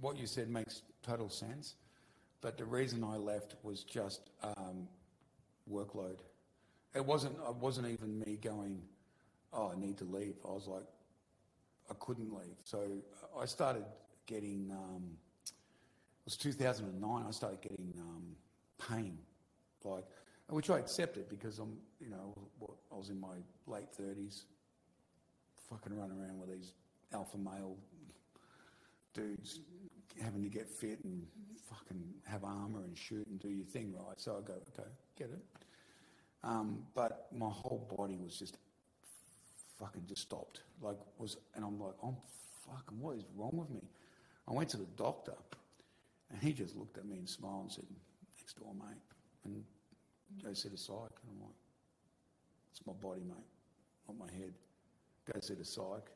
what 0.00 0.16
you 0.16 0.26
said 0.26 0.48
makes 0.48 0.82
total 1.02 1.28
sense. 1.28 1.74
But 2.40 2.56
the 2.56 2.64
reason 2.64 3.04
I 3.04 3.16
left 3.16 3.56
was 3.62 3.84
just 3.84 4.30
um, 4.42 4.88
workload. 5.70 6.18
It 6.94 7.04
wasn't. 7.04 7.36
It 7.48 7.56
wasn't 7.56 7.88
even 7.88 8.18
me 8.18 8.38
going. 8.40 8.82
Oh, 9.52 9.72
I 9.74 9.78
need 9.78 9.98
to 9.98 10.04
leave. 10.04 10.34
I 10.44 10.52
was 10.52 10.66
like, 10.66 10.84
I 11.90 11.94
couldn't 11.98 12.32
leave. 12.32 12.56
So 12.64 12.82
I 13.38 13.44
started 13.46 13.84
getting. 14.26 14.70
Um, 14.72 15.16
it 15.46 16.26
was 16.26 16.36
2009. 16.36 17.24
I 17.26 17.30
started 17.30 17.60
getting 17.60 17.92
um, 17.98 18.36
pain, 18.78 19.18
like 19.84 20.04
which 20.48 20.70
I 20.70 20.78
accepted 20.78 21.28
because 21.28 21.58
I'm, 21.58 21.76
you 22.00 22.10
know, 22.10 22.34
I 22.92 22.96
was 22.96 23.10
in 23.10 23.18
my 23.18 23.36
late 23.66 23.88
30s, 23.98 24.44
fucking 25.70 25.96
running 25.96 26.18
around 26.20 26.40
with 26.40 26.50
these 26.50 26.72
alpha 27.12 27.38
male 27.38 27.76
dudes 29.12 29.60
having 30.22 30.42
to 30.42 30.48
get 30.48 30.68
fit 30.68 31.02
and 31.04 31.26
fucking 31.68 32.02
have 32.24 32.44
armor 32.44 32.84
and 32.84 32.96
shoot 32.96 33.26
and 33.26 33.40
do 33.40 33.48
your 33.48 33.66
thing 33.66 33.92
right. 33.94 34.18
So 34.18 34.32
I 34.32 34.46
go, 34.46 34.54
okay, 34.54 34.88
get 35.18 35.30
it. 35.30 35.44
Um, 36.42 36.84
but 36.94 37.28
my 37.32 37.48
whole 37.48 37.88
body 37.96 38.18
was 38.22 38.38
just 38.38 38.58
fucking 39.78 40.02
just 40.06 40.22
stopped. 40.22 40.60
Like 40.80 40.96
was, 41.18 41.36
and 41.54 41.64
I'm 41.64 41.80
like, 41.80 41.94
I'm 42.02 42.16
fucking, 42.66 43.00
what 43.00 43.16
is 43.16 43.24
wrong 43.36 43.52
with 43.54 43.70
me? 43.70 43.82
I 44.46 44.52
went 44.52 44.68
to 44.70 44.76
the 44.76 44.86
doctor, 44.96 45.34
and 46.30 46.42
he 46.42 46.52
just 46.52 46.76
looked 46.76 46.98
at 46.98 47.06
me 47.06 47.16
and 47.16 47.28
smiled 47.28 47.62
and 47.62 47.72
said, 47.72 47.86
"Next 48.38 48.58
door, 48.58 48.74
mate," 48.74 49.00
and 49.44 49.64
go 50.42 50.50
the 50.50 50.54
psych. 50.54 50.68
And 50.68 51.30
I'm 51.30 51.40
like, 51.40 51.56
"It's 52.70 52.86
my 52.86 52.92
body, 52.92 53.22
mate, 53.22 53.48
not 54.06 54.18
my 54.18 54.30
head." 54.30 54.52
Go 55.32 55.40
see 55.40 55.54
the 55.54 55.64
psych. 55.64 56.10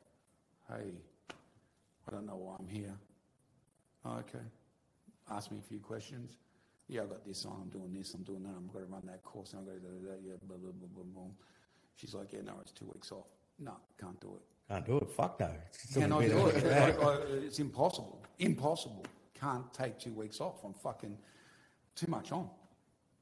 Hey, 0.67 0.91
I 2.07 2.11
don't 2.11 2.25
know 2.25 2.35
why 2.35 2.55
I'm 2.59 2.67
here. 2.67 2.93
Oh, 4.05 4.17
okay. 4.17 4.45
Ask 5.31 5.51
me 5.51 5.57
a 5.59 5.67
few 5.67 5.79
questions. 5.79 6.37
Yeah, 6.87 7.01
I've 7.01 7.09
got 7.09 7.25
this 7.25 7.45
on. 7.45 7.59
I'm 7.61 7.69
doing 7.69 7.93
this. 7.93 8.13
I'm 8.13 8.23
doing 8.23 8.43
that. 8.43 8.49
I'm 8.55 8.67
going 8.67 8.85
to 8.85 8.91
run 8.91 9.03
that 9.05 9.23
course. 9.23 9.53
And 9.53 9.59
I'm 9.59 9.65
going 9.65 9.79
to 9.79 9.85
do 9.85 10.07
that. 10.07 10.19
Yeah, 10.25 10.33
blah 10.47 10.57
blah 10.57 10.71
blah 10.71 10.87
blah 10.93 11.03
blah. 11.03 11.31
She's 11.95 12.13
like, 12.13 12.33
yeah, 12.33 12.41
no, 12.45 12.53
it's 12.61 12.71
two 12.71 12.85
weeks 12.93 13.11
off. 13.11 13.27
No, 13.59 13.73
can't 13.99 14.19
do 14.21 14.35
it. 14.35 14.71
Can't 14.71 14.85
do 14.85 14.97
it. 14.97 15.09
Fuck 15.09 15.39
no. 15.39 15.51
It's 15.67 15.89
still 15.89 16.03
Cannot 16.03 16.21
gonna 16.21 16.53
be 16.53 16.61
do 16.61 16.67
it. 16.67 16.73
I, 16.73 16.91
uh, 17.03 17.19
it's 17.43 17.59
impossible. 17.59 18.21
Impossible. 18.39 19.05
Can't 19.39 19.71
take 19.73 19.99
two 19.99 20.13
weeks 20.13 20.39
off. 20.39 20.63
I'm 20.63 20.73
fucking 20.73 21.17
too 21.95 22.07
much 22.07 22.31
on. 22.31 22.49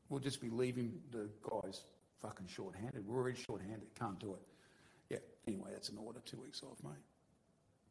We'll 0.10 0.20
just 0.20 0.42
be 0.42 0.50
leaving 0.50 1.00
the 1.12 1.30
guys 1.42 1.82
fucking 2.22 2.48
short-handed. 2.48 3.06
We're 3.06 3.18
already 3.18 3.38
short-handed. 3.40 3.88
Can't 4.00 4.20
do 4.20 4.34
it. 4.34 4.42
Yeah. 5.10 5.18
Anyway, 5.48 5.70
that's 5.72 5.90
an 5.90 5.98
order. 5.98 6.20
Two 6.26 6.42
weeks 6.42 6.62
off, 6.64 6.78
mate. 6.84 6.94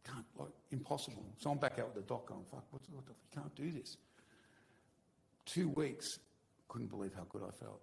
Can't. 0.05 0.25
Like 0.39 0.53
impossible. 0.71 1.25
So 1.39 1.51
I'm 1.51 1.59
back 1.59 1.79
out 1.79 1.95
with 1.95 2.07
the 2.07 2.09
doc 2.09 2.27
going, 2.27 2.45
fuck. 2.51 2.65
What's 2.71 2.89
what 2.91 3.07
the? 3.07 3.13
You 3.13 3.41
can't 3.41 3.55
do 3.55 3.71
this. 3.71 3.97
Two 5.45 5.69
weeks. 5.71 6.19
Couldn't 6.69 6.89
believe 6.89 7.13
how 7.15 7.25
good 7.29 7.43
I 7.43 7.53
felt. 7.63 7.81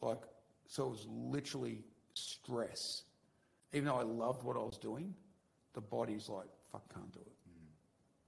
Like 0.00 0.22
so, 0.68 0.84
it 0.84 0.90
was 0.90 1.06
literally 1.08 1.78
stress. 2.12 3.02
Even 3.72 3.86
though 3.86 3.96
I 3.96 4.02
loved 4.02 4.44
what 4.44 4.56
I 4.56 4.60
was 4.60 4.76
doing, 4.76 5.14
the 5.72 5.80
body's 5.80 6.28
like, 6.28 6.46
fuck, 6.70 6.82
can't 6.92 7.10
do 7.12 7.20
it. 7.20 7.32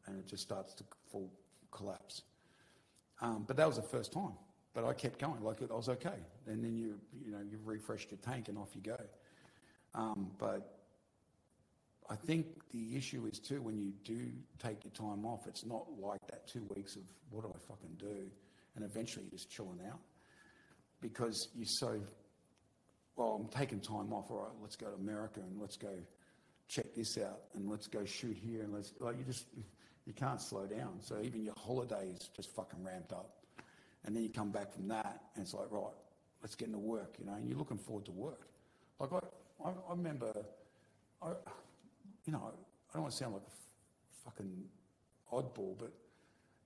And 0.07 0.19
it 0.19 0.27
just 0.27 0.43
starts 0.43 0.75
to 0.75 0.85
fall, 1.11 1.31
collapse. 1.71 2.23
Um, 3.21 3.45
but 3.47 3.57
that 3.59 3.67
was 3.67 3.77
the 3.77 3.83
first 3.83 4.13
time. 4.13 4.33
But 4.73 4.85
I 4.85 4.95
kept 4.95 5.19
going, 5.19 5.43
like 5.43 5.59
I 5.63 5.75
was 5.75 5.89
okay. 5.91 6.19
And 6.47 6.65
then 6.65 6.77
you, 6.77 6.99
you 7.25 7.33
know, 7.33 7.41
you've 7.49 7.67
refreshed 7.67 8.11
your 8.11 8.19
tank 8.19 8.49
and 8.49 8.57
off 8.57 8.71
you 8.75 8.81
go. 8.81 8.97
Um, 9.95 10.31
but 10.39 10.77
I 12.09 12.17
think 12.17 12.47
the 12.71 12.97
issue 12.97 13.27
is 13.31 13.39
too, 13.39 13.63
when 13.63 13.79
you 13.79 13.93
do 14.05 14.31
take 14.59 14.85
your 14.85 14.93
time 14.93 15.25
off, 15.25 15.47
it's 15.47 15.65
not 15.65 15.87
like 15.99 16.21
that 16.29 16.47
two 16.49 16.65
weeks 16.75 16.97
of 16.97 17.03
what 17.31 17.43
do 17.43 17.49
I 17.55 17.59
fucking 17.69 17.97
do? 17.99 18.31
And 18.77 18.85
eventually 18.85 19.25
you're 19.25 19.39
just 19.39 19.51
chilling 19.51 19.81
out 19.89 19.99
because 21.01 21.49
you're 21.55 21.67
so 21.67 22.01
well, 23.17 23.39
I'm 23.39 23.49
taking 23.49 23.81
time 23.81 24.13
off. 24.13 24.31
All 24.31 24.39
right, 24.39 24.53
let's 24.63 24.77
go 24.77 24.87
to 24.87 24.95
America 24.95 25.41
and 25.41 25.61
let's 25.61 25.77
go 25.77 25.91
check 26.69 26.95
this 26.95 27.19
out 27.19 27.41
and 27.55 27.69
let's 27.69 27.87
go 27.87 28.05
shoot 28.05 28.37
here 28.37 28.63
and 28.63 28.73
let's 28.73 28.93
like 28.99 29.19
you 29.19 29.25
just 29.25 29.47
you 30.07 30.13
can't 30.15 30.41
slow 30.41 30.67
down. 30.67 31.01
So 31.01 31.21
even 31.23 31.45
your 31.45 31.55
holidays 31.59 32.31
just 32.35 32.55
fucking 32.55 32.83
ramped 32.83 33.13
up, 33.13 33.31
and 34.05 34.17
then 34.17 34.23
you 34.23 34.31
come 34.31 34.51
back 34.51 34.73
from 34.73 34.89
that 34.89 35.23
and 35.35 35.45
it's 35.45 35.55
like 35.55 35.71
right, 35.71 35.93
let's 36.43 36.55
get 36.55 36.69
into 36.69 36.79
work, 36.79 37.17
you 37.19 37.27
know, 37.27 37.35
and 37.35 37.49
you're 37.49 37.59
looking 37.59 37.79
forward 37.79 38.07
to 38.07 38.13
work. 38.13 38.49
Like 38.99 39.13
I, 39.13 39.19
I, 39.65 39.69
I 39.69 39.91
remember, 39.91 40.33
I, 41.23 41.29
you 42.25 42.33
know, 42.33 42.53
I 42.91 42.93
don't 42.95 43.03
want 43.03 43.13
to 43.13 43.19
sound 43.19 43.35
like 43.35 43.43
a 43.43 43.47
f- 43.47 44.25
fucking 44.25 44.65
oddball, 45.33 45.79
but 45.79 45.93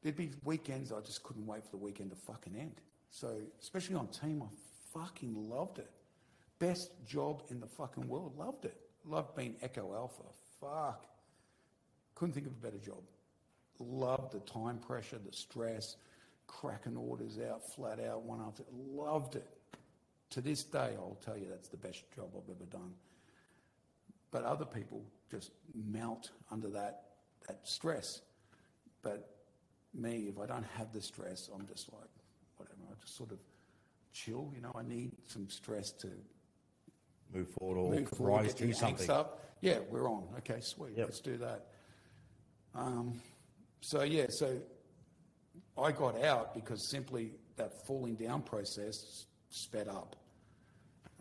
there'd 0.03 0.17
be 0.17 0.31
weekends 0.45 0.93
I 0.93 1.01
just 1.01 1.23
couldn't 1.23 1.47
wait 1.47 1.65
for 1.65 1.71
the 1.71 1.77
weekend 1.79 2.11
to 2.11 2.17
fucking 2.17 2.55
end. 2.57 2.81
So 3.11 3.41
especially 3.61 3.97
on 3.97 4.09
team, 4.09 4.43
I 4.43 4.99
fucking 4.99 5.35
loved 5.49 5.79
it. 5.79 5.91
Best 6.59 6.93
job 7.07 7.43
in 7.51 7.61
the 7.61 7.67
fucking 7.67 8.09
world. 8.09 8.37
Loved 8.37 8.65
it. 8.65 8.77
Loved 9.05 9.37
being 9.37 9.57
Echo 9.63 9.95
Alpha. 9.95 10.23
Fuck. 10.61 11.07
Couldn't 12.15 12.33
think 12.33 12.47
of 12.47 12.53
a 12.53 12.57
better 12.57 12.79
job. 12.79 13.03
Loved 13.81 14.33
the 14.33 14.41
time 14.41 14.79
pressure, 14.79 15.19
the 15.19 15.33
stress, 15.33 15.97
cracking 16.47 16.97
orders 16.97 17.39
out, 17.39 17.69
flat 17.75 17.99
out, 18.01 18.23
one 18.23 18.41
after. 18.41 18.63
Loved 18.73 19.37
it. 19.37 19.49
To 20.35 20.41
this 20.41 20.65
day, 20.65 20.95
I'll 20.99 21.17
tell 21.25 21.39
you 21.39 21.47
that's 21.49 21.69
the 21.69 21.77
best 21.77 22.03
job 22.15 22.31
I've 22.37 22.51
ever 22.51 22.65
done. 22.69 22.93
but 24.33 24.43
other 24.43 24.65
people 24.65 25.05
just 25.31 25.53
melt 25.75 26.31
under 26.51 26.69
that, 26.71 27.03
that 27.47 27.61
stress. 27.63 28.21
But 29.03 29.29
me, 29.95 30.27
if 30.29 30.37
I 30.41 30.47
don't 30.47 30.67
have 30.77 30.93
the 30.93 31.01
stress, 31.01 31.49
I'm 31.55 31.65
just 31.69 31.93
like, 31.93 32.11
whatever, 32.57 32.79
I 32.91 32.95
just 33.01 33.17
sort 33.17 33.31
of 33.31 33.39
chill, 34.13 34.51
you 34.57 34.61
know, 34.61 34.73
I 34.75 34.83
need 34.83 35.13
some 35.29 35.49
stress 35.49 35.93
to 36.01 36.09
Move 37.33 37.49
forward 37.59 37.79
or 37.79 37.91
move 37.93 38.09
forward, 38.09 38.43
rise 38.43 38.55
to 38.55 38.73
something. 38.73 39.11
up. 39.11 39.45
Yeah, 39.61 39.79
we're 39.91 40.09
on. 40.11 40.25
Okay, 40.39 40.59
sweet. 40.61 40.95
Yep. 40.97 41.07
Let's 41.07 41.21
do 41.21 41.37
that. 41.39 41.67
Um, 42.75 43.21
so 43.81 44.03
yeah, 44.03 44.27
so 44.31 44.59
I 45.79 45.93
got 45.93 46.21
out 46.23 46.55
because 46.55 46.91
simply 46.91 47.33
that 47.57 47.87
falling 47.87 48.15
down 48.17 48.43
process 48.43 49.27
sped 49.51 49.87
up, 49.89 50.17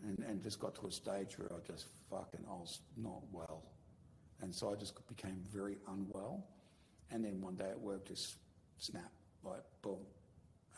and 0.04 0.24
and 0.28 0.42
just 0.42 0.60
got 0.60 0.74
to 0.76 0.86
a 0.86 0.92
stage 0.92 1.38
where 1.38 1.50
I 1.52 1.60
just 1.66 1.86
fucking 2.10 2.44
I 2.48 2.54
was 2.54 2.80
not 2.96 3.22
well, 3.32 3.62
and 4.40 4.54
so 4.54 4.72
I 4.72 4.76
just 4.76 4.94
became 5.08 5.42
very 5.52 5.78
unwell, 5.88 6.44
and 7.10 7.24
then 7.24 7.40
one 7.40 7.56
day 7.56 7.70
at 7.70 7.80
work 7.80 8.06
just 8.06 8.36
snapped 8.78 9.14
like 9.44 9.62
boom. 9.82 9.98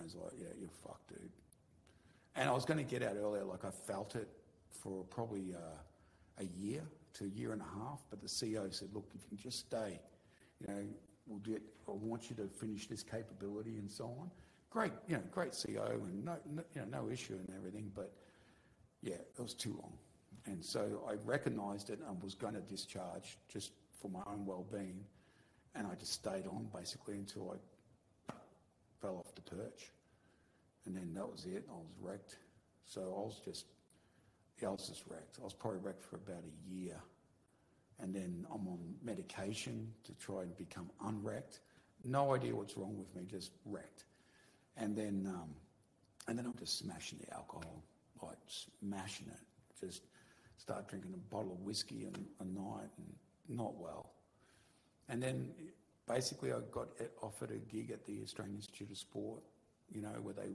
I 0.01 0.05
was 0.05 0.15
like, 0.15 0.32
yeah, 0.39 0.48
you're 0.59 0.69
fucked, 0.69 1.09
dude. 1.09 1.31
And 2.35 2.48
I 2.48 2.53
was 2.53 2.65
going 2.65 2.78
to 2.78 2.85
get 2.85 3.03
out 3.03 3.16
earlier, 3.16 3.44
like 3.44 3.65
I 3.65 3.70
felt 3.70 4.15
it 4.15 4.28
for 4.69 5.05
probably 5.05 5.55
uh, 5.55 6.43
a 6.43 6.44
year 6.44 6.82
to 7.15 7.24
a 7.24 7.28
year 7.28 7.53
and 7.53 7.62
a 7.62 7.78
half. 7.78 8.03
But 8.11 8.20
the 8.20 8.28
CEO 8.28 8.73
said, 8.73 8.89
look, 8.93 9.07
if 9.15 9.23
you 9.23 9.28
can 9.28 9.39
just 9.39 9.61
stay, 9.61 9.98
you 10.61 10.66
know, 10.66 10.82
we'll 11.27 11.57
it. 11.57 11.62
I 11.89 11.93
want 11.93 12.28
you 12.28 12.36
to 12.36 12.48
finish 12.48 12.86
this 12.89 13.03
capability 13.03 13.77
and 13.77 13.90
so 13.90 14.05
on. 14.05 14.31
Great, 14.70 14.93
you 15.09 15.16
know, 15.16 15.23
great 15.31 15.53
CEO 15.53 15.94
and 15.94 16.24
no, 16.24 16.36
no 16.51 16.62
you 16.74 16.82
know, 16.82 17.03
no 17.03 17.11
issue 17.11 17.35
and 17.35 17.48
everything. 17.57 17.90
But 17.94 18.12
yeah, 19.02 19.14
it 19.14 19.43
was 19.43 19.55
too 19.55 19.74
long. 19.81 19.93
And 20.47 20.64
so 20.64 21.02
I 21.09 21.14
recognized 21.24 21.90
it 21.90 21.98
and 22.06 22.23
was 22.23 22.35
going 22.35 22.55
to 22.55 22.60
discharge 22.60 23.36
just 23.48 23.73
for 24.01 24.09
my 24.09 24.23
own 24.27 24.47
well-being. 24.47 25.05
And 25.74 25.86
I 25.86 25.94
just 25.94 26.12
stayed 26.12 26.47
on 26.47 26.68
basically 26.74 27.14
until 27.14 27.59
I 28.31 28.32
fell 29.01 29.16
off 29.18 29.35
the 29.35 29.43
perch. 29.43 29.93
And 30.86 30.97
then 30.97 31.12
that 31.14 31.31
was 31.31 31.44
it. 31.47 31.64
I 31.68 31.74
was 31.74 31.93
wrecked. 32.01 32.36
So 32.86 33.01
I 33.01 33.20
was 33.27 33.40
just, 33.44 33.66
yeah, 34.62 34.68
I 34.68 34.70
was 34.70 34.89
just 34.89 35.02
wrecked. 35.09 35.39
I 35.40 35.44
was 35.44 35.52
probably 35.52 35.81
wrecked 35.81 36.05
for 36.05 36.16
about 36.16 36.44
a 36.44 36.74
year. 36.74 36.97
And 37.98 38.14
then 38.14 38.47
I'm 38.52 38.68
on 38.68 38.78
medication 39.02 39.93
to 40.05 40.12
try 40.14 40.43
and 40.43 40.56
become 40.56 40.90
unwrecked. 41.05 41.60
No 42.05 42.35
idea 42.35 42.55
what's 42.55 42.77
wrong 42.77 42.97
with 42.97 43.14
me, 43.16 43.28
just 43.28 43.52
wrecked. 43.64 44.05
And 44.77 44.94
then, 44.94 45.27
um, 45.28 45.51
and 46.28 46.39
then 46.39 46.47
I'm 46.47 46.55
just 46.59 46.78
smashing 46.78 47.18
the 47.27 47.35
alcohol, 47.35 47.82
like 48.22 48.38
smashing 48.80 49.26
it. 49.28 49.86
Just 49.86 50.02
start 50.56 50.88
drinking 50.88 51.12
a 51.14 51.34
bottle 51.34 51.52
of 51.52 51.60
whiskey 51.60 52.06
a, 52.06 52.43
a 52.43 52.47
night 52.47 52.90
and 52.98 53.59
not 53.59 53.76
well. 53.76 54.10
And 55.09 55.22
then 55.22 55.51
basically 56.09 56.52
I 56.52 56.56
got 56.72 56.88
offered 57.22 57.51
a 57.51 57.59
gig 57.59 57.90
at 57.90 58.05
the 58.06 58.20
Australian 58.22 58.56
Institute 58.56 58.90
of 58.90 58.98
Sport, 58.98 59.43
you 59.93 60.02
know, 60.02 60.09
where 60.22 60.34
they, 60.34 60.55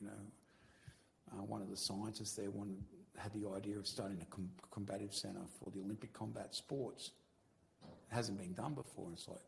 you 0.00 0.06
know, 0.06 1.32
uh, 1.32 1.42
one 1.42 1.62
of 1.62 1.70
the 1.70 1.76
scientists 1.76 2.34
there 2.34 2.50
wanted, 2.50 2.82
had 3.16 3.32
the 3.32 3.48
idea 3.54 3.78
of 3.78 3.86
starting 3.86 4.18
a 4.20 4.24
com- 4.26 4.50
combative 4.70 5.14
centre 5.14 5.40
for 5.62 5.70
the 5.70 5.82
Olympic 5.82 6.12
combat 6.12 6.54
sports. 6.54 7.12
It 7.84 8.14
hasn't 8.14 8.38
been 8.38 8.54
done 8.54 8.74
before. 8.74 9.08
It's 9.12 9.28
like, 9.28 9.38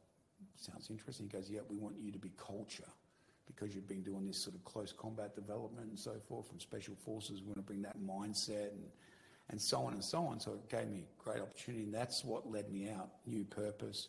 sounds 0.57 0.91
interesting. 0.91 1.29
He 1.31 1.37
goes, 1.37 1.51
yeah, 1.51 1.61
we 1.69 1.77
want 1.77 1.97
you 2.01 2.13
to 2.13 2.19
be 2.19 2.33
culture 2.37 2.89
because 3.55 3.75
you've 3.75 3.89
been 3.89 4.03
doing 4.03 4.27
this 4.27 4.39
sort 4.39 4.55
of 4.55 4.65
close 4.65 4.93
combat 4.93 5.35
development 5.35 5.89
and 5.89 5.99
so 5.99 6.13
forth 6.29 6.49
from 6.49 6.61
special 6.61 6.95
forces. 7.05 7.41
We 7.41 7.47
want 7.47 7.57
to 7.57 7.63
bring 7.63 7.83
that 7.83 7.97
mindset 8.01 8.71
and, 8.71 8.85
and 9.51 9.61
so 9.61 9.81
on 9.81 9.95
and 9.95 10.05
so 10.05 10.25
on. 10.25 10.41
So 10.41 10.53
it 10.53 10.69
gave 10.69 10.89
me 10.89 11.01
a 11.01 11.23
great 11.23 11.41
opportunity. 11.41 11.85
And 11.85 11.95
that's 11.95 12.25
what 12.25 12.51
led 12.51 12.71
me 12.71 12.89
out. 12.89 13.11
New 13.27 13.45
purpose, 13.45 14.09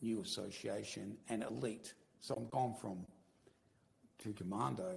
new 0.00 0.20
association, 0.20 1.16
and 1.28 1.42
elite. 1.42 1.94
So 2.20 2.34
I'm 2.34 2.48
gone 2.48 2.74
from 2.80 3.06
to 4.22 4.32
commando, 4.32 4.96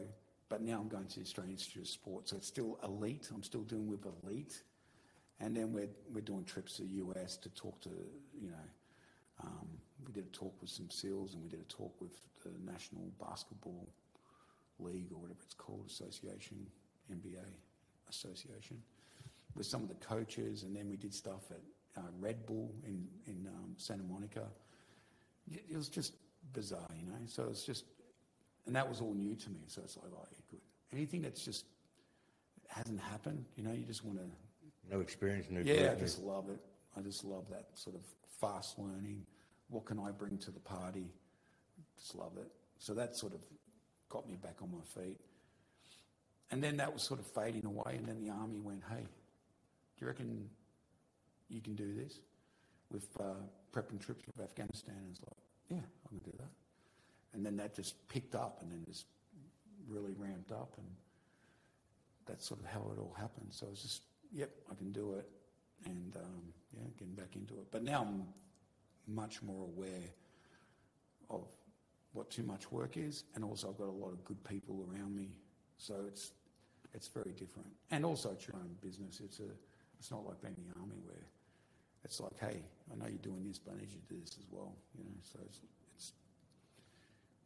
but 0.50 0.62
now 0.62 0.80
I'm 0.80 0.88
going 0.88 1.08
to 1.08 1.16
the 1.16 1.22
Australian 1.22 1.54
Institute 1.54 1.84
of 1.84 1.90
Sport. 1.90 2.30
So 2.30 2.38
it's 2.38 2.48
still 2.48 2.80
elite. 2.84 3.30
I'm 3.34 3.44
still 3.44 3.64
doing 3.64 3.88
with 3.88 4.06
elite. 4.24 4.62
And 5.40 5.56
then 5.56 5.74
we're, 5.74 5.90
we're 6.14 6.22
doing 6.22 6.46
trips 6.46 6.78
to 6.78 6.84
the 6.84 6.90
US 7.06 7.38
to 7.38 7.50
talk 7.50 7.82
to, 7.82 7.90
you 8.40 8.50
know, 8.50 9.44
um, 9.44 9.68
we 10.06 10.14
did 10.14 10.26
a 10.26 10.30
talk 10.30 10.54
with 10.62 10.70
some 10.70 10.90
SEALs 10.90 11.34
and 11.34 11.44
we 11.44 11.50
did 11.50 11.60
a 11.60 11.64
talk 11.64 11.94
with 12.00 12.22
the 12.50 12.72
National 12.72 13.12
Basketball 13.20 13.88
League 14.80 15.12
or 15.12 15.20
whatever 15.22 15.40
it's 15.44 15.54
called, 15.54 15.86
association, 15.88 16.58
NBA 17.12 17.46
association, 18.10 18.82
with 19.56 19.66
some 19.66 19.82
of 19.82 19.90
the 19.90 19.96
coaches. 19.96 20.64
And 20.64 20.76
then 20.76 20.90
we 20.90 20.98
did 20.98 21.14
stuff 21.14 21.52
at 21.52 21.62
uh, 22.02 22.08
Red 22.20 22.46
Bull 22.46 22.74
in, 22.86 23.08
in 23.26 23.48
um, 23.48 23.74
Santa 23.78 24.04
Monica. 24.04 24.44
It 25.52 25.64
it 25.70 25.78
was 25.78 25.90
just 25.90 26.14
bizarre, 26.54 26.90
you 27.00 27.06
know. 27.06 27.18
So 27.28 27.48
it's 27.50 27.64
just, 27.64 27.86
and 28.66 28.76
that 28.76 28.88
was 28.88 29.02
all 29.02 29.14
new 29.14 29.36
to 29.36 29.50
me. 29.50 29.60
So 29.68 29.82
it's 29.84 29.98
like, 29.98 30.12
oh, 30.14 30.26
yeah, 30.32 30.38
good. 30.50 30.62
Anything 30.94 31.22
that's 31.22 31.44
just 31.44 31.66
hasn't 32.68 33.00
happened, 33.00 33.46
you 33.56 33.64
know, 33.64 33.72
you 33.72 33.86
just 33.86 34.04
want 34.04 34.20
to 34.20 34.26
No 34.92 35.02
experience, 35.02 35.48
no 35.50 35.62
yeah, 35.62 35.92
I 35.92 36.00
just 36.00 36.22
love 36.22 36.50
it. 36.50 36.60
I 36.98 37.02
just 37.02 37.24
love 37.24 37.46
that 37.50 37.68
sort 37.74 37.96
of 37.96 38.02
fast 38.40 38.80
learning. 38.80 39.26
What 39.70 39.86
can 39.86 40.00
I 40.00 40.12
bring 40.12 40.38
to 40.40 40.52
the 40.52 40.60
party? 40.60 41.12
Just 41.98 42.16
love 42.16 42.38
it. 42.38 42.52
So 42.80 42.94
that 42.94 43.16
sort 43.16 43.34
of 43.34 43.40
got 44.10 44.28
me 44.28 44.36
back 44.36 44.62
on 44.62 44.72
my 44.72 45.02
feet. 45.02 45.20
And 46.52 46.64
then 46.64 46.78
that 46.78 46.94
was 46.94 47.04
sort 47.04 47.20
of 47.20 47.26
fading 47.28 47.66
away. 47.66 47.96
And 47.98 48.06
then 48.06 48.24
the 48.24 48.32
army 48.32 48.60
went, 48.60 48.84
hey, 48.90 49.02
do 49.02 50.02
you 50.02 50.08
reckon 50.08 50.50
you 51.50 51.62
can 51.62 51.76
do 51.76 51.94
this 51.94 52.20
with 52.92 53.08
uh, 53.20 53.34
prepping 53.74 54.00
troops 54.00 54.24
for 54.36 54.44
Afghanistan? 54.44 54.96
And 54.98 55.12
it's 55.12 55.22
like, 55.22 55.38
yeah, 55.70 55.86
I 56.06 56.10
can 56.10 56.20
do 56.20 56.32
that. 56.38 56.52
And 57.34 57.46
then 57.46 57.58
that 57.58 57.76
just 57.76 58.08
picked 58.08 58.36
up 58.36 58.60
and 58.62 58.72
then 58.72 58.84
just 58.86 59.06
really 59.90 60.14
ramped 60.18 60.52
up. 60.52 60.74
And 60.78 60.88
that's 62.26 62.48
sort 62.48 62.60
of 62.60 62.66
how 62.68 62.80
it 62.96 63.00
all 63.00 63.16
happened. 63.18 63.48
So 63.52 63.68
it's 63.72 63.82
just, 63.82 64.02
yep, 64.34 64.50
I 64.72 64.76
can 64.76 64.92
do 64.92 65.14
it, 65.14 65.30
and 65.86 66.16
um, 66.16 66.42
yeah, 66.74 66.84
getting 66.98 67.14
back 67.14 67.36
into 67.36 67.54
it. 67.56 67.68
But 67.72 67.84
now 67.84 68.02
I'm 68.02 68.26
much 69.08 69.42
more 69.42 69.64
aware 69.64 70.10
of 71.30 71.44
what 72.16 72.32
too 72.32 72.44
much 72.44 72.72
work 72.72 72.98
is, 72.98 73.26
and 73.36 73.44
also 73.44 73.70
I've 73.70 73.78
got 73.78 73.90
a 73.90 74.00
lot 74.04 74.12
of 74.12 74.24
good 74.24 74.42
people 74.44 74.88
around 74.90 75.16
me, 75.16 75.28
so 75.78 75.96
it's 76.08 76.32
it's 76.94 77.10
very 77.10 77.34
different. 77.34 77.68
And 77.92 78.06
also 78.06 78.32
it's 78.32 78.48
your 78.48 78.56
own 78.56 78.76
business. 78.82 79.22
It's 79.24 79.40
a 79.40 79.52
it's 80.00 80.10
not 80.10 80.26
like 80.26 80.42
being 80.42 80.56
in 80.58 80.64
the 80.74 80.80
army 80.80 80.98
where 81.04 81.28
it's 82.04 82.20
like, 82.20 82.40
hey, 82.40 82.64
I 82.92 82.96
know 82.96 83.06
you're 83.08 83.18
doing 83.18 83.44
this, 83.46 83.60
but 83.60 83.74
I 83.74 83.78
need 83.78 83.92
you 83.92 84.00
to 84.08 84.14
do 84.14 84.20
this 84.22 84.38
as 84.40 84.46
well. 84.50 84.74
You 84.98 85.04
know, 85.04 85.12
so 85.22 85.40
it's, 85.46 85.60
it's 85.96 86.14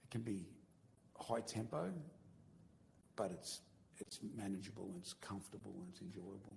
it 0.04 0.12
can 0.12 0.22
be 0.22 0.46
high 1.20 1.42
tempo, 1.42 1.92
but 3.16 3.32
it's 3.32 3.62
it's 3.98 4.20
manageable 4.38 4.86
and 4.94 4.98
it's 5.02 5.14
comfortable 5.14 5.74
and 5.80 5.88
it's 5.92 6.02
enjoyable. 6.02 6.54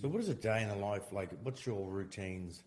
So 0.00 0.08
what 0.08 0.20
is 0.20 0.28
a 0.28 0.34
day 0.34 0.62
in 0.62 0.68
the 0.68 0.76
life 0.76 1.12
like? 1.12 1.30
What's 1.42 1.66
your 1.66 1.90
routines? 1.90 2.62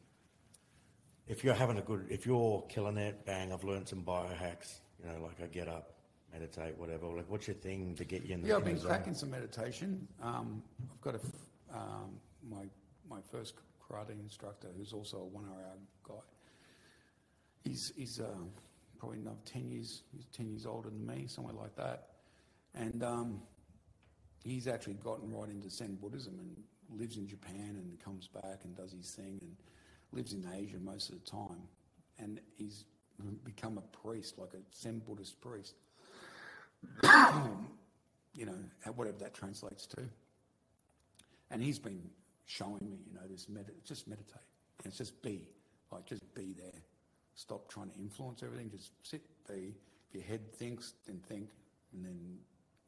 If 1.34 1.44
you're 1.44 1.56
having 1.56 1.80
a 1.80 1.82
good, 1.82 2.06
if 2.12 2.28
you're 2.28 2.64
killing 2.70 2.96
it, 2.98 3.26
bang! 3.26 3.52
I've 3.52 3.64
learned 3.64 3.88
some 3.88 4.04
biohacks. 4.04 4.82
You 5.02 5.10
know, 5.10 5.24
like 5.24 5.42
I 5.42 5.48
get 5.48 5.68
up, 5.68 5.94
meditate, 6.32 6.78
whatever. 6.78 7.08
Like, 7.08 7.26
what's 7.28 7.48
your 7.48 7.56
thing 7.56 7.96
to 7.96 8.06
get 8.06 8.24
you 8.24 8.36
in 8.36 8.44
the? 8.44 8.50
Yeah, 8.50 8.58
I've 8.58 8.66
been 8.66 8.78
zone? 8.78 8.90
cracking 8.90 9.16
some 9.16 9.32
meditation. 9.32 10.08
Um, 10.22 10.62
I've 10.92 11.02
got 11.02 11.16
a 11.16 11.18
f- 11.18 11.76
um, 11.76 12.20
my 12.48 12.66
my 13.10 13.20
first 13.32 13.56
karate 13.82 14.12
instructor, 14.12 14.68
who's 14.78 14.94
also 14.94 15.18
a 15.18 15.36
1RAR 15.36 15.80
guy. 16.08 16.14
He's 17.64 17.92
he's 17.98 18.20
um, 18.20 18.52
probably 19.00 19.18
another 19.18 19.42
ten 19.44 19.72
years. 19.72 20.04
He's 20.16 20.28
ten 20.28 20.52
years 20.52 20.68
older 20.68 20.92
than 20.92 21.04
me, 21.04 21.26
somewhere 21.26 21.56
like 21.56 21.76
that. 21.78 22.10
And 22.76 23.04
um, 23.04 23.42
he's 24.44 24.68
actually 24.68 25.00
gotten 25.04 25.32
right 25.32 25.50
into 25.50 25.68
Zen 25.72 25.98
Buddhism 26.00 26.38
and 26.38 27.00
lives 27.02 27.18
in 27.18 27.28
Japan 27.28 27.76
and 27.82 28.00
comes 28.00 28.28
back 28.28 28.60
and 28.66 28.78
does 28.78 28.92
his 28.92 29.10
thing 29.10 29.40
and 29.42 29.56
lives 30.14 30.34
in 30.34 30.46
Asia 30.54 30.78
most 30.80 31.10
of 31.10 31.24
the 31.24 31.30
time. 31.30 31.68
And 32.20 32.40
he's 32.56 32.86
become 33.44 33.78
a 33.78 33.98
priest, 33.98 34.38
like 34.38 34.54
a 34.54 34.76
Zen 34.76 35.00
Buddhist 35.00 35.40
priest. 35.42 35.76
you 38.34 38.46
know, 38.46 38.56
whatever 38.96 39.18
that 39.20 39.34
translates 39.34 39.86
to. 39.88 40.02
And 41.52 41.62
he's 41.62 41.80
been 41.80 42.10
showing 42.46 42.90
me, 42.90 42.98
you 43.08 43.14
know, 43.14 43.28
this 43.30 43.48
med- 43.48 43.72
just 43.86 44.08
meditate. 44.08 44.36
And 44.80 44.88
it's 44.88 44.98
just 44.98 45.22
be, 45.22 45.48
like 45.92 46.06
just 46.06 46.34
be 46.34 46.54
there. 46.58 46.82
Stop 47.36 47.70
trying 47.70 47.90
to 47.90 47.98
influence 47.98 48.44
everything. 48.44 48.70
Just 48.70 48.92
sit, 49.04 49.22
be. 49.48 49.74
If 50.10 50.16
your 50.16 50.24
head 50.24 50.54
thinks, 50.54 50.94
then 51.08 51.20
think, 51.28 51.50
and 51.94 52.06
then, 52.06 52.38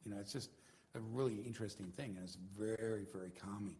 you 0.04 0.12
know, 0.12 0.18
it's 0.20 0.32
just 0.32 0.50
a 0.94 1.00
really 1.00 1.36
interesting 1.46 1.86
thing, 1.96 2.14
and 2.16 2.24
it's 2.24 2.38
very, 2.58 3.06
very 3.12 3.30
calming. 3.30 3.76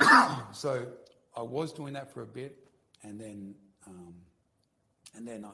so 0.52 0.86
I 1.36 1.42
was 1.42 1.72
doing 1.72 1.94
that 1.94 2.12
for 2.12 2.22
a 2.22 2.26
bit, 2.26 2.56
and 3.02 3.20
then, 3.20 3.54
um, 3.86 4.14
and 5.14 5.26
then 5.26 5.44
I, 5.44 5.50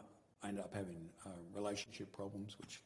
ended 0.47 0.65
up 0.65 0.75
having 0.75 1.11
uh, 1.27 1.31
relationship 1.55 2.11
problems, 2.13 2.57
which 2.59 2.83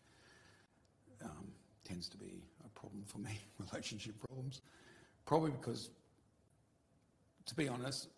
um, 1.22 1.46
tends 1.84 2.08
to 2.08 2.16
be 2.16 2.42
a 2.64 2.68
problem 2.70 3.04
for 3.06 3.18
me, 3.18 3.38
relationship 3.70 4.14
problems. 4.26 4.60
Probably 5.24 5.52
because 5.52 5.90
to 7.46 7.54
be 7.54 7.68
honest, 7.68 8.08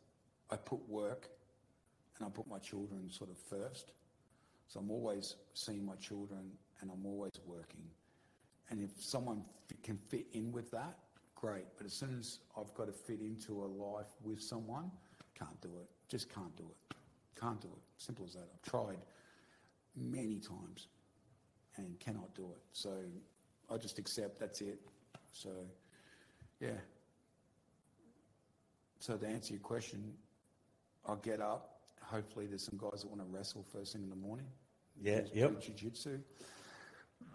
I 0.51 0.57
put 0.57 0.89
work 0.89 1.29
and 2.17 2.27
I 2.27 2.31
put 2.31 2.49
my 2.49 2.59
children 2.59 3.11
sort 3.11 3.31
of 3.31 3.37
first. 3.39 3.93
So 4.69 4.81
I'm 4.81 4.91
always 4.91 5.37
seeing 5.55 5.85
my 5.85 5.97
children 5.97 6.51
and 6.81 6.91
I'm 6.91 7.05
always 7.05 7.33
working. 7.45 7.85
And 8.71 8.81
if 8.81 9.03
someone 9.03 9.45
f- 9.71 9.83
can 9.83 9.99
fit 10.09 10.27
in 10.33 10.53
with 10.53 10.71
that, 10.71 10.97
great. 11.37 11.65
But 11.77 11.87
as 11.87 11.93
soon 11.93 12.17
as 12.19 12.41
I've 12.59 12.75
got 12.75 12.87
to 12.87 12.93
fit 12.93 13.21
into 13.21 13.63
a 13.63 13.67
life 13.67 14.11
with 14.25 14.43
someone, 14.43 14.91
can't 15.39 15.61
do 15.61 15.69
it. 15.81 15.89
Just 16.09 16.33
can't 16.35 16.55
do 16.57 16.65
it. 16.65 16.97
Can't 17.41 17.61
do 17.61 17.69
it. 17.69 17.83
Simple 17.99 18.25
as 18.27 18.33
that. 18.33 18.49
I've 18.53 18.69
tried 18.69 18.99
many 19.95 20.41
times 20.41 20.89
and 21.77 21.99
cannot 22.01 22.35
do 22.35 22.51
it. 22.53 22.63
So 22.73 22.91
I 23.71 23.77
just 23.77 23.99
accept 23.99 24.41
that's 24.41 24.61
it. 24.61 24.81
So, 25.33 25.51
yeah. 26.61 26.71
So 28.99 29.17
to 29.17 29.27
answer 29.27 29.53
your 29.53 29.63
question, 29.63 30.15
I'll 31.07 31.17
get 31.17 31.41
up. 31.41 31.81
Hopefully, 32.03 32.47
there's 32.47 32.65
some 32.65 32.79
guys 32.79 33.03
that 33.03 33.09
want 33.09 33.21
to 33.21 33.27
wrestle 33.27 33.65
first 33.73 33.93
thing 33.93 34.03
in 34.03 34.11
the 34.11 34.17
morning. 34.17 34.47
Yeah, 35.01 35.21
yep. 35.35 35.61
Jiu-jitsu. 35.61 36.19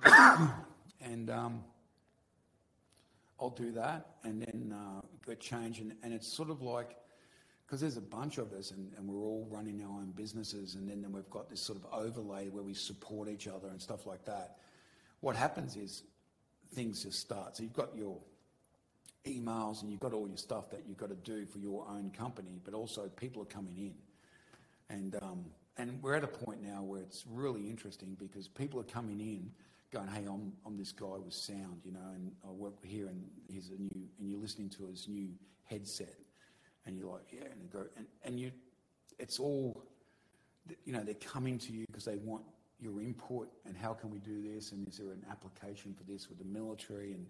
and 1.01 1.29
um, 1.29 1.63
I'll 3.41 3.49
do 3.49 3.71
that, 3.71 4.05
and 4.23 4.41
then 4.41 4.73
uh, 4.73 5.01
go 5.25 5.33
change. 5.33 5.79
And, 5.79 5.95
and 6.03 6.13
it's 6.13 6.31
sort 6.31 6.49
of 6.49 6.61
like 6.61 6.95
because 7.65 7.79
there's 7.79 7.95
a 7.95 8.01
bunch 8.01 8.37
of 8.37 8.51
us, 8.51 8.71
and, 8.71 8.91
and 8.97 9.07
we're 9.07 9.23
all 9.23 9.47
running 9.49 9.81
our 9.81 9.89
own 9.89 10.11
businesses, 10.11 10.75
and 10.75 10.89
then, 10.89 11.01
then 11.01 11.13
we've 11.13 11.29
got 11.29 11.49
this 11.49 11.61
sort 11.61 11.79
of 11.79 11.85
overlay 11.93 12.49
where 12.49 12.63
we 12.63 12.73
support 12.73 13.29
each 13.29 13.47
other 13.47 13.69
and 13.69 13.81
stuff 13.81 14.05
like 14.05 14.25
that. 14.25 14.57
What 15.21 15.37
happens 15.37 15.77
is 15.77 16.03
things 16.73 17.03
just 17.03 17.19
start. 17.19 17.55
So 17.55 17.63
you've 17.63 17.71
got 17.71 17.95
your 17.95 18.17
emails 19.25 19.83
and 19.83 19.89
you've 19.89 20.01
got 20.01 20.11
all 20.11 20.27
your 20.27 20.35
stuff 20.35 20.69
that 20.71 20.83
you've 20.85 20.97
got 20.97 21.09
to 21.09 21.15
do 21.15 21.45
for 21.45 21.59
your 21.59 21.87
own 21.87 22.11
company, 22.11 22.59
but 22.65 22.73
also 22.73 23.07
people 23.07 23.41
are 23.41 23.45
coming 23.45 23.77
in. 23.77 23.93
And, 24.89 25.15
um, 25.21 25.45
and 25.77 26.01
we're 26.03 26.15
at 26.15 26.25
a 26.25 26.27
point 26.27 26.61
now 26.61 26.83
where 26.83 27.01
it's 27.01 27.23
really 27.29 27.69
interesting 27.69 28.17
because 28.19 28.49
people 28.49 28.81
are 28.81 28.85
coming 28.85 29.21
in 29.21 29.51
going, 29.91 30.07
hey, 30.07 30.25
I'm, 30.27 30.53
I'm 30.65 30.77
this 30.77 30.91
guy 30.91 31.17
with 31.23 31.33
sound, 31.33 31.81
you 31.83 31.91
know, 31.91 31.99
and 32.15 32.31
I 32.47 32.51
work 32.51 32.75
here 32.83 33.07
and 33.07 33.23
he's 33.49 33.69
a 33.69 33.81
new, 33.81 34.07
and 34.19 34.29
you're 34.29 34.39
listening 34.39 34.69
to 34.69 34.85
his 34.85 35.07
new 35.07 35.29
headset. 35.65 36.15
And 36.85 36.97
you're 36.97 37.11
like, 37.11 37.31
yeah, 37.31 37.47
and, 37.51 37.69
go, 37.71 37.85
and, 37.97 38.05
and 38.23 38.39
you, 38.39 38.51
it's 39.19 39.39
all, 39.39 39.83
you 40.85 40.93
know, 40.93 41.03
they're 41.03 41.13
coming 41.15 41.59
to 41.59 41.73
you 41.73 41.85
because 41.87 42.05
they 42.05 42.15
want 42.15 42.43
your 42.79 43.01
input 43.01 43.49
and 43.65 43.77
how 43.77 43.93
can 43.93 44.09
we 44.09 44.19
do 44.19 44.41
this 44.41 44.71
and 44.71 44.87
is 44.87 44.97
there 44.97 45.11
an 45.11 45.23
application 45.29 45.93
for 45.93 46.03
this 46.03 46.29
with 46.29 46.39
the 46.39 46.45
military 46.45 47.13
and, 47.13 47.27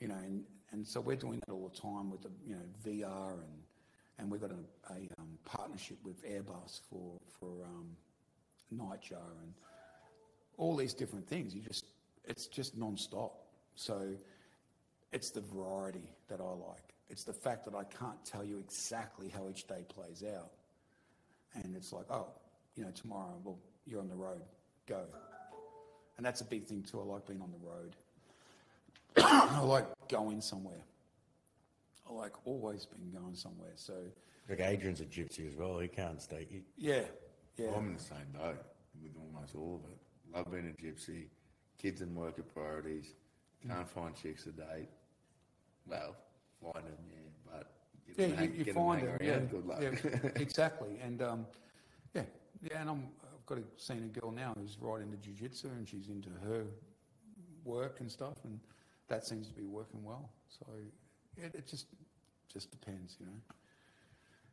you 0.00 0.08
know, 0.08 0.16
and, 0.16 0.42
and 0.72 0.86
so 0.86 1.00
we're 1.00 1.14
doing 1.14 1.40
that 1.46 1.52
all 1.52 1.70
the 1.72 1.80
time 1.80 2.10
with 2.10 2.22
the, 2.22 2.30
you 2.46 2.56
know, 2.56 2.62
VR 2.84 3.34
and, 3.34 3.62
and 4.18 4.30
we've 4.30 4.40
got 4.40 4.50
a, 4.50 4.92
a 4.92 4.96
um, 5.18 5.38
partnership 5.44 5.98
with 6.02 6.24
Airbus 6.24 6.80
for, 6.90 7.12
for 7.38 7.64
um, 7.64 7.90
Nightjar 8.74 9.30
and 9.42 9.54
all 10.56 10.76
these 10.76 10.94
different 10.94 11.26
things. 11.28 11.54
You 11.54 11.62
just, 11.62 11.86
it's 12.24 12.46
just 12.46 12.76
non-stop. 12.76 13.34
So 13.74 14.14
it's 15.12 15.30
the 15.30 15.40
variety 15.40 16.12
that 16.28 16.40
I 16.40 16.44
like. 16.44 16.94
It's 17.10 17.24
the 17.24 17.32
fact 17.32 17.64
that 17.66 17.74
I 17.74 17.84
can't 17.84 18.22
tell 18.24 18.44
you 18.44 18.58
exactly 18.58 19.28
how 19.28 19.48
each 19.48 19.66
day 19.66 19.84
plays 19.88 20.22
out. 20.22 20.50
And 21.54 21.76
it's 21.76 21.92
like, 21.92 22.06
oh, 22.10 22.28
you 22.76 22.84
know, 22.84 22.90
tomorrow, 22.90 23.34
well, 23.44 23.58
you're 23.86 24.00
on 24.00 24.08
the 24.08 24.16
road, 24.16 24.42
go. 24.86 25.04
And 26.16 26.24
that's 26.24 26.40
a 26.40 26.44
big 26.44 26.66
thing 26.66 26.82
too. 26.82 27.00
I 27.00 27.04
like 27.04 27.26
being 27.26 27.42
on 27.42 27.50
the 27.52 27.66
road. 27.66 27.96
I 29.16 29.60
like 29.60 29.86
going 30.08 30.40
somewhere. 30.40 30.82
I 32.08 32.12
like 32.12 32.32
always 32.44 32.86
being 32.86 33.10
going 33.12 33.34
somewhere. 33.34 33.72
So, 33.76 33.94
Like 34.48 34.60
Adrian's 34.60 35.00
a 35.00 35.04
gypsy 35.04 35.48
as 35.48 35.56
well. 35.56 35.78
He 35.78 35.88
can't 35.88 36.20
stay. 36.20 36.46
He, 36.50 36.62
yeah, 36.76 37.02
yeah. 37.56 37.68
I'm 37.76 37.86
in 37.86 37.94
the 37.94 38.02
same 38.02 38.26
boat 38.32 38.62
with 39.02 39.12
almost 39.16 39.54
all 39.54 39.80
of 39.84 39.90
it. 39.90 39.98
Love 40.34 40.50
being 40.50 40.74
a 40.76 40.82
gypsy. 40.82 41.26
Kids 41.78 42.00
and 42.00 42.14
work 42.16 42.38
are 42.38 42.42
priorities. 42.42 43.12
Can't 43.66 43.88
find 43.88 44.14
chicks 44.14 44.44
to 44.44 44.50
date. 44.50 44.88
Well, 45.86 46.16
find 46.62 46.84
them, 46.84 46.96
yeah, 47.10 47.20
but 47.52 47.72
get 48.06 48.18
Yeah, 48.18 48.34
them 48.36 48.52
you, 48.52 48.58
you 48.58 48.64
get 48.64 48.74
find 48.74 49.06
them 49.06 49.16
Yeah, 49.22 49.38
good 49.50 49.66
luck. 49.66 49.78
yeah, 49.80 50.30
exactly. 50.36 50.98
And 51.02 51.22
um, 51.22 51.46
yeah, 52.14 52.22
yeah. 52.62 52.80
And 52.80 52.90
I'm, 52.90 53.08
I've 53.22 53.46
got 53.46 53.58
a 53.58 53.62
seen 53.76 53.98
a 54.14 54.20
girl 54.20 54.30
now 54.32 54.54
who's 54.58 54.76
right 54.80 55.00
into 55.02 55.16
jiu-jitsu 55.16 55.68
and 55.68 55.88
she's 55.88 56.08
into 56.08 56.28
her 56.44 56.64
work 57.64 58.00
and 58.00 58.10
stuff, 58.10 58.34
and 58.44 58.58
that 59.08 59.26
seems 59.26 59.46
to 59.48 59.54
be 59.54 59.64
working 59.64 60.02
well. 60.04 60.28
So 60.48 60.66
it, 61.36 61.54
it 61.54 61.66
just 61.66 61.86
just 62.52 62.70
depends, 62.70 63.16
you 63.20 63.26
know. 63.26 63.32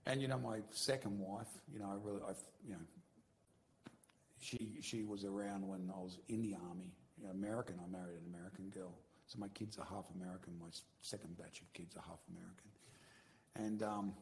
And 0.05 0.21
you 0.21 0.27
know, 0.27 0.39
my 0.39 0.59
second 0.71 1.19
wife, 1.19 1.47
you 1.71 1.79
know, 1.79 1.85
I 1.91 1.95
really, 2.07 2.21
I, 2.27 2.31
you 2.65 2.73
know, 2.73 2.79
she 4.41 4.77
she 4.81 5.03
was 5.03 5.23
around 5.23 5.67
when 5.67 5.91
I 5.95 5.99
was 5.99 6.17
in 6.27 6.41
the 6.41 6.55
army. 6.69 6.91
American. 7.29 7.75
I 7.83 7.89
married 7.89 8.17
an 8.17 8.33
American 8.33 8.69
girl, 8.69 8.93
so 9.27 9.37
my 9.39 9.47
kids 9.49 9.77
are 9.77 9.85
half 9.85 10.05
American. 10.15 10.53
My 10.59 10.67
second 11.01 11.37
batch 11.37 11.61
of 11.61 11.71
kids 11.73 11.95
are 11.95 12.03
half 12.07 12.19
American, 12.29 12.71
and 13.55 13.83
um, 13.83 14.13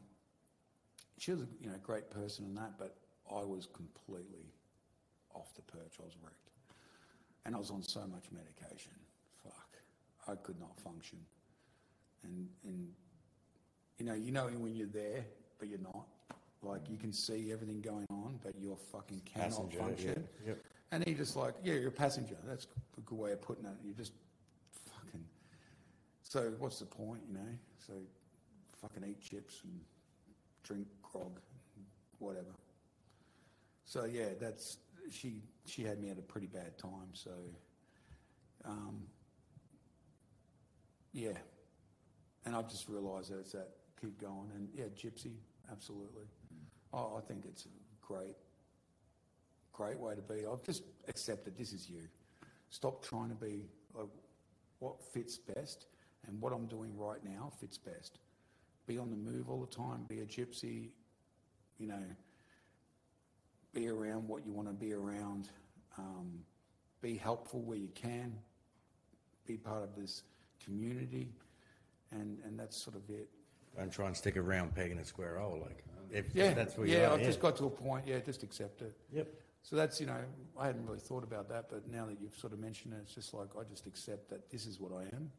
she 1.18 1.30
was 1.30 1.40
a 1.40 1.46
you 1.60 1.70
know 1.70 1.76
great 1.82 2.10
person 2.10 2.44
and 2.44 2.56
that, 2.56 2.78
but 2.78 2.96
I 3.30 3.44
was 3.44 3.68
completely 3.72 4.52
off 5.34 5.54
the 5.54 5.62
perch. 5.62 5.96
I 6.00 6.04
was 6.04 6.16
wrecked, 6.22 6.50
and 7.46 7.54
I 7.54 7.58
was 7.58 7.70
on 7.70 7.82
so 7.82 8.00
much 8.00 8.24
medication. 8.32 8.92
Fuck, 9.42 9.78
I 10.28 10.34
could 10.34 10.60
not 10.60 10.78
function, 10.78 11.18
and 12.22 12.48
and 12.64 12.88
you 13.98 14.04
know 14.04 14.14
you 14.14 14.32
know 14.32 14.46
when 14.46 14.74
you're 14.74 14.86
there, 14.86 15.24
but 15.58 15.68
you're 15.68 15.78
not. 15.78 16.06
Like 16.62 16.88
you 16.90 16.98
can 16.98 17.12
see 17.12 17.52
everything 17.52 17.80
going 17.80 18.06
on, 18.10 18.38
but 18.42 18.54
you're 18.58 18.76
fucking 18.92 19.22
cannot 19.24 19.48
Passenger, 19.50 19.78
function. 19.78 20.26
yeah, 20.44 20.48
yep. 20.48 20.64
And 20.92 21.04
he 21.06 21.14
just 21.14 21.36
like, 21.36 21.54
yeah, 21.62 21.74
you're 21.74 21.88
a 21.88 21.92
passenger. 21.92 22.36
That's 22.46 22.66
a 22.98 23.00
good 23.02 23.18
way 23.18 23.32
of 23.32 23.40
putting 23.40 23.64
it. 23.64 23.70
You're 23.84 23.94
just 23.94 24.12
fucking. 24.92 25.24
So 26.22 26.52
what's 26.58 26.80
the 26.80 26.86
point, 26.86 27.22
you 27.26 27.34
know? 27.34 27.48
So 27.86 27.94
fucking 28.82 29.04
eat 29.08 29.20
chips 29.22 29.60
and 29.64 29.80
drink 30.64 30.86
grog, 31.02 31.40
whatever. 32.18 32.54
So 33.84 34.04
yeah, 34.04 34.28
that's 34.38 34.76
she. 35.10 35.42
She 35.66 35.82
had 35.84 36.00
me 36.00 36.10
at 36.10 36.18
a 36.18 36.22
pretty 36.22 36.48
bad 36.48 36.76
time. 36.78 37.12
So, 37.12 37.30
um, 38.64 39.04
yeah, 41.12 41.32
and 42.44 42.56
I've 42.56 42.68
just 42.68 42.88
realised 42.88 43.30
that 43.30 43.38
it's 43.38 43.52
that 43.52 43.68
keep 44.00 44.20
going 44.20 44.50
and 44.56 44.68
yeah, 44.74 44.86
gypsy, 44.86 45.34
absolutely. 45.70 46.24
Oh, 46.92 47.16
I 47.16 47.20
think 47.20 47.44
it's 47.46 47.66
a 47.66 48.06
great 48.06 48.36
great 49.80 49.98
way 49.98 50.14
to 50.14 50.20
be. 50.20 50.44
I've 50.50 50.62
just 50.62 50.82
accepted 51.08 51.56
this 51.56 51.72
is 51.72 51.88
you. 51.88 52.02
Stop 52.68 53.02
trying 53.02 53.30
to 53.30 53.34
be 53.34 53.62
like 53.94 54.08
what 54.78 55.02
fits 55.02 55.38
best, 55.38 55.86
and 56.26 56.38
what 56.40 56.52
I'm 56.52 56.66
doing 56.66 56.92
right 56.98 57.24
now 57.24 57.50
fits 57.60 57.78
best. 57.78 58.18
Be 58.86 58.98
on 58.98 59.08
the 59.08 59.16
move 59.16 59.48
all 59.48 59.60
the 59.60 59.74
time. 59.74 60.04
Be 60.08 60.20
a 60.20 60.26
gypsy. 60.26 60.90
You 61.78 61.86
know, 61.86 62.02
be 63.72 63.88
around 63.88 64.28
what 64.28 64.44
you 64.44 64.52
want 64.52 64.68
to 64.68 64.74
be 64.74 64.92
around. 64.92 65.48
Um, 65.96 66.40
be 67.00 67.16
helpful 67.16 67.60
where 67.62 67.78
you 67.78 67.90
can. 67.94 68.36
Be 69.46 69.56
part 69.56 69.82
of 69.82 69.96
this 69.96 70.24
community, 70.62 71.32
and 72.12 72.38
and 72.44 72.58
that's 72.58 72.76
sort 72.76 72.96
of 72.96 73.02
it. 73.08 73.28
don't 73.78 73.90
try 73.90 74.08
and 74.08 74.16
stick 74.16 74.36
a 74.36 74.42
round 74.42 74.74
peg 74.74 74.90
in 74.90 74.98
a 74.98 75.04
square 75.04 75.38
hole. 75.38 75.58
Like, 75.62 75.84
if 76.12 76.34
Yeah, 76.34 76.54
that's 76.54 76.76
where 76.76 76.86
you 76.86 76.94
yeah. 76.94 77.08
are. 77.08 77.14
I've 77.14 77.22
just 77.22 77.40
got 77.40 77.56
to 77.56 77.66
a 77.66 77.70
point. 77.70 78.06
Yeah, 78.06 78.18
just 78.20 78.42
accept 78.42 78.82
it. 78.82 78.96
Yep. 79.12 79.28
So 79.62 79.76
that's, 79.76 80.00
you 80.00 80.06
know, 80.06 80.16
I 80.58 80.66
hadn't 80.66 80.86
really 80.86 81.00
thought 81.00 81.22
about 81.22 81.48
that, 81.50 81.68
but 81.68 81.88
now 81.88 82.06
that 82.06 82.20
you've 82.20 82.36
sort 82.36 82.52
of 82.52 82.58
mentioned 82.58 82.94
it, 82.94 83.00
it's 83.02 83.14
just 83.14 83.34
like 83.34 83.48
I 83.58 83.62
just 83.68 83.86
accept 83.86 84.30
that 84.30 84.50
this 84.50 84.66
is 84.66 84.80
what 84.80 84.92
I 84.92 85.02
am. 85.14 85.30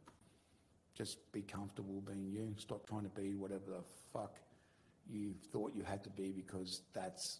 Just 0.95 1.31
be 1.31 1.41
comfortable 1.41 2.01
being 2.01 2.27
you. 2.31 2.53
Stop 2.57 2.87
trying 2.87 3.03
to 3.03 3.09
be 3.09 3.33
whatever 3.33 3.63
the 3.67 3.83
fuck 4.13 4.35
you 5.09 5.33
thought 5.51 5.73
you 5.75 5.83
had 5.83 6.03
to 6.03 6.09
be 6.09 6.31
because 6.31 6.81
that's 6.93 7.39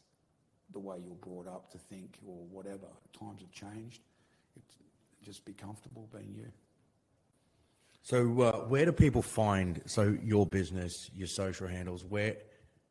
the 0.74 0.80
way 0.80 0.98
you're 1.06 1.16
brought 1.16 1.48
up 1.48 1.72
to 1.72 1.78
think 1.78 2.18
or 2.26 2.38
whatever. 2.50 2.88
Times 3.18 3.42
have 3.42 3.52
changed. 3.52 4.02
It's, 4.56 4.76
just 5.24 5.46
be 5.46 5.54
comfortable 5.54 6.10
being 6.12 6.34
you. 6.36 6.48
So, 8.04 8.42
uh, 8.42 8.52
where 8.68 8.86
do 8.86 8.92
people 8.92 9.22
find 9.22 9.82
so 9.86 10.18
your 10.24 10.48
business, 10.48 11.12
your 11.16 11.28
social 11.28 11.68
handles? 11.68 12.04
Where, 12.04 12.38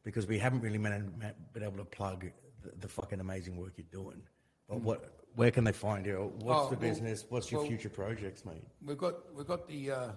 because 0.04 0.26
we 0.26 0.38
haven't 0.38 0.60
really 0.60 0.78
been, 0.78 1.12
been 1.52 1.62
able 1.62 1.78
to 1.78 1.84
plug 1.84 2.30
the, 2.62 2.70
the 2.80 2.88
fucking 2.88 3.20
amazing 3.20 3.56
work 3.56 3.72
you're 3.76 4.02
doing. 4.02 4.22
But 4.68 4.80
what, 4.80 5.20
where 5.34 5.50
can 5.50 5.64
they 5.64 5.72
find 5.72 6.06
you? 6.06 6.32
What's. 6.38 6.66
Oh, 6.66 6.70
the 6.70 6.76
well- 6.76 6.76
business? 6.76 7.24
What's 7.28 7.50
your 7.50 7.60
well- 7.60 7.68
future 7.68 7.88
projects, 7.88 8.44
mate? 8.44 8.62
We've 8.84 8.98
got 8.98 9.34
we've 9.34 9.46
got 9.46 9.68
the 9.68 9.90
uh, 9.90 10.08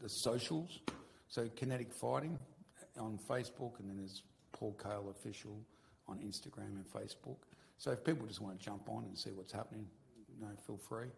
the 0.00 0.08
socials, 0.08 0.80
so 1.28 1.48
Kinetic 1.56 1.92
Fighting 1.92 2.38
on 2.98 3.18
Facebook, 3.28 3.78
and 3.78 3.88
then 3.88 3.98
there's 3.98 4.22
Paul 4.52 4.76
Cale 4.82 5.08
Official 5.10 5.60
on 6.08 6.18
Instagram 6.18 6.76
and 6.76 6.84
Facebook. 6.90 7.36
So 7.76 7.92
if 7.92 8.02
people 8.02 8.26
just 8.26 8.40
want 8.40 8.58
to 8.58 8.64
jump 8.64 8.88
on 8.88 9.04
and 9.04 9.16
see 9.16 9.30
what's 9.30 9.52
happening, 9.52 9.86
you 10.34 10.44
know, 10.44 10.52
feel 10.66 10.78
free. 10.78 11.08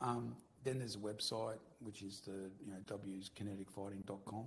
Um, 0.00 0.34
then 0.64 0.78
there's 0.78 0.96
a 0.96 0.98
website 0.98 1.58
which 1.80 2.02
is 2.02 2.20
the 2.20 2.50
you 2.64 2.70
know 2.70 2.78
w's 2.86 3.30
kineticfighting.com, 3.30 4.44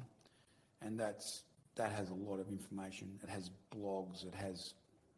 and 0.82 1.00
that's 1.00 1.44
that 1.76 1.92
has 1.92 2.10
a 2.10 2.14
lot 2.14 2.40
of 2.40 2.48
information. 2.50 3.20
It 3.24 3.30
has 3.30 3.50
blogs. 3.76 4.26
It 4.26 4.36
has, 4.36 4.74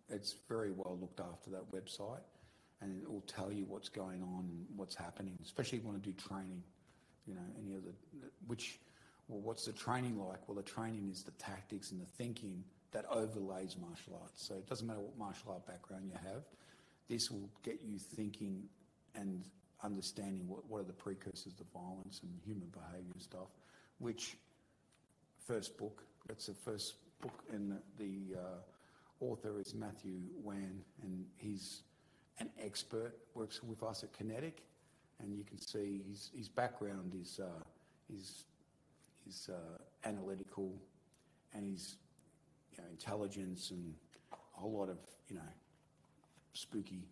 it's 0.10 0.36
very 0.48 0.72
well 0.72 0.98
looked 1.00 1.20
after 1.20 1.50
that 1.52 1.72
website, 1.72 2.22
and 2.82 3.02
it 3.02 3.10
will 3.10 3.22
tell 3.22 3.52
you 3.52 3.66
what's 3.66 3.90
going 3.90 4.22
on 4.22 4.48
and 4.50 4.66
what's 4.76 4.96
happening. 4.96 5.38
Especially 5.44 5.80
if 5.80 5.84
you 5.84 5.90
want 5.90 6.04
to 6.04 6.10
do 6.10 6.16
training, 6.28 6.64
you 7.26 7.34
know, 7.34 7.42
any 7.60 7.76
of 7.76 7.84
the 7.84 7.94
which, 8.48 8.80
well, 9.28 9.40
what's 9.40 9.66
the 9.66 9.72
training 9.72 10.20
like? 10.20 10.48
Well, 10.48 10.56
the 10.56 10.64
training 10.64 11.10
is 11.12 11.24
the 11.24 11.32
tactics 11.32 11.92
and 11.92 12.02
the 12.02 12.06
thinking 12.18 12.64
that 12.92 13.06
overlays 13.10 13.76
martial 13.80 14.20
arts. 14.22 14.46
So 14.48 14.54
it 14.56 14.68
doesn't 14.68 14.86
matter 14.86 15.00
what 15.00 15.18
martial 15.18 15.52
art 15.52 15.66
background 15.66 16.04
you 16.06 16.18
have. 16.24 16.44
This 17.10 17.32
will 17.32 17.50
get 17.64 17.80
you 17.84 17.98
thinking 17.98 18.64
and 19.16 19.44
understanding 19.84 20.48
what, 20.48 20.70
what 20.70 20.82
are 20.82 20.86
the 20.86 20.94
precursors 20.94 21.54
to 21.56 21.64
violence 21.74 22.22
and 22.24 22.32
human 22.46 22.70
behaviour 22.70 23.20
stuff, 23.20 23.48
which 24.00 24.38
first 25.46 25.78
book, 25.78 26.04
that's 26.28 26.48
the 26.48 26.54
first 26.54 26.95
book, 27.22 27.44
and 27.52 27.78
the 27.98 28.38
uh, 28.38 29.24
author 29.24 29.60
is 29.60 29.74
Matthew 29.74 30.20
Wan, 30.44 30.82
and 31.02 31.26
he's 31.38 31.84
an 32.40 32.50
expert, 32.60 33.14
works 33.36 33.62
with 33.64 33.84
us 33.84 34.04
at 34.04 34.14
Kinetic, 34.14 34.64
and 35.20 35.36
you 35.36 35.44
can 35.44 35.60
see 35.60 36.02
his, 36.10 36.32
his 36.36 36.50
background 36.50 37.14
is 37.20 37.40
uh, 37.41 37.64
his, 38.12 38.45
his 39.26 39.50
uh, 39.50 40.08
analytical 40.08 40.74
and 41.54 41.70
his 41.72 41.95
you 42.72 42.80
know, 42.80 42.90
intelligence 42.90 43.72
and 43.72 43.94
a 44.32 44.60
whole 44.60 44.74
lot 44.80 44.90
of, 44.90 44.98
you 45.30 45.36
know, 45.36 45.41
spooky, 46.54 47.04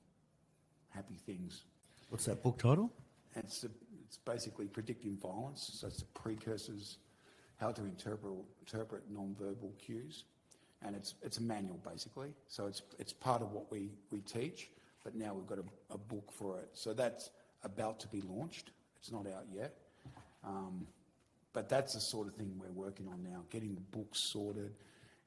happy 0.89 1.19
things. 1.25 1.63
What's 2.09 2.25
that 2.25 2.43
book 2.43 2.57
title? 2.57 2.91
And 3.35 3.45
it's, 3.45 3.63
a, 3.63 3.69
it's 4.05 4.17
basically 4.17 4.65
predicting 4.65 5.17
violence. 5.17 5.69
So 5.79 5.87
it's 5.87 5.99
the 5.99 6.05
precursors, 6.13 6.97
how 7.61 7.71
to 7.71 7.83
interpret 7.83 8.33
interpret 8.59 9.03
non-verbal 9.09 9.73
cues, 9.77 10.23
and 10.81 10.95
it's 10.95 11.13
it's 11.21 11.37
a 11.37 11.43
manual 11.43 11.79
basically. 11.87 12.29
So 12.47 12.65
it's 12.65 12.81
it's 12.97 13.13
part 13.13 13.41
of 13.41 13.51
what 13.51 13.71
we 13.71 13.91
we 14.09 14.21
teach, 14.21 14.69
but 15.03 15.15
now 15.15 15.33
we've 15.33 15.47
got 15.47 15.59
a, 15.59 15.93
a 15.93 15.97
book 15.97 16.31
for 16.31 16.57
it. 16.59 16.69
So 16.73 16.93
that's 16.93 17.29
about 17.63 17.99
to 18.01 18.07
be 18.07 18.21
launched. 18.21 18.71
It's 18.99 19.11
not 19.11 19.27
out 19.27 19.45
yet, 19.53 19.75
um, 20.43 20.87
but 21.53 21.69
that's 21.69 21.93
the 21.93 22.01
sort 22.01 22.27
of 22.27 22.33
thing 22.35 22.59
we're 22.59 22.71
working 22.71 23.07
on 23.07 23.23
now: 23.23 23.43
getting 23.51 23.75
the 23.75 23.97
books 23.97 24.19
sorted, 24.31 24.73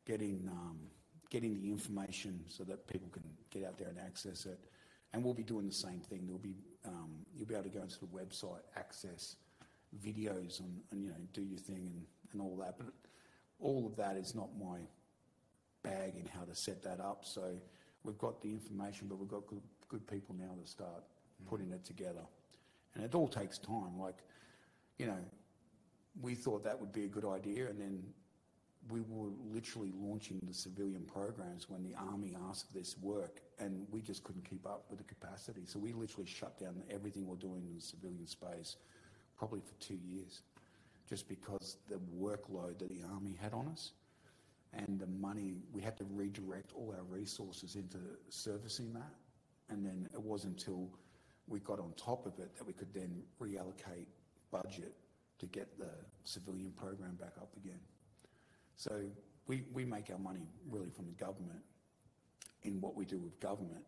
getting 0.04 0.48
um, 0.50 0.78
getting 1.30 1.54
the 1.54 1.70
information 1.70 2.40
so 2.48 2.64
that 2.64 2.86
people 2.88 3.08
can 3.10 3.22
get 3.50 3.64
out 3.64 3.78
there 3.78 3.88
and 3.88 3.98
access 3.98 4.44
it. 4.44 4.58
And 5.12 5.22
we'll 5.22 5.34
be 5.34 5.44
doing 5.44 5.66
the 5.66 5.72
same 5.72 6.00
thing. 6.00 6.22
There'll 6.26 6.38
be 6.40 6.56
um, 6.84 7.10
you'll 7.36 7.46
be 7.46 7.54
able 7.54 7.70
to 7.70 7.70
go 7.70 7.82
into 7.82 8.00
the 8.00 8.06
website, 8.06 8.62
access 8.76 9.36
videos, 10.04 10.58
and, 10.58 10.80
and 10.90 11.00
you 11.00 11.08
know 11.10 11.14
do 11.32 11.42
your 11.42 11.60
thing 11.60 11.88
and, 11.94 12.04
and 12.34 12.42
all 12.42 12.56
that. 12.56 12.76
But 12.76 12.88
all 13.58 13.86
of 13.86 13.96
that 13.96 14.16
is 14.16 14.34
not 14.34 14.50
my 14.58 14.78
bag 15.82 16.14
in 16.16 16.26
how 16.26 16.44
to 16.44 16.54
set 16.54 16.82
that 16.82 17.00
up. 17.00 17.24
So 17.24 17.42
we've 18.02 18.18
got 18.18 18.42
the 18.42 18.50
information, 18.50 19.06
but 19.08 19.18
we've 19.18 19.28
got 19.28 19.46
good, 19.46 19.62
good 19.88 20.06
people 20.06 20.34
now 20.38 20.52
to 20.60 20.68
start 20.68 21.02
mm. 21.42 21.48
putting 21.48 21.70
it 21.70 21.84
together. 21.84 22.26
And 22.94 23.04
it 23.04 23.14
all 23.14 23.28
takes 23.28 23.58
time. 23.58 23.98
Like, 23.98 24.18
you 24.98 25.06
know, 25.06 25.18
we 26.20 26.34
thought 26.34 26.62
that 26.64 26.78
would 26.78 26.92
be 26.92 27.04
a 27.04 27.08
good 27.08 27.24
idea, 27.24 27.68
and 27.68 27.80
then 27.80 28.02
we 28.88 29.00
were 29.00 29.30
literally 29.52 29.92
launching 29.96 30.38
the 30.46 30.54
civilian 30.54 31.02
programs 31.02 31.68
when 31.68 31.82
the 31.82 31.94
army 31.96 32.36
asked 32.48 32.68
for 32.68 32.78
this 32.78 32.96
work, 32.98 33.40
and 33.58 33.86
we 33.90 34.00
just 34.00 34.22
couldn't 34.22 34.48
keep 34.48 34.66
up 34.66 34.84
with 34.90 34.98
the 34.98 35.04
capacity. 35.04 35.62
So 35.64 35.78
we 35.78 35.92
literally 35.92 36.26
shut 36.26 36.58
down 36.58 36.82
everything 36.90 37.26
we're 37.26 37.36
doing 37.36 37.64
in 37.66 37.74
the 37.74 37.80
civilian 37.80 38.26
space, 38.26 38.76
probably 39.36 39.60
for 39.60 39.74
two 39.80 39.98
years, 40.06 40.42
just 41.08 41.28
because 41.28 41.76
the 41.88 42.00
workload 42.18 42.78
that 42.78 42.88
the 42.88 43.02
army 43.12 43.36
had 43.40 43.52
on 43.52 43.68
us 43.68 43.92
and 44.72 44.98
the 44.98 45.06
money 45.06 45.54
we 45.72 45.82
had 45.82 45.96
to 45.96 46.04
redirect 46.04 46.72
all 46.74 46.94
our 46.96 47.04
resources 47.04 47.76
into 47.76 47.98
servicing 48.28 48.92
that. 48.92 49.14
And 49.68 49.84
then 49.84 50.08
it 50.12 50.20
wasn't 50.20 50.58
until 50.58 50.88
we 51.46 51.60
got 51.60 51.78
on 51.78 51.92
top 51.96 52.26
of 52.26 52.38
it 52.38 52.56
that 52.56 52.66
we 52.66 52.72
could 52.72 52.92
then 52.92 53.22
reallocate 53.40 54.06
budget 54.50 54.94
to 55.38 55.46
get 55.46 55.78
the 55.78 55.90
civilian 56.24 56.72
program 56.72 57.16
back 57.16 57.32
up 57.40 57.50
again. 57.56 57.80
So 58.76 59.02
we, 59.46 59.64
we 59.72 59.84
make 59.84 60.10
our 60.10 60.18
money 60.18 60.46
really 60.68 60.90
from 60.90 61.06
the 61.06 61.12
government 61.12 61.60
in 62.62 62.80
what 62.80 62.94
we 62.94 63.04
do 63.04 63.18
with 63.18 63.38
government, 63.40 63.84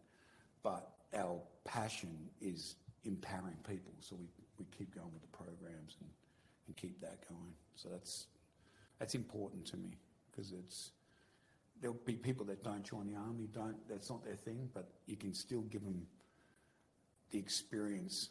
but 0.62 0.93
our 1.16 1.40
passion 1.64 2.28
is 2.40 2.76
empowering 3.05 3.56
people. 3.66 3.93
So 4.01 4.16
we, 4.16 4.26
we 4.59 4.66
keep 4.76 4.94
going 4.94 5.12
with 5.12 5.22
the 5.22 5.36
programs 5.36 5.97
and, 6.01 6.10
and 6.66 6.76
keep 6.76 7.01
that 7.01 7.18
going. 7.28 7.52
So 7.74 7.88
that's, 7.90 8.26
that's 8.98 9.14
important 9.14 9.66
to 9.66 9.76
me 9.76 9.98
because 10.30 10.52
it's, 10.52 10.90
there'll 11.80 11.97
be 12.05 12.14
people 12.14 12.44
that 12.47 12.62
don't 12.62 12.82
join 12.82 13.06
the 13.06 13.16
army, 13.16 13.48
don't, 13.52 13.76
that's 13.88 14.10
not 14.10 14.24
their 14.24 14.36
thing, 14.36 14.68
but 14.74 14.88
you 15.06 15.16
can 15.16 15.32
still 15.34 15.62
give 15.62 15.84
them 15.84 16.06
the 17.30 17.38
experience 17.38 18.30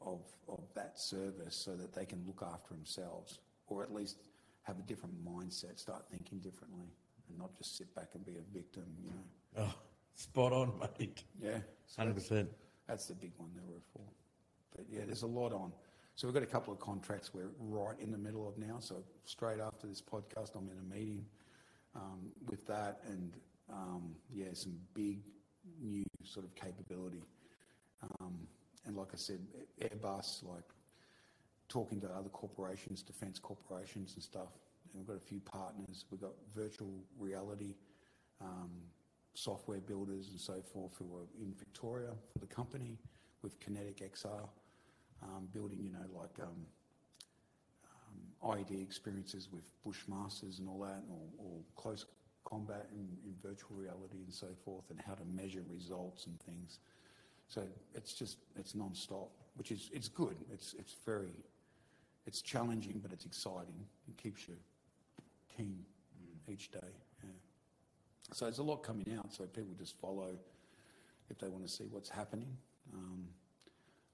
of, 0.00 0.20
of 0.48 0.60
that 0.74 0.98
service 0.98 1.56
so 1.56 1.74
that 1.76 1.94
they 1.94 2.04
can 2.04 2.22
look 2.26 2.42
after 2.42 2.74
themselves 2.74 3.40
or 3.68 3.82
at 3.82 3.92
least 3.92 4.18
have 4.62 4.78
a 4.78 4.82
different 4.82 5.14
mindset, 5.24 5.78
start 5.78 6.04
thinking 6.10 6.38
differently, 6.38 6.86
and 7.28 7.38
not 7.38 7.56
just 7.56 7.76
sit 7.76 7.92
back 7.94 8.08
and 8.14 8.24
be 8.24 8.36
a 8.36 8.52
victim, 8.56 8.84
you 9.02 9.10
know. 9.10 9.64
Oh, 9.64 9.74
spot 10.14 10.52
on, 10.52 10.72
mate. 10.98 11.22
Yeah. 11.40 11.58
Hundred 11.96 12.16
that's- 12.16 12.28
percent. 12.28 12.50
That's 12.86 13.06
the 13.06 13.14
big 13.14 13.32
one 13.36 13.50
that 13.56 13.64
we're 13.64 13.80
for. 13.92 14.02
But 14.76 14.86
yeah, 14.88 15.00
there's 15.06 15.22
a 15.22 15.26
lot 15.26 15.52
on. 15.52 15.72
So 16.16 16.26
we've 16.26 16.34
got 16.34 16.42
a 16.42 16.46
couple 16.46 16.72
of 16.72 16.80
contracts 16.80 17.32
we're 17.34 17.50
right 17.58 17.94
in 18.00 18.10
the 18.10 18.18
middle 18.18 18.48
of 18.48 18.56
now. 18.56 18.78
So 18.80 19.04
straight 19.26 19.60
after 19.60 19.86
this 19.86 20.00
podcast, 20.00 20.56
I'm 20.56 20.68
in 20.70 20.78
a 20.78 20.94
meeting 20.94 21.26
um, 21.94 22.30
with 22.48 22.66
that, 22.66 23.00
and 23.06 23.36
um, 23.70 24.14
yeah, 24.32 24.46
some 24.54 24.78
big 24.94 25.20
new 25.80 26.04
sort 26.24 26.46
of 26.46 26.54
capability. 26.54 27.22
Um, 28.20 28.48
and 28.86 28.96
like 28.96 29.08
I 29.12 29.16
said, 29.16 29.40
Airbus, 29.82 30.42
like 30.42 30.64
talking 31.68 32.00
to 32.00 32.06
other 32.08 32.30
corporations, 32.30 33.02
defence 33.02 33.38
corporations 33.38 34.14
and 34.14 34.22
stuff. 34.22 34.48
And 34.92 35.02
we've 35.02 35.06
got 35.06 35.16
a 35.16 35.26
few 35.26 35.40
partners. 35.40 36.06
We've 36.10 36.20
got 36.20 36.32
virtual 36.54 37.04
reality 37.18 37.74
software 39.36 39.80
builders 39.80 40.28
and 40.30 40.40
so 40.40 40.62
forth 40.72 40.92
who 40.98 41.14
are 41.14 41.26
in 41.40 41.54
Victoria 41.58 42.10
for 42.32 42.38
the 42.38 42.46
company 42.46 42.98
with 43.42 43.60
Kinetic 43.60 43.98
XR, 43.98 44.48
building, 45.52 45.80
you 45.82 45.90
know, 45.90 46.18
like 46.18 46.38
um, 46.40 46.66
um, 47.84 48.56
IED 48.56 48.82
experiences 48.82 49.48
with 49.52 49.64
Bushmasters 49.86 50.58
and 50.58 50.68
all 50.68 50.80
that, 50.80 51.02
or, 51.10 51.44
or 51.44 51.60
close 51.76 52.06
combat 52.44 52.86
in, 52.92 53.08
in 53.24 53.34
virtual 53.42 53.76
reality 53.76 54.18
and 54.24 54.32
so 54.32 54.48
forth, 54.64 54.84
and 54.90 55.00
how 55.00 55.14
to 55.14 55.24
measure 55.24 55.62
results 55.72 56.26
and 56.26 56.38
things. 56.40 56.78
So 57.48 57.62
it's 57.94 58.12
just 58.14 58.38
it's 58.56 58.74
non-stop, 58.74 59.30
which 59.56 59.70
is 59.70 59.90
it's 59.92 60.08
good. 60.08 60.36
It's 60.52 60.74
it's 60.78 60.96
very 61.04 61.32
it's 62.26 62.42
challenging, 62.42 63.00
but 63.02 63.12
it's 63.12 63.24
exciting. 63.24 63.86
It 64.08 64.16
keeps 64.16 64.48
you 64.48 64.56
keen 65.56 65.84
each 66.48 66.70
day. 66.70 66.78
Yeah. 67.22 67.30
So 68.32 68.46
there's 68.46 68.58
a 68.58 68.64
lot 68.64 68.82
coming 68.82 69.06
out. 69.16 69.32
So 69.32 69.44
people 69.44 69.74
just 69.78 69.98
follow 70.00 70.34
if 71.30 71.38
they 71.38 71.48
want 71.48 71.64
to 71.64 71.72
see 71.72 71.84
what's 71.90 72.08
happening. 72.08 72.56
Um, 72.92 73.26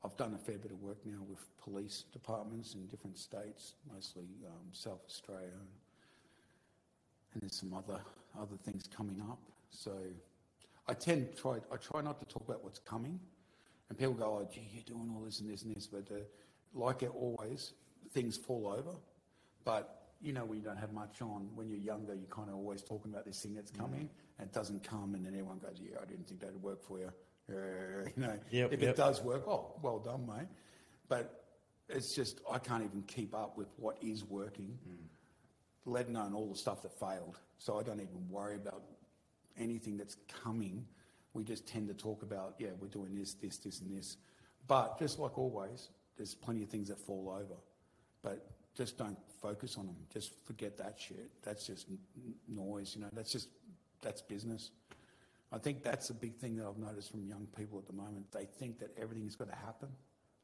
I've 0.05 0.16
done 0.16 0.35
a 0.35 0.39
fair 0.39 0.59
bit 0.59 0.73
of 0.73 0.83
work 0.83 0.99
now 1.05 1.20
with 1.29 1.45
police 1.62 2.05
departments 2.12 2.74
in 2.74 2.87
different 2.87 3.19
states, 3.19 3.74
mostly 3.93 4.24
um, 4.47 4.66
South 4.73 5.01
Australia, 5.07 5.53
and, 5.53 5.69
there's 7.41 7.57
some 7.57 7.73
other 7.73 7.99
other 8.39 8.57
things 8.62 8.87
coming 8.95 9.23
up. 9.23 9.39
So 9.70 9.93
I 10.87 10.93
tend 10.93 11.35
to 11.35 11.41
try 11.41 11.57
I 11.73 11.77
try 11.77 12.03
not 12.03 12.19
to 12.20 12.27
talk 12.27 12.47
about 12.47 12.62
what's 12.62 12.81
coming, 12.81 13.19
and 13.89 13.99
people 13.99 14.12
go, 14.12 14.24
"Oh, 14.24 14.49
gee, 14.53 14.69
you're 14.70 14.83
doing 14.85 15.11
all 15.15 15.23
this 15.24 15.41
and 15.41 15.51
this 15.51 15.62
and 15.62 15.74
this," 15.74 15.87
but 15.87 16.11
uh, 16.11 16.19
like 16.74 17.03
it 17.03 17.11
always, 17.15 17.73
things 18.12 18.37
fall 18.37 18.66
over. 18.66 18.97
But 19.65 20.12
you 20.20 20.35
know, 20.35 20.45
when 20.45 20.59
you 20.59 20.65
don't 20.65 20.77
have 20.77 20.93
much 20.93 21.23
on, 21.23 21.49
when 21.55 21.70
you're 21.70 21.79
younger, 21.79 22.15
you're 22.15 22.27
kind 22.27 22.51
of 22.51 22.57
always 22.57 22.83
talking 22.83 23.11
about 23.11 23.24
this 23.24 23.41
thing 23.41 23.55
that's 23.55 23.70
coming, 23.70 24.11
and 24.39 24.49
it 24.49 24.53
doesn't 24.53 24.83
come, 24.85 25.15
and 25.15 25.24
then 25.24 25.33
everyone 25.33 25.59
goes, 25.59 25.81
"Yeah, 25.81 25.97
I 26.03 26.05
didn't 26.05 26.27
think 26.29 26.41
that'd 26.41 26.62
work 26.62 26.83
for 26.85 26.99
you." 26.99 27.11
Uh, 27.51 27.55
you 28.16 28.23
know, 28.23 28.39
Yep, 28.51 28.73
if 28.73 28.81
yep. 28.81 28.90
it 28.90 28.97
does 28.97 29.23
work, 29.23 29.47
oh, 29.47 29.74
well 29.82 29.98
done, 29.98 30.27
mate. 30.27 30.48
But 31.09 31.44
it's 31.89 32.14
just 32.14 32.40
I 32.51 32.59
can't 32.59 32.82
even 32.85 33.02
keep 33.02 33.35
up 33.35 33.56
with 33.56 33.69
what 33.77 33.98
is 34.01 34.24
working, 34.24 34.78
let 35.85 36.09
alone 36.09 36.35
all 36.35 36.48
the 36.48 36.59
stuff 36.59 36.82
that 36.82 36.98
failed. 36.98 37.39
So 37.59 37.78
I 37.78 37.82
don't 37.82 38.01
even 38.01 38.28
worry 38.31 38.56
about 38.56 38.82
anything 39.59 39.97
that's 39.97 40.16
coming. 40.43 40.86
We 41.35 41.44
just 41.44 41.66
tend 41.66 41.89
to 41.89 41.94
talk 41.94 42.23
about, 42.23 42.55
yeah, 42.59 42.69
we're 42.81 42.89
doing 42.89 43.14
this, 43.14 43.35
this, 43.35 43.59
this, 43.59 43.81
and 43.81 43.97
this. 43.97 44.16
But 44.69 44.98
just 44.98 45.19
like 45.19 45.39
always, 45.39 45.89
there's 46.16 46.35
plenty 46.35 46.62
of 46.62 46.69
things 46.69 46.89
that 46.89 46.98
fall 46.98 47.31
over. 47.31 47.59
But 48.23 48.47
just 48.74 48.97
don't 48.97 49.19
focus 49.40 49.77
on 49.77 49.86
them. 49.86 49.97
Just 50.12 50.32
forget 50.44 50.77
that 50.78 50.98
shit. 50.98 51.31
That's 51.43 51.66
just 51.66 51.86
noise, 52.48 52.94
you 52.94 53.02
know. 53.02 53.09
That's 53.12 53.32
just 53.32 53.48
that's 54.01 54.23
business. 54.23 54.70
I 55.53 55.59
think 55.59 55.83
that's 55.83 56.09
a 56.11 56.15
big 56.15 56.37
thing 56.37 56.57
that 56.57 56.66
I've 56.66 56.79
noticed 56.79 57.11
from 57.11 57.24
young 57.27 57.47
people 57.57 57.79
at 57.79 57.87
the 57.87 57.93
moment. 57.93 58.31
They 58.33 58.47
think 58.47 58.79
that 58.79 58.91
everything's 59.01 59.37
got 59.37 59.49
to 59.51 59.55
happen. 59.57 59.89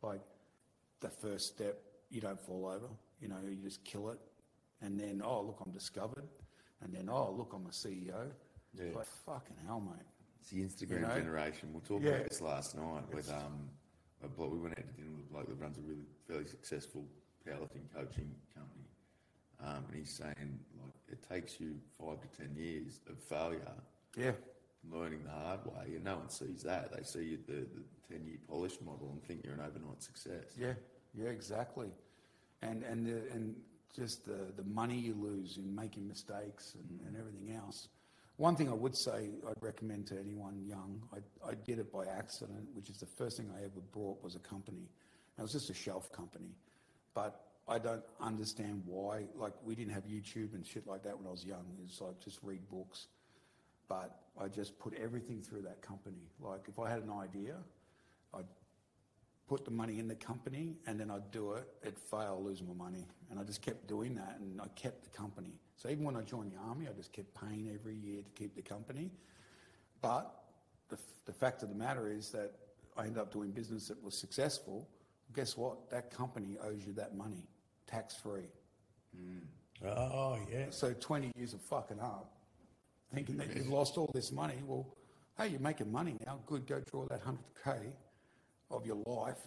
Like 0.02 0.20
the 1.00 1.08
first 1.08 1.46
step, 1.46 1.78
you 2.10 2.20
don't 2.20 2.40
fall 2.40 2.66
over. 2.66 2.88
You 3.20 3.28
know, 3.28 3.36
you 3.48 3.56
just 3.56 3.84
kill 3.84 4.10
it, 4.10 4.18
and 4.82 4.98
then 5.00 5.22
oh 5.24 5.42
look, 5.42 5.62
I'm 5.64 5.72
discovered. 5.72 6.28
and 6.82 6.92
then 6.94 7.08
oh 7.10 7.32
look, 7.36 7.52
I'm 7.54 7.66
a 7.66 7.70
CEO. 7.70 8.30
Yeah. 8.74 8.84
It's 8.84 8.96
like 8.96 9.06
fucking 9.26 9.56
hell, 9.66 9.80
mate. 9.80 10.04
It's 10.40 10.50
the 10.50 10.60
Instagram 10.62 11.00
You 11.00 11.06
know? 11.08 11.14
generation. 11.14 11.70
We 11.72 11.80
talked 11.80 12.04
Yeah. 12.04 12.10
about 12.10 12.28
this 12.28 12.40
last 12.40 12.76
night 12.76 13.02
with 13.12 13.28
um, 13.32 13.68
a 14.22 14.28
bloke. 14.28 14.52
We 14.52 14.58
went 14.58 14.78
out 14.78 14.86
to 14.86 14.92
dinner 14.92 15.10
with 15.16 15.24
a 15.26 15.32
bloke 15.32 15.48
that 15.48 15.54
runs 15.60 15.78
a 15.78 15.80
really 15.80 16.06
fairly 16.28 16.46
successful 16.46 17.04
powerlifting 17.46 17.88
coaching 17.94 18.30
company, 18.54 18.86
um, 19.64 19.84
and 19.88 19.96
he's 19.98 20.12
saying 20.12 20.60
like 20.80 20.92
it 21.08 21.26
takes 21.28 21.58
you 21.58 21.74
five 21.98 22.18
to 22.20 22.28
ten 22.38 22.54
years 22.54 23.00
of 23.10 23.18
failure, 23.18 23.72
Yeah, 24.16 24.32
learning 24.92 25.24
the 25.24 25.30
hard 25.30 25.64
way, 25.66 25.94
and 25.96 26.04
no 26.04 26.16
one 26.16 26.30
sees 26.30 26.62
that. 26.62 26.92
They 26.96 27.02
see 27.02 27.24
you 27.24 27.38
the, 27.46 27.66
the 27.74 27.82
ten 28.10 28.26
year 28.26 28.38
polished 28.48 28.82
model 28.82 29.10
and 29.12 29.22
think 29.24 29.44
you're 29.44 29.54
an 29.54 29.60
overnight 29.60 30.02
success. 30.02 30.44
yeah, 30.58 30.74
yeah, 31.14 31.28
exactly. 31.28 31.90
And 32.62 32.82
and 32.84 33.06
the, 33.06 33.30
and 33.32 33.54
just 33.94 34.24
the 34.24 34.52
the 34.56 34.68
money 34.68 34.96
you 34.96 35.14
lose 35.14 35.56
in 35.56 35.74
making 35.74 36.06
mistakes 36.06 36.74
and, 36.74 37.00
mm. 37.00 37.06
and 37.06 37.16
everything 37.16 37.54
else. 37.54 37.88
One 38.36 38.54
thing 38.54 38.68
I 38.68 38.74
would 38.74 38.96
say 38.96 39.30
I'd 39.48 39.60
recommend 39.60 40.06
to 40.08 40.18
anyone 40.18 40.62
young, 40.64 41.02
I, 41.12 41.48
I 41.48 41.54
did 41.54 41.80
it 41.80 41.92
by 41.92 42.04
accident, 42.06 42.68
which 42.72 42.88
is 42.88 42.98
the 42.98 43.08
first 43.18 43.36
thing 43.36 43.50
I 43.52 43.64
ever 43.64 43.80
brought 43.92 44.22
was 44.22 44.36
a 44.36 44.38
company. 44.38 44.86
And 45.36 45.38
it 45.38 45.42
was 45.42 45.50
just 45.50 45.70
a 45.70 45.74
shelf 45.74 46.12
company. 46.12 46.54
But 47.14 47.40
I 47.66 47.80
don't 47.80 48.04
understand 48.20 48.82
why. 48.86 49.24
Like, 49.34 49.54
we 49.64 49.74
didn't 49.74 49.92
have 49.92 50.04
YouTube 50.04 50.54
and 50.54 50.64
shit 50.64 50.86
like 50.86 51.02
that 51.02 51.18
when 51.18 51.26
I 51.26 51.30
was 51.30 51.44
young. 51.44 51.64
It's 51.84 52.00
like 52.00 52.20
just 52.20 52.38
read 52.44 52.60
books. 52.70 53.08
But 53.88 54.20
I 54.40 54.48
just 54.48 54.78
put 54.78 54.94
everything 54.94 55.40
through 55.40 55.62
that 55.62 55.82
company. 55.82 56.30
Like, 56.40 56.66
if 56.68 56.78
I 56.78 56.88
had 56.88 57.02
an 57.02 57.10
idea, 57.10 57.56
I'd 58.34 58.44
put 59.48 59.64
the 59.64 59.70
money 59.70 59.98
in 59.98 60.06
the 60.06 60.14
company 60.14 60.76
and 60.86 61.00
then 61.00 61.10
I'd 61.10 61.30
do 61.30 61.54
it, 61.54 61.66
it'd 61.82 61.98
fail, 61.98 62.40
lose 62.44 62.62
my 62.62 62.74
money. 62.74 63.06
And 63.30 63.40
I 63.40 63.44
just 63.44 63.62
kept 63.62 63.88
doing 63.88 64.14
that 64.16 64.36
and 64.40 64.60
I 64.60 64.66
kept 64.76 65.04
the 65.04 65.10
company. 65.10 65.54
So 65.76 65.88
even 65.88 66.04
when 66.04 66.16
I 66.16 66.22
joined 66.22 66.52
the 66.52 66.58
army, 66.58 66.86
I 66.88 66.92
just 66.92 67.12
kept 67.12 67.34
paying 67.34 67.70
every 67.74 67.96
year 67.96 68.22
to 68.22 68.30
keep 68.30 68.54
the 68.54 68.62
company. 68.62 69.10
But 70.02 70.30
the, 70.90 70.96
f- 70.96 71.24
the 71.24 71.32
fact 71.32 71.62
of 71.62 71.70
the 71.70 71.74
matter 71.74 72.10
is 72.10 72.30
that 72.30 72.52
I 72.96 73.02
ended 73.02 73.18
up 73.18 73.32
doing 73.32 73.50
business 73.50 73.88
that 73.88 74.02
was 74.02 74.16
successful. 74.16 74.86
Guess 75.34 75.56
what? 75.56 75.90
That 75.90 76.10
company 76.10 76.56
owes 76.62 76.84
you 76.86 76.92
that 76.94 77.16
money, 77.16 77.48
tax 77.86 78.14
free. 78.14 78.48
Mm. 79.16 79.40
Oh, 79.86 80.38
yeah. 80.52 80.66
So 80.70 80.92
20 80.92 81.30
years 81.36 81.54
of 81.54 81.60
fucking 81.62 82.00
up, 82.00 82.37
thinking 83.14 83.36
that 83.38 83.54
you've 83.54 83.68
lost 83.68 83.96
all 83.96 84.10
this 84.14 84.32
money. 84.32 84.56
Well, 84.66 84.86
hey, 85.36 85.48
you're 85.48 85.60
making 85.60 85.90
money 85.90 86.16
now. 86.26 86.40
Good, 86.46 86.66
go 86.66 86.80
draw 86.90 87.06
that 87.06 87.22
100K 87.24 87.92
of 88.70 88.86
your 88.86 89.02
life 89.06 89.38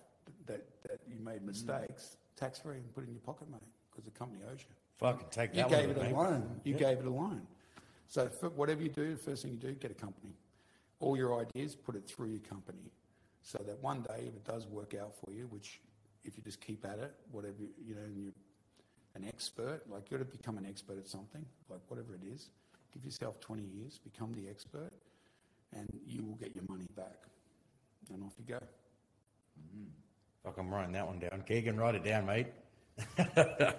that, 0.48 0.66
that 0.84 1.00
you 1.08 1.24
made 1.24 1.42
mm. 1.42 1.48
mistakes, 1.48 2.18
tax 2.36 2.60
free, 2.60 2.78
and 2.78 2.94
put 2.94 3.04
it 3.04 3.08
in 3.08 3.14
your 3.14 3.22
pocket 3.22 3.50
money 3.50 3.68
because 3.90 4.06
the 4.06 4.12
company 4.12 4.42
owes 4.50 4.60
you. 4.60 4.76
Fucking 4.98 5.28
take 5.32 5.54
that. 5.54 5.70
You 5.70 5.76
gave 5.76 5.90
it 5.90 5.98
a 5.98 6.16
loan. 6.16 6.62
You 6.64 6.74
gave 6.76 7.00
it 7.00 7.06
a 7.06 7.10
loan. 7.10 7.42
So 8.08 8.26
whatever 8.56 8.82
you 8.82 8.90
do, 8.90 9.16
the 9.16 9.22
first 9.22 9.44
thing 9.44 9.52
you 9.52 9.58
do, 9.58 9.72
get 9.74 9.92
a 9.92 9.96
company. 9.96 10.34
All 11.00 11.18
your 11.18 11.40
ideas, 11.40 11.76
put 11.76 11.96
it 11.96 12.08
through 12.08 12.30
your 12.30 12.42
company, 12.42 12.92
so 13.42 13.58
that 13.66 13.82
one 13.82 14.02
day, 14.02 14.26
if 14.28 14.36
it 14.36 14.46
does 14.46 14.68
work 14.68 14.94
out 14.94 15.14
for 15.16 15.32
you, 15.32 15.48
which 15.48 15.80
if 16.24 16.38
you 16.38 16.44
just 16.44 16.62
keep 16.62 16.86
at 16.86 17.00
it, 17.00 17.14
whatever 17.32 17.56
you 17.84 17.96
know, 17.96 18.02
and 18.02 18.16
you're 18.16 18.34
an 19.16 19.26
expert, 19.28 19.82
like 19.90 20.12
you 20.12 20.18
got 20.18 20.30
to 20.30 20.38
become 20.38 20.58
an 20.58 20.66
expert 20.66 20.98
at 20.98 21.08
something, 21.08 21.44
like 21.70 21.80
whatever 21.88 22.14
it 22.14 22.22
is. 22.32 22.50
Give 22.94 23.06
yourself 23.06 23.40
20 23.40 23.64
years, 23.64 24.00
become 24.04 24.34
the 24.34 24.50
expert, 24.50 24.92
and 25.74 25.88
you 26.06 26.24
will 26.24 26.36
get 26.36 26.56
your 26.56 26.66
money 26.70 26.88
back. 26.96 27.16
And 28.14 28.24
off 28.24 28.34
you 28.38 28.46
go. 28.46 28.60
Fuck, 30.44 30.58
I'm 30.58 30.70
writing 30.70 30.92
that 30.94 31.08
one 31.08 31.20
down. 31.20 31.44
Keegan, 31.48 31.78
write 31.78 31.96
it 31.96 32.04
down, 32.04 32.26
mate. 32.26 32.48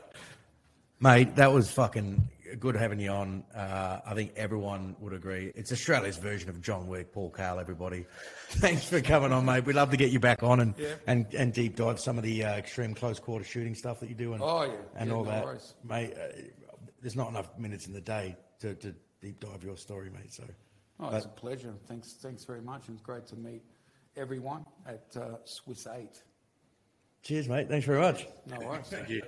mate, 1.01 1.35
that 1.37 1.53
was 1.53 1.71
fucking 1.71 2.29
good 2.61 2.77
having 2.77 3.01
you 3.01 3.11
on. 3.11 3.45
Uh, 3.55 4.01
I 4.07 4.15
think 4.15 4.33
everyone 4.37 4.97
would 5.01 5.13
agree. 5.13 5.53
It's 5.55 5.73
Australia's 5.73 6.17
version 6.19 6.49
of 6.49 6.61
John 6.63 6.87
Wick, 6.87 7.13
Paul 7.13 7.31
Cale, 7.31 7.59
everybody. 7.59 8.07
Thanks 8.51 8.85
for 8.85 9.01
coming 9.01 9.33
on, 9.33 9.45
mate. 9.45 9.65
We'd 9.65 9.77
love 9.77 9.91
to 9.91 9.97
get 9.97 10.11
you 10.11 10.21
back 10.21 10.43
on 10.43 10.61
and, 10.61 10.75
Yeah. 10.79 10.95
and, 11.07 11.27
and 11.35 11.53
deep 11.53 11.77
dive 11.77 11.99
some 12.01 12.17
of 12.17 12.25
the 12.25 12.45
uh, 12.45 12.57
extreme 12.57 12.95
close 12.95 13.19
quarter 13.19 13.45
shooting 13.45 13.75
stuff 13.75 14.01
that 14.01 14.09
you 14.09 14.15
do 14.15 14.33
and, 14.35 14.43
Oh, 14.43 14.63
yeah. 14.65 14.73
and 14.97 15.11
Yeah, 15.11 15.17
all 15.17 15.25
no 15.25 15.31
that. 15.31 15.45
worries. 15.45 15.75
Mate, 15.85 16.15
uh, 16.15 16.41
there's 17.01 17.17
not 17.17 17.29
enough 17.31 17.59
minutes 17.59 17.87
in 17.87 17.93
the 17.93 18.01
day 18.01 18.37
to, 18.63 18.75
to 18.77 18.95
deep 19.21 19.41
dive 19.41 19.63
your 19.63 19.77
story, 19.77 20.11
mate. 20.11 20.33
So, 20.33 20.45
Oh, 21.01 21.15
it's 21.17 21.27
a 21.27 21.29
pleasure. 21.29 21.75
Thanks, 21.89 22.13
thanks 22.13 22.45
very 22.45 22.61
much. 22.61 22.87
And 22.87 22.97
it's 22.97 23.05
great 23.05 23.27
to 23.29 23.37
meet 23.37 23.63
everyone 24.17 24.65
at 24.87 25.05
uh, 25.17 25.37
Swiss 25.45 25.87
8. 25.87 26.23
cheers, 27.23 27.49
mate. 27.49 27.69
Thanks 27.69 27.87
very 27.87 28.01
much. 28.01 28.29
No 28.47 28.59
worries. 28.65 28.87
Thank 28.87 29.09
you. 29.09 29.23